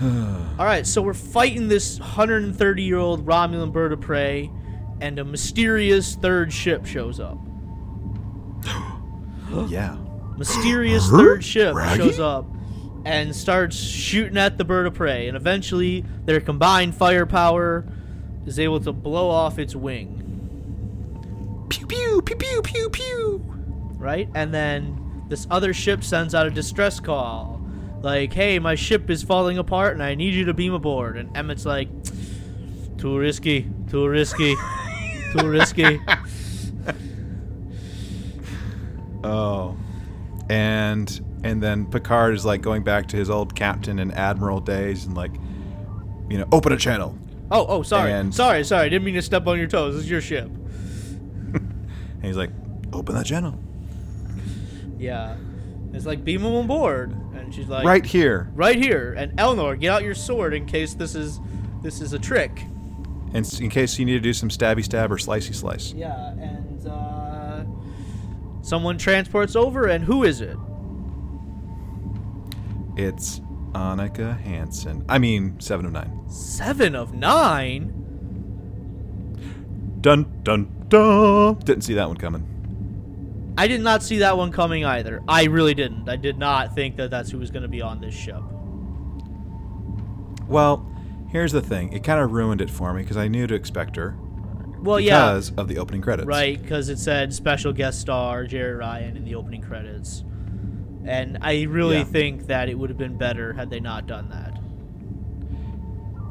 All 0.58 0.64
right, 0.64 0.86
so 0.86 1.02
we're 1.02 1.14
fighting 1.14 1.66
this 1.66 1.98
130 1.98 2.82
year 2.84 2.98
old 2.98 3.26
Romulan 3.26 3.72
bird 3.72 3.92
of 3.92 4.00
prey, 4.00 4.52
and 5.00 5.18
a 5.18 5.24
mysterious 5.24 6.14
third 6.14 6.52
ship 6.52 6.86
shows 6.86 7.18
up. 7.18 7.38
yeah. 9.68 9.96
mysterious 10.36 11.10
third 11.10 11.42
ship 11.44 11.74
Raggy? 11.74 12.04
shows 12.04 12.20
up 12.20 12.46
and 13.04 13.34
starts 13.34 13.76
shooting 13.76 14.36
at 14.36 14.58
the 14.58 14.64
bird 14.64 14.86
of 14.86 14.94
prey 14.94 15.26
and 15.26 15.36
eventually 15.36 16.04
their 16.24 16.40
combined 16.40 16.94
firepower 16.94 17.84
is 18.48 18.58
able 18.58 18.80
to 18.80 18.92
blow 18.92 19.28
off 19.28 19.58
its 19.58 19.76
wing 19.76 20.24
Pew 21.68 21.86
pew 21.86 22.22
pew 22.22 22.36
pew 22.36 22.62
pew 22.62 22.90
pew. 22.90 23.44
right 23.96 24.28
and 24.34 24.52
then 24.52 25.24
this 25.28 25.46
other 25.50 25.72
ship 25.74 26.02
sends 26.02 26.34
out 26.34 26.46
a 26.46 26.50
distress 26.50 26.98
call 26.98 27.60
like 28.00 28.32
hey 28.32 28.58
my 28.58 28.74
ship 28.74 29.10
is 29.10 29.22
falling 29.22 29.58
apart 29.58 29.92
and 29.92 30.02
i 30.02 30.14
need 30.14 30.34
you 30.34 30.44
to 30.44 30.54
beam 30.54 30.72
aboard 30.72 31.16
and 31.16 31.36
emmett's 31.36 31.66
like 31.66 31.88
too 32.96 33.16
risky 33.18 33.66
too 33.88 34.08
risky 34.08 34.56
too 35.32 35.48
risky 35.48 36.00
Oh. 39.24 39.76
And 40.48 41.20
and 41.44 41.62
then 41.62 41.86
Picard 41.86 42.34
is 42.34 42.44
like 42.44 42.62
going 42.62 42.82
back 42.82 43.08
to 43.08 43.16
his 43.16 43.30
old 43.30 43.54
captain 43.54 43.98
and 43.98 44.12
admiral 44.12 44.60
days 44.60 45.04
and 45.04 45.14
like 45.14 45.32
you 46.28 46.38
know, 46.38 46.46
open 46.52 46.72
a 46.72 46.76
channel. 46.76 47.16
Oh 47.50 47.66
oh 47.66 47.82
sorry 47.82 48.12
And- 48.12 48.34
sorry 48.34 48.64
sorry 48.64 48.90
didn't 48.90 49.04
mean 49.04 49.14
to 49.14 49.22
step 49.22 49.46
on 49.46 49.58
your 49.58 49.66
toes 49.68 49.94
this 49.94 50.04
is 50.04 50.10
your 50.10 50.20
ship 50.20 50.50
And 51.54 52.22
he's 52.22 52.36
like, 52.36 52.50
open 52.92 53.14
that 53.14 53.26
channel. 53.26 53.58
Yeah. 54.98 55.36
It's 55.92 56.04
like 56.04 56.24
beam 56.24 56.40
him 56.42 56.54
on 56.54 56.66
board. 56.66 57.12
and 57.34 57.54
she's 57.54 57.68
like, 57.68 57.84
right 57.86 58.04
here. 58.04 58.50
right 58.54 58.76
here. 58.76 59.14
And 59.16 59.32
Elnor, 59.38 59.78
get 59.78 59.90
out 59.90 60.02
your 60.02 60.14
sword 60.14 60.52
in 60.52 60.66
case 60.66 60.94
this 60.94 61.14
is 61.14 61.38
this 61.82 62.00
is 62.00 62.12
a 62.12 62.18
trick. 62.18 62.64
And 63.32 63.46
in 63.60 63.70
case 63.70 63.98
you 63.98 64.04
need 64.04 64.14
to 64.14 64.20
do 64.20 64.32
some 64.32 64.48
stabby 64.48 64.82
stab 64.84 65.12
or 65.12 65.16
slicey 65.16 65.54
slice. 65.54 65.92
Yeah, 65.92 66.30
and 66.32 66.86
uh, 66.88 67.64
someone 68.62 68.98
transports 68.98 69.54
over, 69.54 69.86
and 69.86 70.02
who 70.04 70.24
is 70.24 70.40
it? 70.40 70.56
It's 72.96 73.40
Annika 73.72 74.38
Hansen. 74.40 75.04
I 75.08 75.18
mean, 75.18 75.60
seven 75.60 75.86
of 75.86 75.92
nine. 75.92 76.17
Seven 76.28 76.94
of 76.94 77.14
nine. 77.14 77.92
Dun 80.00 80.40
dun 80.42 80.70
dun. 80.88 81.54
Didn't 81.64 81.82
see 81.82 81.94
that 81.94 82.08
one 82.08 82.16
coming. 82.16 83.54
I 83.56 83.66
did 83.66 83.80
not 83.80 84.02
see 84.02 84.18
that 84.18 84.36
one 84.36 84.52
coming 84.52 84.84
either. 84.84 85.20
I 85.26 85.44
really 85.44 85.74
didn't. 85.74 86.08
I 86.08 86.16
did 86.16 86.38
not 86.38 86.74
think 86.74 86.96
that 86.96 87.10
that's 87.10 87.30
who 87.30 87.38
was 87.38 87.50
going 87.50 87.62
to 87.64 87.68
be 87.68 87.82
on 87.82 88.00
this 88.00 88.14
ship. 88.14 88.40
Well, 90.46 90.86
here's 91.30 91.52
the 91.52 91.60
thing. 91.60 91.92
It 91.92 92.04
kind 92.04 92.20
of 92.20 92.30
ruined 92.32 92.60
it 92.60 92.70
for 92.70 92.92
me 92.94 93.02
because 93.02 93.16
I 93.16 93.26
knew 93.28 93.46
to 93.48 93.54
expect 93.54 93.96
her 93.96 94.14
Well, 94.80 95.00
yeah, 95.00 95.26
because 95.32 95.50
of 95.56 95.66
the 95.68 95.78
opening 95.78 96.00
credits. 96.02 96.26
right, 96.28 96.60
because 96.60 96.88
it 96.88 96.98
said 96.98 97.34
special 97.34 97.72
guest 97.72 98.00
star 98.00 98.44
Jeri 98.46 98.78
Ryan 98.78 99.16
in 99.16 99.24
the 99.24 99.34
opening 99.34 99.60
credits, 99.62 100.22
and 101.04 101.38
I 101.42 101.62
really 101.64 101.98
Yeah. 101.98 102.04
think 102.04 102.46
that 102.46 102.68
it 102.68 102.78
would 102.78 102.90
have 102.90 102.98
been 102.98 103.18
better 103.18 103.52
had 103.54 103.70
they 103.70 103.80
not 103.80 104.06
done 104.06 104.28
that. 104.30 104.57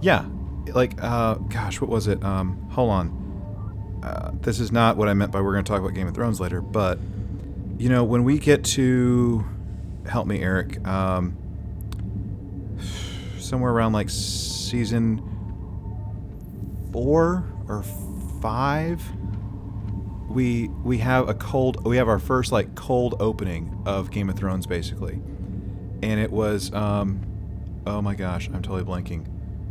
Yeah. 0.01 0.25
Like, 0.67 1.01
uh, 1.01 1.35
gosh, 1.35 1.79
what 1.81 1.89
was 1.89 2.07
it? 2.07 2.23
Um, 2.23 2.69
hold 2.71 2.89
on. 2.89 4.01
Uh, 4.03 4.31
this 4.41 4.59
is 4.59 4.71
not 4.71 4.97
what 4.97 5.07
I 5.07 5.13
meant 5.13 5.31
by 5.31 5.41
we're 5.41 5.53
going 5.53 5.65
to 5.65 5.69
talk 5.69 5.81
about 5.81 5.93
Game 5.93 6.07
of 6.07 6.13
Thrones 6.13 6.39
later, 6.39 6.61
but 6.61 6.99
you 7.77 7.89
know, 7.89 8.03
when 8.03 8.23
we 8.23 8.39
get 8.39 8.63
to 8.63 9.45
help 10.07 10.27
me, 10.27 10.41
Eric, 10.41 10.85
um, 10.87 11.35
somewhere 13.37 13.71
around 13.71 13.93
like 13.93 14.09
season 14.09 15.21
four 16.91 17.45
or 17.67 17.83
five, 18.41 19.01
we 20.29 20.67
we 20.83 20.97
have 20.99 21.29
a 21.29 21.33
cold. 21.33 21.85
We 21.85 21.97
have 21.97 22.07
our 22.07 22.19
first 22.19 22.51
like 22.51 22.75
cold 22.75 23.15
opening 23.19 23.81
of 23.85 24.11
Game 24.11 24.29
of 24.29 24.35
Thrones, 24.35 24.65
basically, 24.65 25.21
and 26.01 26.19
it 26.19 26.31
was, 26.31 26.73
um, 26.73 27.21
oh 27.85 28.01
my 28.01 28.15
gosh, 28.15 28.47
I'm 28.47 28.61
totally 28.61 28.83
blanking. 28.83 29.27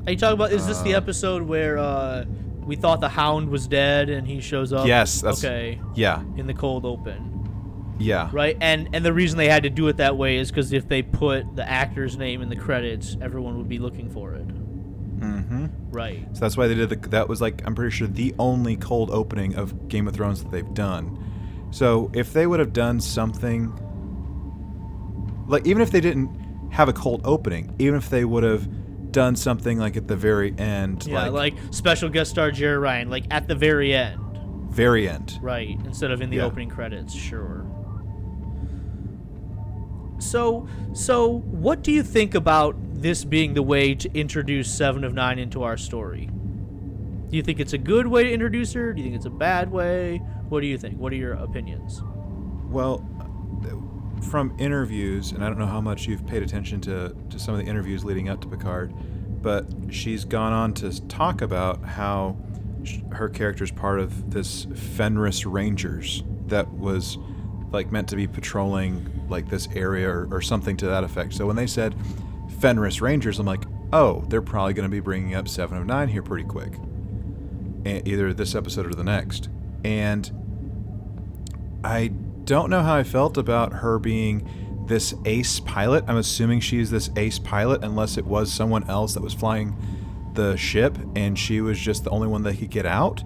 Are 0.06 0.12
you 0.12 0.18
talking 0.18 0.34
about? 0.34 0.52
Is 0.52 0.66
this 0.66 0.80
the 0.82 0.94
Uh, 0.94 0.98
episode 0.98 1.42
where 1.42 1.78
uh, 1.78 2.24
we 2.64 2.76
thought 2.76 3.00
the 3.00 3.08
Hound 3.08 3.48
was 3.48 3.66
dead 3.66 4.08
and 4.08 4.26
he 4.26 4.40
shows 4.40 4.72
up? 4.72 4.86
Yes, 4.86 5.20
that's 5.20 5.44
okay. 5.44 5.80
yeah, 5.94 6.22
In 6.36 6.46
the 6.46 6.54
cold 6.54 6.84
open, 6.84 7.94
yeah, 7.98 8.30
right? 8.32 8.56
And 8.60 8.88
and 8.92 9.04
the 9.04 9.12
reason 9.12 9.36
they 9.38 9.48
had 9.48 9.64
to 9.64 9.70
do 9.70 9.88
it 9.88 9.96
that 9.96 10.16
way 10.16 10.36
is 10.36 10.50
because 10.50 10.72
if 10.72 10.86
they 10.88 11.02
put 11.02 11.56
the 11.56 11.68
actor's 11.68 12.16
name 12.16 12.40
in 12.42 12.48
the 12.48 12.56
credits, 12.56 13.16
everyone 13.20 13.56
would 13.58 13.68
be 13.68 13.78
looking 13.78 14.08
for 14.08 14.34
it. 14.34 14.46
Mm-hmm. 15.18 15.66
Right. 15.90 16.26
So 16.34 16.40
that's 16.40 16.56
why 16.56 16.68
they 16.68 16.74
did 16.74 16.90
the. 16.90 17.08
That 17.08 17.28
was 17.28 17.40
like 17.40 17.66
I'm 17.66 17.74
pretty 17.74 17.90
sure 17.96 18.06
the 18.06 18.34
only 18.38 18.76
cold 18.76 19.10
opening 19.10 19.56
of 19.56 19.88
Game 19.88 20.06
of 20.06 20.14
Thrones 20.14 20.42
that 20.42 20.52
they've 20.52 20.74
done. 20.74 21.18
So 21.72 22.10
if 22.14 22.32
they 22.32 22.46
would 22.46 22.60
have 22.60 22.72
done 22.72 23.00
something, 23.00 23.72
like 25.48 25.66
even 25.66 25.82
if 25.82 25.90
they 25.90 26.00
didn't 26.00 26.30
have 26.70 26.88
a 26.88 26.92
cold 26.92 27.22
opening, 27.24 27.74
even 27.78 27.96
if 27.96 28.08
they 28.10 28.24
would 28.24 28.44
have 28.44 28.68
done 29.16 29.34
something 29.34 29.78
like 29.78 29.96
at 29.96 30.06
the 30.08 30.14
very 30.14 30.54
end, 30.58 31.06
Yeah, 31.06 31.28
like, 31.28 31.54
like, 31.54 31.54
special 31.70 32.10
guest 32.10 32.30
star 32.32 32.50
Jeri 32.50 32.78
Ryan, 32.78 33.08
like 33.08 33.24
at 33.30 33.48
the 33.48 33.54
very 33.54 33.94
end, 33.94 34.20
very 34.68 35.08
end. 35.08 35.38
right? 35.40 35.78
Instead 35.86 36.10
of 36.10 36.20
in 36.20 36.28
the 36.28 36.36
Yeah. 36.36 36.44
opening 36.44 36.68
credits, 36.68 37.14
sure. 37.14 37.64
So, 40.18 40.68
so 40.92 41.38
what 41.38 41.82
do 41.82 41.92
you 41.92 42.02
think 42.02 42.34
about 42.34 42.76
this 42.92 43.24
being 43.24 43.54
the 43.54 43.62
way 43.62 43.94
to 43.94 44.10
introduce 44.12 44.70
Seven 44.70 45.02
of 45.02 45.14
Nine 45.14 45.38
into 45.38 45.62
our 45.62 45.78
story? 45.78 46.28
Do 47.30 47.36
you 47.38 47.42
think 47.42 47.58
it's 47.58 47.72
a 47.72 47.78
good 47.78 48.06
way 48.06 48.24
to 48.24 48.30
introduce 48.30 48.74
her? 48.74 48.92
Do 48.92 49.00
you 49.00 49.04
think 49.06 49.16
it's 49.16 49.24
a 49.26 49.30
bad 49.30 49.70
way? 49.72 50.18
What 50.50 50.60
do 50.60 50.66
you 50.66 50.76
think? 50.76 50.98
What 50.98 51.10
are 51.14 51.16
your 51.16 51.32
opinions? 51.34 52.02
Well, 52.70 53.02
from 54.22 54.54
interviews, 54.58 55.32
and 55.32 55.44
I 55.44 55.48
don't 55.48 55.58
know 55.58 55.66
how 55.66 55.80
much 55.80 56.06
you've 56.06 56.26
paid 56.26 56.42
attention 56.42 56.80
to, 56.82 57.16
to 57.30 57.38
some 57.38 57.54
of 57.54 57.60
the 57.60 57.66
interviews 57.66 58.04
leading 58.04 58.28
up 58.28 58.40
to 58.42 58.48
Picard, 58.48 58.92
but 59.42 59.66
she's 59.90 60.24
gone 60.24 60.52
on 60.52 60.74
to 60.74 61.00
talk 61.08 61.42
about 61.42 61.84
how 61.84 62.36
sh- 62.84 62.98
her 63.12 63.28
character 63.28 63.64
is 63.64 63.70
part 63.70 64.00
of 64.00 64.30
this 64.30 64.66
Fenris 64.74 65.46
Rangers 65.46 66.24
that 66.46 66.70
was 66.72 67.18
like 67.72 67.92
meant 67.92 68.08
to 68.08 68.16
be 68.16 68.26
patrolling 68.26 69.26
like 69.28 69.48
this 69.48 69.68
area 69.74 70.08
or, 70.08 70.28
or 70.30 70.40
something 70.40 70.76
to 70.78 70.86
that 70.86 71.04
effect. 71.04 71.34
So 71.34 71.46
when 71.46 71.56
they 71.56 71.66
said 71.66 71.94
Fenris 72.60 73.00
Rangers, 73.00 73.38
I'm 73.38 73.46
like, 73.46 73.64
oh, 73.92 74.24
they're 74.28 74.42
probably 74.42 74.72
going 74.72 74.88
to 74.88 74.94
be 74.94 75.00
bringing 75.00 75.34
up 75.34 75.48
Seven 75.48 75.78
of 75.78 75.86
Nine 75.86 76.08
here 76.08 76.22
pretty 76.22 76.44
quick, 76.44 76.74
either 77.84 78.32
this 78.32 78.54
episode 78.54 78.86
or 78.86 78.94
the 78.94 79.04
next. 79.04 79.48
And 79.84 80.30
I 81.84 82.12
don't 82.46 82.70
know 82.70 82.82
how 82.82 82.94
I 82.94 83.02
felt 83.02 83.36
about 83.36 83.72
her 83.74 83.98
being 83.98 84.48
this 84.86 85.14
ace 85.24 85.60
pilot. 85.60 86.04
I'm 86.08 86.16
assuming 86.16 86.60
she's 86.60 86.90
this 86.90 87.10
ace 87.16 87.38
pilot, 87.38 87.82
unless 87.84 88.16
it 88.16 88.24
was 88.24 88.52
someone 88.52 88.88
else 88.88 89.14
that 89.14 89.22
was 89.22 89.34
flying 89.34 89.76
the 90.34 90.56
ship 90.56 90.96
and 91.16 91.38
she 91.38 91.60
was 91.60 91.78
just 91.78 92.04
the 92.04 92.10
only 92.10 92.28
one 92.28 92.42
that 92.44 92.58
could 92.58 92.70
get 92.70 92.86
out. 92.86 93.22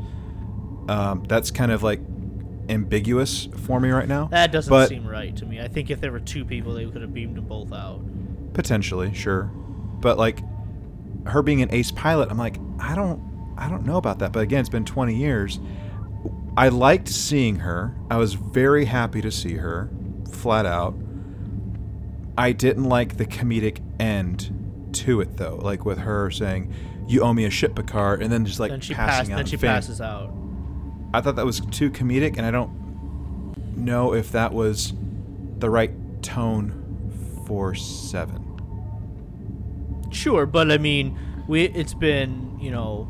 Um, 0.88 1.24
that's 1.28 1.50
kind 1.50 1.70
of 1.70 1.82
like 1.82 2.00
ambiguous 2.68 3.48
for 3.66 3.78
me 3.80 3.90
right 3.90 4.08
now. 4.08 4.26
That 4.26 4.52
doesn't 4.52 4.70
But- 4.70 4.88
seem 4.88 5.06
right 5.06 5.34
to 5.36 5.44
me. 5.46 5.60
I 5.60 5.68
think 5.68 5.90
if 5.90 6.00
there 6.00 6.12
were 6.12 6.20
two 6.20 6.44
people, 6.44 6.72
they 6.74 6.86
could 6.86 7.02
have 7.02 7.12
beamed 7.12 7.36
them 7.36 7.46
both 7.46 7.72
out. 7.72 8.00
Potentially, 8.54 9.12
sure. 9.14 9.44
But 10.00 10.18
like 10.18 10.42
her 11.26 11.42
being 11.42 11.62
an 11.62 11.68
ace 11.72 11.90
pilot, 11.90 12.30
I'm 12.30 12.38
like, 12.38 12.58
I 12.78 12.94
don't 12.94 13.20
I 13.58 13.68
don't 13.68 13.84
know 13.84 13.98
about 13.98 14.20
that. 14.20 14.32
But 14.32 14.40
again, 14.40 14.60
it's 14.60 14.70
been 14.70 14.86
20 14.86 15.14
years. 15.14 15.60
I 16.56 16.68
liked 16.68 17.08
seeing 17.08 17.56
her. 17.56 17.94
I 18.10 18.16
was 18.16 18.34
very 18.34 18.84
happy 18.86 19.20
to 19.22 19.30
see 19.30 19.54
her, 19.54 19.90
flat 20.30 20.66
out. 20.66 20.94
I 22.36 22.52
didn't 22.52 22.84
like 22.84 23.16
the 23.16 23.26
comedic 23.26 23.80
end 24.00 24.90
to 24.92 25.20
it 25.20 25.36
though, 25.36 25.56
like 25.56 25.84
with 25.84 25.98
her 25.98 26.30
saying, 26.30 26.72
"You 27.06 27.20
owe 27.22 27.32
me 27.32 27.44
a 27.44 27.50
ship, 27.50 27.74
Picard," 27.76 28.22
and 28.22 28.32
then 28.32 28.44
just 28.44 28.58
like 28.60 28.70
then 28.70 28.80
she 28.80 28.94
passing 28.94 29.16
passes. 29.16 29.30
out. 29.30 29.36
Then 29.36 29.46
she 29.46 29.56
fainting. 29.56 29.68
passes 29.76 30.00
out. 30.00 30.32
I 31.12 31.20
thought 31.20 31.36
that 31.36 31.46
was 31.46 31.60
too 31.60 31.90
comedic, 31.90 32.36
and 32.36 32.46
I 32.46 32.50
don't 32.50 33.76
know 33.76 34.14
if 34.14 34.32
that 34.32 34.52
was 34.52 34.92
the 35.58 35.70
right 35.70 35.92
tone 36.22 37.42
for 37.46 37.74
Seven. 37.74 38.46
Sure, 40.10 40.46
but 40.46 40.70
I 40.70 40.78
mean, 40.78 41.18
we 41.46 41.64
it's 41.64 41.94
been 41.94 42.58
you 42.60 42.70
know 42.70 43.08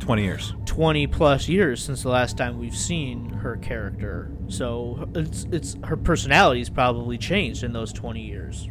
20 0.00 0.22
years. 0.22 0.54
20 0.74 1.06
plus 1.06 1.48
years 1.48 1.80
since 1.80 2.02
the 2.02 2.08
last 2.08 2.36
time 2.36 2.58
we've 2.58 2.76
seen 2.76 3.28
her 3.30 3.56
character. 3.58 4.28
So 4.48 5.08
it's 5.14 5.46
it's 5.52 5.76
her 5.84 5.96
personality's 5.96 6.68
probably 6.68 7.16
changed 7.16 7.62
in 7.62 7.72
those 7.72 7.92
20 7.92 8.20
years. 8.20 8.68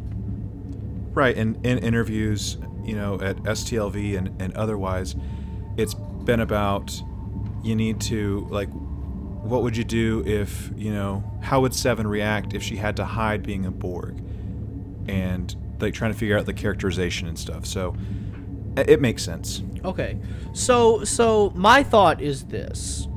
Right, 1.13 1.38
and 1.38 1.65
in 1.65 1.77
interviews, 1.77 2.57
you 2.84 2.97
know, 2.97 3.21
at 3.21 3.38
STLV 3.43 4.17
and, 4.17 4.41
and 4.41 4.53
otherwise, 4.57 5.15
it's 5.77 5.93
been 5.93 6.41
about 6.41 7.01
you 7.63 7.73
need 7.73 8.01
to 8.01 8.47
like 8.49 8.67
what 8.69 9.63
would 9.63 9.77
you 9.77 9.85
do 9.85 10.23
if, 10.25 10.71
you 10.75 10.91
know, 10.91 11.23
how 11.41 11.61
would 11.61 11.73
Seven 11.73 12.05
react 12.05 12.53
if 12.53 12.61
she 12.61 12.75
had 12.75 12.97
to 12.97 13.05
hide 13.05 13.43
being 13.43 13.65
a 13.65 13.71
Borg? 13.71 14.21
And 15.07 15.55
like 15.80 15.93
trying 15.93 16.11
to 16.11 16.17
figure 16.17 16.38
out 16.38 16.47
the 16.47 16.53
characterization 16.53 17.30
and 17.30 17.39
stuff. 17.39 17.65
So 17.65 17.95
it 18.75 19.01
makes 19.01 19.23
sense. 19.23 19.61
Okay. 19.83 20.17
So 20.53 21.03
so 21.03 21.51
my 21.55 21.83
thought 21.83 22.21
is 22.21 22.45
this. 22.45 23.07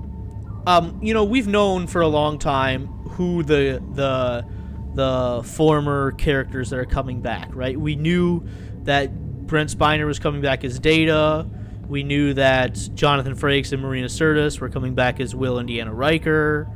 Um, 0.67 0.99
you 1.01 1.15
know, 1.15 1.25
we've 1.25 1.47
known 1.47 1.87
for 1.87 2.01
a 2.01 2.09
long 2.09 2.39
time 2.39 2.89
who 3.11 3.43
the 3.43 3.83
the 3.95 4.47
the 4.95 5.43
former 5.45 6.13
characters 6.13 6.71
that 6.71 6.79
are 6.79 6.87
coming 6.87 7.21
back, 7.21 7.55
right? 7.55 7.79
We 7.79 7.97
knew 7.97 8.47
that 8.85 9.47
Brent 9.47 9.71
Spiner 9.71 10.07
was 10.07 10.19
coming 10.19 10.41
back 10.41 10.65
as 10.65 10.79
Data. 10.79 11.47
We 11.87 12.03
knew 12.03 12.35
that 12.35 12.75
Jonathan 12.95 13.37
Frakes 13.37 13.73
and 13.73 13.81
Marina 13.81 14.09
Sirtis 14.09 14.59
were 14.59 14.69
coming 14.69 14.95
back 14.95 15.21
as 15.21 15.35
Will 15.35 15.59
and 15.59 15.99
Riker, 15.99 16.69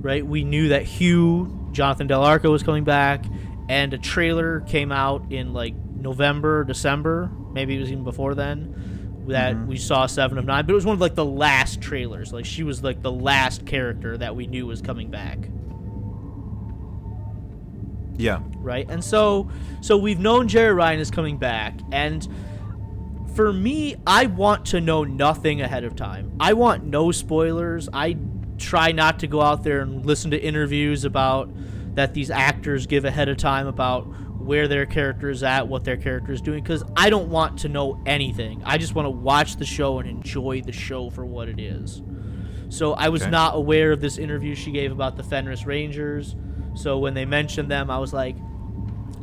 right? 0.00 0.24
We 0.24 0.44
knew 0.44 0.68
that 0.68 0.82
Hugh, 0.82 1.68
Jonathan 1.72 2.06
Del 2.06 2.22
Arco 2.22 2.52
was 2.52 2.62
coming 2.62 2.84
back, 2.84 3.24
and 3.68 3.92
a 3.92 3.98
trailer 3.98 4.60
came 4.60 4.92
out 4.92 5.32
in 5.32 5.52
like 5.52 5.74
November, 5.74 6.62
December, 6.64 7.30
maybe 7.52 7.76
it 7.76 7.80
was 7.80 7.90
even 7.92 8.04
before 8.04 8.34
then, 8.34 9.24
that 9.28 9.54
mm-hmm. 9.54 9.66
we 9.66 9.76
saw 9.76 10.06
Seven 10.06 10.38
of 10.38 10.44
Nine. 10.44 10.66
But 10.66 10.72
it 10.72 10.76
was 10.76 10.86
one 10.86 10.94
of 10.94 11.00
like 11.00 11.14
the 11.14 11.24
last 11.24 11.80
trailers. 11.80 12.32
Like 12.32 12.44
she 12.44 12.62
was 12.62 12.82
like 12.82 13.02
the 13.02 13.12
last 13.12 13.66
character 13.66 14.16
that 14.18 14.34
we 14.34 14.46
knew 14.46 14.66
was 14.66 14.82
coming 14.82 15.10
back 15.10 15.38
Yeah. 18.16 18.40
right? 18.56 18.88
And 18.90 19.02
so 19.04 19.50
so 19.80 19.96
we've 19.96 20.18
known 20.20 20.48
Jeri 20.48 20.74
Ryan 20.74 21.00
is 21.00 21.10
coming 21.10 21.38
back 21.38 21.78
and 21.92 22.26
for 23.34 23.52
me, 23.52 23.96
I 24.06 24.26
want 24.26 24.66
to 24.66 24.80
know 24.80 25.04
nothing 25.04 25.62
ahead 25.62 25.84
of 25.84 25.96
time. 25.96 26.32
I 26.38 26.52
want 26.52 26.84
no 26.84 27.12
spoilers. 27.12 27.88
I 27.92 28.16
try 28.58 28.92
not 28.92 29.20
to 29.20 29.26
go 29.26 29.40
out 29.40 29.62
there 29.62 29.80
and 29.80 30.04
listen 30.04 30.30
to 30.32 30.38
interviews 30.42 31.04
about 31.04 31.50
that 31.94 32.14
these 32.14 32.30
actors 32.30 32.86
give 32.86 33.04
ahead 33.06 33.28
of 33.28 33.38
time 33.38 33.66
about 33.66 34.06
where 34.44 34.68
their 34.68 34.86
character 34.86 35.30
is 35.30 35.42
at, 35.42 35.68
what 35.68 35.84
their 35.84 35.96
character 35.96 36.32
is 36.32 36.40
doing 36.40 36.62
cuz 36.64 36.82
I 36.96 37.10
don't 37.10 37.28
want 37.28 37.58
to 37.60 37.68
know 37.68 38.00
anything. 38.06 38.62
I 38.64 38.78
just 38.78 38.94
want 38.94 39.06
to 39.06 39.10
watch 39.10 39.56
the 39.56 39.64
show 39.64 39.98
and 39.98 40.08
enjoy 40.08 40.62
the 40.62 40.72
show 40.72 41.10
for 41.10 41.24
what 41.24 41.48
it 41.48 41.60
is. 41.60 42.02
So 42.68 42.94
I 42.94 43.08
was 43.10 43.22
Okay. 43.22 43.30
not 43.30 43.54
aware 43.56 43.92
of 43.92 44.00
this 44.00 44.18
interview 44.18 44.54
she 44.54 44.70
gave 44.70 44.92
about 44.92 45.16
the 45.16 45.22
Fenris 45.22 45.66
Rangers. 45.66 46.34
So 46.74 46.98
when 46.98 47.14
they 47.14 47.26
mentioned 47.26 47.70
them, 47.70 47.90
I 47.90 47.98
was 47.98 48.12
like, 48.12 48.34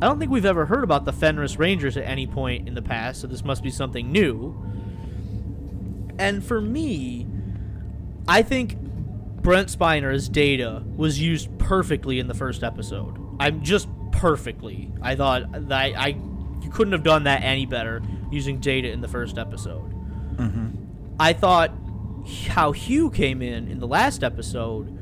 I 0.00 0.06
don't 0.06 0.18
think 0.18 0.30
we've 0.30 0.46
ever 0.46 0.66
heard 0.66 0.84
about 0.84 1.04
the 1.04 1.12
Fenris 1.12 1.58
Rangers 1.58 1.96
at 1.96 2.04
any 2.04 2.26
point 2.26 2.66
in 2.68 2.74
the 2.74 2.80
past, 2.82 3.20
so 3.20 3.26
this 3.26 3.44
must 3.44 3.62
be 3.62 3.70
something 3.70 4.10
new. 4.10 4.54
And 6.18 6.44
for 6.44 6.60
me, 6.60 7.26
I 8.28 8.42
think 8.42 8.78
Brent 9.42 9.68
Spiner 9.68 10.12
as 10.14 10.28
Data 10.28 10.82
was 10.96 11.20
used 11.20 11.56
perfectly 11.58 12.18
in 12.18 12.28
the 12.28 12.34
first 12.34 12.62
episode. 12.62 13.16
I'm 13.40 13.62
just 13.62 13.88
perfectly. 14.12 14.92
I 15.02 15.14
thought 15.16 15.68
that 15.68 15.72
I, 15.72 15.92
I 15.96 16.06
you 16.62 16.70
couldn't 16.70 16.92
have 16.92 17.02
done 17.02 17.24
that 17.24 17.42
any 17.42 17.66
better 17.66 18.02
using 18.30 18.58
Data 18.58 18.90
in 18.90 19.00
the 19.00 19.08
first 19.08 19.38
episode. 19.38 19.92
Mm-hmm. 20.36 20.68
I 21.18 21.32
thought 21.32 21.72
how 22.48 22.72
Hugh 22.72 23.10
came 23.10 23.42
in 23.42 23.68
in 23.68 23.78
the 23.78 23.86
last 23.86 24.22
episode 24.22 24.96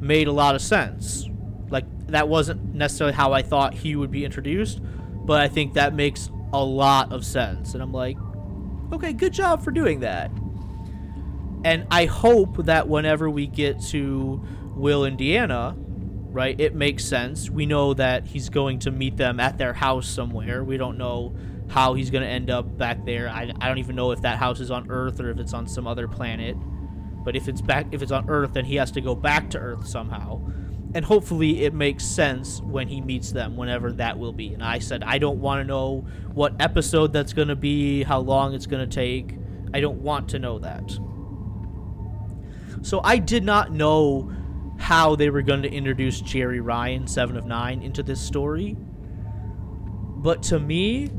made 0.00 0.28
a 0.28 0.32
lot 0.32 0.54
of 0.54 0.62
sense. 0.62 1.28
Like 1.68 1.84
that 2.08 2.28
wasn't 2.28 2.74
necessarily 2.74 3.14
how 3.14 3.32
I 3.32 3.42
thought 3.42 3.74
he 3.74 3.96
would 3.96 4.10
be 4.10 4.24
introduced, 4.24 4.80
but 5.24 5.40
I 5.40 5.48
think 5.48 5.74
that 5.74 5.94
makes 5.94 6.30
a 6.52 6.64
lot 6.64 7.12
of 7.12 7.24
sense. 7.24 7.74
And 7.74 7.82
I'm 7.82 7.92
like, 7.92 8.16
okay, 8.92 9.12
good 9.12 9.32
job 9.32 9.62
for 9.62 9.70
doing 9.70 10.00
that. 10.00 10.30
And 11.64 11.86
I 11.90 12.06
hope 12.06 12.64
that 12.64 12.88
whenever 12.88 13.28
we 13.28 13.46
get 13.46 13.80
to 13.88 14.42
Will 14.74 15.04
and 15.04 15.18
Deanna, 15.18 15.76
right, 16.30 16.58
it 16.60 16.74
makes 16.74 17.04
sense. 17.04 17.50
We 17.50 17.66
know 17.66 17.94
that 17.94 18.26
he's 18.26 18.48
going 18.48 18.78
to 18.80 18.90
meet 18.90 19.16
them 19.16 19.40
at 19.40 19.58
their 19.58 19.72
house 19.72 20.08
somewhere. 20.08 20.64
We 20.64 20.76
don't 20.76 20.96
know 20.96 21.34
how 21.68 21.94
he's 21.94 22.10
going 22.10 22.22
to 22.22 22.28
end 22.28 22.50
up 22.50 22.76
back 22.76 23.04
there. 23.04 23.28
I, 23.28 23.52
I 23.60 23.68
don't 23.68 23.78
even 23.78 23.96
know 23.96 24.10
if 24.10 24.22
that 24.22 24.38
house 24.38 24.60
is 24.60 24.70
on 24.70 24.90
Earth 24.90 25.20
or 25.20 25.30
if 25.30 25.38
it's 25.38 25.54
on 25.54 25.66
some 25.66 25.86
other 25.86 26.08
planet. 26.08 26.56
But 27.24 27.36
if 27.36 27.48
it's 27.48 27.60
back 27.60 27.86
if 27.92 28.02
it's 28.02 28.12
on 28.12 28.28
Earth, 28.30 28.54
then 28.54 28.64
he 28.64 28.76
has 28.76 28.90
to 28.92 29.00
go 29.00 29.14
back 29.14 29.50
to 29.50 29.58
Earth 29.58 29.86
somehow. 29.86 30.40
And 30.94 31.04
hopefully 31.04 31.64
it 31.64 31.72
makes 31.72 32.04
sense 32.04 32.60
when 32.62 32.88
he 32.88 33.00
meets 33.00 33.30
them, 33.30 33.56
whenever 33.56 33.92
that 33.92 34.18
will 34.18 34.32
be. 34.32 34.54
And 34.54 34.64
I 34.64 34.78
said 34.80 35.04
I 35.04 35.18
don't 35.18 35.40
want 35.40 35.60
to 35.60 35.64
know 35.64 36.06
what 36.32 36.54
episode 36.60 37.12
that's 37.12 37.32
going 37.32 37.48
to 37.48 37.56
be, 37.56 38.02
how 38.02 38.20
long 38.20 38.54
it's 38.54 38.66
going 38.66 38.88
to 38.88 38.92
take. 38.92 39.36
I 39.72 39.80
don't 39.80 40.02
want 40.02 40.30
to 40.30 40.38
know 40.38 40.58
that. 40.60 40.98
So 42.82 43.00
I 43.04 43.18
did 43.18 43.44
not 43.44 43.72
know 43.72 44.32
how 44.80 45.14
they 45.14 45.28
were 45.28 45.42
going 45.42 45.62
to 45.62 45.70
introduce 45.70 46.22
Jeri 46.22 46.60
Ryan, 46.64 47.06
Seven 47.06 47.36
of 47.36 47.44
Nine, 47.44 47.82
into 47.82 48.02
this 48.02 48.20
story. 48.20 48.76
But 50.16 50.42
to 50.44 50.58
me, 50.58 51.10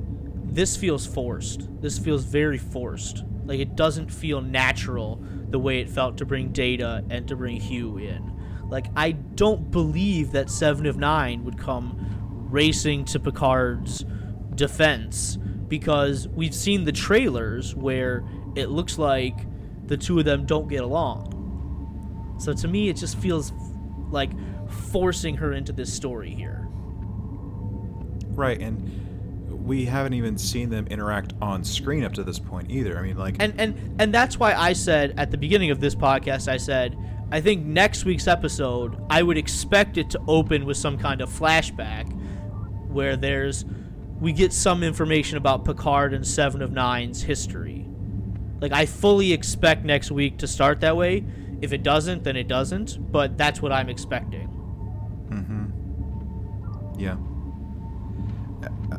this 0.44 0.76
feels 0.76 1.06
forced. 1.06 1.70
This 1.80 1.98
feels 2.00 2.26
very 2.26 2.58
forced. 2.58 3.24
Like 3.46 3.60
it 3.60 3.76
doesn't 3.76 4.12
feel 4.12 4.42
natural 4.42 5.24
the 5.50 5.60
way 5.60 5.80
it 5.80 5.90
felt 5.90 6.18
to 6.18 6.26
bring 6.26 6.52
Data 6.52 7.06
and 7.10 7.28
to 7.28 7.36
bring 7.36 7.62
Hugh 7.62 7.98
in. 7.98 8.34
Like 8.68 8.88
I 8.96 9.12
don't 9.12 9.70
believe 9.70 10.32
that 10.32 10.50
Seven 10.50 10.88
of 10.88 10.98
Nine 10.98 11.44
would 11.46 11.60
come 11.60 12.48
racing 12.50 13.06
to 13.06 13.20
Picard's 13.20 14.04
defense 14.56 15.38
because 15.68 16.28
we've 16.28 16.56
seen 16.56 16.84
the 16.84 16.92
trailers 16.92 17.76
where 17.76 18.26
it 18.56 18.70
looks 18.70 18.98
like 18.98 19.38
the 19.86 19.98
two 19.98 20.18
of 20.20 20.26
them 20.26 20.46
don't 20.46 20.68
get 20.68 20.82
along. 20.82 21.41
So 22.42 22.54
to 22.54 22.68
me, 22.68 22.90
it 22.90 22.96
just 22.96 23.18
feels 23.18 23.54
like 24.10 24.32
forcing 24.92 25.36
her 25.38 25.54
into 25.54 25.72
this 25.72 25.94
story 25.94 26.32
here. 26.32 26.68
Right, 28.30 28.60
and 28.60 29.66
we 29.66 29.86
haven't 29.86 30.14
even 30.14 30.38
seen 30.38 30.70
them 30.70 30.88
interact 30.88 31.34
on 31.42 31.64
screen 31.64 32.04
up 32.04 32.14
to 32.14 32.24
this 32.24 32.40
point 32.40 32.72
either. 32.72 32.98
I 32.98 33.04
mean, 33.04 33.18
like, 33.18 33.36
And 33.40 33.54
and 33.60 34.02
and 34.02 34.14
that's 34.14 34.40
why 34.40 34.54
I 34.54 34.74
said 34.74 35.14
at 35.18 35.30
the 35.30 35.38
beginning 35.38 35.72
of 35.72 35.80
this 35.80 35.94
podcast, 35.94 36.48
I 36.48 36.58
said 36.58 36.98
I 37.32 37.42
think 37.42 37.66
next 37.66 38.06
week's 38.06 38.28
episode 38.28 39.02
I 39.10 39.22
would 39.22 39.38
expect 39.38 39.98
it 39.98 40.10
to 40.12 40.22
open 40.28 40.66
with 40.66 40.78
some 40.78 40.98
kind 40.98 41.22
of 41.22 41.30
flashback 41.30 42.12
where 42.90 43.16
there's 43.16 43.66
we 44.20 44.34
get 44.34 44.52
some 44.52 44.84
information 44.84 45.38
about 45.38 45.64
Picard 45.64 46.14
and 46.14 46.26
Seven 46.26 46.62
of 46.62 46.72
Nine's 46.72 47.22
history. 47.22 47.86
Like 48.60 48.72
I 48.72 48.86
fully 48.86 49.32
expect 49.32 49.86
next 49.86 50.12
week 50.12 50.40
to 50.40 50.48
start 50.48 50.82
that 50.82 50.98
way. 50.98 51.24
If 51.62 51.74
it 51.74 51.84
doesn't, 51.84 52.24
then 52.24 52.36
it 52.36 52.48
doesn't. 52.48 53.12
But 53.12 53.38
that's 53.38 53.62
what 53.62 53.72
I'm 53.72 53.88
expecting. 53.90 54.48
Mm-hmm. 55.30 57.00
yeah. 57.00 57.16
Uh, 58.92 58.98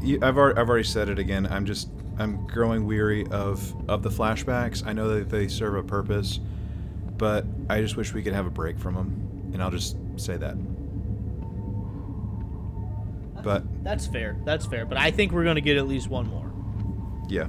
you- 0.00 0.18
I've 0.22 0.36
already, 0.38 0.58
I've 0.60 0.68
already 0.68 0.84
said 0.84 1.08
it 1.08 1.18
again. 1.18 1.46
I'm 1.46 1.64
just 1.66 1.88
I'm 2.18 2.46
growing 2.46 2.86
weary 2.86 3.26
of 3.28 3.74
of 3.88 4.02
the 4.02 4.08
flashbacks. 4.10 4.86
I 4.86 4.92
know 4.92 5.08
that 5.16 5.28
they 5.30 5.48
serve 5.48 5.74
a 5.76 5.82
purpose, 5.82 6.38
but 7.18 7.44
I 7.68 7.80
just 7.80 7.96
wish 7.96 8.12
we 8.14 8.22
could 8.22 8.32
have 8.34 8.46
a 8.46 8.50
break 8.50 8.78
from 8.78 8.94
them. 8.94 9.50
And 9.52 9.62
I'll 9.62 9.70
just 9.70 9.96
say 10.16 10.36
that. 10.36 10.56
Uh, 13.36 13.42
but 13.42 13.84
That's 13.84 14.06
fair. 14.06 14.36
That's 14.44 14.66
fair. 14.66 14.86
But 14.86 14.98
I 14.98 15.10
think 15.10 15.32
we're 15.32 15.44
gonna 15.44 15.60
get 15.60 15.76
at 15.76 15.86
least 15.88 16.08
one 16.08 16.26
more. 16.28 16.50
yeah, 17.28 17.48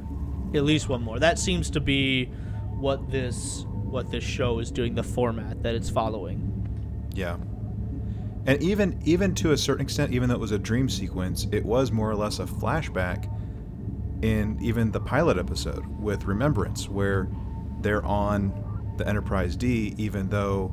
at 0.54 0.64
least 0.64 0.90
one 0.90 1.02
more. 1.04 1.20
That 1.20 1.40
seems 1.40 1.70
to 1.72 1.80
be 1.80 2.26
what 2.78 3.10
this 3.12 3.66
what 3.96 4.12
this 4.12 4.24
show 4.24 4.60
is 4.60 4.70
doing, 4.70 4.94
the 4.94 5.02
format 5.02 5.64
that 5.64 5.74
it's 5.74 5.90
following. 5.90 6.52
Yeah. 7.16 7.38
And 8.46 8.62
even 8.62 9.00
even 9.06 9.34
to 9.36 9.54
a 9.54 9.58
certain 9.58 9.82
extent, 9.82 10.14
even 10.14 10.30
though 10.30 10.36
it 10.36 10.42
was 10.42 10.52
a 10.52 10.60
dream 10.60 10.90
sequence, 10.90 11.48
it 11.52 11.66
was 11.66 11.92
more 11.92 12.12
or 12.12 12.16
less 12.16 12.40
a 12.40 12.44
flashback 12.44 13.32
in 14.22 14.60
even 14.62 14.92
the 14.92 15.00
pilot 15.00 15.38
episode 15.38 15.86
with 16.00 16.26
Remembrance, 16.26 16.90
where 16.90 17.28
they're 17.82 18.06
on 18.06 18.94
the 18.98 19.08
Enterprise 19.08 19.56
D, 19.56 19.96
even 19.98 20.30
though 20.30 20.72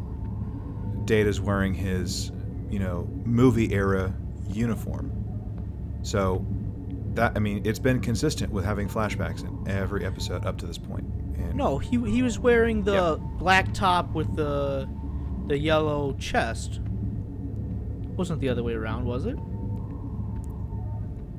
Data's 1.04 1.40
wearing 1.40 1.72
his, 1.72 2.32
you 2.68 2.80
know, 2.80 3.08
movie 3.24 3.72
era 3.72 4.12
uniform. 4.48 5.12
So 6.02 6.44
that 7.14 7.32
I 7.36 7.38
mean, 7.38 7.62
it's 7.64 7.78
been 7.78 8.00
consistent 8.00 8.52
with 8.52 8.64
having 8.64 8.88
flashbacks 8.88 9.42
in 9.42 9.70
every 9.70 10.04
episode 10.04 10.44
up 10.44 10.58
to 10.58 10.66
this 10.66 10.78
point. 10.78 11.06
No, 11.54 11.78
he 11.78 11.98
he 12.10 12.22
was 12.22 12.38
wearing 12.38 12.82
the 12.84 13.20
black 13.38 13.72
top 13.74 14.12
with 14.14 14.34
the 14.36 14.88
the 15.48 15.58
yellow 15.58 16.14
chest. 16.18 16.80
Wasn't 18.16 18.40
the 18.40 18.48
other 18.48 18.62
way 18.62 18.74
around, 18.74 19.04
was 19.04 19.26
it? 19.26 19.36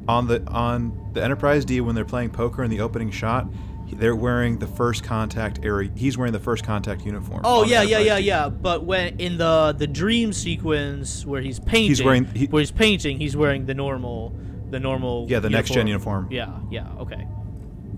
on 0.07 0.27
the 0.27 0.43
on 0.49 1.09
the 1.13 1.23
Enterprise 1.23 1.63
D 1.65 1.79
when 1.81 1.95
they're 1.95 2.03
playing 2.05 2.29
poker 2.29 2.63
in 2.63 2.69
the 2.69 2.81
opening 2.81 3.09
shot, 3.09 3.47
they're 3.93 4.15
wearing 4.15 4.57
the 4.59 4.67
first 4.67 5.03
contact 5.03 5.59
area. 5.63 5.89
He's 5.95 6.17
wearing 6.17 6.33
the 6.33 6.39
first 6.39 6.65
contact 6.65 7.05
uniform. 7.05 7.41
Oh 7.45 7.63
yeah, 7.63 7.83
yeah, 7.83 7.99
yeah, 7.99 8.17
D. 8.17 8.23
yeah. 8.25 8.49
But 8.49 8.83
when 8.83 9.17
in 9.19 9.37
the 9.37 9.73
the 9.77 9.87
dream 9.87 10.33
sequence 10.33 11.25
where 11.25 11.41
he's 11.41 11.59
painting, 11.59 11.87
he's 11.89 12.03
wearing- 12.03 12.25
he- 12.25 12.47
where 12.47 12.59
he's 12.59 12.71
painting, 12.71 13.17
he's 13.17 13.37
wearing 13.37 13.65
the 13.65 13.73
normal, 13.73 14.35
the 14.71 14.79
normal. 14.79 15.25
Yeah, 15.29 15.39
the 15.39 15.49
next 15.49 15.71
gen 15.71 15.87
uniform. 15.87 16.27
Yeah, 16.29 16.49
yeah. 16.69 16.87
Okay, 16.99 17.25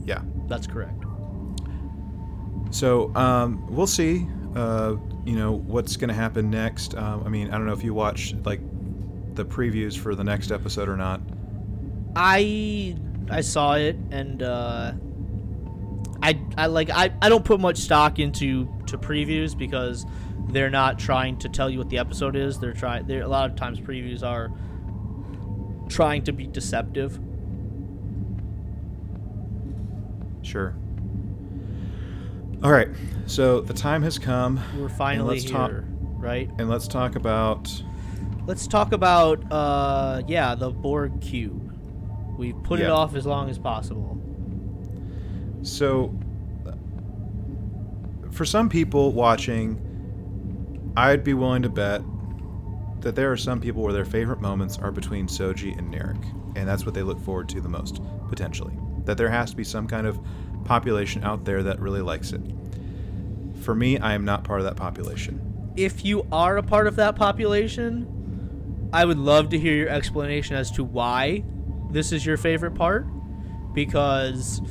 Yeah. 0.05 0.21
that's 0.47 0.67
correct. 0.67 1.04
So 2.71 3.13
um, 3.15 3.65
we'll 3.67 3.87
see. 3.87 4.27
Uh, 4.55 4.95
you 5.25 5.35
know 5.35 5.53
what's 5.53 5.97
going 5.97 6.09
to 6.09 6.13
happen 6.13 6.49
next. 6.49 6.95
Um, 6.95 7.23
I 7.25 7.29
mean, 7.29 7.49
I 7.49 7.57
don't 7.57 7.65
know 7.65 7.73
if 7.73 7.83
you 7.83 7.93
watched 7.93 8.35
like 8.45 8.61
the 9.35 9.45
previews 9.45 9.97
for 9.97 10.15
the 10.15 10.23
next 10.23 10.51
episode 10.51 10.87
or 10.87 10.95
not. 10.95 11.21
I 12.15 12.95
I 13.29 13.41
saw 13.41 13.73
it 13.73 13.97
and 14.11 14.41
uh, 14.43 14.93
I 16.21 16.39
I 16.57 16.67
like 16.67 16.89
I, 16.89 17.11
I 17.21 17.29
don't 17.29 17.43
put 17.43 17.59
much 17.59 17.77
stock 17.77 18.19
into 18.19 18.65
to 18.87 18.97
previews 18.97 19.57
because 19.57 20.05
they're 20.49 20.69
not 20.69 20.99
trying 20.99 21.37
to 21.39 21.49
tell 21.49 21.69
you 21.69 21.79
what 21.79 21.89
the 21.89 21.97
episode 21.97 22.35
is. 22.35 22.59
They're 22.59 22.73
trying. 22.73 23.07
They're 23.07 23.23
a 23.23 23.27
lot 23.27 23.49
of 23.49 23.55
times 23.55 23.79
previews 23.79 24.23
are 24.23 24.51
trying 25.89 26.23
to 26.23 26.31
be 26.31 26.47
deceptive. 26.47 27.19
Sure. 30.43 30.75
All 32.65 32.71
right. 32.71 32.87
So 33.27 33.61
the 33.61 33.75
time 33.75 34.01
has 34.01 34.17
come, 34.17 34.59
We're 34.75 34.89
finally 34.89 35.35
let's 35.35 35.43
here, 35.43 35.51
talk- 35.51 35.71
right? 36.17 36.49
and 36.57 36.67
let's 36.67 36.87
talk 36.87 37.15
about. 37.15 37.71
Let's 38.47 38.65
talk 38.65 38.91
about 38.91 39.51
uh 39.51 40.23
yeah 40.27 40.55
the 40.55 40.71
Borg 40.71 41.21
cube. 41.21 41.61
We've 42.39 42.61
put 42.63 42.79
it 42.79 42.89
off 42.89 43.13
as 43.13 43.27
long 43.27 43.51
as 43.51 43.59
possible. 43.59 44.19
So, 45.61 46.17
for 48.31 48.45
some 48.45 48.67
people 48.67 49.11
watching, 49.11 49.79
I'd 50.97 51.23
be 51.23 51.35
willing 51.35 51.61
to 51.61 51.69
bet 51.69 52.01
that 53.01 53.15
there 53.15 53.31
are 53.31 53.37
some 53.37 53.61
people 53.61 53.83
where 53.83 53.93
their 53.93 54.05
favorite 54.05 54.41
moments 54.41 54.79
are 54.79 54.91
between 54.91 55.27
Soji 55.27 55.77
and 55.77 55.93
Narek, 55.93 56.23
and 56.55 56.67
that's 56.67 56.83
what 56.83 56.95
they 56.95 57.03
look 57.03 57.19
forward 57.19 57.47
to 57.49 57.61
the 57.61 57.69
most, 57.69 58.01
potentially. 58.27 58.73
That 59.03 59.17
there 59.17 59.29
has 59.29 59.51
to 59.51 59.55
be 59.55 59.63
some 59.63 59.85
kind 59.85 60.07
of 60.07 60.19
population 60.65 61.23
out 61.23 61.45
there 61.45 61.63
that 61.63 61.79
really 61.79 62.01
likes 62.01 62.33
it. 62.33 62.41
For 63.61 63.73
me, 63.73 63.97
I 63.97 64.13
am 64.13 64.25
not 64.25 64.43
part 64.43 64.59
of 64.59 64.65
that 64.65 64.75
population. 64.75 65.41
if 65.77 66.05
you 66.05 66.25
are 66.31 66.57
a 66.57 66.63
part 66.63 66.87
of 66.87 66.95
that 66.95 67.15
population, 67.15 68.89
I 68.93 69.03
would 69.03 69.17
love 69.17 69.49
to 69.49 69.59
hear 69.59 69.73
your 69.75 69.89
explanation 69.89 70.55
as 70.55 70.71
to 70.71 70.83
why 70.83 71.43
this 71.91 72.11
is 72.11 72.25
your 72.25 72.37
favorite 72.37 72.75
part. 72.75 73.05
Because 73.73 74.61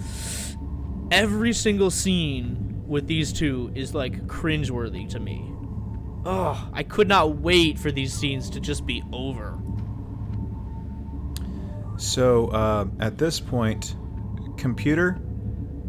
every 1.10 1.52
single 1.52 1.90
scene 1.90 2.82
with 2.86 3.06
these 3.06 3.32
two 3.32 3.70
is 3.74 3.94
like 3.94 4.26
cringeworthy 4.26 5.06
to 5.10 5.20
me. 5.20 5.44
Oh, 6.24 6.70
I 6.72 6.82
could 6.84 7.06
not 7.06 7.36
wait 7.36 7.78
for 7.78 7.92
these 7.92 8.14
scenes 8.14 8.48
to 8.50 8.60
just 8.60 8.86
be 8.86 9.02
over. 9.12 9.58
So, 11.98 12.48
uh, 12.48 12.86
at 12.98 13.18
this 13.18 13.40
point, 13.40 13.94
computer, 14.56 15.18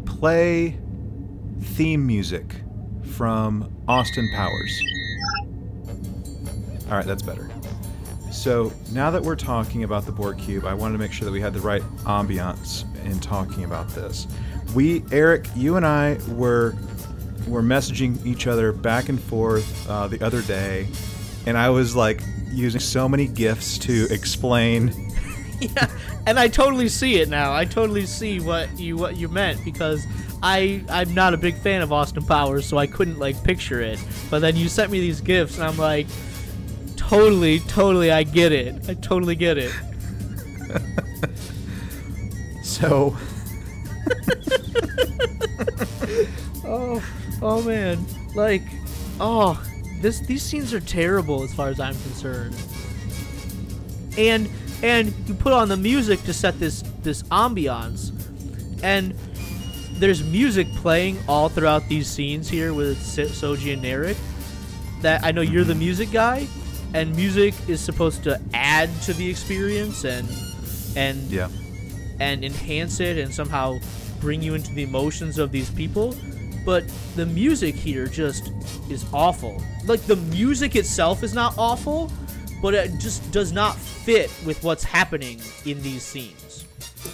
play 0.06 0.78
theme 1.62 2.06
music 2.06 2.56
from 3.14 3.74
Austin 3.88 4.30
Powers. 4.34 4.82
All 6.90 6.98
right, 6.98 7.06
that's 7.06 7.24
better. 7.24 7.50
So 8.32 8.72
now 8.92 9.10
that 9.12 9.22
we're 9.22 9.36
talking 9.36 9.84
about 9.84 10.06
the 10.06 10.12
Borg 10.12 10.38
cube, 10.38 10.66
I 10.66 10.74
wanted 10.74 10.94
to 10.94 11.00
make 11.00 11.12
sure 11.12 11.26
that 11.26 11.32
we 11.32 11.42
had 11.42 11.54
the 11.54 11.62
right 11.62 11.82
ambiance 12.04 12.84
in 13.06 13.20
talking 13.20 13.64
about 13.64 13.90
this. 13.90 14.28
We, 14.76 15.04
Eric, 15.12 15.48
you 15.56 15.78
and 15.78 15.86
I 15.86 16.18
were 16.30 16.76
were 17.48 17.62
messaging 17.62 18.24
each 18.26 18.48
other 18.48 18.72
back 18.72 19.08
and 19.08 19.22
forth 19.22 19.88
uh, 19.90 20.08
the 20.08 20.22
other 20.24 20.42
day, 20.42 20.88
and 21.46 21.58
I 21.58 21.70
was 21.70 21.96
like 21.96 22.22
using 22.52 22.80
so 22.82 23.08
many 23.08 23.28
gifs 23.28 23.78
to 23.80 24.08
explain 24.12 25.05
yeah, 25.60 25.90
and 26.26 26.40
I 26.40 26.48
totally 26.48 26.90
see 26.90 27.18
it 27.18 27.30
now. 27.30 27.54
I 27.54 27.66
totally 27.66 28.06
see 28.06 28.40
what 28.40 28.80
you 28.80 28.98
what 28.98 29.16
you 29.16 29.28
meant 29.28 29.64
because 29.64 30.06
I 30.42 30.84
I'm 30.90 31.14
not 31.14 31.34
a 31.34 31.38
big 31.38 31.58
fan 31.58 31.82
of 31.82 31.92
Austin 31.92 32.24
Powers, 32.24 32.66
so 32.66 32.78
I 32.78 32.88
couldn't 32.88 33.20
like 33.20 33.42
picture 33.44 33.82
it. 33.82 34.00
But 34.30 34.40
then 34.40 34.56
you 34.56 34.70
sent 34.70 34.92
me 34.92 35.00
these 35.00 35.22
gifts, 35.22 35.58
and 35.58 35.66
I'm 35.66 35.78
like, 35.78 36.08
totally, 36.96 37.60
totally, 37.62 38.12
I 38.12 38.24
get 38.24 38.52
it. 38.52 38.90
I 38.90 38.94
totally 38.96 39.36
get 39.36 39.58
it. 39.58 39.72
So, 42.66 43.16
Oh, 46.66 47.04
oh 47.42 47.62
man, 47.62 48.04
like, 48.34 48.64
oh, 49.20 49.62
this 50.02 50.20
these 50.20 50.42
scenes 50.42 50.74
are 50.74 50.80
terrible 50.80 51.44
as 51.44 51.54
far 51.54 51.70
as 51.70 51.80
I'm 51.80 51.94
concerned. 51.94 52.56
And 54.18 54.50
and 54.84 55.14
you 55.28 55.34
put 55.34 55.54
on 55.54 55.68
the 55.70 55.78
music 55.78 56.24
to 56.24 56.34
set 56.34 56.60
this 56.60 56.82
this 57.04 57.24
ambiance, 57.24 58.12
and 58.84 59.14
there's 59.94 60.24
music 60.24 60.68
playing 60.76 61.18
all 61.28 61.48
throughout 61.50 61.88
these 61.88 62.08
scenes 62.08 62.50
here 62.50 62.74
with 62.74 63.02
So- 63.02 63.26
Soji 63.26 63.74
and 63.74 63.84
Narek. 63.84 64.18
That 65.02 65.24
I 65.24 65.32
know 65.32 65.42
you're 65.42 65.64
the 65.64 65.76
music 65.76 66.12
guy, 66.12 66.48
and 66.94 67.16
music 67.16 67.54
is 67.68 67.80
supposed 67.80 68.24
to 68.24 68.40
add 68.54 68.90
to 69.04 69.14
the 69.14 69.30
experience 69.30 70.04
and 70.04 70.28
and 70.96 71.20
yeah. 71.30 71.50
and 72.20 72.44
enhance 72.44 73.00
it 73.00 73.18
and 73.18 73.34
somehow 73.34 73.78
bring 74.22 74.42
you 74.42 74.56
into 74.56 74.74
the 74.74 74.84
emotions 74.84 75.38
of 75.38 75.52
these 75.52 75.70
people. 75.70 76.16
But 76.66 76.84
the 77.16 77.26
music 77.28 77.76
here 77.76 78.08
just 78.08 78.52
is 78.90 79.06
awful. 79.14 79.62
Like 79.86 80.02
the 80.08 80.16
music 80.16 80.76
itself 80.76 81.22
is 81.22 81.34
not 81.34 81.54
awful, 81.58 82.12
but 82.62 82.74
it 82.74 82.98
just 83.00 83.32
does 83.32 83.52
not 83.52 83.76
fit 83.78 84.32
with 84.46 84.64
what's 84.64 84.84
happening 84.84 85.42
in 85.66 85.82
these 85.82 86.04
scenes. 86.04 86.66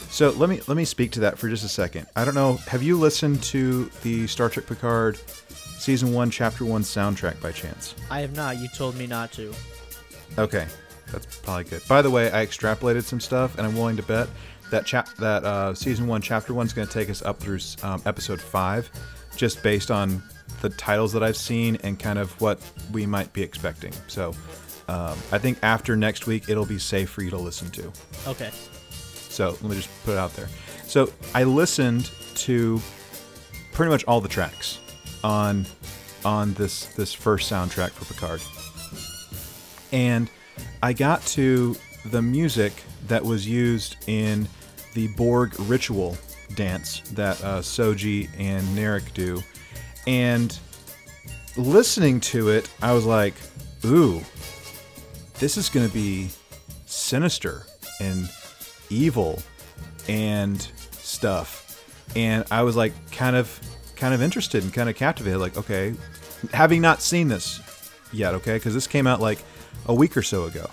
So 0.09 0.29
let 0.31 0.49
me 0.49 0.61
let 0.67 0.77
me 0.77 0.85
speak 0.85 1.11
to 1.11 1.21
that 1.21 1.37
for 1.37 1.49
just 1.49 1.63
a 1.63 1.69
second. 1.69 2.07
I 2.15 2.25
don't 2.25 2.35
know. 2.35 2.53
Have 2.67 2.83
you 2.83 2.97
listened 2.97 3.41
to 3.43 3.85
the 4.03 4.27
Star 4.27 4.49
Trek 4.49 4.65
Picard 4.65 5.19
season 5.77 6.13
one, 6.13 6.29
chapter 6.29 6.65
one 6.65 6.81
soundtrack 6.81 7.41
by 7.41 7.51
chance? 7.51 7.95
I 8.09 8.21
have 8.21 8.35
not. 8.35 8.57
You 8.57 8.67
told 8.69 8.95
me 8.95 9.07
not 9.07 9.31
to. 9.33 9.53
Okay, 10.37 10.65
that's 11.11 11.39
probably 11.39 11.65
good. 11.65 11.81
By 11.87 12.01
the 12.01 12.09
way, 12.09 12.31
I 12.31 12.45
extrapolated 12.45 13.03
some 13.03 13.19
stuff, 13.19 13.57
and 13.57 13.67
I'm 13.67 13.75
willing 13.75 13.97
to 13.97 14.03
bet 14.03 14.29
that 14.69 14.85
chap 14.85 15.09
that 15.17 15.43
uh, 15.43 15.73
season 15.73 16.07
one, 16.07 16.21
chapter 16.21 16.53
one 16.53 16.65
is 16.65 16.73
going 16.73 16.87
to 16.87 16.93
take 16.93 17.09
us 17.09 17.21
up 17.21 17.39
through 17.39 17.59
um, 17.83 18.01
episode 18.05 18.41
five, 18.41 18.89
just 19.35 19.61
based 19.61 19.91
on 19.91 20.23
the 20.61 20.69
titles 20.69 21.13
that 21.13 21.23
I've 21.23 21.37
seen 21.37 21.77
and 21.83 21.99
kind 21.99 22.17
of 22.19 22.39
what 22.41 22.59
we 22.91 23.05
might 23.05 23.31
be 23.33 23.41
expecting. 23.41 23.93
So, 24.07 24.33
um, 24.91 25.17
I 25.31 25.37
think 25.37 25.57
after 25.63 25.95
next 25.95 26.27
week, 26.27 26.49
it'll 26.49 26.65
be 26.65 26.77
safe 26.77 27.09
for 27.09 27.23
you 27.23 27.29
to 27.29 27.37
listen 27.37 27.71
to. 27.71 27.93
Okay. 28.27 28.51
So 29.29 29.51
let 29.51 29.63
me 29.63 29.75
just 29.75 29.89
put 30.03 30.11
it 30.11 30.17
out 30.17 30.33
there. 30.33 30.49
So 30.85 31.13
I 31.33 31.45
listened 31.45 32.11
to 32.35 32.81
pretty 33.71 33.89
much 33.89 34.03
all 34.03 34.19
the 34.19 34.27
tracks 34.27 34.79
on 35.23 35.65
on 36.25 36.53
this 36.55 36.87
this 36.87 37.13
first 37.13 37.49
soundtrack 37.49 37.91
for 37.91 38.03
Picard, 38.13 38.41
and 39.93 40.29
I 40.83 40.91
got 40.91 41.25
to 41.27 41.77
the 42.07 42.21
music 42.21 42.73
that 43.07 43.23
was 43.23 43.47
used 43.47 43.95
in 44.07 44.45
the 44.93 45.07
Borg 45.09 45.57
ritual 45.61 46.17
dance 46.55 46.99
that 47.13 47.41
uh, 47.45 47.59
Soji 47.59 48.27
and 48.37 48.61
Narek 48.77 49.13
do, 49.13 49.41
and 50.05 50.59
listening 51.55 52.19
to 52.19 52.49
it, 52.49 52.69
I 52.81 52.91
was 52.91 53.05
like, 53.05 53.35
"Ooh, 53.85 54.21
this 55.41 55.57
is 55.57 55.67
going 55.67 55.85
to 55.85 55.93
be 55.93 56.29
sinister 56.85 57.65
and 57.99 58.29
evil 58.89 59.39
and 60.07 60.61
stuff." 60.91 61.83
And 62.15 62.45
I 62.51 62.63
was 62.63 62.75
like, 62.75 62.93
kind 63.11 63.35
of, 63.35 63.59
kind 63.95 64.13
of 64.13 64.21
interested 64.21 64.63
and 64.63 64.73
kind 64.73 64.89
of 64.89 64.95
captivated. 64.95 65.39
Like, 65.39 65.57
okay, 65.57 65.95
having 66.53 66.81
not 66.81 67.01
seen 67.01 67.27
this 67.27 67.91
yet, 68.13 68.33
okay, 68.35 68.53
because 68.53 68.73
this 68.73 68.87
came 68.87 69.07
out 69.07 69.19
like 69.19 69.39
a 69.87 69.93
week 69.93 70.15
or 70.15 70.21
so 70.21 70.45
ago, 70.45 70.69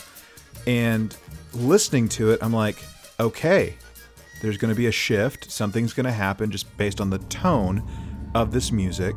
and 0.66 1.16
listening 1.54 2.08
to 2.10 2.30
it, 2.32 2.40
I'm 2.42 2.52
like, 2.52 2.76
okay, 3.20 3.74
there's 4.42 4.56
going 4.56 4.72
to 4.72 4.76
be 4.76 4.86
a 4.86 4.92
shift. 4.92 5.50
Something's 5.50 5.92
going 5.92 6.06
to 6.06 6.12
happen 6.12 6.50
just 6.50 6.76
based 6.76 7.00
on 7.00 7.10
the 7.10 7.18
tone 7.18 7.82
of 8.34 8.52
this 8.52 8.70
music. 8.70 9.16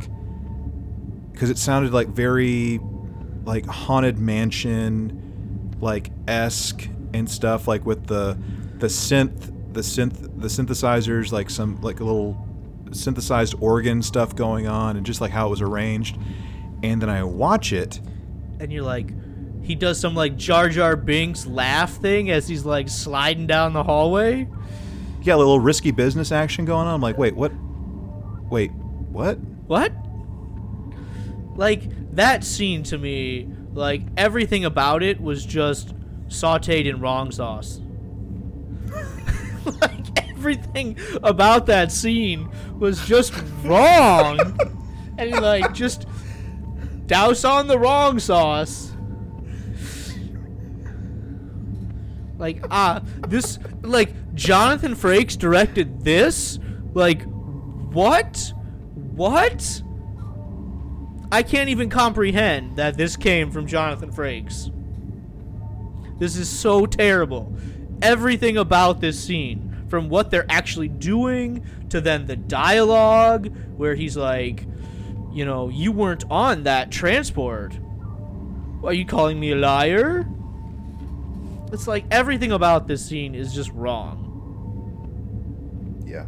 Because 1.32 1.50
it 1.50 1.58
sounded 1.58 1.94
like 1.94 2.08
very, 2.08 2.80
like 3.46 3.66
haunted 3.66 4.20
mansion, 4.20 5.31
like 5.82 6.12
esque 6.28 6.88
and 7.14 7.30
stuff, 7.30 7.68
like 7.68 7.86
with 7.86 8.08
the 8.08 8.38
the 8.78 8.88
synth, 8.88 9.52
the 9.74 9.82
synth, 9.82 10.40
the 10.40 10.48
synthesizers, 10.48 11.32
like 11.32 11.50
some 11.50 11.80
like 11.82 12.00
a 12.00 12.04
little 12.04 12.48
synthesized 12.92 13.56
organ 13.60 14.02
stuff 14.02 14.36
going 14.36 14.68
on, 14.68 14.98
and 14.98 15.06
just 15.06 15.22
like 15.22 15.32
how 15.32 15.48
it 15.48 15.50
was 15.50 15.62
arranged. 15.62 16.18
And 16.84 17.02
then 17.02 17.10
I 17.10 17.24
watch 17.24 17.74
it, 17.74 18.00
And 18.60 18.72
you're 18.74 18.84
like, 18.84 19.12
he 19.64 19.76
does 19.76 20.00
some 20.00 20.16
like 20.16 20.36
Jar 20.36 20.68
Jar 20.70 20.96
Binks 20.96 21.46
laugh 21.46 21.94
thing 21.98 22.32
as 22.32 22.48
he's 22.48 22.66
like 22.66 22.90
sliding 22.90 23.46
down 23.48 23.74
the 23.74 23.84
hallway. 23.84 24.48
yeah, 25.22 25.36
a 25.36 25.38
little 25.38 25.60
risky 25.60 25.92
business 25.92 26.32
action 26.32 26.66
going 26.66 26.88
on. 26.88 26.96
I'm 26.96 27.02
like, 27.02 27.18
wait, 27.20 27.36
what? 27.36 27.52
Wait, 28.50 28.72
what? 28.72 29.38
What? 29.68 29.94
Like 31.56 32.16
that 32.16 32.44
scene 32.44 32.84
to 32.84 32.98
me, 32.98 33.48
like 33.74 34.02
everything 34.18 34.66
about 34.66 35.04
it 35.04 35.22
was 35.22 35.46
just 35.46 35.94
sautéed 36.28 36.86
in 36.86 37.00
wrong 37.00 37.32
sauce. 37.32 37.82
like 39.82 40.30
everything 40.30 40.98
about 41.24 41.66
that 41.68 41.92
scene 41.92 42.50
was 42.80 43.06
just 43.06 43.34
wrong. 43.64 44.40
and 45.18 45.32
like 45.42 45.74
just 45.74 46.06
douse 47.06 47.46
on 47.46 47.68
the 47.68 47.78
wrong 47.78 48.20
sauce. 48.20 48.92
Like 52.38 52.66
ah, 52.72 53.02
this 53.28 53.60
like 53.84 54.34
Jonathan 54.34 54.96
Frakes 54.96 55.38
directed 55.38 56.04
this? 56.04 56.60
Like 56.94 57.24
what? 57.24 58.54
What? 58.96 59.84
I 61.32 61.44
can't 61.44 61.70
even 61.70 61.90
comprehend 61.90 62.76
that 62.76 62.98
this 62.98 63.16
came 63.16 63.52
from 63.52 63.66
Jonathan 63.68 64.12
Frakes. 64.12 64.70
This 66.20 66.36
is 66.36 66.50
so 66.50 66.86
terrible. 66.86 67.56
Everything 68.02 68.58
about 68.58 69.00
this 69.02 69.20
scene, 69.24 69.86
from 69.90 70.10
what 70.10 70.30
they're 70.32 70.46
actually 70.50 70.88
doing 70.90 71.66
to 71.90 72.02
then 72.02 72.26
the 72.26 72.36
dialogue, 72.36 73.54
where 73.78 73.96
he's 73.96 74.18
like, 74.18 74.66
you 75.32 75.46
know, 75.46 75.70
you 75.70 75.92
weren't 75.92 76.26
on 76.30 76.64
that 76.64 76.92
transport. 76.92 77.78
Are 78.84 78.94
you 78.94 79.06
calling 79.06 79.40
me 79.40 79.52
a 79.52 79.56
liar? 79.56 80.28
It's 81.72 81.88
like 81.88 82.04
everything 82.12 82.52
about 82.52 82.88
this 82.88 83.06
scene 83.06 83.34
is 83.36 83.54
just 83.54 83.72
wrong. 83.72 84.28
Yeah. 86.06 86.26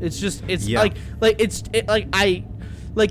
It's 0.00 0.20
just 0.20 0.44
it's 0.46 0.66
Yeah. 0.68 0.80
like 0.80 0.94
like 1.20 1.36
it's 1.40 1.64
it, 1.72 1.88
like 1.88 2.06
I 2.12 2.44
like 2.94 3.10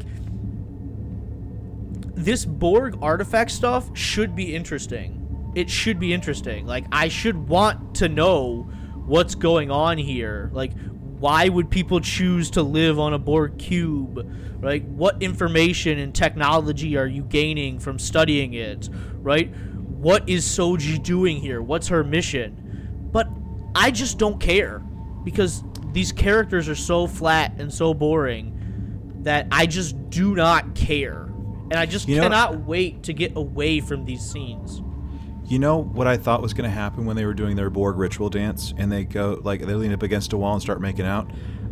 this 2.23 2.45
Borg 2.45 2.97
artifact 3.01 3.51
stuff 3.51 3.89
should 3.97 4.35
be 4.35 4.55
interesting. 4.55 5.51
It 5.55 5.69
should 5.69 5.99
be 5.99 6.13
interesting. 6.13 6.65
Like 6.65 6.85
I 6.91 7.07
should 7.07 7.47
want 7.47 7.95
to 7.95 8.09
know 8.09 8.63
what's 9.05 9.35
going 9.35 9.69
on 9.71 9.97
here. 9.97 10.49
Like 10.53 10.73
why 11.23 11.47
would 11.47 11.69
people 11.69 12.01
choose 12.01 12.51
to 12.51 12.63
live 12.63 12.99
on 12.99 13.13
a 13.13 13.19
Borg 13.19 13.57
cube? 13.57 14.29
Right? 14.59 14.83
What 14.83 15.21
information 15.21 15.99
and 15.99 16.13
technology 16.13 16.97
are 16.97 17.07
you 17.07 17.23
gaining 17.23 17.79
from 17.79 17.99
studying 17.99 18.53
it? 18.53 18.89
Right? 19.13 19.53
What 19.55 20.27
is 20.27 20.45
Soji 20.45 21.01
doing 21.01 21.37
here? 21.37 21.61
What's 21.61 21.87
her 21.87 22.03
mission? 22.03 23.09
But 23.11 23.29
I 23.75 23.91
just 23.91 24.17
don't 24.17 24.39
care 24.39 24.79
because 25.23 25.63
these 25.93 26.11
characters 26.11 26.67
are 26.67 26.75
so 26.75 27.07
flat 27.07 27.53
and 27.57 27.73
so 27.73 27.93
boring 27.93 29.19
that 29.21 29.47
I 29.51 29.65
just 29.65 30.09
do 30.09 30.35
not 30.35 30.75
care. 30.75 31.32
And 31.73 31.79
I 31.79 31.87
just 31.87 32.07
You 32.07 32.17
know- 32.17 32.21
cannot 32.23 32.67
wait 32.67 33.01
to 33.03 33.13
get 33.13 33.35
away 33.35 33.79
from 33.79 34.05
these 34.05 34.21
scenes. 34.21 34.83
You 35.47 35.57
know 35.57 35.77
what 35.81 36.05
I 36.05 36.17
thought 36.17 36.39
was 36.43 36.53
going 36.53 36.69
to 36.69 36.73
happen 36.73 37.03
when 37.05 37.15
they 37.15 37.25
were 37.25 37.33
doing 37.33 37.55
their 37.55 37.71
Borg 37.71 37.97
ritual 37.97 38.29
dance 38.29 38.75
and 38.77 38.91
they 38.91 39.03
go 39.05 39.41
like 39.43 39.61
they 39.65 39.73
lean 39.73 39.91
up 39.91 40.03
against 40.03 40.33
a 40.33 40.37
wall 40.37 40.53
and 40.53 40.61
start 40.61 40.81
making 40.81 41.07
out? 41.07 41.31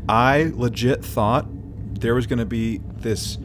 I 0.10 0.52
legit 0.56 1.06
thought 1.06 1.45
there 1.99 2.15
was 2.15 2.26
going 2.26 2.40
to 2.40 2.45
be 2.48 2.82
this 2.98 3.38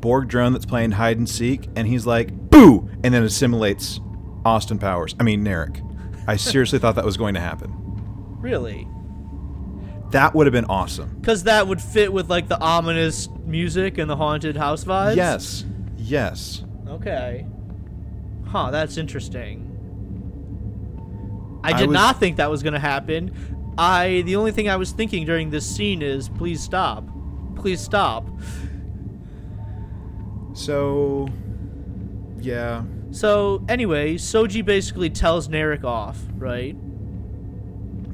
Borg 0.00 0.28
drone 0.28 0.54
that's 0.54 0.64
playing 0.64 0.92
hide 0.92 1.18
and 1.18 1.28
seek 1.28 1.68
and 1.76 1.86
he's 1.86 2.06
like 2.06 2.32
boo 2.50 2.88
and 3.04 3.12
then 3.12 3.22
assimilates 3.22 4.00
Austin 4.46 4.78
Powers. 4.78 5.14
I 5.20 5.24
mean 5.24 5.44
Narek. 5.44 5.86
I 6.26 6.36
seriously 6.36 6.78
thought 6.78 6.94
that 6.94 7.04
was 7.04 7.18
going 7.18 7.34
to 7.34 7.40
happen. 7.40 7.70
Really? 8.40 8.88
That 10.10 10.34
would 10.34 10.46
have 10.46 10.52
been 10.52 10.64
awesome. 10.66 11.18
Because 11.20 11.44
that 11.44 11.68
would 11.68 11.82
fit 11.82 12.12
with 12.14 12.30
like 12.30 12.48
the 12.48 12.58
ominous 12.60 13.28
music 13.44 13.98
and 13.98 14.08
the 14.10 14.16
haunted 14.16 14.56
house 14.56 14.84
vibes? 14.84 15.16
Yes. 15.16 15.64
Yes. 16.02 16.64
Okay. 16.88 17.46
Huh, 18.46 18.70
that's 18.70 18.96
interesting. 18.96 19.68
I 21.64 21.70
I 21.72 21.78
did 21.78 21.88
was- 21.88 21.94
not 21.94 22.18
think 22.20 22.36
that 22.36 22.50
was 22.50 22.62
going 22.62 22.72
to 22.74 22.78
happen. 22.78 23.32
I 23.78 24.22
the 24.26 24.36
only 24.36 24.52
thing 24.52 24.68
I 24.68 24.76
was 24.76 24.90
thinking 24.92 25.24
during 25.24 25.50
this 25.50 25.64
scene 25.64 26.02
is 26.02 26.28
please 26.28 26.60
stop. 26.62 27.08
Please 27.56 27.80
stop. 27.80 28.26
So 30.54 31.28
yeah. 32.40 32.82
So, 33.12 33.62
anyway, 33.68 34.14
Soji 34.14 34.64
basically 34.64 35.10
tells 35.10 35.46
Narek 35.48 35.84
off, 35.84 36.18
right? 36.38 36.74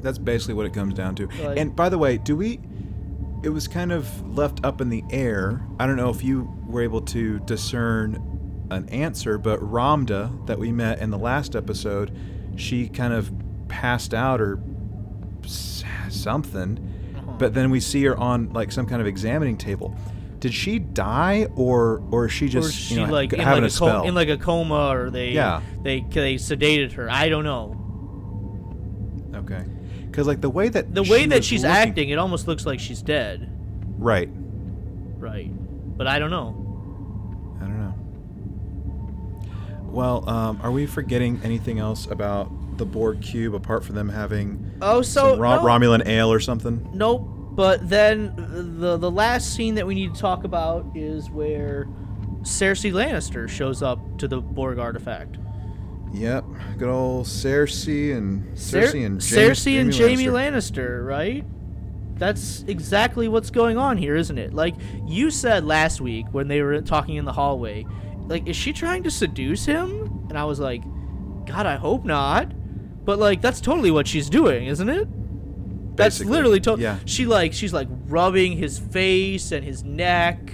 That's 0.01 0.17
basically 0.17 0.55
what 0.55 0.65
it 0.65 0.73
comes 0.73 0.93
down 0.93 1.15
to. 1.15 1.27
Like- 1.43 1.57
and 1.57 1.75
by 1.75 1.89
the 1.89 1.97
way, 1.97 2.17
do 2.17 2.35
we? 2.35 2.59
It 3.41 3.49
was 3.49 3.67
kind 3.67 3.91
of 3.91 4.37
left 4.37 4.65
up 4.65 4.81
in 4.81 4.89
the 4.89 5.03
air. 5.09 5.61
I 5.79 5.87
don't 5.87 5.95
know 5.95 6.09
if 6.09 6.23
you 6.23 6.53
were 6.67 6.81
able 6.81 7.01
to 7.03 7.39
discern 7.39 8.67
an 8.69 8.87
answer, 8.89 9.37
but 9.37 9.59
Ramdha 9.61 10.45
that 10.47 10.59
we 10.59 10.71
met 10.71 10.99
in 10.99 11.09
the 11.09 11.17
last 11.17 11.55
episode, 11.55 12.15
she 12.57 12.89
kind 12.89 13.13
of 13.13 13.31
passed 13.69 14.13
out 14.13 14.41
or 14.41 14.59
something. 16.09 16.77
Uh-huh. 17.15 17.31
But 17.37 17.53
then 17.53 17.69
we 17.71 17.79
see 17.79 18.03
her 18.05 18.17
on 18.17 18.51
like 18.51 18.71
some 18.71 18.85
kind 18.85 19.01
of 19.01 19.07
examining 19.07 19.57
table. 19.57 19.95
Did 20.39 20.53
she 20.53 20.79
die 20.79 21.47
or 21.55 22.01
or 22.11 22.25
is 22.25 22.31
she 22.31 22.45
or 22.45 22.49
just 22.49 22.69
is 22.69 22.75
she 22.75 22.95
you 22.95 23.05
know, 23.07 23.11
like 23.11 23.33
in 23.33 23.39
having 23.39 23.63
like 23.63 23.63
a 23.63 23.65
a, 23.67 23.69
spell? 23.69 24.03
in 24.03 24.15
like 24.15 24.29
a 24.29 24.37
coma, 24.37 24.89
or 24.93 25.09
they 25.09 25.31
Yeah. 25.31 25.61
they 25.83 26.01
they 26.01 26.35
sedated 26.35 26.93
her. 26.93 27.09
I 27.09 27.29
don't 27.29 27.43
know. 27.43 27.75
Because 30.19 30.27
like 30.27 30.41
the 30.41 30.49
way 30.49 30.67
that 30.67 30.93
The 30.93 31.03
way 31.03 31.21
she 31.21 31.25
that 31.27 31.45
she's 31.45 31.63
looking- 31.63 31.77
acting, 31.77 32.09
it 32.09 32.17
almost 32.17 32.45
looks 32.45 32.65
like 32.65 32.81
she's 32.81 33.01
dead. 33.01 33.49
right? 33.97 34.29
Right. 35.17 35.49
But 35.97 36.07
I 36.07 36.19
don't 36.19 36.29
know. 36.29 37.55
I 37.61 37.63
don't 37.63 37.79
know. 37.79 37.93
Well, 39.89 40.29
um, 40.29 40.59
are 40.61 40.71
we 40.71 40.87
forgetting 40.87 41.39
anything 41.45 41.79
else 41.79 42.05
about 42.05 42.51
the 42.77 42.83
Borg 42.85 43.21
cube 43.21 43.55
apart 43.55 43.85
from 43.85 43.95
them 43.95 44.09
having 44.09 44.71
Oh, 44.81 45.01
so 45.01 45.31
some 45.31 45.39
Ro- 45.39 45.55
no. 45.55 45.63
Romulan 45.63 46.05
ale 46.05 46.29
or 46.33 46.41
something? 46.41 46.85
Nope. 46.93 47.25
But 47.55 47.87
then 47.89 48.33
the 48.79 48.97
the 48.97 49.09
last 49.11 49.53
scene 49.53 49.75
that 49.75 49.87
we 49.87 49.95
need 49.95 50.13
to 50.15 50.19
talk 50.19 50.43
about 50.43 50.85
is 50.95 51.29
where 51.29 51.87
Cersei 52.41 52.91
Lannister 52.91 53.47
shows 53.47 53.81
up 53.81 53.99
to 54.17 54.27
the 54.27 54.41
Borg 54.41 54.79
artifact. 54.79 55.37
Yep, 56.13 56.45
good 56.77 56.89
old 56.89 57.25
Cersei 57.27 58.15
and 58.17 58.57
Cer- 58.57 58.81
Cersei 58.81 59.05
and 59.05 59.19
Cersei 59.19 59.79
and 59.79 59.93
Jaime 59.93 60.25
Lannister. 60.25 60.31
Lannister, 60.31 61.05
right? 61.05 61.45
That's 62.17 62.63
exactly 62.67 63.27
what's 63.27 63.49
going 63.49 63.77
on 63.77 63.97
here, 63.97 64.15
isn't 64.15 64.37
it? 64.37 64.53
Like 64.53 64.75
you 65.05 65.31
said 65.31 65.63
last 65.65 66.01
week 66.01 66.25
when 66.31 66.47
they 66.47 66.61
were 66.61 66.81
talking 66.81 67.15
in 67.15 67.25
the 67.25 67.31
hallway, 67.31 67.85
like 68.27 68.47
is 68.47 68.55
she 68.55 68.73
trying 68.73 69.03
to 69.03 69.11
seduce 69.11 69.65
him? 69.65 70.25
And 70.29 70.37
I 70.37 70.45
was 70.45 70.59
like, 70.59 70.83
God, 71.45 71.65
I 71.65 71.75
hope 71.75 72.03
not. 72.05 72.51
But 73.05 73.19
like 73.19 73.41
that's 73.41 73.61
totally 73.61 73.91
what 73.91 74.07
she's 74.07 74.29
doing, 74.29 74.65
isn't 74.67 74.89
it? 74.89 75.07
That's 75.95 76.17
Basically, 76.17 76.31
literally 76.33 76.59
to- 76.61 76.77
yeah. 76.79 76.97
She 77.05 77.25
like 77.25 77.53
she's 77.53 77.71
like 77.73 77.87
rubbing 78.07 78.57
his 78.57 78.79
face 78.79 79.51
and 79.51 79.63
his 79.63 79.83
neck, 79.83 80.51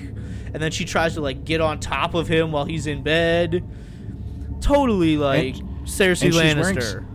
and 0.53 0.55
then 0.55 0.71
she 0.71 0.85
tries 0.85 1.13
to 1.15 1.21
like 1.21 1.45
get 1.45 1.61
on 1.61 1.79
top 1.79 2.13
of 2.13 2.27
him 2.27 2.51
while 2.51 2.65
he's 2.65 2.87
in 2.87 3.03
bed. 3.03 3.63
Totally 4.65 5.17
like 5.17 5.55
Cersei 5.83 6.09
and 6.09 6.17
she's 6.17 6.35
wearing 6.35 6.57
Lannister. 6.57 7.05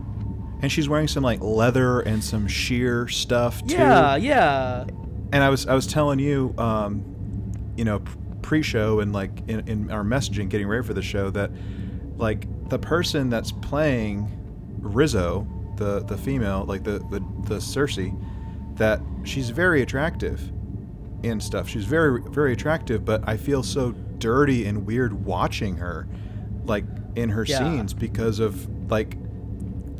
And 0.61 0.71
she's 0.71 0.87
wearing 0.87 1.07
some 1.07 1.23
like 1.23 1.41
leather 1.41 1.99
and 2.01 2.23
some 2.23 2.47
sheer 2.47 3.07
stuff 3.07 3.65
too. 3.65 3.75
Yeah, 3.75 4.15
yeah. 4.15 4.85
And 5.33 5.43
I 5.43 5.49
was 5.49 5.67
I 5.67 5.73
was 5.73 5.87
telling 5.87 6.19
you, 6.19 6.53
um, 6.57 7.03
you 7.75 7.83
know, 7.83 8.01
pre-show 8.41 8.99
and 8.99 9.11
like 9.11 9.31
in, 9.47 9.67
in 9.67 9.91
our 9.91 10.03
messaging, 10.03 10.49
getting 10.49 10.67
ready 10.67 10.85
for 10.85 10.93
the 10.93 11.01
show, 11.01 11.29
that 11.31 11.51
like 12.17 12.47
the 12.69 12.79
person 12.79 13.29
that's 13.29 13.51
playing 13.51 14.31
Rizzo, 14.79 15.47
the 15.77 16.01
the 16.01 16.17
female, 16.17 16.63
like 16.65 16.83
the 16.83 16.99
the, 17.09 17.19
the 17.47 17.55
Cersei, 17.55 18.15
that 18.77 19.01
she's 19.23 19.49
very 19.49 19.81
attractive 19.81 20.39
and 21.23 21.41
stuff. 21.41 21.67
She's 21.67 21.85
very 21.85 22.21
very 22.21 22.53
attractive, 22.53 23.03
but 23.03 23.27
I 23.27 23.35
feel 23.35 23.63
so 23.63 23.91
dirty 24.19 24.65
and 24.67 24.85
weird 24.85 25.25
watching 25.25 25.75
her, 25.77 26.07
like 26.65 26.85
in 27.15 27.29
her 27.29 27.43
Yeah. 27.45 27.59
scenes 27.59 27.93
because 27.93 28.39
of 28.39 28.67
like 28.91 29.17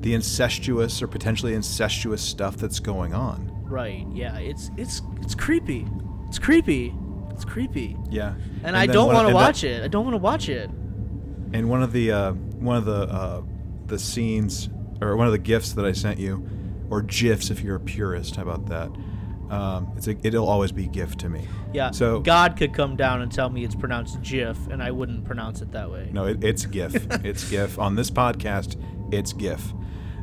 the 0.01 0.13
incestuous 0.13 1.01
or 1.01 1.07
potentially 1.07 1.53
incestuous 1.53 2.21
stuff 2.21 2.57
that's 2.57 2.79
going 2.79 3.13
on. 3.13 3.51
Right. 3.65 4.05
Yeah. 4.13 4.37
It's 4.37 4.71
it's 4.77 5.01
it's 5.21 5.35
creepy. 5.35 5.85
It's 6.27 6.39
creepy. 6.39 6.93
It's 7.31 7.45
creepy. 7.45 7.97
Yeah, 8.09 8.33
And, 8.63 8.75
I 8.75 8.85
don't 8.85 9.07
want 9.07 9.19
to 9.19 9.27
and 9.27 9.29
that- 9.29 9.33
watch 9.35 9.63
it. 9.63 9.83
I 9.83 9.87
don't 9.87 10.03
want 10.05 10.13
to 10.13 10.19
watch 10.21 10.49
it. 10.49 10.69
And 11.53 11.69
one 11.69 11.81
of 11.81 11.91
the 11.91 12.11
uh, 12.11 12.31
one 12.31 12.77
of 12.77 12.85
the 12.85 12.93
uh, 13.07 13.41
the 13.87 13.97
scenes 13.99 14.69
or 15.01 15.15
one 15.17 15.25
of 15.27 15.31
the 15.33 15.39
gifts 15.39 15.73
that 15.73 15.85
I 15.85 15.91
sent 15.91 16.19
you, 16.19 16.47
or 16.89 17.01
gifs 17.01 17.49
if 17.49 17.61
you're 17.61 17.77
a 17.77 17.79
purist. 17.79 18.35
How 18.35 18.43
about 18.43 18.67
that? 18.67 18.89
Um, 19.51 19.91
it's 19.97 20.07
a, 20.07 20.15
it'll 20.25 20.47
always 20.47 20.71
be 20.71 20.87
gift 20.87 21.19
to 21.19 21.29
me. 21.29 21.45
Yeah. 21.73 21.91
So 21.91 22.21
God 22.21 22.55
could 22.55 22.73
come 22.73 22.95
down 22.95 23.21
and 23.21 23.29
tell 23.29 23.49
me 23.49 23.65
it's 23.65 23.75
pronounced 23.75 24.21
GIF, 24.21 24.57
and 24.67 24.81
I 24.81 24.91
wouldn't 24.91 25.25
pronounce 25.25 25.61
it 25.61 25.73
that 25.73 25.91
way. 25.91 26.09
no, 26.13 26.25
it, 26.25 26.41
it's 26.41 26.65
GIF. 26.65 26.95
it's 27.25 27.49
GIF 27.49 27.77
on 27.77 27.95
this 27.95 28.09
podcast. 28.09 28.81
It's 29.13 29.33
GIF. 29.33 29.73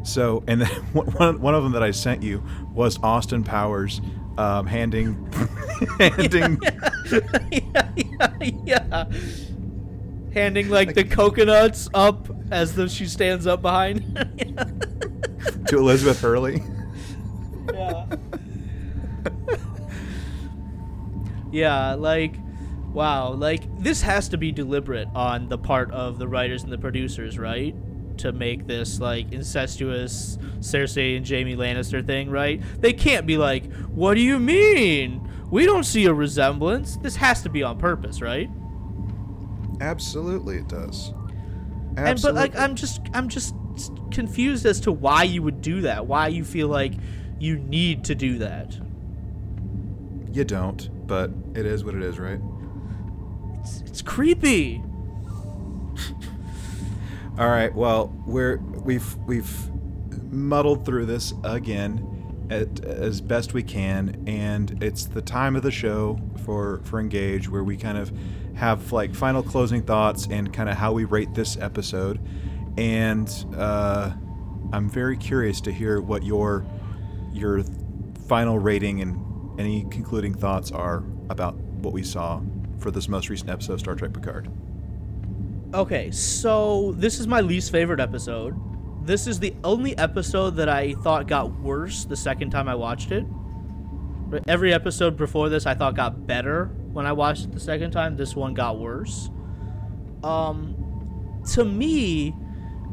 So 0.03 0.43
and 0.47 0.63
then 0.63 0.69
one 0.93 1.41
one 1.43 1.55
of 1.55 1.63
them 1.63 1.73
that 1.73 1.83
I 1.83 1.91
sent 1.91 2.23
you 2.23 2.43
was 2.73 2.99
Austin 3.03 3.45
Powers 3.45 4.01
um, 4.39 4.67
handing 4.67 5.31
handing 6.01 6.59
yeah, 7.51 7.91
yeah, 7.97 8.51
yeah. 8.65 9.05
Handing 10.33 10.71
like 10.71 10.95
the 10.95 11.05
coconuts 11.05 11.91
up 11.93 12.29
as 12.51 12.75
though 12.75 12.89
she 12.89 13.07
stands 13.07 13.47
up 13.47 13.61
behind. 13.61 14.15
to 15.69 15.77
Elizabeth 15.77 16.21
Hurley. 16.21 16.63
yeah. 17.75 18.07
Yeah, 21.53 21.95
like 21.95 22.37
wow, 22.93 23.33
like 23.33 23.63
this 23.83 24.03
has 24.03 24.29
to 24.31 24.39
be 24.39 24.53
deliberate 24.53 25.09
on 25.15 25.49
the 25.49 25.59
part 25.59 25.91
of 25.93 26.19
the 26.19 26.27
writers 26.29 26.63
and 26.63 26.73
the 26.73 26.79
producers, 26.79 27.39
right? 27.39 27.75
To 28.19 28.33
make 28.33 28.67
this 28.67 29.01
like 29.01 29.33
incestuous 29.33 30.39
Cersei 30.61 31.17
and 31.17 31.29
Jaime 31.29 31.57
Lannister 31.57 32.05
thing, 32.05 32.31
right? 32.31 32.61
They 32.81 32.93
can't 32.93 33.27
be 33.27 33.37
like, 33.39 33.73
"What 33.89 34.15
do 34.15 34.21
you 34.21 34.39
mean? 34.41 35.29
We 35.51 35.65
don't 35.67 35.85
see 35.85 36.07
a 36.07 36.15
resemblance." 36.15 36.97
This 36.97 37.17
has 37.17 37.43
to 37.43 37.49
be 37.49 37.63
on 37.63 37.79
purpose, 37.79 38.21
right? 38.21 38.51
Absolutely, 39.81 40.57
it 40.59 40.69
does. 40.69 41.13
Absolutely. 41.97 42.11
And 42.11 42.23
but 42.23 42.35
like 42.35 42.57
I'm 42.57 42.75
just 42.75 43.01
I'm 43.15 43.29
just 43.29 43.55
confused 44.11 44.67
as 44.67 44.81
to 44.81 44.93
why 44.93 45.23
you 45.25 45.43
would 45.43 45.61
do 45.63 45.83
that. 45.83 46.07
Why 46.07 46.29
you 46.29 46.45
feel 46.45 46.69
like 46.69 46.95
you 47.39 47.59
need 47.59 48.05
to 48.05 48.15
do 48.15 48.39
that. 48.39 48.77
you 50.33 50.45
don't, 50.45 50.89
but 51.09 51.31
it 51.55 51.67
is 51.67 51.83
what 51.83 51.95
it 51.95 52.03
is, 52.03 52.19
right? 52.19 52.41
It's, 53.61 53.81
it's 53.81 54.03
creepy. 54.03 54.83
All 57.39 57.49
right. 57.49 57.75
Well, 57.75 58.15
we're 58.27 58.59
we've 58.59 59.17
we've 59.27 59.71
muddled 60.33 60.85
through 60.85 61.07
this 61.07 61.33
again 61.43 62.47
at, 62.51 62.85
as 62.85 63.21
best 63.21 63.55
we 63.55 63.63
can, 63.63 64.23
and 64.27 64.83
it's 64.83 65.07
the 65.07 65.23
time 65.23 65.57
of 65.57 65.63
the 65.63 65.71
show 65.71 66.21
for 66.45 66.81
for 66.85 67.01
engage 67.01 67.49
where 67.49 67.65
we 67.65 67.77
kind 67.77 67.99
of 67.99 68.13
have 68.55 68.93
like 68.93 69.15
final 69.15 69.43
closing 69.43 69.83
thoughts 69.83 70.27
and 70.31 70.53
kind 70.53 70.69
of 70.69 70.77
how 70.77 70.93
we 70.93 71.05
rate 71.05 71.35
this 71.35 71.57
episode. 71.57 72.21
And 72.77 73.29
uh, 73.57 74.13
I'm 74.73 74.89
very 74.89 75.17
curious 75.17 75.61
to 75.63 75.73
hear 75.73 76.01
what 76.01 76.23
your 76.23 76.67
your 77.33 77.63
final 78.29 78.59
rating 78.59 79.01
and 79.01 79.28
any 79.59 79.85
concluding 79.91 80.35
thoughts 80.35 80.71
are 80.71 81.05
about 81.31 81.57
what 81.57 81.93
we 81.93 82.03
saw 82.03 82.41
for 82.79 82.91
this 82.91 83.09
most 83.09 83.29
recent 83.29 83.51
episode 83.51 83.75
of 83.75 83.81
Star 83.81 83.95
Trek 83.95 84.13
Picard. 84.13 84.51
Okay, 85.75 86.11
so 86.11 86.93
this 86.97 87.21
is 87.21 87.27
my 87.27 87.41
least 87.41 87.71
favorite 87.71 88.01
episode. 88.01 88.57
This 89.05 89.27
is 89.27 89.39
the 89.39 89.55
only 89.65 89.97
episode 89.99 90.57
that 90.57 90.69
I 90.69 90.95
thought 90.95 91.27
got 91.27 91.53
worse 91.61 92.05
the 92.05 92.17
second 92.17 92.51
time 92.51 92.69
I 92.69 92.75
watched 92.75 93.13
it. 93.13 93.27
Every 94.47 94.73
episode 94.73 95.17
before 95.17 95.49
this 95.49 95.67
I 95.67 95.75
thought 95.75 95.97
got 95.97 96.27
better 96.27 96.67
when 96.93 97.07
I 97.07 97.13
watched 97.13 97.45
it 97.45 97.53
the 97.53 97.61
second 97.61 97.91
time. 97.91 98.17
This 98.17 98.37
one 98.37 98.55
got 98.55 98.79
worse. 98.79 99.31
Um 100.23 100.75
to 101.55 101.65
me, 101.65 102.35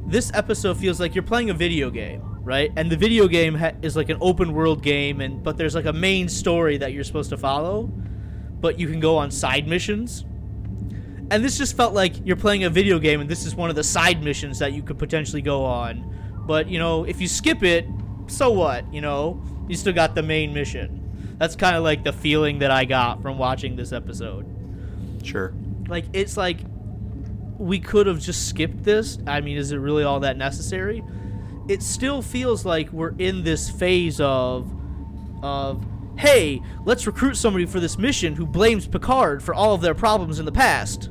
this 0.07 0.31
episode 0.33 0.77
feels 0.77 0.99
like 0.99 1.15
you're 1.15 1.23
playing 1.23 1.49
a 1.49 1.53
video 1.53 1.89
game, 1.89 2.21
right? 2.45 2.71
And 2.77 2.89
the 2.89 2.95
video 2.95 3.27
game 3.27 3.55
ha- 3.55 3.73
is 3.81 3.97
like 3.97 4.09
an 4.09 4.17
open 4.21 4.53
world 4.53 4.81
game 4.81 5.19
and 5.19 5.43
but 5.43 5.57
there's 5.57 5.75
like 5.75 5.85
a 5.85 5.93
main 5.93 6.29
story 6.29 6.77
that 6.77 6.93
you're 6.93 7.03
supposed 7.03 7.31
to 7.31 7.37
follow, 7.37 7.91
but 8.61 8.79
you 8.79 8.87
can 8.87 8.99
go 9.01 9.17
on 9.17 9.31
side 9.31 9.67
missions. 9.67 10.23
And 11.31 11.43
this 11.43 11.57
just 11.57 11.75
felt 11.75 11.95
like 11.95 12.25
you're 12.25 12.35
playing 12.35 12.63
a 12.63 12.69
video 12.69 12.99
game 12.99 13.19
and 13.19 13.29
this 13.29 13.45
is 13.45 13.55
one 13.55 13.71
of 13.71 13.75
the 13.75 13.83
side 13.83 14.23
missions 14.23 14.59
that 14.59 14.73
you 14.73 14.83
could 14.83 14.99
potentially 14.99 15.41
go 15.41 15.65
on. 15.65 16.43
But, 16.45 16.69
you 16.69 16.77
know, 16.77 17.03
if 17.03 17.19
you 17.19 17.27
skip 17.27 17.63
it, 17.63 17.87
so 18.27 18.51
what, 18.51 18.93
you 18.93 19.01
know? 19.01 19.41
You 19.67 19.75
still 19.75 19.93
got 19.93 20.13
the 20.13 20.21
main 20.21 20.53
mission. 20.53 21.35
That's 21.39 21.55
kind 21.55 21.75
of 21.75 21.83
like 21.83 22.03
the 22.03 22.13
feeling 22.13 22.59
that 22.59 22.69
I 22.69 22.85
got 22.85 23.23
from 23.23 23.39
watching 23.39 23.75
this 23.75 23.91
episode. 23.91 24.45
Sure. 25.23 25.51
Like 25.87 26.05
it's 26.13 26.37
like 26.37 26.59
we 27.57 27.79
could 27.79 28.05
have 28.05 28.19
just 28.19 28.47
skipped 28.47 28.83
this. 28.83 29.17
I 29.25 29.41
mean, 29.41 29.57
is 29.57 29.71
it 29.71 29.77
really 29.77 30.03
all 30.03 30.19
that 30.19 30.37
necessary? 30.37 31.03
It 31.67 31.81
still 31.81 32.21
feels 32.21 32.65
like 32.65 32.91
we're 32.91 33.15
in 33.17 33.43
this 33.43 33.69
phase 33.69 34.19
of 34.21 34.71
of 35.43 35.85
hey, 36.17 36.61
let's 36.85 37.05
recruit 37.05 37.35
somebody 37.35 37.65
for 37.65 37.79
this 37.79 37.97
mission 37.97 38.35
who 38.35 38.45
blames 38.45 38.87
Picard 38.87 39.43
for 39.43 39.53
all 39.53 39.73
of 39.73 39.81
their 39.81 39.95
problems 39.95 40.39
in 40.39 40.45
the 40.45 40.51
past. 40.51 41.09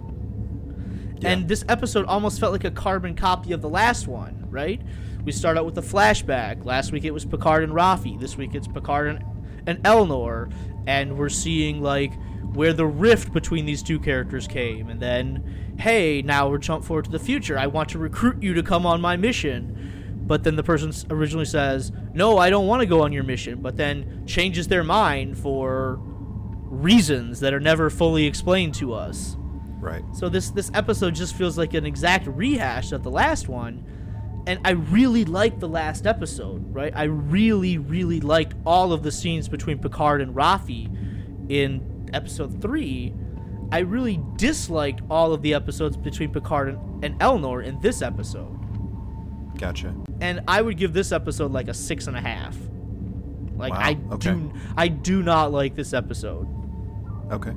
Yeah. 1.18 1.30
And 1.30 1.48
this 1.48 1.64
episode 1.68 2.06
almost 2.06 2.40
felt 2.40 2.52
like 2.52 2.64
a 2.64 2.70
carbon 2.70 3.14
copy 3.14 3.52
of 3.52 3.60
the 3.60 3.68
last 3.68 4.06
one, 4.08 4.46
right? 4.50 4.80
We 5.24 5.32
start 5.32 5.56
out 5.56 5.64
with 5.64 5.78
a 5.78 5.82
flashback. 5.82 6.64
Last 6.64 6.92
week 6.92 7.04
it 7.04 7.10
was 7.10 7.24
Picard 7.24 7.64
and 7.64 7.72
Raffi. 7.72 8.18
This 8.18 8.36
week 8.36 8.54
it's 8.54 8.68
Picard 8.68 9.08
and, 9.08 9.24
and 9.66 9.82
Elnor. 9.84 10.52
And 10.86 11.16
we're 11.16 11.30
seeing, 11.30 11.80
like, 11.82 12.12
where 12.54 12.74
the 12.74 12.86
rift 12.86 13.32
between 13.32 13.64
these 13.64 13.82
two 13.82 13.98
characters 13.98 14.46
came. 14.46 14.90
And 14.90 15.00
then, 15.00 15.74
hey, 15.78 16.20
now 16.22 16.48
we're 16.48 16.58
jump 16.58 16.84
forward 16.84 17.06
to 17.06 17.10
the 17.10 17.18
future. 17.18 17.58
I 17.58 17.66
want 17.68 17.88
to 17.90 17.98
recruit 17.98 18.42
you 18.42 18.52
to 18.54 18.62
come 18.62 18.84
on 18.84 19.00
my 19.00 19.16
mission. 19.16 19.93
But 20.26 20.42
then 20.42 20.56
the 20.56 20.62
person 20.62 20.92
originally 21.10 21.44
says, 21.44 21.92
no, 22.14 22.38
I 22.38 22.48
don't 22.48 22.66
want 22.66 22.80
to 22.80 22.86
go 22.86 23.02
on 23.02 23.12
your 23.12 23.24
mission. 23.24 23.60
But 23.60 23.76
then 23.76 24.26
changes 24.26 24.68
their 24.68 24.84
mind 24.84 25.38
for 25.38 25.98
reasons 26.64 27.40
that 27.40 27.52
are 27.52 27.60
never 27.60 27.90
fully 27.90 28.26
explained 28.26 28.74
to 28.76 28.94
us. 28.94 29.36
Right. 29.80 30.02
So 30.14 30.30
this 30.30 30.50
this 30.50 30.70
episode 30.72 31.14
just 31.14 31.34
feels 31.36 31.58
like 31.58 31.74
an 31.74 31.84
exact 31.84 32.26
rehash 32.26 32.92
of 32.92 33.02
the 33.02 33.10
last 33.10 33.48
one. 33.48 33.84
And 34.46 34.60
I 34.64 34.70
really 34.70 35.24
liked 35.24 35.60
the 35.60 35.68
last 35.68 36.06
episode, 36.06 36.74
right? 36.74 36.92
I 36.94 37.04
really, 37.04 37.78
really 37.78 38.20
liked 38.20 38.54
all 38.66 38.92
of 38.92 39.02
the 39.02 39.12
scenes 39.12 39.48
between 39.48 39.78
Picard 39.78 40.20
and 40.20 40.34
Raffi 40.34 41.50
in 41.50 42.08
episode 42.12 42.60
three. 42.60 43.14
I 43.72 43.78
really 43.78 44.20
disliked 44.36 45.00
all 45.10 45.32
of 45.32 45.40
the 45.42 45.54
episodes 45.54 45.96
between 45.96 46.30
Picard 46.30 46.68
and, 46.68 47.04
and 47.04 47.18
Elnor 47.20 47.64
in 47.64 47.80
this 47.80 48.02
episode. 48.02 48.58
Gotcha. 49.58 49.94
and 50.20 50.40
I 50.48 50.60
would 50.62 50.76
give 50.76 50.92
this 50.92 51.12
episode 51.12 51.52
like 51.52 51.68
a 51.68 51.74
six 51.74 52.06
and 52.06 52.16
a 52.16 52.20
half. 52.20 52.56
Like 53.56 53.72
Wow, 53.72 53.78
I 53.80 53.98
okay. 54.14 54.30
do, 54.32 54.52
I 54.76 54.88
do 54.88 55.22
not 55.22 55.52
like 55.52 55.74
this 55.76 55.92
episode. 55.94 56.46
Okay. 57.30 57.52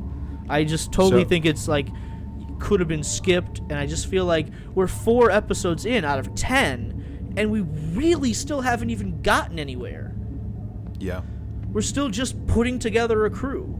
I 0.48 0.64
just 0.64 0.92
totally 0.92 1.24
So- 1.24 1.30
think 1.30 1.46
it's 1.46 1.68
like 1.68 1.88
could 2.60 2.80
have 2.80 2.90
been 2.90 3.04
skipped, 3.04 3.60
and 3.60 3.74
I 3.74 3.86
just 3.86 4.08
feel 4.08 4.26
like 4.26 4.48
we're 4.74 4.88
four 4.88 5.30
episodes 5.30 5.86
in 5.86 6.04
out 6.06 6.18
of 6.20 6.34
ten, 6.36 7.34
and 7.38 7.52
we 7.52 7.62
really 7.62 8.34
still 8.34 8.62
haven't 8.62 8.90
even 8.90 9.22
gotten 9.22 9.60
anywhere. 9.60 10.16
Yeah. 11.00 11.22
We're 11.72 11.82
still 11.82 12.10
just 12.10 12.48
putting 12.48 12.80
together 12.80 13.26
a 13.26 13.30
crew. 13.30 13.74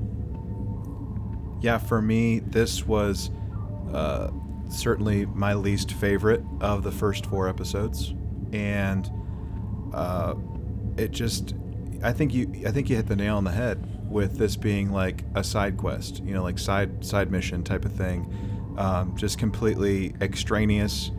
Yeah, 1.62 1.78
for 1.80 2.02
me, 2.02 2.40
this 2.40 2.86
was 2.86 3.32
uh, 3.92 4.30
certainly 4.70 5.26
my 5.28 5.54
least 5.54 5.92
favorite 5.94 6.44
of 6.62 6.84
the 6.84 6.92
first 6.92 7.26
four 7.26 7.48
episodes, 7.48 8.14
and 8.54 9.10
uh, 9.94 10.34
it 10.98 11.12
just, 11.12 11.54
I 12.04 12.12
think 12.14 12.34
you, 12.34 12.64
I 12.66 12.72
think 12.72 12.90
you 12.90 12.96
hit 12.96 13.08
the 13.08 13.16
nail 13.16 13.38
on 13.38 13.44
the 13.44 13.52
head 13.52 13.84
with 14.10 14.38
this 14.38 14.56
being 14.56 14.92
like 14.92 15.24
a 15.36 15.44
side 15.44 15.78
quest, 15.78 16.24
you 16.24 16.34
know, 16.34 16.44
like 16.44 16.58
side 16.60 17.04
side 17.06 17.32
mission 17.32 17.64
type 17.64 17.86
of 17.86 17.92
thing, 17.94 18.32
um, 18.78 19.16
just 19.18 19.38
completely 19.38 20.14
extraneous 20.22 21.12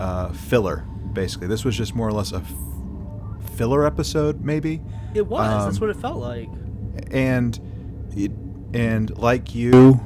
uh, 0.00 0.30
filler. 0.32 0.84
Basically, 1.12 1.46
this 1.46 1.64
was 1.64 1.76
just 1.76 1.94
more 1.94 2.08
or 2.08 2.12
less 2.12 2.32
a 2.32 2.36
f- 2.36 2.54
filler 3.56 3.84
episode, 3.86 4.40
maybe 4.42 4.80
It 5.14 5.26
was. 5.26 5.64
That's 5.66 5.76
Um, 5.76 5.80
what 5.80 5.90
it 5.90 6.00
felt 6.00 6.18
like. 6.18 6.48
and 7.10 7.58
it, 8.16 8.30
and 8.72 9.16
like 9.18 9.54
you 9.54 10.00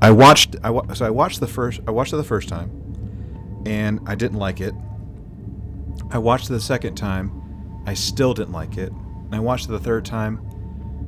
i 0.00 0.10
watched 0.10 0.56
i 0.62 0.70
wa- 0.70 0.92
so 0.94 1.04
i 1.04 1.10
watched 1.10 1.40
the 1.40 1.46
first 1.46 1.80
i 1.88 1.90
watched 1.90 2.12
it 2.12 2.16
the 2.16 2.24
first 2.24 2.48
time 2.48 2.70
and 3.66 4.00
i 4.06 4.14
didn't 4.14 4.38
like 4.38 4.60
it. 4.60 4.74
I 6.10 6.18
watched 6.18 6.46
it 6.50 6.52
the 6.52 6.60
second 6.60 6.94
time 6.96 7.82
i 7.86 7.94
still 7.94 8.34
didn't 8.34 8.52
like 8.52 8.76
it. 8.76 8.92
And 8.92 9.34
i 9.34 9.40
watched 9.40 9.66
it 9.66 9.72
the 9.72 9.78
third 9.78 10.04
time 10.04 10.38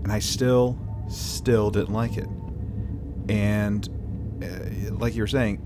and 0.03 0.13
i 0.13 0.19
still 0.19 0.79
still 1.09 1.71
didn't 1.71 1.93
like 1.93 2.17
it. 2.17 2.29
And 3.29 3.89
uh, 4.43 4.95
like 4.95 5.15
you 5.15 5.23
were 5.23 5.27
saying 5.27 5.61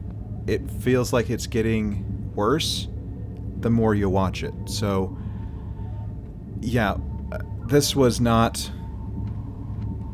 it 0.46 0.70
feels 0.70 1.12
like 1.12 1.30
it's 1.30 1.46
getting 1.46 2.32
worse 2.34 2.88
the 3.60 3.70
more 3.70 3.94
you 3.94 4.08
watch 4.08 4.42
it. 4.42 4.54
So 4.66 5.16
yeah 6.60 6.96
uh, 7.32 7.38
this 7.66 7.94
was 7.94 8.20
not 8.20 8.70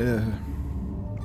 uh, 0.01 0.23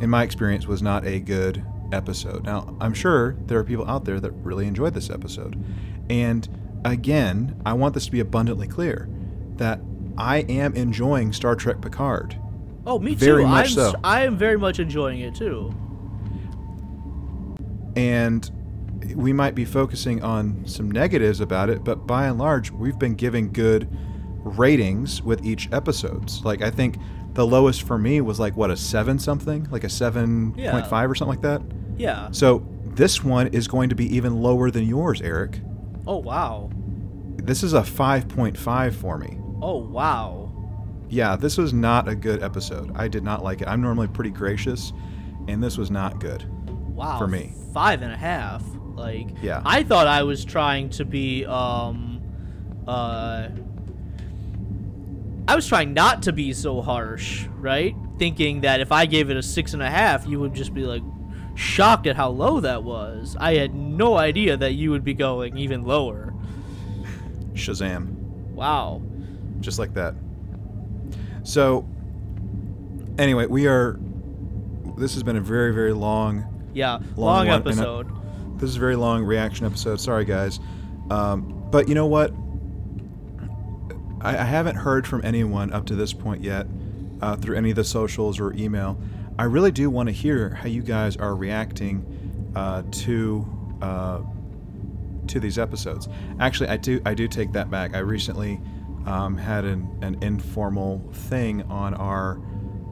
in 0.01 0.09
my 0.09 0.23
experience, 0.23 0.67
was 0.67 0.81
not 0.81 1.05
a 1.05 1.19
good 1.19 1.63
episode. 1.91 2.43
Now, 2.45 2.75
I'm 2.79 2.93
sure 2.93 3.35
there 3.45 3.57
are 3.57 3.63
people 3.63 3.87
out 3.89 4.05
there 4.05 4.19
that 4.19 4.31
really 4.31 4.67
enjoyed 4.67 4.93
this 4.93 5.09
episode. 5.09 5.63
And 6.09 6.47
again, 6.85 7.59
I 7.65 7.73
want 7.73 7.93
this 7.93 8.05
to 8.05 8.11
be 8.11 8.19
abundantly 8.19 8.67
clear 8.67 9.09
that 9.57 9.81
I 10.17 10.39
am 10.39 10.75
enjoying 10.75 11.33
Star 11.33 11.55
Trek 11.55 11.81
Picard. 11.81 12.37
Oh, 12.85 12.99
me 12.99 13.11
too. 13.11 13.25
very 13.25 13.43
much 13.43 13.67
I'm, 13.67 13.73
so. 13.73 13.93
I 14.03 14.23
am 14.25 14.37
very 14.37 14.57
much 14.57 14.79
enjoying 14.79 15.19
it 15.19 15.35
too. 15.35 15.73
And 17.95 18.49
we 19.15 19.33
might 19.33 19.55
be 19.55 19.65
focusing 19.65 20.23
on 20.23 20.65
some 20.65 20.89
negatives 20.89 21.39
about 21.39 21.69
it, 21.69 21.83
but 21.83 22.07
by 22.07 22.27
and 22.27 22.37
large, 22.37 22.71
we've 22.71 22.99
been 22.99 23.15
giving 23.15 23.51
good 23.51 23.87
ratings 24.43 25.21
with 25.21 25.45
each 25.45 25.71
episodes. 25.71 26.43
Like 26.43 26.61
I 26.61 26.69
think 26.69 26.97
the 27.39 27.47
lowest 27.47 27.83
for 27.83 27.97
me 27.97 28.19
was 28.19 28.37
like 28.37 28.57
what 28.57 28.69
a 28.69 28.75
7 28.75 29.17
something, 29.17 29.65
like 29.71 29.85
a 29.85 29.87
7.5 29.87 30.57
Yeah. 30.57 31.05
or 31.05 31.15
something 31.15 31.29
like 31.29 31.41
that. 31.41 31.61
Yeah. 31.97 32.27
So 32.31 32.67
this 32.85 33.23
one 33.23 33.47
is 33.47 33.65
going 33.69 33.87
to 33.89 33.95
be 33.95 34.13
even 34.13 34.41
lower 34.41 34.69
than 34.69 34.83
yours, 34.85 35.21
Eric. 35.21 35.61
Oh 36.05 36.17
wow. 36.17 36.69
This 37.37 37.63
is 37.63 37.71
a 37.73 37.81
5.5 37.81 38.93
for 38.93 39.17
me. 39.17 39.37
Oh 39.61 39.77
wow. 39.77 40.51
Yeah, 41.07 41.37
this 41.37 41.57
was 41.57 41.71
not 41.73 42.09
a 42.09 42.13
good 42.15 42.43
episode. 42.43 42.91
I 42.95 43.07
did 43.07 43.23
not 43.23 43.41
like 43.41 43.61
it. 43.61 43.69
I'm 43.69 43.81
normally 43.81 44.07
pretty 44.09 44.31
gracious, 44.31 44.91
and 45.47 45.63
this 45.63 45.77
was 45.77 45.89
not 45.89 46.19
good. 46.19 46.43
Wow. 46.93 47.17
For 47.19 47.27
me. 47.27 47.53
Five 47.73 48.01
and 48.01 48.11
a 48.11 48.17
half. 48.17 48.63
Like 48.95 49.29
Yeah. 49.41 49.61
I 49.65 49.83
thought 49.83 50.07
I 50.07 50.23
was 50.23 50.43
trying 50.43 50.89
to 50.91 51.05
be 51.05 51.45
um 51.45 52.21
uh 52.85 53.47
I 55.49 55.55
was 55.55 55.67
trying 55.67 55.93
not 55.95 56.21
to 56.23 56.31
be 56.31 56.53
so 56.53 56.79
harsh, 56.81 57.47
right? 57.57 57.95
Thinking 58.19 58.61
that 58.61 58.81
if 58.81 58.91
I 58.91 59.05
gave 59.07 59.29
it 59.31 59.37
a 59.37 59.41
six 59.41 59.73
and 59.73 59.81
a 59.81 59.89
half, 59.89 60.27
you 60.27 60.39
would 60.39 60.53
just 60.53 60.73
be 60.75 60.83
like 60.83 61.01
shocked 61.55 62.05
at 62.05 62.15
how 62.15 62.29
low 62.29 62.59
that 62.59 62.83
was. 62.83 63.35
I 63.39 63.55
had 63.55 63.73
no 63.73 64.15
idea 64.15 64.57
that 64.57 64.73
you 64.73 64.91
would 64.91 65.03
be 65.03 65.13
going 65.15 65.57
even 65.57 65.83
lower. 65.85 66.33
Shazam. 67.53 68.13
Wow. 68.53 69.01
Just 69.59 69.79
like 69.79 69.93
that. 69.95 70.13
So, 71.43 71.87
anyway, 73.17 73.47
we 73.47 73.67
are. 73.67 73.99
This 74.97 75.13
has 75.13 75.23
been 75.23 75.37
a 75.37 75.41
very, 75.41 75.73
very 75.73 75.93
long 75.93 76.45
Yeah. 76.73 76.97
Long 76.97 77.03
Long, 77.15 77.35
one, 77.37 77.47
and 77.47 77.53
I- 77.65 77.69
episode. 77.71 78.07
This 78.59 78.69
is 78.69 78.75
a 78.75 78.79
very 78.79 78.97
long 78.97 79.23
reaction 79.23 79.65
episode. 79.65 79.99
Sorry, 80.01 80.25
guys. 80.25 80.59
Um, 81.09 81.63
but 81.71 81.87
you 81.87 81.95
know 81.95 82.05
what? 82.07 82.33
I, 84.21 84.37
I 84.37 84.43
haven't 84.43 84.75
heard 84.75 85.07
from 85.07 85.23
anyone 85.23 85.71
up 85.71 85.85
to 85.87 85.95
this 85.95 86.13
point 86.13 86.43
yet 86.43 86.67
uh, 87.21 87.35
through 87.35 87.57
any 87.57 87.71
of 87.71 87.75
the 87.75 87.83
socials 87.83 88.39
or 88.39 88.53
email. 88.53 88.99
I 89.37 89.43
really 89.43 89.71
do 89.71 89.89
want 89.89 90.07
to 90.07 90.13
hear 90.13 90.49
how 90.49 90.67
you 90.67 90.81
guys 90.81 91.15
are 91.17 91.35
reacting 91.35 92.51
uh, 92.55 92.83
to 92.91 93.47
uh, 93.81 94.21
to 95.27 95.39
these 95.39 95.57
episodes. 95.57 96.09
Actually, 96.39 96.69
I 96.69 96.77
do 96.77 97.01
I 97.05 97.13
do 97.13 97.27
take 97.27 97.53
that 97.53 97.69
back. 97.69 97.95
I 97.95 97.99
recently 97.99 98.59
um, 99.05 99.37
had 99.37 99.65
an, 99.65 99.87
an 100.01 100.21
informal 100.21 101.01
thing 101.13 101.63
on 101.63 101.93
our 101.93 102.41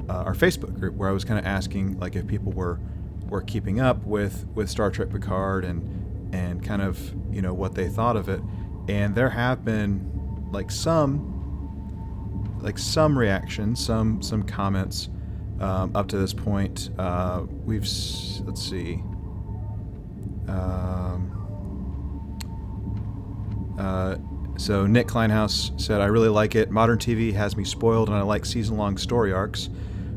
uh, 0.09 0.23
our 0.23 0.33
Facebook 0.33 0.79
group 0.79 0.95
where 0.95 1.09
I 1.09 1.11
was 1.11 1.25
kind 1.25 1.39
of 1.39 1.45
asking 1.45 1.99
like 1.99 2.15
if 2.15 2.27
people 2.27 2.51
were 2.53 2.79
were 3.27 3.41
keeping 3.41 3.79
up 3.79 4.05
with 4.05 4.45
with 4.55 4.69
Star 4.69 4.89
Trek 4.89 5.09
Picard 5.09 5.65
and 5.65 6.33
and 6.33 6.63
kind 6.63 6.81
of 6.81 7.13
you 7.31 7.41
know 7.41 7.53
what 7.53 7.75
they 7.75 7.89
thought 7.89 8.15
of 8.15 8.29
it. 8.29 8.41
And 8.87 9.15
there 9.15 9.31
have 9.31 9.65
been 9.65 10.16
like 10.51 10.71
some 10.71 11.33
like 12.61 12.77
some 12.77 13.17
reactions, 13.17 13.83
some 13.83 14.21
some 14.21 14.43
comments 14.43 15.09
um, 15.59 15.95
up 15.95 16.07
to 16.09 16.17
this 16.17 16.33
point. 16.33 16.89
Uh, 16.97 17.45
we've 17.65 17.87
let's 18.45 18.61
see. 18.61 19.03
Um, 20.47 21.33
uh, 23.77 24.15
so 24.57 24.87
Nick 24.87 25.07
Kleinhaus 25.07 25.79
said, 25.79 26.01
"I 26.01 26.05
really 26.05 26.29
like 26.29 26.55
it. 26.55 26.71
Modern 26.71 26.97
TV 26.97 27.33
has 27.33 27.55
me 27.55 27.63
spoiled, 27.63 28.09
and 28.09 28.17
I 28.17 28.21
like 28.21 28.45
season-long 28.45 28.97
story 28.97 29.31
arcs, 29.31 29.69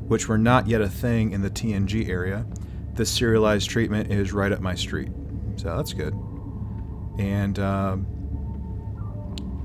which 0.09 0.29
were 0.29 0.39
not 0.39 0.67
yet 0.67 0.81
a 0.81 0.89
thing 0.89 1.33
in 1.33 1.43
the 1.43 1.51
TNG 1.51 2.09
area. 2.09 2.47
This 2.95 3.11
serialized 3.11 3.69
treatment 3.71 4.11
is 4.11 4.33
right 4.33 4.51
up 4.51 4.61
my 4.61 4.75
street, 4.75 5.11
so 5.57 5.77
that's 5.77 5.93
good." 5.93 6.15
And 7.19 7.59
um, 7.59 8.07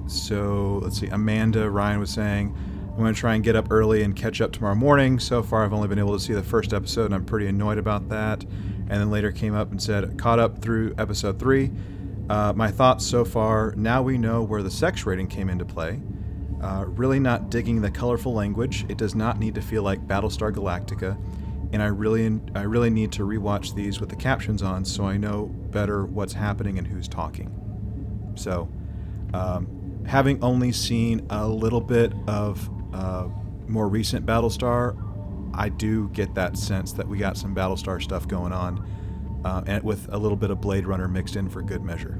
so 0.07 0.79
let's 0.83 0.99
see. 0.99 1.07
Amanda 1.07 1.69
Ryan 1.69 1.99
was 1.99 2.09
saying, 2.11 2.55
"I'm 2.91 2.97
going 2.97 3.13
to 3.13 3.19
try 3.19 3.35
and 3.35 3.43
get 3.43 3.55
up 3.55 3.67
early 3.71 4.03
and 4.03 4.15
catch 4.15 4.41
up 4.41 4.51
tomorrow 4.51 4.75
morning. 4.75 5.19
So 5.19 5.43
far, 5.43 5.63
I've 5.63 5.73
only 5.73 5.87
been 5.87 5.99
able 5.99 6.13
to 6.13 6.19
see 6.19 6.33
the 6.33 6.43
first 6.43 6.73
episode, 6.73 7.05
and 7.05 7.15
I'm 7.15 7.25
pretty 7.25 7.47
annoyed 7.47 7.77
about 7.77 8.09
that." 8.09 8.43
And 8.43 9.01
then 9.01 9.09
later 9.09 9.31
came 9.31 9.55
up 9.55 9.71
and 9.71 9.81
said, 9.81 10.17
"Caught 10.17 10.39
up 10.39 10.61
through 10.61 10.93
episode 10.97 11.39
three. 11.39 11.71
Uh, 12.29 12.53
my 12.55 12.71
thoughts 12.71 13.05
so 13.05 13.25
far. 13.25 13.73
Now 13.75 14.01
we 14.01 14.17
know 14.17 14.43
where 14.43 14.63
the 14.63 14.71
sex 14.71 15.05
rating 15.05 15.27
came 15.27 15.49
into 15.49 15.65
play. 15.65 16.01
Uh, 16.61 16.85
really 16.87 17.19
not 17.19 17.49
digging 17.49 17.81
the 17.81 17.91
colorful 17.91 18.33
language. 18.33 18.85
It 18.89 18.97
does 18.97 19.13
not 19.13 19.39
need 19.39 19.55
to 19.55 19.61
feel 19.61 19.83
like 19.83 20.07
Battlestar 20.07 20.51
Galactica." 20.51 21.17
And 21.73 21.81
I 21.83 21.87
really, 21.87 22.39
I 22.53 22.61
really 22.61 22.89
need 22.89 23.11
to 23.13 23.23
rewatch 23.23 23.75
these 23.75 23.99
with 23.99 24.09
the 24.09 24.15
captions 24.15 24.61
on, 24.61 24.85
so 24.85 25.03
I 25.05 25.17
know 25.17 25.47
better 25.47 26.05
what's 26.05 26.31
happening 26.31 26.77
and 26.77 26.87
who's 26.87 27.07
talking. 27.07 27.51
So, 28.35 28.69
um, 29.33 29.67
having 30.05 30.41
only 30.43 30.71
seen 30.71 31.25
a 31.29 31.47
little 31.47 31.81
bit 31.81 32.13
of 32.27 32.69
uh, 32.93 33.27
more 33.67 33.87
recent 33.87 34.25
Battlestar, 34.25 35.01
I 35.53 35.69
do 35.69 36.09
get 36.09 36.35
that 36.35 36.57
sense 36.57 36.91
that 36.93 37.07
we 37.07 37.17
got 37.17 37.37
some 37.37 37.55
Battlestar 37.55 38.01
stuff 38.01 38.27
going 38.27 38.53
on, 38.53 38.85
uh, 39.43 39.63
and 39.67 39.83
with 39.83 40.07
a 40.11 40.17
little 40.17 40.37
bit 40.37 40.51
of 40.51 40.61
Blade 40.61 40.85
Runner 40.85 41.07
mixed 41.07 41.35
in 41.35 41.49
for 41.49 41.61
good 41.61 41.83
measure. 41.83 42.19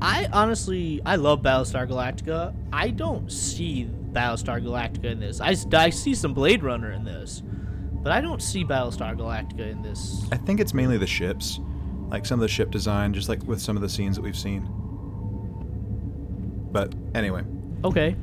I 0.00 0.28
honestly, 0.32 1.00
I 1.06 1.16
love 1.16 1.42
Battlestar 1.42 1.88
Galactica. 1.88 2.54
I 2.72 2.90
don't 2.90 3.30
see 3.30 3.88
Battlestar 4.12 4.60
Galactica 4.62 5.04
in 5.04 5.20
this. 5.20 5.40
I 5.40 5.90
see 5.90 6.14
some 6.14 6.34
Blade 6.34 6.62
Runner 6.62 6.90
in 6.90 7.04
this, 7.04 7.42
but 8.02 8.10
I 8.12 8.20
don't 8.20 8.42
see 8.42 8.64
Battlestar 8.64 9.16
Galactica 9.16 9.70
in 9.70 9.82
this. 9.82 10.26
I 10.32 10.36
think 10.36 10.58
it's 10.58 10.74
mainly 10.74 10.98
the 10.98 11.06
ships, 11.06 11.60
like 12.08 12.26
some 12.26 12.40
of 12.40 12.42
the 12.42 12.48
ship 12.48 12.70
design, 12.70 13.14
just 13.14 13.28
like 13.28 13.42
with 13.44 13.60
some 13.60 13.76
of 13.76 13.82
the 13.82 13.88
scenes 13.88 14.16
that 14.16 14.22
we've 14.22 14.36
seen. 14.36 14.68
But 16.72 16.94
anyway, 17.14 17.42
Okay. 17.84 18.16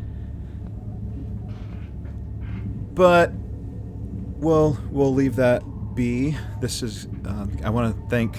but 2.94 3.32
we'll 4.40 4.78
we'll 4.92 5.14
leave 5.14 5.36
that 5.38 5.62
be. 5.96 6.36
This 6.60 6.82
is 6.84 7.06
um, 7.26 7.56
I 7.64 7.70
want 7.70 7.96
to 7.96 8.10
thank 8.10 8.38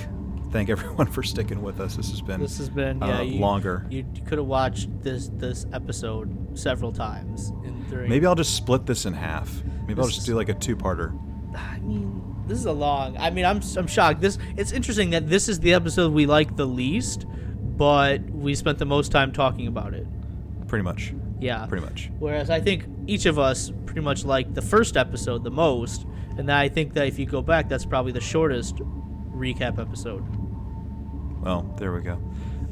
thank 0.53 0.69
everyone 0.71 1.07
for 1.07 1.23
sticking 1.23 1.63
with 1.63 1.81
us. 1.81 1.97
This 1.97 2.11
has 2.11 2.21
been 2.21 2.41
This 2.41 2.59
has 2.59 2.69
been 2.69 3.03
uh, 3.03 3.07
yeah 3.07 3.21
you, 3.23 3.41
longer. 3.41 3.87
You, 3.91 4.05
could 4.27 4.39
have 4.39 4.47
watched 4.47 4.89
this 5.03 5.31
this 5.35 5.67
episode 5.73 6.59
several 6.59 6.93
times 6.93 7.51
in 7.65 7.85
during. 7.89 8.09
Maybe 8.11 8.27
I'll 8.27 8.35
just 8.35 8.57
split 8.57 8.87
this 8.87 9.07
in 9.07 9.13
half. 9.15 9.63
Maybe 9.87 10.01
I'll 10.01 10.09
just 10.09 10.19
is- 10.21 10.25
do 10.27 10.35
like 10.35 10.49
a 10.49 10.55
two-parter. 10.55 11.17
I 11.57 11.79
mean, 11.81 12.23
this 12.47 12.59
is 12.59 12.67
a 12.67 12.73
long. 12.73 13.17
I 13.17 13.31
mean, 13.31 13.45
I'm 13.45 13.61
I'm 13.77 13.87
shocked. 13.87 14.21
This 14.21 14.39
it's 14.57 14.73
interesting 14.73 15.11
that 15.11 15.29
this 15.29 15.49
is 15.49 15.61
the 15.61 15.75
episode 15.75 16.13
we 16.13 16.27
like 16.27 16.57
the 16.57 16.67
least, 16.67 17.27
but 17.81 18.21
we 18.29 18.55
spent 18.55 18.77
the 18.77 18.85
most 18.85 19.11
time 19.11 19.33
talking 19.33 19.67
about 19.67 19.95
it. 19.95 20.07
Pretty 20.69 20.83
much. 20.83 21.15
Yeah. 21.41 21.65
Pretty 21.65 21.83
much. 21.83 22.11
Whereas 22.19 22.51
I 22.51 22.61
think 22.61 22.85
each 23.07 23.25
of 23.25 23.39
us 23.39 23.73
pretty 23.87 24.03
much 24.03 24.23
liked 24.23 24.55
the 24.55 24.61
first 24.61 24.99
episode 24.99 25.45
the 25.45 25.51
most, 25.51 26.05
and 26.37 26.53
I 26.53 26.69
think 26.69 26.93
that 26.93 27.07
if 27.07 27.19
you 27.19 27.25
go 27.25 27.41
back, 27.41 27.71
that's 27.71 27.87
probably 27.87 28.13
the 28.13 28.21
shortest 28.21 28.77
recap 29.35 29.79
episode. 29.79 30.23
Well, 31.41 31.75
there 31.79 31.91
we 31.91 32.03
go. 32.03 32.21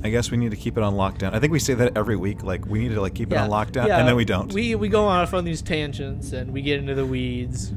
I 0.04 0.10
guess 0.10 0.30
we 0.30 0.36
need 0.36 0.50
to 0.50 0.58
keep 0.58 0.76
it 0.76 0.82
on 0.82 0.92
lockdown. 0.92 1.32
I 1.32 1.40
think 1.40 1.54
we 1.54 1.58
say 1.58 1.72
that 1.72 1.96
every 1.96 2.16
week. 2.16 2.42
Like 2.42 2.66
we 2.66 2.80
need 2.80 2.94
to 2.94 3.00
like 3.00 3.14
keep 3.14 3.32
it 3.32 3.38
on 3.38 3.48
lockdown, 3.48 3.86
yeah, 3.86 4.00
and 4.00 4.06
then 4.06 4.14
we 4.14 4.26
don't. 4.26 4.52
We 4.52 4.74
we 4.74 4.90
go 4.90 5.06
off 5.06 5.32
on 5.32 5.46
these 5.46 5.62
tangents 5.62 6.32
and 6.32 6.52
we 6.52 6.60
get 6.60 6.80
into 6.80 6.94
the 6.94 7.06
weeds. 7.06 7.72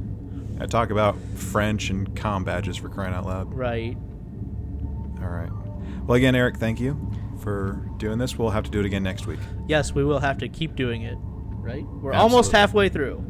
I 0.59 0.65
talk 0.65 0.89
about 0.89 1.15
French 1.35 1.91
and 1.91 2.13
com 2.13 2.43
badges 2.43 2.75
for 2.75 2.89
crying 2.89 3.13
out 3.13 3.25
loud. 3.25 3.53
Right. 3.53 3.95
All 5.21 5.29
right. 5.29 5.49
Well, 6.05 6.17
again, 6.17 6.35
Eric, 6.35 6.57
thank 6.57 6.81
you 6.81 6.99
for 7.41 7.84
doing 7.97 8.18
this. 8.18 8.38
We'll 8.38 8.49
have 8.49 8.63
to 8.63 8.72
do 8.72 8.80
it 8.80 8.85
again 8.85 9.03
next 9.03 9.27
week. 9.27 9.39
Yes, 9.68 9.93
we 9.93 10.03
will 10.03 10.19
have 10.19 10.38
to 10.39 10.49
keep 10.49 10.76
doing 10.76 11.01
it. 11.03 11.18
Right. 11.19 11.85
We're 11.85 12.13
almost 12.13 12.51
halfway 12.51 12.89
through. 12.89 13.23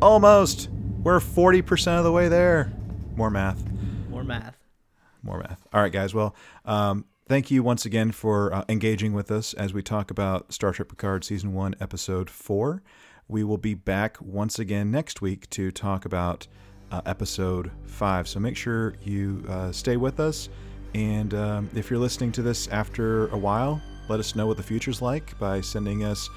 Almost. 0.00 0.68
We're 1.02 1.20
40% 1.20 1.98
of 1.98 2.04
the 2.04 2.12
way 2.12 2.28
there. 2.28 2.72
More 3.14 3.30
math. 3.30 3.62
More 4.08 4.24
math. 4.24 4.56
More 5.22 5.38
math. 5.38 5.66
All 5.72 5.80
right, 5.80 5.92
guys. 5.92 6.14
Well, 6.14 6.34
um, 6.64 7.04
thank 7.28 7.50
you 7.50 7.62
once 7.62 7.84
again 7.84 8.12
for 8.12 8.52
uh, 8.52 8.64
engaging 8.68 9.12
with 9.12 9.30
us 9.30 9.54
as 9.54 9.72
we 9.72 9.82
talk 9.82 10.10
about 10.10 10.52
Star 10.52 10.72
Trek 10.72 10.88
Picard 10.88 11.24
Season 11.24 11.52
1, 11.52 11.76
Episode 11.80 12.30
4. 12.30 12.82
We 13.28 13.42
will 13.42 13.58
be 13.58 13.74
back 13.74 14.18
once 14.20 14.58
again 14.58 14.90
next 14.90 15.20
week 15.20 15.50
to 15.50 15.70
talk 15.70 16.04
about 16.04 16.46
uh, 16.92 17.00
Episode 17.06 17.72
5. 17.84 18.28
So 18.28 18.38
make 18.38 18.56
sure 18.56 18.94
you 19.02 19.44
uh, 19.48 19.72
stay 19.72 19.96
with 19.96 20.20
us. 20.20 20.48
And 20.96 21.34
um, 21.34 21.68
if 21.74 21.90
you're 21.90 21.98
listening 21.98 22.32
to 22.32 22.42
this 22.42 22.68
after 22.68 23.26
a 23.26 23.36
while, 23.36 23.82
let 24.08 24.18
us 24.18 24.34
know 24.34 24.46
what 24.46 24.56
the 24.56 24.62
future's 24.62 25.02
like 25.02 25.38
by 25.38 25.60
sending 25.60 26.04
us 26.04 26.30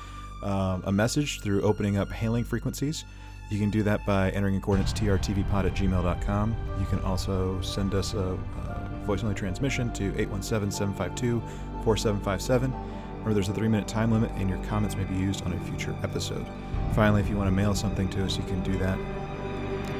um, 0.44 0.84
a 0.86 0.92
message 0.92 1.40
through 1.40 1.62
opening 1.62 1.98
up 1.98 2.12
hailing 2.12 2.44
frequencies. 2.44 3.06
You 3.50 3.58
can 3.58 3.70
do 3.70 3.84
that 3.84 4.06
by 4.06 4.32
entering 4.32 4.56
in 4.56 4.62
coordinates 4.62 4.92
trtvpod 4.92 5.66
at 5.66 5.74
gmail.com. 5.76 6.56
You 6.78 6.86
can 6.88 7.00
also 7.06 7.62
send 7.62 7.96
us 7.96 8.14
a, 8.16 8.38
a 8.38 9.06
voice 9.06 9.24
only 9.24 9.34
transmission 9.34 9.94
to 9.94 10.08
817 10.20 10.72
752 10.72 11.40
4757. 11.86 12.74
Remember, 13.12 13.34
there's 13.34 13.48
a 13.48 13.54
three 13.54 13.70
minute 13.70 13.88
time 13.88 14.12
limit, 14.12 14.30
and 14.36 14.50
your 14.50 14.62
comments 14.66 14.98
may 14.98 15.06
be 15.06 15.16
used 15.16 15.46
on 15.46 15.54
a 15.54 15.60
future 15.62 15.96
episode. 16.04 16.46
Finally, 16.94 17.22
if 17.22 17.30
you 17.30 17.38
want 17.38 17.48
to 17.48 17.56
mail 17.56 17.74
something 17.74 18.10
to 18.10 18.26
us, 18.26 18.36
you 18.36 18.44
can 18.44 18.62
do 18.64 18.78
that 18.80 19.00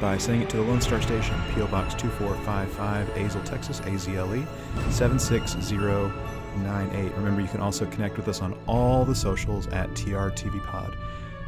by 0.00 0.16
sending 0.18 0.42
it 0.42 0.50
to 0.50 0.56
the 0.56 0.62
Lone 0.62 0.80
Star 0.80 1.00
Station, 1.02 1.34
P.O. 1.54 1.66
Box 1.66 1.94
2455, 1.94 3.08
Azle, 3.10 3.44
Texas, 3.44 3.80
AZLE 3.80 4.46
76098. 4.90 7.12
Remember, 7.16 7.40
you 7.40 7.48
can 7.48 7.60
also 7.60 7.86
connect 7.86 8.16
with 8.16 8.28
us 8.28 8.40
on 8.40 8.56
all 8.66 9.04
the 9.04 9.14
socials 9.14 9.66
at 9.68 9.88
TRTVPod. 9.90 10.96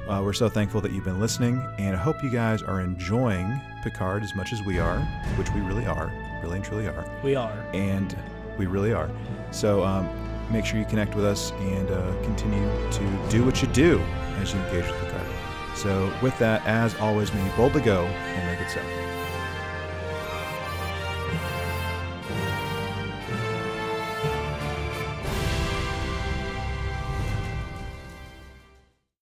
Uh, 0.09 0.21
we're 0.23 0.33
so 0.33 0.49
thankful 0.49 0.81
that 0.81 0.93
you've 0.93 1.05
been 1.05 1.21
listening, 1.21 1.65
and 1.79 1.95
I 1.97 1.99
hope 1.99 2.23
you 2.23 2.31
guys 2.31 2.63
are 2.63 2.81
enjoying 2.81 3.61
Picard 3.83 4.23
as 4.25 4.35
much 4.35 4.53
as 4.53 4.61
we 4.63 4.79
are, 4.79 4.99
which 5.37 5.51
we 5.53 5.61
really 5.61 5.87
are, 5.87 6.13
really 6.43 6.57
and 6.57 6.65
truly 6.65 6.89
are, 6.89 7.05
We 7.23 7.37
are. 7.37 7.53
and 7.73 8.17
we 8.59 8.67
really 8.67 8.93
are. 8.93 9.09
So 9.53 9.85
um, 9.85 10.09
make 10.51 10.65
sure 10.67 10.79
you 10.79 10.85
connect 10.87 11.15
with 11.15 11.25
us 11.25 11.53
and 11.53 11.89
uh, 11.91 12.13
continue 12.25 12.69
to 12.91 13.29
do 13.31 13.45
what 13.45 13.63
you 13.63 13.69
do 13.69 14.01
as 14.41 14.53
you 14.53 14.61
engage 14.61 14.87
with 14.91 15.01
Picard. 15.03 15.27
So, 15.75 16.13
with 16.23 16.39
that, 16.39 16.65
as 16.67 16.95
always, 16.97 17.33
may 17.33 17.45
you 17.45 17.53
boldly 17.57 17.81
go 17.81 18.05
and 18.05 18.47
make 18.47 18.61
it 18.61 18.71
so. 18.71 19.02